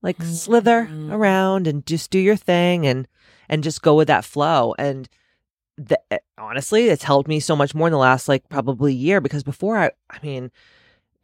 like 0.03 0.23
slither 0.23 0.87
Mhm. 0.91 1.13
around 1.13 1.67
and 1.67 1.85
just 1.87 2.11
do 2.11 2.19
your 2.19 2.37
thing 2.37 2.87
and 2.87 3.07
and 3.49 3.63
just 3.63 3.83
go 3.83 3.95
with 3.95 4.09
that 4.09 4.25
flow. 4.25 4.75
And 4.79 5.09
the, 5.77 5.99
eh, 6.11 6.19
honestly, 6.39 6.89
it's 6.89 7.03
helped 7.05 7.29
me 7.29 7.41
so 7.41 7.55
much 7.57 7.75
more 7.75 7.89
in 7.89 7.93
the 7.93 7.99
last 7.99 8.29
like 8.29 8.49
probably 8.49 8.95
year 8.95 9.21
because 9.21 9.43
before 9.43 9.77
I, 9.77 9.91
I 10.09 10.19
mean, 10.23 10.51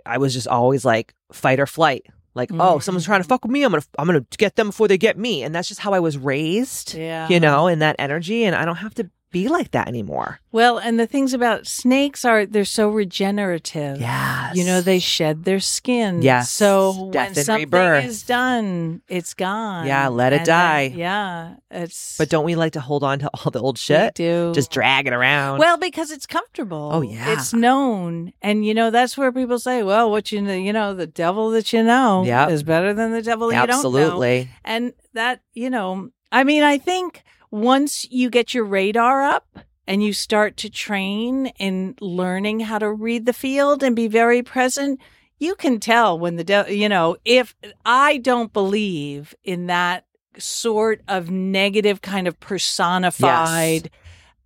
I 0.04 0.18
was 0.18 0.34
just 0.34 0.48
always 0.48 0.84
like 0.84 1.14
fight 1.32 1.60
or 1.60 1.66
flight. 1.66 2.06
Like, 2.34 2.50
oh, 2.52 2.78
someone's 2.78 3.04
trying 3.04 3.20
to 3.20 3.26
mm. 3.26 3.28
fuck 3.28 3.42
with 3.42 3.50
me. 3.50 3.64
I'm 3.64 3.72
gonna, 3.72 3.82
I'm 3.98 4.06
gonna 4.06 4.24
get 4.38 4.56
them 4.56 4.68
before 4.68 4.88
they 4.88 4.98
get 4.98 5.18
me, 5.18 5.42
and 5.42 5.54
that's 5.54 5.68
just 5.68 5.80
how 5.80 5.92
I 5.92 6.00
was 6.00 6.16
raised. 6.16 6.94
Yeah. 6.94 7.28
You 7.28 7.40
know, 7.40 7.66
in 7.66 7.80
that 7.80 7.96
energy, 7.98 8.44
and 8.44 8.54
I 8.54 8.64
don't 8.64 8.76
have 8.76 8.94
to 8.94 9.10
be 9.30 9.48
like 9.48 9.70
that 9.70 9.86
anymore. 9.88 10.40
Well, 10.52 10.78
and 10.78 10.98
the 10.98 11.06
things 11.06 11.32
about 11.34 11.66
snakes 11.66 12.24
are 12.24 12.44
they're 12.46 12.64
so 12.64 12.88
regenerative. 12.88 14.00
Yes. 14.00 14.56
You 14.56 14.64
know, 14.64 14.80
they 14.80 14.98
shed 14.98 15.44
their 15.44 15.60
skin. 15.60 16.22
Yes. 16.22 16.50
So 16.50 17.10
Death 17.12 17.36
when 17.36 17.44
something 17.44 17.64
rebirth. 17.66 18.04
is 18.04 18.22
done, 18.24 19.02
it's 19.08 19.34
gone. 19.34 19.86
Yeah, 19.86 20.08
let 20.08 20.32
it 20.32 20.38
And 20.38 20.46
die. 20.46 20.88
then- 20.88 20.98
yeah. 20.98 21.54
It's 21.70 22.16
But 22.18 22.28
don't 22.30 22.44
we 22.44 22.56
like 22.56 22.72
to 22.72 22.80
hold 22.80 23.04
on 23.04 23.20
to 23.20 23.28
all 23.34 23.50
the 23.52 23.60
old 23.60 23.76
we 23.76 23.80
shit? 23.80 24.14
do. 24.14 24.52
Just 24.54 24.72
drag 24.72 25.06
it 25.06 25.12
around. 25.12 25.58
Well, 25.60 25.78
because 25.78 26.10
it's 26.10 26.26
comfortable. 26.26 26.90
Oh, 26.92 27.02
yeah. 27.02 27.32
it's 27.32 27.52
known, 27.54 28.32
and 28.42 28.64
you 28.66 28.74
know 28.74 28.90
that's 28.90 29.16
where 29.16 29.30
people 29.30 29.58
say, 29.60 29.82
"Well, 29.84 30.10
what 30.10 30.32
you 30.32 30.42
know, 30.42 30.52
you 30.54 30.72
know, 30.72 30.94
the 30.94 31.06
devil 31.06 31.50
that 31.50 31.72
you 31.72 31.82
know 31.84 32.24
Yep. 32.24 32.50
is 32.50 32.62
better 32.64 32.92
than 32.92 33.12
the 33.12 33.22
devil 33.22 33.52
you 33.52 33.58
don't 33.58 33.68
know." 33.68 33.74
absolutely. 33.76 34.48
And 34.64 34.92
that, 35.14 35.40
you 35.54 35.70
know, 35.70 36.10
I 36.32 36.42
mean, 36.44 36.62
I 36.64 36.78
think 36.78 37.22
once 37.50 38.06
you 38.10 38.30
get 38.30 38.54
your 38.54 38.64
radar 38.64 39.22
up 39.22 39.58
and 39.86 40.02
you 40.02 40.12
start 40.12 40.56
to 40.58 40.70
train 40.70 41.46
in 41.58 41.96
learning 42.00 42.60
how 42.60 42.78
to 42.78 42.90
read 42.90 43.26
the 43.26 43.32
field 43.32 43.82
and 43.82 43.96
be 43.96 44.06
very 44.06 44.42
present, 44.42 45.00
you 45.38 45.54
can 45.54 45.80
tell 45.80 46.18
when 46.18 46.36
the 46.36 46.66
you 46.68 46.88
know, 46.88 47.16
if 47.24 47.54
I 47.84 48.18
don't 48.18 48.52
believe 48.52 49.34
in 49.42 49.66
that 49.66 50.04
sort 50.38 51.02
of 51.08 51.30
negative 51.30 52.02
kind 52.02 52.28
of 52.28 52.38
personified 52.38 53.90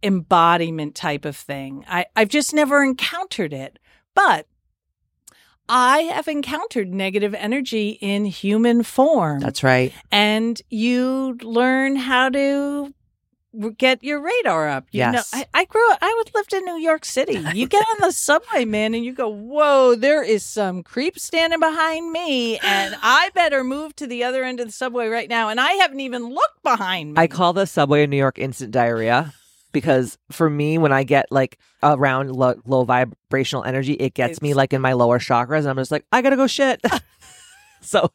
embodiment 0.02 0.94
type 0.94 1.24
of 1.24 1.36
thing. 1.36 1.84
I, 1.88 2.06
I've 2.14 2.28
just 2.28 2.54
never 2.54 2.84
encountered 2.84 3.52
it. 3.52 3.78
But 4.14 4.46
I 5.68 6.00
have 6.00 6.28
encountered 6.28 6.92
negative 6.92 7.34
energy 7.34 7.98
in 8.00 8.26
human 8.26 8.82
form. 8.82 9.40
That's 9.40 9.62
right. 9.62 9.92
and 10.12 10.60
you 10.70 11.38
learn 11.42 11.96
how 11.96 12.28
to 12.28 12.92
get 13.78 14.02
your 14.02 14.20
radar 14.20 14.68
up. 14.68 14.86
You 14.90 15.02
know, 15.06 15.12
Yes. 15.12 15.30
I, 15.32 15.46
I 15.54 15.64
grew 15.64 15.92
up, 15.92 15.98
I 16.02 16.24
lived 16.34 16.52
in 16.52 16.64
New 16.64 16.78
York 16.78 17.04
City. 17.04 17.38
You 17.54 17.68
get 17.68 17.84
on 17.94 17.96
the 18.00 18.10
subway, 18.12 18.64
man, 18.64 18.94
and 18.94 19.04
you 19.04 19.12
go, 19.14 19.28
whoa, 19.28 19.94
there 19.94 20.22
is 20.24 20.44
some 20.44 20.82
creep 20.82 21.18
standing 21.18 21.60
behind 21.60 22.10
me, 22.10 22.58
and 22.58 22.96
I 23.02 23.30
better 23.34 23.62
move 23.62 23.94
to 23.96 24.06
the 24.08 24.24
other 24.24 24.42
end 24.42 24.58
of 24.60 24.66
the 24.66 24.72
subway 24.72 25.06
right 25.06 25.28
now. 25.28 25.48
And 25.50 25.60
I 25.60 25.72
haven't 25.74 26.00
even 26.00 26.28
looked 26.30 26.62
behind 26.64 27.14
me. 27.14 27.20
I 27.22 27.26
call 27.28 27.52
the 27.52 27.66
subway 27.66 28.02
in 28.02 28.10
New 28.10 28.16
York 28.16 28.38
instant 28.38 28.72
diarrhea 28.72 29.32
because 29.74 30.16
for 30.32 30.48
me, 30.48 30.78
when 30.78 30.92
I 30.92 31.02
get 31.02 31.30
like 31.30 31.58
around 31.82 32.30
low, 32.30 32.54
low 32.64 32.84
vibrational 32.84 33.64
energy, 33.64 33.92
it 33.92 34.14
gets 34.14 34.40
me 34.40 34.54
like 34.54 34.72
in 34.72 34.80
my 34.80 34.94
lower 34.94 35.18
chakras, 35.18 35.60
and 35.60 35.68
I'm 35.68 35.76
just 35.76 35.90
like, 35.90 36.06
I 36.10 36.22
gotta 36.22 36.36
go 36.36 36.46
shit. 36.46 36.80
so 37.82 38.10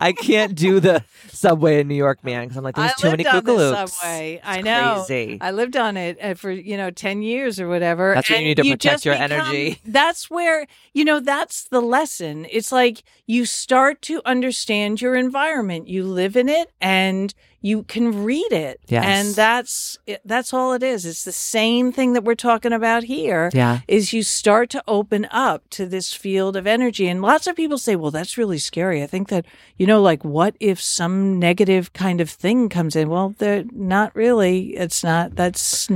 I 0.00 0.12
can't 0.12 0.54
do 0.54 0.80
the 0.80 1.04
subway 1.28 1.80
in 1.80 1.88
New 1.88 1.94
York, 1.94 2.24
man, 2.24 2.44
because 2.44 2.56
I'm 2.56 2.64
like, 2.64 2.76
there's 2.76 2.92
I 2.92 2.94
too 2.94 3.10
many 3.10 3.24
lived 3.24 3.36
on 3.36 3.44
the 3.44 3.52
kookalooks. 3.52 3.88
subway. 3.88 4.40
I 4.42 4.60
know. 4.62 5.04
Crazy. 5.06 5.38
I 5.40 5.50
lived 5.50 5.76
on 5.76 5.96
it 5.96 6.18
uh, 6.20 6.34
for 6.34 6.50
you 6.50 6.76
know 6.76 6.90
ten 6.90 7.22
years 7.22 7.60
or 7.60 7.68
whatever. 7.68 8.14
That's 8.14 8.30
when 8.30 8.40
you 8.40 8.48
need 8.48 8.56
to 8.56 8.70
protect 8.70 9.04
your 9.04 9.14
become- 9.14 9.32
energy. 9.32 9.80
That's 9.84 10.30
where 10.30 10.66
you 10.92 11.04
know 11.04 11.20
that's 11.20 11.64
the 11.64 11.80
lesson. 11.80 12.46
It's 12.50 12.72
like 12.72 13.02
you 13.26 13.46
start 13.46 14.02
to 14.02 14.22
understand 14.24 15.00
your 15.00 15.14
environment. 15.14 15.88
You 15.88 16.04
live 16.04 16.36
in 16.36 16.48
it, 16.48 16.70
and 16.80 17.32
you 17.60 17.82
can 17.82 18.24
read 18.24 18.52
it. 18.52 18.80
Yes. 18.88 19.04
and 19.04 19.34
that's 19.34 19.98
that's 20.24 20.52
all 20.52 20.72
it 20.72 20.82
is. 20.82 21.04
It's 21.04 21.24
the 21.24 21.32
same 21.32 21.92
thing 21.92 22.14
that 22.14 22.24
we're 22.24 22.34
talking 22.34 22.72
about 22.72 23.04
here. 23.04 23.50
Yeah. 23.52 23.80
Is 23.86 24.12
you 24.12 24.22
start 24.22 24.70
to 24.70 24.82
open 24.88 25.26
up 25.30 25.68
to 25.70 25.86
this 25.86 26.12
field 26.12 26.56
of 26.56 26.66
energy. 26.66 27.08
And 27.08 27.22
lots 27.22 27.46
of 27.46 27.56
people 27.56 27.78
say, 27.78 27.96
well, 27.96 28.10
that's 28.10 28.38
really 28.38 28.58
scary. 28.58 29.02
I 29.02 29.06
think 29.06 29.28
that, 29.28 29.46
you 29.76 29.86
know, 29.86 30.00
like, 30.00 30.24
what 30.24 30.56
if 30.60 30.80
some 30.80 31.38
negative 31.38 31.92
kind 31.92 32.20
of 32.20 32.30
thing 32.30 32.68
comes 32.68 32.96
in? 32.96 33.08
Well, 33.08 33.34
they're 33.38 33.64
not 33.72 34.14
really. 34.14 34.76
It's 34.76 35.04
not, 35.04 35.36
that's, 35.36 35.88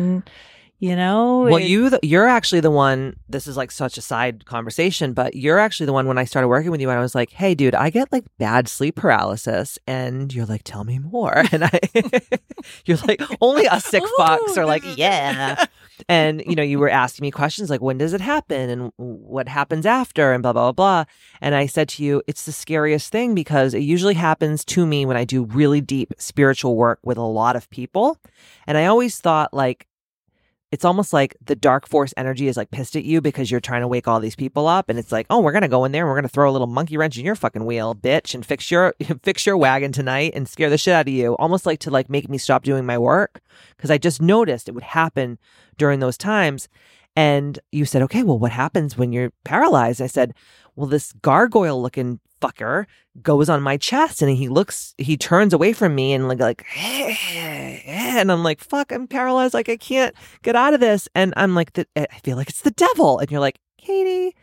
you 0.79 0.97
know. 0.97 1.41
Well, 1.43 1.57
it- 1.57 1.67
you 1.67 1.91
th- 1.91 2.01
you're 2.03 2.27
actually 2.27 2.61
the 2.61 2.71
one. 2.71 3.17
This 3.29 3.47
is 3.47 3.57
like 3.57 3.71
such 3.71 3.97
a 3.97 4.01
side 4.03 4.45
conversation, 4.45 5.13
but 5.13 5.35
you're 5.35 5.59
actually 5.59 5.87
the 5.87 5.93
one 5.93 6.07
when 6.07 6.19
I 6.19 6.25
started 6.25 6.49
working 6.49 6.71
with 6.71 6.81
you, 6.81 6.91
and 6.91 6.99
I 6.99 7.03
was 7.03 7.15
like, 7.15 7.31
"Hey, 7.31 7.55
dude, 7.55 7.75
I 7.75 7.91
get 7.91 8.13
like 8.13 8.25
bad 8.39 8.69
sleep 8.69 8.97
paralysis," 8.97 9.79
and 9.87 10.33
you're 10.35 10.47
like, 10.47 10.63
"Tell 10.65 10.85
me 10.85 10.99
more." 10.99 11.45
And 11.53 11.65
I, 11.65 11.81
you're 12.87 12.99
like, 13.07 13.23
"Only 13.41 13.69
us 13.69 13.85
sick 13.85 14.03
fucks 14.19 14.57
are 14.57 14.63
oh, 14.63 14.67
like, 14.67 14.83
yeah." 14.97 15.65
And 16.09 16.43
you 16.45 16.57
know, 16.57 16.63
you 16.63 16.79
were 16.81 16.89
asking 16.89 17.23
me 17.23 17.31
questions 17.31 17.71
like, 17.71 17.81
"When 17.81 17.99
does 17.99 18.13
it 18.13 18.21
happen?" 18.21 18.69
and 18.71 18.93
"What 18.97 19.49
happens 19.49 19.87
after?" 19.87 20.33
and 20.33 20.43
blah 20.43 20.53
blah 20.53 20.73
blah 20.73 21.05
blah. 21.05 21.05
And 21.41 21.55
I 21.55 21.67
said 21.67 21.89
to 21.91 22.05
you, 22.05 22.23
"It's 22.27 22.45
the 22.47 22.53
scariest 22.53 23.13
thing 23.13 23.35
because 23.35 23.75
it 23.75 23.83
usually 23.83 24.15
happens 24.15 24.65
to 24.67 24.87
me 24.87 25.07
when 25.07 25.17
I 25.17 25.25
do 25.25 25.45
really 25.45 25.81
deep 25.81 26.13
spiritual 26.19 26.77
work 26.77 26.99
with 27.05 27.17
a 27.17 27.23
lot 27.23 27.55
of 27.55 27.71
people." 27.71 28.19
And 28.67 28.77
I 28.77 28.87
always 28.87 29.19
thought 29.19 29.55
like 29.55 29.87
it's 30.75 30.85
almost 30.85 31.13
like 31.13 31.37
the 31.45 31.55
dark 31.55 31.89
force 31.89 32.13
energy 32.17 32.49
is 32.49 32.57
like 32.57 32.71
pissed 32.71 32.97
at 32.97 33.05
you 33.05 33.21
because 33.21 33.51
you're 33.51 33.61
trying 33.61 33.81
to 33.81 33.89
wake 33.89 34.09
all 34.09 34.21
these 34.21 34.37
people 34.37 34.67
up 34.67 34.89
and 34.89 34.99
it's 34.99 35.13
like 35.13 35.27
oh 35.31 35.41
we're 35.41 35.53
gonna 35.53 35.69
go 35.69 35.85
in 35.85 35.93
there 35.93 36.03
and 36.03 36.11
we're 36.11 36.17
gonna 36.17 36.29
throw 36.29 36.51
a 36.51 36.53
little 36.53 36.67
monkey 36.67 36.97
wrench 36.97 37.17
in 37.17 37.25
your 37.25 37.37
fucking 37.37 37.65
wheel 37.65 37.95
bitch 37.95 38.35
and 38.35 38.45
fix 38.45 38.71
your 38.71 38.95
fix 39.23 39.47
your 39.47 39.57
wagon 39.57 39.93
tonight 39.93 40.33
and 40.35 40.49
scare 40.49 40.69
the 40.69 40.77
shit 40.77 40.93
out 40.93 41.09
of 41.09 41.15
you 41.15 41.35
almost 41.37 41.65
like 41.65 41.79
to 41.79 41.91
like 41.91 42.11
make 42.11 42.29
me 42.29 42.37
stop 42.37 42.65
doing 42.65 42.85
my 42.85 42.99
work 42.99 43.41
because 43.77 43.91
i 43.91 43.97
just 43.97 44.21
noticed 44.21 44.69
it 44.69 44.73
would 44.73 44.83
happen 44.83 45.39
during 45.77 46.01
those 46.01 46.19
times. 46.19 46.69
And 47.17 47.61
you 47.71 47.85
said 47.85 48.03
okay 48.03 48.23
well 48.25 48.39
what 48.39 48.53
happens 48.53 48.99
when 48.99 49.13
you're 49.13 49.33
paralyzed? 49.45 50.03
I 50.03 50.09
said 50.09 50.35
well 50.75 50.89
this 50.89 51.13
gargoyle 51.13 51.81
looking 51.81 52.19
fucker 52.45 52.87
goes 53.23 53.49
on 53.49 53.63
my 53.63 53.77
chest 53.77 54.21
and 54.23 54.31
he 54.31 54.49
looks 54.49 54.95
he 54.99 55.17
turns 55.17 55.53
away 55.53 55.73
from 55.73 55.95
me 55.95 56.13
and 56.13 56.29
like 56.29 56.41
like 56.41 56.65
and 56.77 58.31
I'm 58.31 58.43
like 58.43 58.61
fuck 58.61 58.93
I'm 58.93 59.07
paralyzed. 59.07 59.55
Like 59.55 59.69
I 59.69 59.77
can't 59.77 60.15
get 60.43 60.57
out 60.57 60.75
of 60.75 60.81
this. 60.81 61.09
And 61.15 61.33
I'm 61.37 61.55
like 61.55 61.73
the, 61.75 61.87
eh, 61.97 62.07
I 62.11 62.19
feel 62.21 62.37
like 62.37 62.49
it's 62.49 62.63
the 62.63 62.71
devil. 62.73 63.19
And 63.19 63.31
you're 63.31 63.41
like 63.41 63.59
Katie 63.79 64.35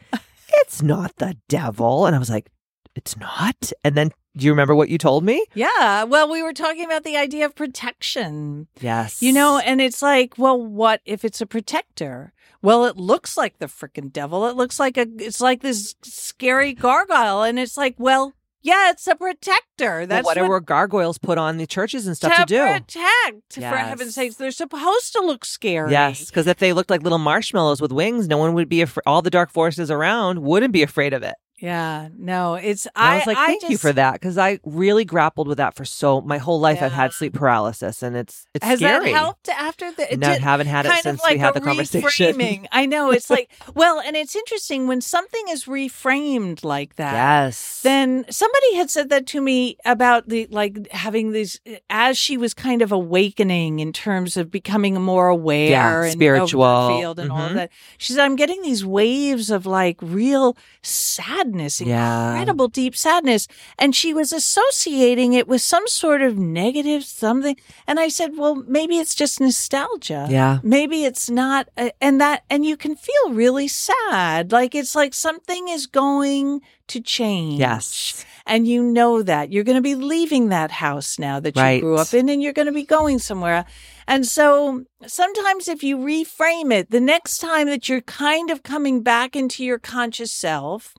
it's 0.53 0.81
not 0.81 1.15
the 1.17 1.37
devil. 1.47 2.05
And 2.05 2.15
I 2.15 2.19
was 2.19 2.29
like 2.29 2.49
it's 2.95 3.17
not. 3.17 3.71
And 3.83 3.95
then 3.95 4.11
do 4.35 4.45
you 4.45 4.51
remember 4.51 4.73
what 4.75 4.89
you 4.89 4.97
told 4.97 5.23
me? 5.23 5.45
Yeah. 5.53 6.03
Well, 6.05 6.29
we 6.29 6.41
were 6.41 6.53
talking 6.53 6.85
about 6.85 7.03
the 7.03 7.17
idea 7.17 7.45
of 7.45 7.55
protection. 7.55 8.67
Yes. 8.79 9.21
You 9.21 9.33
know, 9.33 9.59
and 9.59 9.81
it's 9.81 10.01
like, 10.01 10.35
well, 10.37 10.61
what 10.61 11.01
if 11.05 11.25
it's 11.25 11.41
a 11.41 11.45
protector? 11.45 12.33
Well, 12.61 12.85
it 12.85 12.95
looks 12.95 13.35
like 13.37 13.57
the 13.57 13.65
freaking 13.65 14.11
devil. 14.11 14.47
It 14.47 14.55
looks 14.55 14.79
like 14.79 14.97
a 14.97 15.05
it's 15.19 15.41
like 15.41 15.61
this 15.61 15.95
scary 16.03 16.73
gargoyle 16.73 17.43
and 17.43 17.59
it's 17.59 17.75
like, 17.75 17.95
well, 17.97 18.33
yeah, 18.63 18.91
it's 18.91 19.07
a 19.07 19.15
protector. 19.15 19.99
Well, 19.99 20.07
That's 20.07 20.25
what 20.25 20.37
are 20.37 20.47
what 20.47 20.65
gargoyles 20.65 21.17
put 21.17 21.39
on 21.39 21.57
the 21.57 21.65
churches 21.65 22.05
and 22.05 22.15
stuff 22.15 22.35
to, 22.37 22.45
do? 22.45 22.59
protect. 22.59 23.53
For 23.53 23.59
Yes. 23.61 23.87
heaven's 23.87 24.13
sakes, 24.13 24.35
they're 24.35 24.51
supposed 24.51 25.13
to 25.13 25.21
look 25.21 25.43
scary. 25.45 25.91
Yes, 25.91 26.25
because 26.27 26.45
if 26.45 26.57
they 26.57 26.71
looked 26.71 26.91
like 26.91 27.01
little 27.01 27.17
marshmallows 27.17 27.81
with 27.81 27.91
wings, 27.91 28.27
no 28.27 28.37
one 28.37 28.53
would 28.53 28.69
be 28.69 28.81
afraid. 28.81 29.01
All 29.07 29.23
the 29.23 29.31
dark 29.31 29.49
forces 29.49 29.89
around 29.89 30.43
wouldn't 30.43 30.73
be 30.73 30.83
afraid 30.83 31.13
of 31.13 31.23
it. 31.23 31.33
Yeah. 31.61 32.09
No, 32.17 32.55
it's 32.55 32.85
And 32.87 32.93
I, 32.95 33.17
was 33.19 33.27
like, 33.27 33.37
thank 33.37 33.63
you 33.63 33.69
just- 33.69 33.81
for 33.83 33.93
that 33.93 34.13
because 34.13 34.37
I 34.37 34.59
really 34.65 35.05
grappled 35.05 35.47
with 35.47 35.57
that 35.59 35.75
for 35.75 35.85
so 35.85 36.19
my 36.21 36.39
whole 36.39 36.59
life. 36.59 36.81
I've 36.81 36.91
had 36.91 37.13
sleep 37.13 37.33
paralysis, 37.33 38.01
and 38.01 38.15
it's 38.17 38.47
it's 38.55 38.65
Has 38.65 38.79
scary. 38.79 39.11
that 39.11 39.17
helped 39.17 39.47
after 39.49 39.91
the? 39.91 40.07
No, 40.17 40.33
did- 40.33 40.41
haven't 40.41 40.67
had 40.67 40.85
it 40.87 40.91
since 41.03 41.21
like 41.21 41.33
we 41.33 41.39
had 41.39 41.53
the 41.53 41.61
conversation. 41.61 42.01
reframing. 42.35 42.65
I 42.71 42.85
know 42.87 43.11
it's 43.11 43.29
like 43.29 43.51
well, 43.75 43.99
and 43.99 44.15
it's 44.15 44.35
interesting 44.35 44.87
when 44.87 45.01
something 45.01 45.43
is 45.49 45.65
reframed 45.65 46.63
like 46.63 46.95
that. 46.95 47.13
yes. 47.13 47.81
Then 47.83 48.25
somebody 48.31 48.75
had 48.75 48.89
said 48.89 49.09
that 49.09 49.27
to 49.27 49.41
me 49.41 49.77
about 49.85 50.29
the 50.29 50.47
like 50.49 50.89
having 50.91 51.31
these 51.31 51.59
as 51.91 52.17
she 52.17 52.37
was 52.37 52.53
kind 52.55 52.81
of 52.81 52.91
awakening 52.91 53.79
in 53.79 53.93
terms 53.93 54.35
of 54.35 54.49
becoming 54.49 54.95
more 54.99 55.27
aware 55.27 55.69
Yeah, 55.69 56.03
and 56.05 56.11
spiritual. 56.11 56.87
field 56.97 57.19
and 57.19 57.31
all 57.31 57.41
of 57.45 57.51
Mhm. 57.51 57.55
that. 57.55 57.69
She 57.99 58.13
said, 58.13 58.23
"I'm 58.25 58.35
getting 58.35 58.63
these 58.63 58.83
waves 58.83 59.49
of 59.51 59.67
like 59.67 59.97
real 60.01 60.57
sadness, 60.81 61.50
Yeah. 61.59 62.31
incredible 62.31 62.67
deep 62.67 62.95
sadness," 62.95 63.47
and 63.77 63.95
she 63.95 64.13
was 64.13 64.31
associating 64.33 65.33
it 65.33 65.47
with 65.47 65.61
some 65.61 65.87
sort 65.87 66.21
of 66.21 66.37
negative 66.37 67.03
something. 67.03 67.55
And 67.87 67.99
I 67.99 68.07
said, 68.09 68.37
"Well, 68.37 68.63
maybe 68.67 68.97
it's 68.97 69.15
just 69.15 69.39
nostalgia." 69.39 70.27
yeah. 70.29 70.59
maybe 70.63 71.03
it's 71.05 71.29
not 71.29 71.67
uh, 71.77 71.89
and 71.99 72.19
that 72.21 72.43
and 72.49 72.65
you 72.65 72.77
can 72.77 72.95
feel 72.95 73.31
really 73.33 73.67
sad 73.67 74.51
like 74.51 74.73
it's 74.75 74.95
like 74.95 75.13
something 75.13 75.67
is 75.67 75.87
going 75.87 76.61
to 76.87 76.99
change 77.01 77.59
Yes. 77.59 78.25
and 78.45 78.67
you 78.67 78.83
know 78.83 79.21
that 79.23 79.51
you're 79.51 79.63
going 79.63 79.77
to 79.77 79.81
be 79.81 79.95
leaving 79.95 80.49
that 80.49 80.71
house 80.71 81.17
now 81.19 81.39
that 81.39 81.55
you 81.55 81.61
Right. 81.61 81.81
grew 81.81 81.95
up 81.97 82.13
in 82.13 82.27
and 82.29 82.41
you're 82.41 82.53
going 82.53 82.67
to 82.67 82.71
be 82.71 82.83
going 82.85 83.19
somewhere 83.19 83.65
and 84.07 84.25
so 84.25 84.83
sometimes 85.07 85.67
if 85.67 85.83
you 85.83 85.97
reframe 85.97 86.71
it 86.73 86.91
the 86.91 86.99
next 86.99 87.37
time 87.39 87.67
that 87.67 87.87
you're 87.87 88.01
kind 88.01 88.49
of 88.51 88.63
coming 88.63 89.01
back 89.03 89.35
into 89.35 89.63
your 89.63 89.79
conscious 89.79 90.31
self 90.31 90.93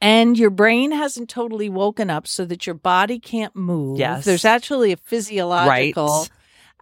and 0.00 0.38
your 0.38 0.50
brain 0.50 0.92
hasn't 0.92 1.28
totally 1.28 1.68
woken 1.68 2.10
up 2.10 2.26
so 2.26 2.44
that 2.46 2.66
your 2.66 2.74
body 2.74 3.18
can't 3.18 3.54
move 3.54 3.98
Yes. 3.98 4.24
there's 4.24 4.44
actually 4.44 4.92
a 4.92 4.96
physiological 4.96 6.20
Right. 6.20 6.30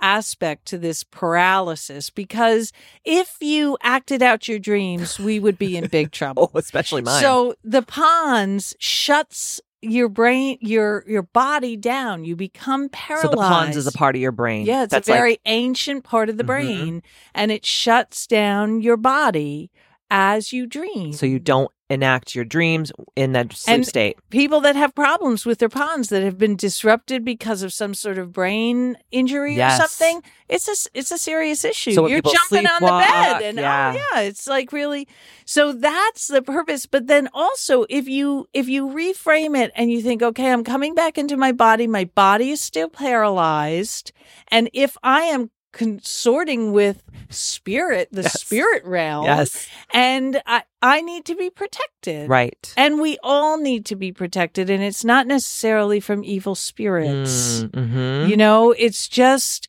aspect 0.00 0.66
to 0.66 0.78
this 0.78 1.02
paralysis 1.04 2.10
because 2.10 2.72
if 3.04 3.36
you 3.40 3.76
acted 3.82 4.22
out 4.22 4.46
your 4.48 4.58
dreams, 4.58 5.18
we 5.18 5.40
would 5.40 5.58
be 5.58 5.76
in 5.76 5.88
big 5.88 6.12
trouble. 6.20 6.50
Oh, 6.54 6.58
especially 6.58 7.02
mine. 7.02 7.20
So 7.20 7.54
the 7.64 7.82
pons 7.82 8.74
shuts 8.78 9.60
your 9.80 10.08
brain, 10.08 10.58
your 10.60 11.04
your 11.06 11.22
body 11.22 11.76
down. 11.76 12.24
You 12.24 12.34
become 12.36 12.88
paralyzed. 12.88 13.22
So 13.22 13.30
the 13.30 13.36
pons 13.48 13.76
is 13.76 13.86
a 13.86 13.92
part 13.92 14.16
of 14.16 14.20
your 14.22 14.32
brain. 14.32 14.66
Yeah, 14.66 14.82
it's 14.84 14.92
That's 14.92 15.08
a 15.08 15.12
very 15.12 15.32
like, 15.32 15.40
ancient 15.46 16.02
part 16.04 16.28
of 16.28 16.36
the 16.36 16.42
Mhm. 16.44 16.46
brain, 16.48 17.02
and 17.34 17.52
it 17.52 17.64
shuts 17.64 18.26
down 18.26 18.80
your 18.82 18.96
body 18.96 19.70
as 20.10 20.52
you 20.52 20.66
dream. 20.66 21.12
so 21.12 21.26
you 21.26 21.38
don't 21.38 21.70
enact 21.90 22.34
your 22.34 22.44
dreams 22.44 22.92
in 23.16 23.32
that 23.32 23.50
sleep 23.54 23.74
And- 23.76 23.86
state. 23.86 24.18
people 24.28 24.60
that 24.60 24.76
have 24.76 24.94
problems 24.94 25.46
with 25.46 25.58
their 25.58 25.70
pons 25.70 26.10
that 26.10 26.22
have 26.22 26.36
been 26.36 26.54
disrupted 26.54 27.24
because 27.24 27.62
of 27.62 27.72
some 27.72 27.94
sort 27.94 28.18
of 28.18 28.30
brain 28.30 28.98
injury 29.10 29.56
Yes. 29.56 29.78
or 29.80 29.86
something 29.88 30.22
it's 30.50 30.68
a 30.68 30.76
it's 30.98 31.10
a 31.10 31.16
serious 31.16 31.64
issue 31.64 31.92
So 31.92 32.06
you're 32.06 32.20
jumping 32.20 32.66
on 32.66 32.82
the 32.82 32.88
bed 32.88 33.42
and 33.42 33.58
oh, 33.58 33.62
yeah. 33.62 33.94
oh 33.96 34.00
yeah 34.14 34.20
it's 34.20 34.46
like 34.46 34.70
really 34.70 35.08
so 35.46 35.72
that's 35.72 36.28
the 36.28 36.42
purpose 36.42 36.84
but 36.84 37.06
then 37.06 37.28
also 37.32 37.86
if 37.88 38.06
you 38.06 38.46
if 38.52 38.68
you 38.68 38.88
reframe 38.88 39.56
it 39.58 39.72
and 39.74 39.90
you 39.90 40.02
think 40.02 40.22
okay 40.22 40.52
I'm 40.52 40.64
coming 40.64 40.94
back 40.94 41.16
into 41.16 41.38
my 41.38 41.52
body 41.52 41.86
my 41.86 42.04
body 42.04 42.50
is 42.50 42.60
still 42.60 42.90
paralyzed 42.90 44.12
and 44.48 44.68
if 44.74 44.96
I 45.02 45.22
am 45.22 45.50
consorting 45.72 46.72
with 46.72 47.02
spirit 47.28 48.08
the 48.10 48.22
Yes. 48.22 48.40
spirit 48.40 48.84
realm 48.84 49.24
Yes. 49.26 49.66
and 49.92 50.40
I 50.46 50.62
I 50.80 51.00
need 51.02 51.24
to 51.26 51.34
be 51.34 51.50
protected 51.50 52.28
Right. 52.28 52.72
and 52.76 53.00
we 53.00 53.18
all 53.22 53.58
need 53.58 53.84
to 53.86 53.96
be 53.96 54.12
protected. 54.12 54.70
And 54.70 54.82
it's 54.82 55.04
not 55.04 55.26
necessarily 55.26 56.00
from 56.00 56.24
evil 56.24 56.54
spirits. 56.54 57.62
Mm-hmm. 57.64 58.30
You 58.30 58.36
know, 58.36 58.72
it's 58.72 59.08
just 59.08 59.68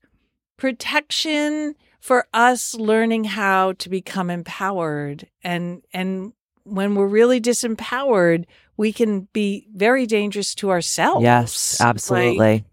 protection 0.57 1.75
for 1.99 2.27
us 2.33 2.75
learning 2.75 3.23
how 3.25 3.73
to 3.73 3.89
become 3.89 4.29
empowered. 4.29 5.27
And, 5.43 5.81
and 5.93 6.33
when 6.63 6.95
we're 6.95 7.07
really 7.07 7.41
disempowered, 7.41 8.45
we 8.77 8.93
can 8.93 9.27
be 9.33 9.67
very 9.75 10.05
dangerous 10.05 10.53
to 10.55 10.69
ourselves. 10.69 11.23
Yes, 11.23 11.79
Like, 11.79 11.89
absolutely. 11.89 12.65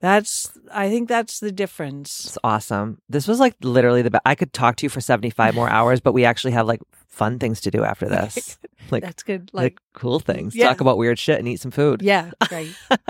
That's, 0.00 0.50
I 0.72 0.88
think 0.88 1.08
that's 1.08 1.40
the 1.40 1.50
difference. 1.52 2.24
It's 2.26 2.38
awesome. 2.44 3.00
This 3.08 3.26
was 3.26 3.40
like 3.40 3.54
literally 3.62 4.02
the 4.02 4.10
best. 4.10 4.22
I 4.24 4.34
could 4.34 4.52
talk 4.52 4.76
to 4.76 4.86
you 4.86 4.90
for 4.90 5.00
75 5.00 5.54
more 5.54 5.68
hours, 5.78 6.00
but 6.00 6.12
we 6.12 6.24
actually 6.24 6.52
have 6.52 6.66
like 6.66 6.80
fun 7.08 7.38
things 7.38 7.60
to 7.62 7.70
do 7.70 7.82
after 7.84 8.08
this. 8.08 8.58
Like, 8.90 9.02
That's 9.02 9.22
good. 9.22 9.50
like, 9.52 9.64
Like, 9.64 9.78
cool 9.94 10.20
things. 10.20 10.54
Yeah. 10.54 10.68
Talk 10.68 10.80
about 10.80 10.98
weird 10.98 11.18
shit 11.18 11.38
and 11.38 11.48
eat 11.48 11.60
some 11.60 11.70
food. 11.72 12.00
yeah, 12.02 12.30
right. 12.50 12.72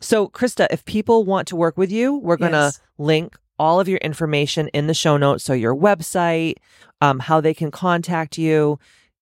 So, 0.00 0.28
Krista, 0.28 0.66
if 0.70 0.84
people 0.84 1.24
want 1.24 1.48
to 1.48 1.56
work 1.56 1.76
with 1.76 1.90
you, 1.90 2.16
we're 2.18 2.36
going 2.36 2.52
to 2.52 2.58
Yes. 2.58 2.80
link 2.98 3.36
all 3.58 3.80
of 3.80 3.88
your 3.88 3.98
information 3.98 4.68
in 4.68 4.86
the 4.86 4.94
show 4.94 5.16
notes. 5.16 5.42
So, 5.44 5.52
your 5.54 5.74
website, 5.74 6.54
um, 7.00 7.18
how 7.20 7.40
they 7.40 7.54
can 7.54 7.70
contact 7.70 8.38
you. 8.38 8.78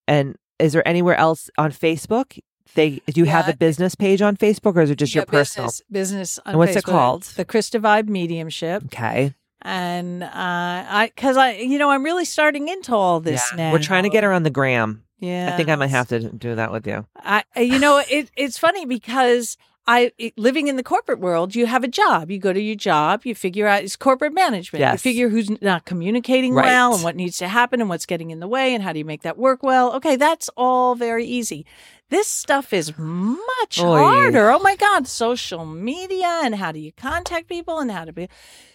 And 0.09 0.37
is 0.59 0.73
there 0.73 0.87
anywhere 0.87 1.17
else 1.17 1.49
on 1.57 1.71
Facebook? 1.73 2.39
They 2.75 3.01
do 3.07 3.21
you 3.21 3.27
have 3.27 3.49
a 3.49 3.57
business 3.57 3.95
page 3.95 4.21
on 4.23 4.37
Facebook 4.37 4.77
or 4.77 4.83
is 4.83 4.91
it 4.91 4.97
just 4.97 5.15
Yeah, 5.15 5.21
your 5.21 5.27
personal? 5.27 5.69
business, 5.69 5.83
business 5.91 6.39
on 6.45 6.51
And 6.53 6.59
what's 6.59 6.77
it 6.77 6.85
called? 6.85 7.23
The 7.23 7.45
Krista 7.45 7.81
Vibe 7.81 8.09
Mediumship. 8.09 8.85
Okay. 8.87 9.35
and 9.63 10.23
uh, 10.23 10.29
I 10.33 11.11
because 11.15 11.37
I 11.37 11.53
you 11.53 11.79
know 11.79 11.91
I'm 11.91 12.05
really 12.05 12.25
starting 12.25 12.69
into 12.69 12.95
all 12.95 13.21
this 13.21 13.43
Yeah. 13.53 13.57
now. 13.57 13.73
We're 13.73 13.79
trying 13.83 14.03
to 14.05 14.11
get 14.11 14.25
her 14.25 14.33
on 14.33 14.43
the 14.43 14.51
gram. 14.51 15.03
Yeah, 15.19 15.51
I 15.53 15.57
think 15.57 15.71
I 15.71 15.77
might 15.77 15.89
have 15.91 16.09
to 16.09 16.31
do 16.31 16.55
that 16.57 16.71
with 16.73 16.87
you. 16.87 17.07
I 17.17 17.45
you 17.57 17.79
know 17.79 18.03
it 18.09 18.31
it's 18.37 18.59
funny 18.59 18.85
because 18.85 19.57
I 19.89 20.11
living 20.37 20.67
in 20.67 20.75
the 20.77 20.83
corporate 20.83 21.21
world, 21.21 21.55
you 21.55 21.67
have 21.67 21.85
a 21.85 21.89
job. 21.89 22.29
You 22.31 22.39
go 22.41 22.53
to 22.53 22.61
your 22.61 22.75
job, 22.75 23.25
you 23.25 23.35
figure 23.37 23.69
out 23.69 23.85
it's 23.85 23.95
corporate 23.97 24.35
management. 24.35 24.85
You 24.93 24.99
figure 24.99 25.29
who's 25.29 25.49
not 25.63 25.85
communicating 25.85 26.53
Right. 26.55 26.67
well 26.67 26.95
and 26.95 27.05
what 27.05 27.15
needs 27.15 27.39
to 27.39 27.47
happen 27.49 27.81
and 27.81 27.89
what's 27.89 28.05
getting 28.05 28.31
in 28.33 28.41
the 28.41 28.49
way 28.49 28.75
and 28.75 28.83
how 28.83 28.93
do 28.93 28.99
you 28.99 29.05
make 29.05 29.23
that 29.23 29.39
work 29.39 29.63
well. 29.63 29.95
Okay, 29.95 30.17
that's 30.17 30.51
all 30.57 30.97
very 30.97 31.25
easy. 31.25 31.65
This 32.09 32.29
stuff 32.29 32.73
is 32.73 32.93
much 32.97 33.81
Oy. 33.81 33.97
harder. 33.99 34.51
Oh 34.51 34.61
my 34.61 34.77
God, 34.77 35.09
social 35.09 35.67
media 35.67 36.41
and 36.45 36.55
how 36.55 36.71
do 36.73 36.79
you 36.79 36.93
contact 36.93 37.49
people 37.49 37.81
and 37.81 37.91
how 37.91 38.05
to 38.05 38.13
be. 38.13 38.29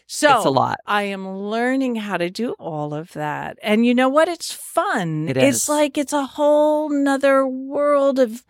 So 0.05 0.35
it's 0.35 0.45
a 0.45 0.49
lot. 0.49 0.79
I 0.85 1.03
am 1.03 1.27
learning 1.37 1.95
how 1.95 2.17
to 2.17 2.29
do 2.29 2.51
all 2.59 2.93
of 2.93 3.13
that. 3.13 3.57
And 3.63 3.85
you 3.85 3.93
know 3.95 4.09
what? 4.09 4.27
It's 4.27 4.51
fun. 4.51 5.29
It 5.29 5.37
It's 5.37 5.69
like 5.69 5.97
it's 5.97 6.11
a 6.11 6.25
whole 6.25 6.89
nother 6.89 7.47
world 7.47 8.19
of 8.19 8.43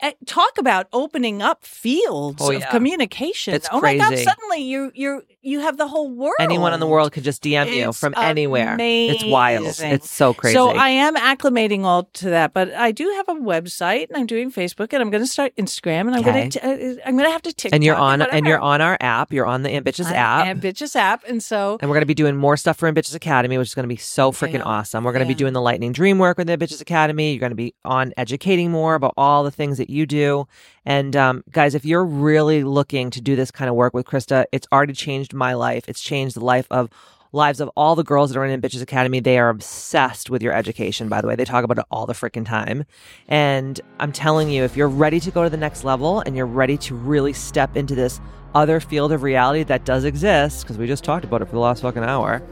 uh, 0.00 0.12
talk 0.24 0.56
about 0.56 0.86
opening 0.94 1.42
up 1.42 1.66
fields 1.66 2.40
Oh, 2.40 2.50
of 2.50 2.60
yeah. 2.60 2.70
communication. 2.70 3.52
It's 3.52 3.68
oh 3.70 3.80
my 3.82 3.98
god, 3.98 4.16
suddenly 4.16 4.62
you 4.62 4.90
you 4.94 5.22
you 5.46 5.60
have 5.60 5.76
the 5.76 5.86
whole 5.86 6.10
world. 6.10 6.34
Anyone 6.40 6.74
in 6.74 6.80
the 6.80 6.88
world 6.88 7.12
could 7.12 7.22
just 7.22 7.40
DM 7.42 7.72
you 7.72 7.88
It's 7.90 8.00
from 8.00 8.14
anywhere. 8.16 8.76
It's 8.80 9.24
wild. 9.24 9.78
It's 9.78 10.10
so 10.10 10.34
crazy. 10.34 10.54
So 10.54 10.70
I 10.70 10.88
am 10.88 11.14
acclimating 11.14 11.84
all 11.84 12.04
to 12.14 12.30
that, 12.30 12.52
but 12.52 12.74
I 12.74 12.90
do 12.90 13.08
have 13.16 13.28
a 13.28 13.40
website 13.40 14.08
and 14.08 14.16
I'm 14.16 14.26
doing 14.26 14.50
Facebook 14.50 14.92
and 14.92 15.00
I'm 15.00 15.10
going 15.10 15.22
to 15.22 15.28
start 15.28 15.54
Instagram 15.56 16.08
and 16.08 16.16
I'm 16.16 16.20
Okay. 16.26 16.32
going 16.32 16.50
to 16.50 16.66
uh, 16.66 16.94
I'm 17.06 17.16
going 17.16 17.26
to 17.28 17.30
have 17.30 17.42
to 17.42 17.52
TikTok 17.52 17.76
and 17.76 17.84
you're 17.84 17.94
on 17.94 18.22
and 18.22 18.44
you're 18.44 18.58
on 18.58 18.80
our 18.80 18.96
app. 19.00 19.32
You're 19.32 19.46
on 19.46 19.62
the 19.62 19.70
Ambitious 19.70 20.08
app. 20.08 20.46
Ambitious 20.46 20.96
app, 20.96 21.22
and 21.28 21.40
so 21.40 21.78
and 21.80 21.88
we're 21.88 21.94
going 21.94 22.02
to 22.02 22.06
be 22.06 22.14
doing 22.14 22.34
more 22.36 22.56
stuff 22.56 22.76
for 22.78 22.88
Ambitious 22.88 23.14
Academy, 23.14 23.56
which 23.56 23.68
is 23.68 23.74
going 23.74 23.84
to 23.84 23.88
be 23.88 23.96
so 23.96 24.32
freaking 24.32 24.64
awesome. 24.66 25.04
We're 25.04 25.12
going 25.12 25.24
to 25.24 25.28
be 25.28 25.34
doing 25.34 25.52
the 25.52 25.60
Lightning 25.60 25.92
Dream 25.92 26.18
work 26.18 26.38
with 26.38 26.48
the 26.48 26.54
Ambitious 26.54 26.80
Academy. 26.80 27.32
You're 27.32 27.40
going 27.40 27.50
to 27.50 27.56
be 27.56 27.72
on 27.84 28.12
educating 28.16 28.72
more 28.72 28.96
about 28.96 29.14
all 29.16 29.44
the 29.44 29.52
things 29.52 29.78
that 29.78 29.90
you 29.90 30.06
do. 30.06 30.48
And 30.84 31.16
um, 31.16 31.42
guys, 31.50 31.74
if 31.74 31.84
you're 31.84 32.04
really 32.04 32.62
looking 32.64 33.10
to 33.10 33.20
do 33.20 33.34
this 33.36 33.50
kind 33.50 33.68
of 33.68 33.74
work 33.74 33.92
with 33.92 34.06
Krista, 34.06 34.44
it's 34.52 34.68
already 34.72 34.92
changed 34.92 35.34
my 35.36 35.54
life. 35.54 35.88
It's 35.88 36.00
changed 36.00 36.36
the 36.36 36.44
life 36.44 36.66
of 36.70 36.90
lives 37.32 37.60
of 37.60 37.70
all 37.76 37.94
the 37.94 38.04
girls 38.04 38.30
that 38.30 38.38
are 38.38 38.44
in 38.44 38.60
Bitches 38.60 38.82
Academy. 38.82 39.20
They 39.20 39.38
are 39.38 39.48
obsessed 39.48 40.30
with 40.30 40.42
your 40.42 40.52
education, 40.52 41.08
by 41.08 41.20
the 41.20 41.28
way. 41.28 41.36
They 41.36 41.44
talk 41.44 41.64
about 41.64 41.78
it 41.78 41.84
all 41.90 42.06
the 42.06 42.14
freaking 42.14 42.46
time. 42.46 42.84
And 43.28 43.80
I'm 44.00 44.12
telling 44.12 44.48
you, 44.48 44.64
if 44.64 44.76
you're 44.76 44.88
ready 44.88 45.20
to 45.20 45.30
go 45.30 45.44
to 45.44 45.50
the 45.50 45.56
next 45.56 45.84
level 45.84 46.20
and 46.20 46.36
you're 46.36 46.46
ready 46.46 46.76
to 46.78 46.94
really 46.94 47.32
step 47.32 47.76
into 47.76 47.94
this 47.94 48.20
other 48.54 48.80
field 48.80 49.12
of 49.12 49.22
reality 49.22 49.64
that 49.64 49.84
does 49.84 50.04
exist, 50.04 50.62
because 50.62 50.78
we 50.78 50.86
just 50.86 51.04
talked 51.04 51.24
about 51.24 51.42
it 51.42 51.44
for 51.44 51.52
the 51.52 51.60
last 51.60 51.82
fucking 51.82 52.04
hour, 52.04 52.42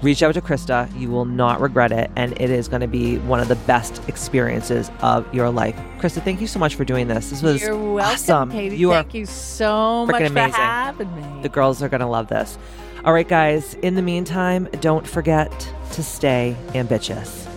reach 0.00 0.22
out 0.22 0.34
to 0.34 0.40
Krista. 0.40 0.88
You 0.98 1.10
will 1.10 1.24
not 1.24 1.60
regret 1.60 1.92
it. 1.92 2.10
And 2.16 2.32
it 2.40 2.50
is 2.50 2.68
going 2.68 2.80
to 2.80 2.86
be 2.88 3.18
one 3.18 3.40
of 3.40 3.48
the 3.48 3.56
best 3.56 4.06
experiences 4.08 4.90
of 5.00 5.32
your 5.34 5.50
life. 5.50 5.76
Krista, 5.98 6.22
thank 6.22 6.40
you 6.40 6.46
so 6.46 6.58
much 6.58 6.74
for 6.74 6.84
doing 6.84 7.08
this. 7.08 7.30
This 7.30 7.42
was 7.42 7.60
You're 7.62 7.76
welcome, 7.76 8.14
awesome. 8.14 8.50
Katie. 8.50 8.76
You 8.76 8.90
Thank 8.90 9.14
you 9.14 9.26
so 9.26 10.06
much 10.06 10.16
freaking 10.16 10.26
for 10.28 10.32
amazing. 10.32 10.52
having 10.54 11.16
me. 11.36 11.42
the 11.42 11.48
girls 11.48 11.82
are 11.82 11.88
going 11.88 12.00
to 12.00 12.06
love 12.06 12.28
this. 12.28 12.58
All 13.04 13.12
right, 13.12 13.28
guys. 13.28 13.74
In 13.82 13.94
the 13.94 14.02
meantime, 14.02 14.68
don't 14.80 15.06
forget 15.06 15.50
to 15.92 16.02
stay 16.02 16.56
ambitious. 16.74 17.48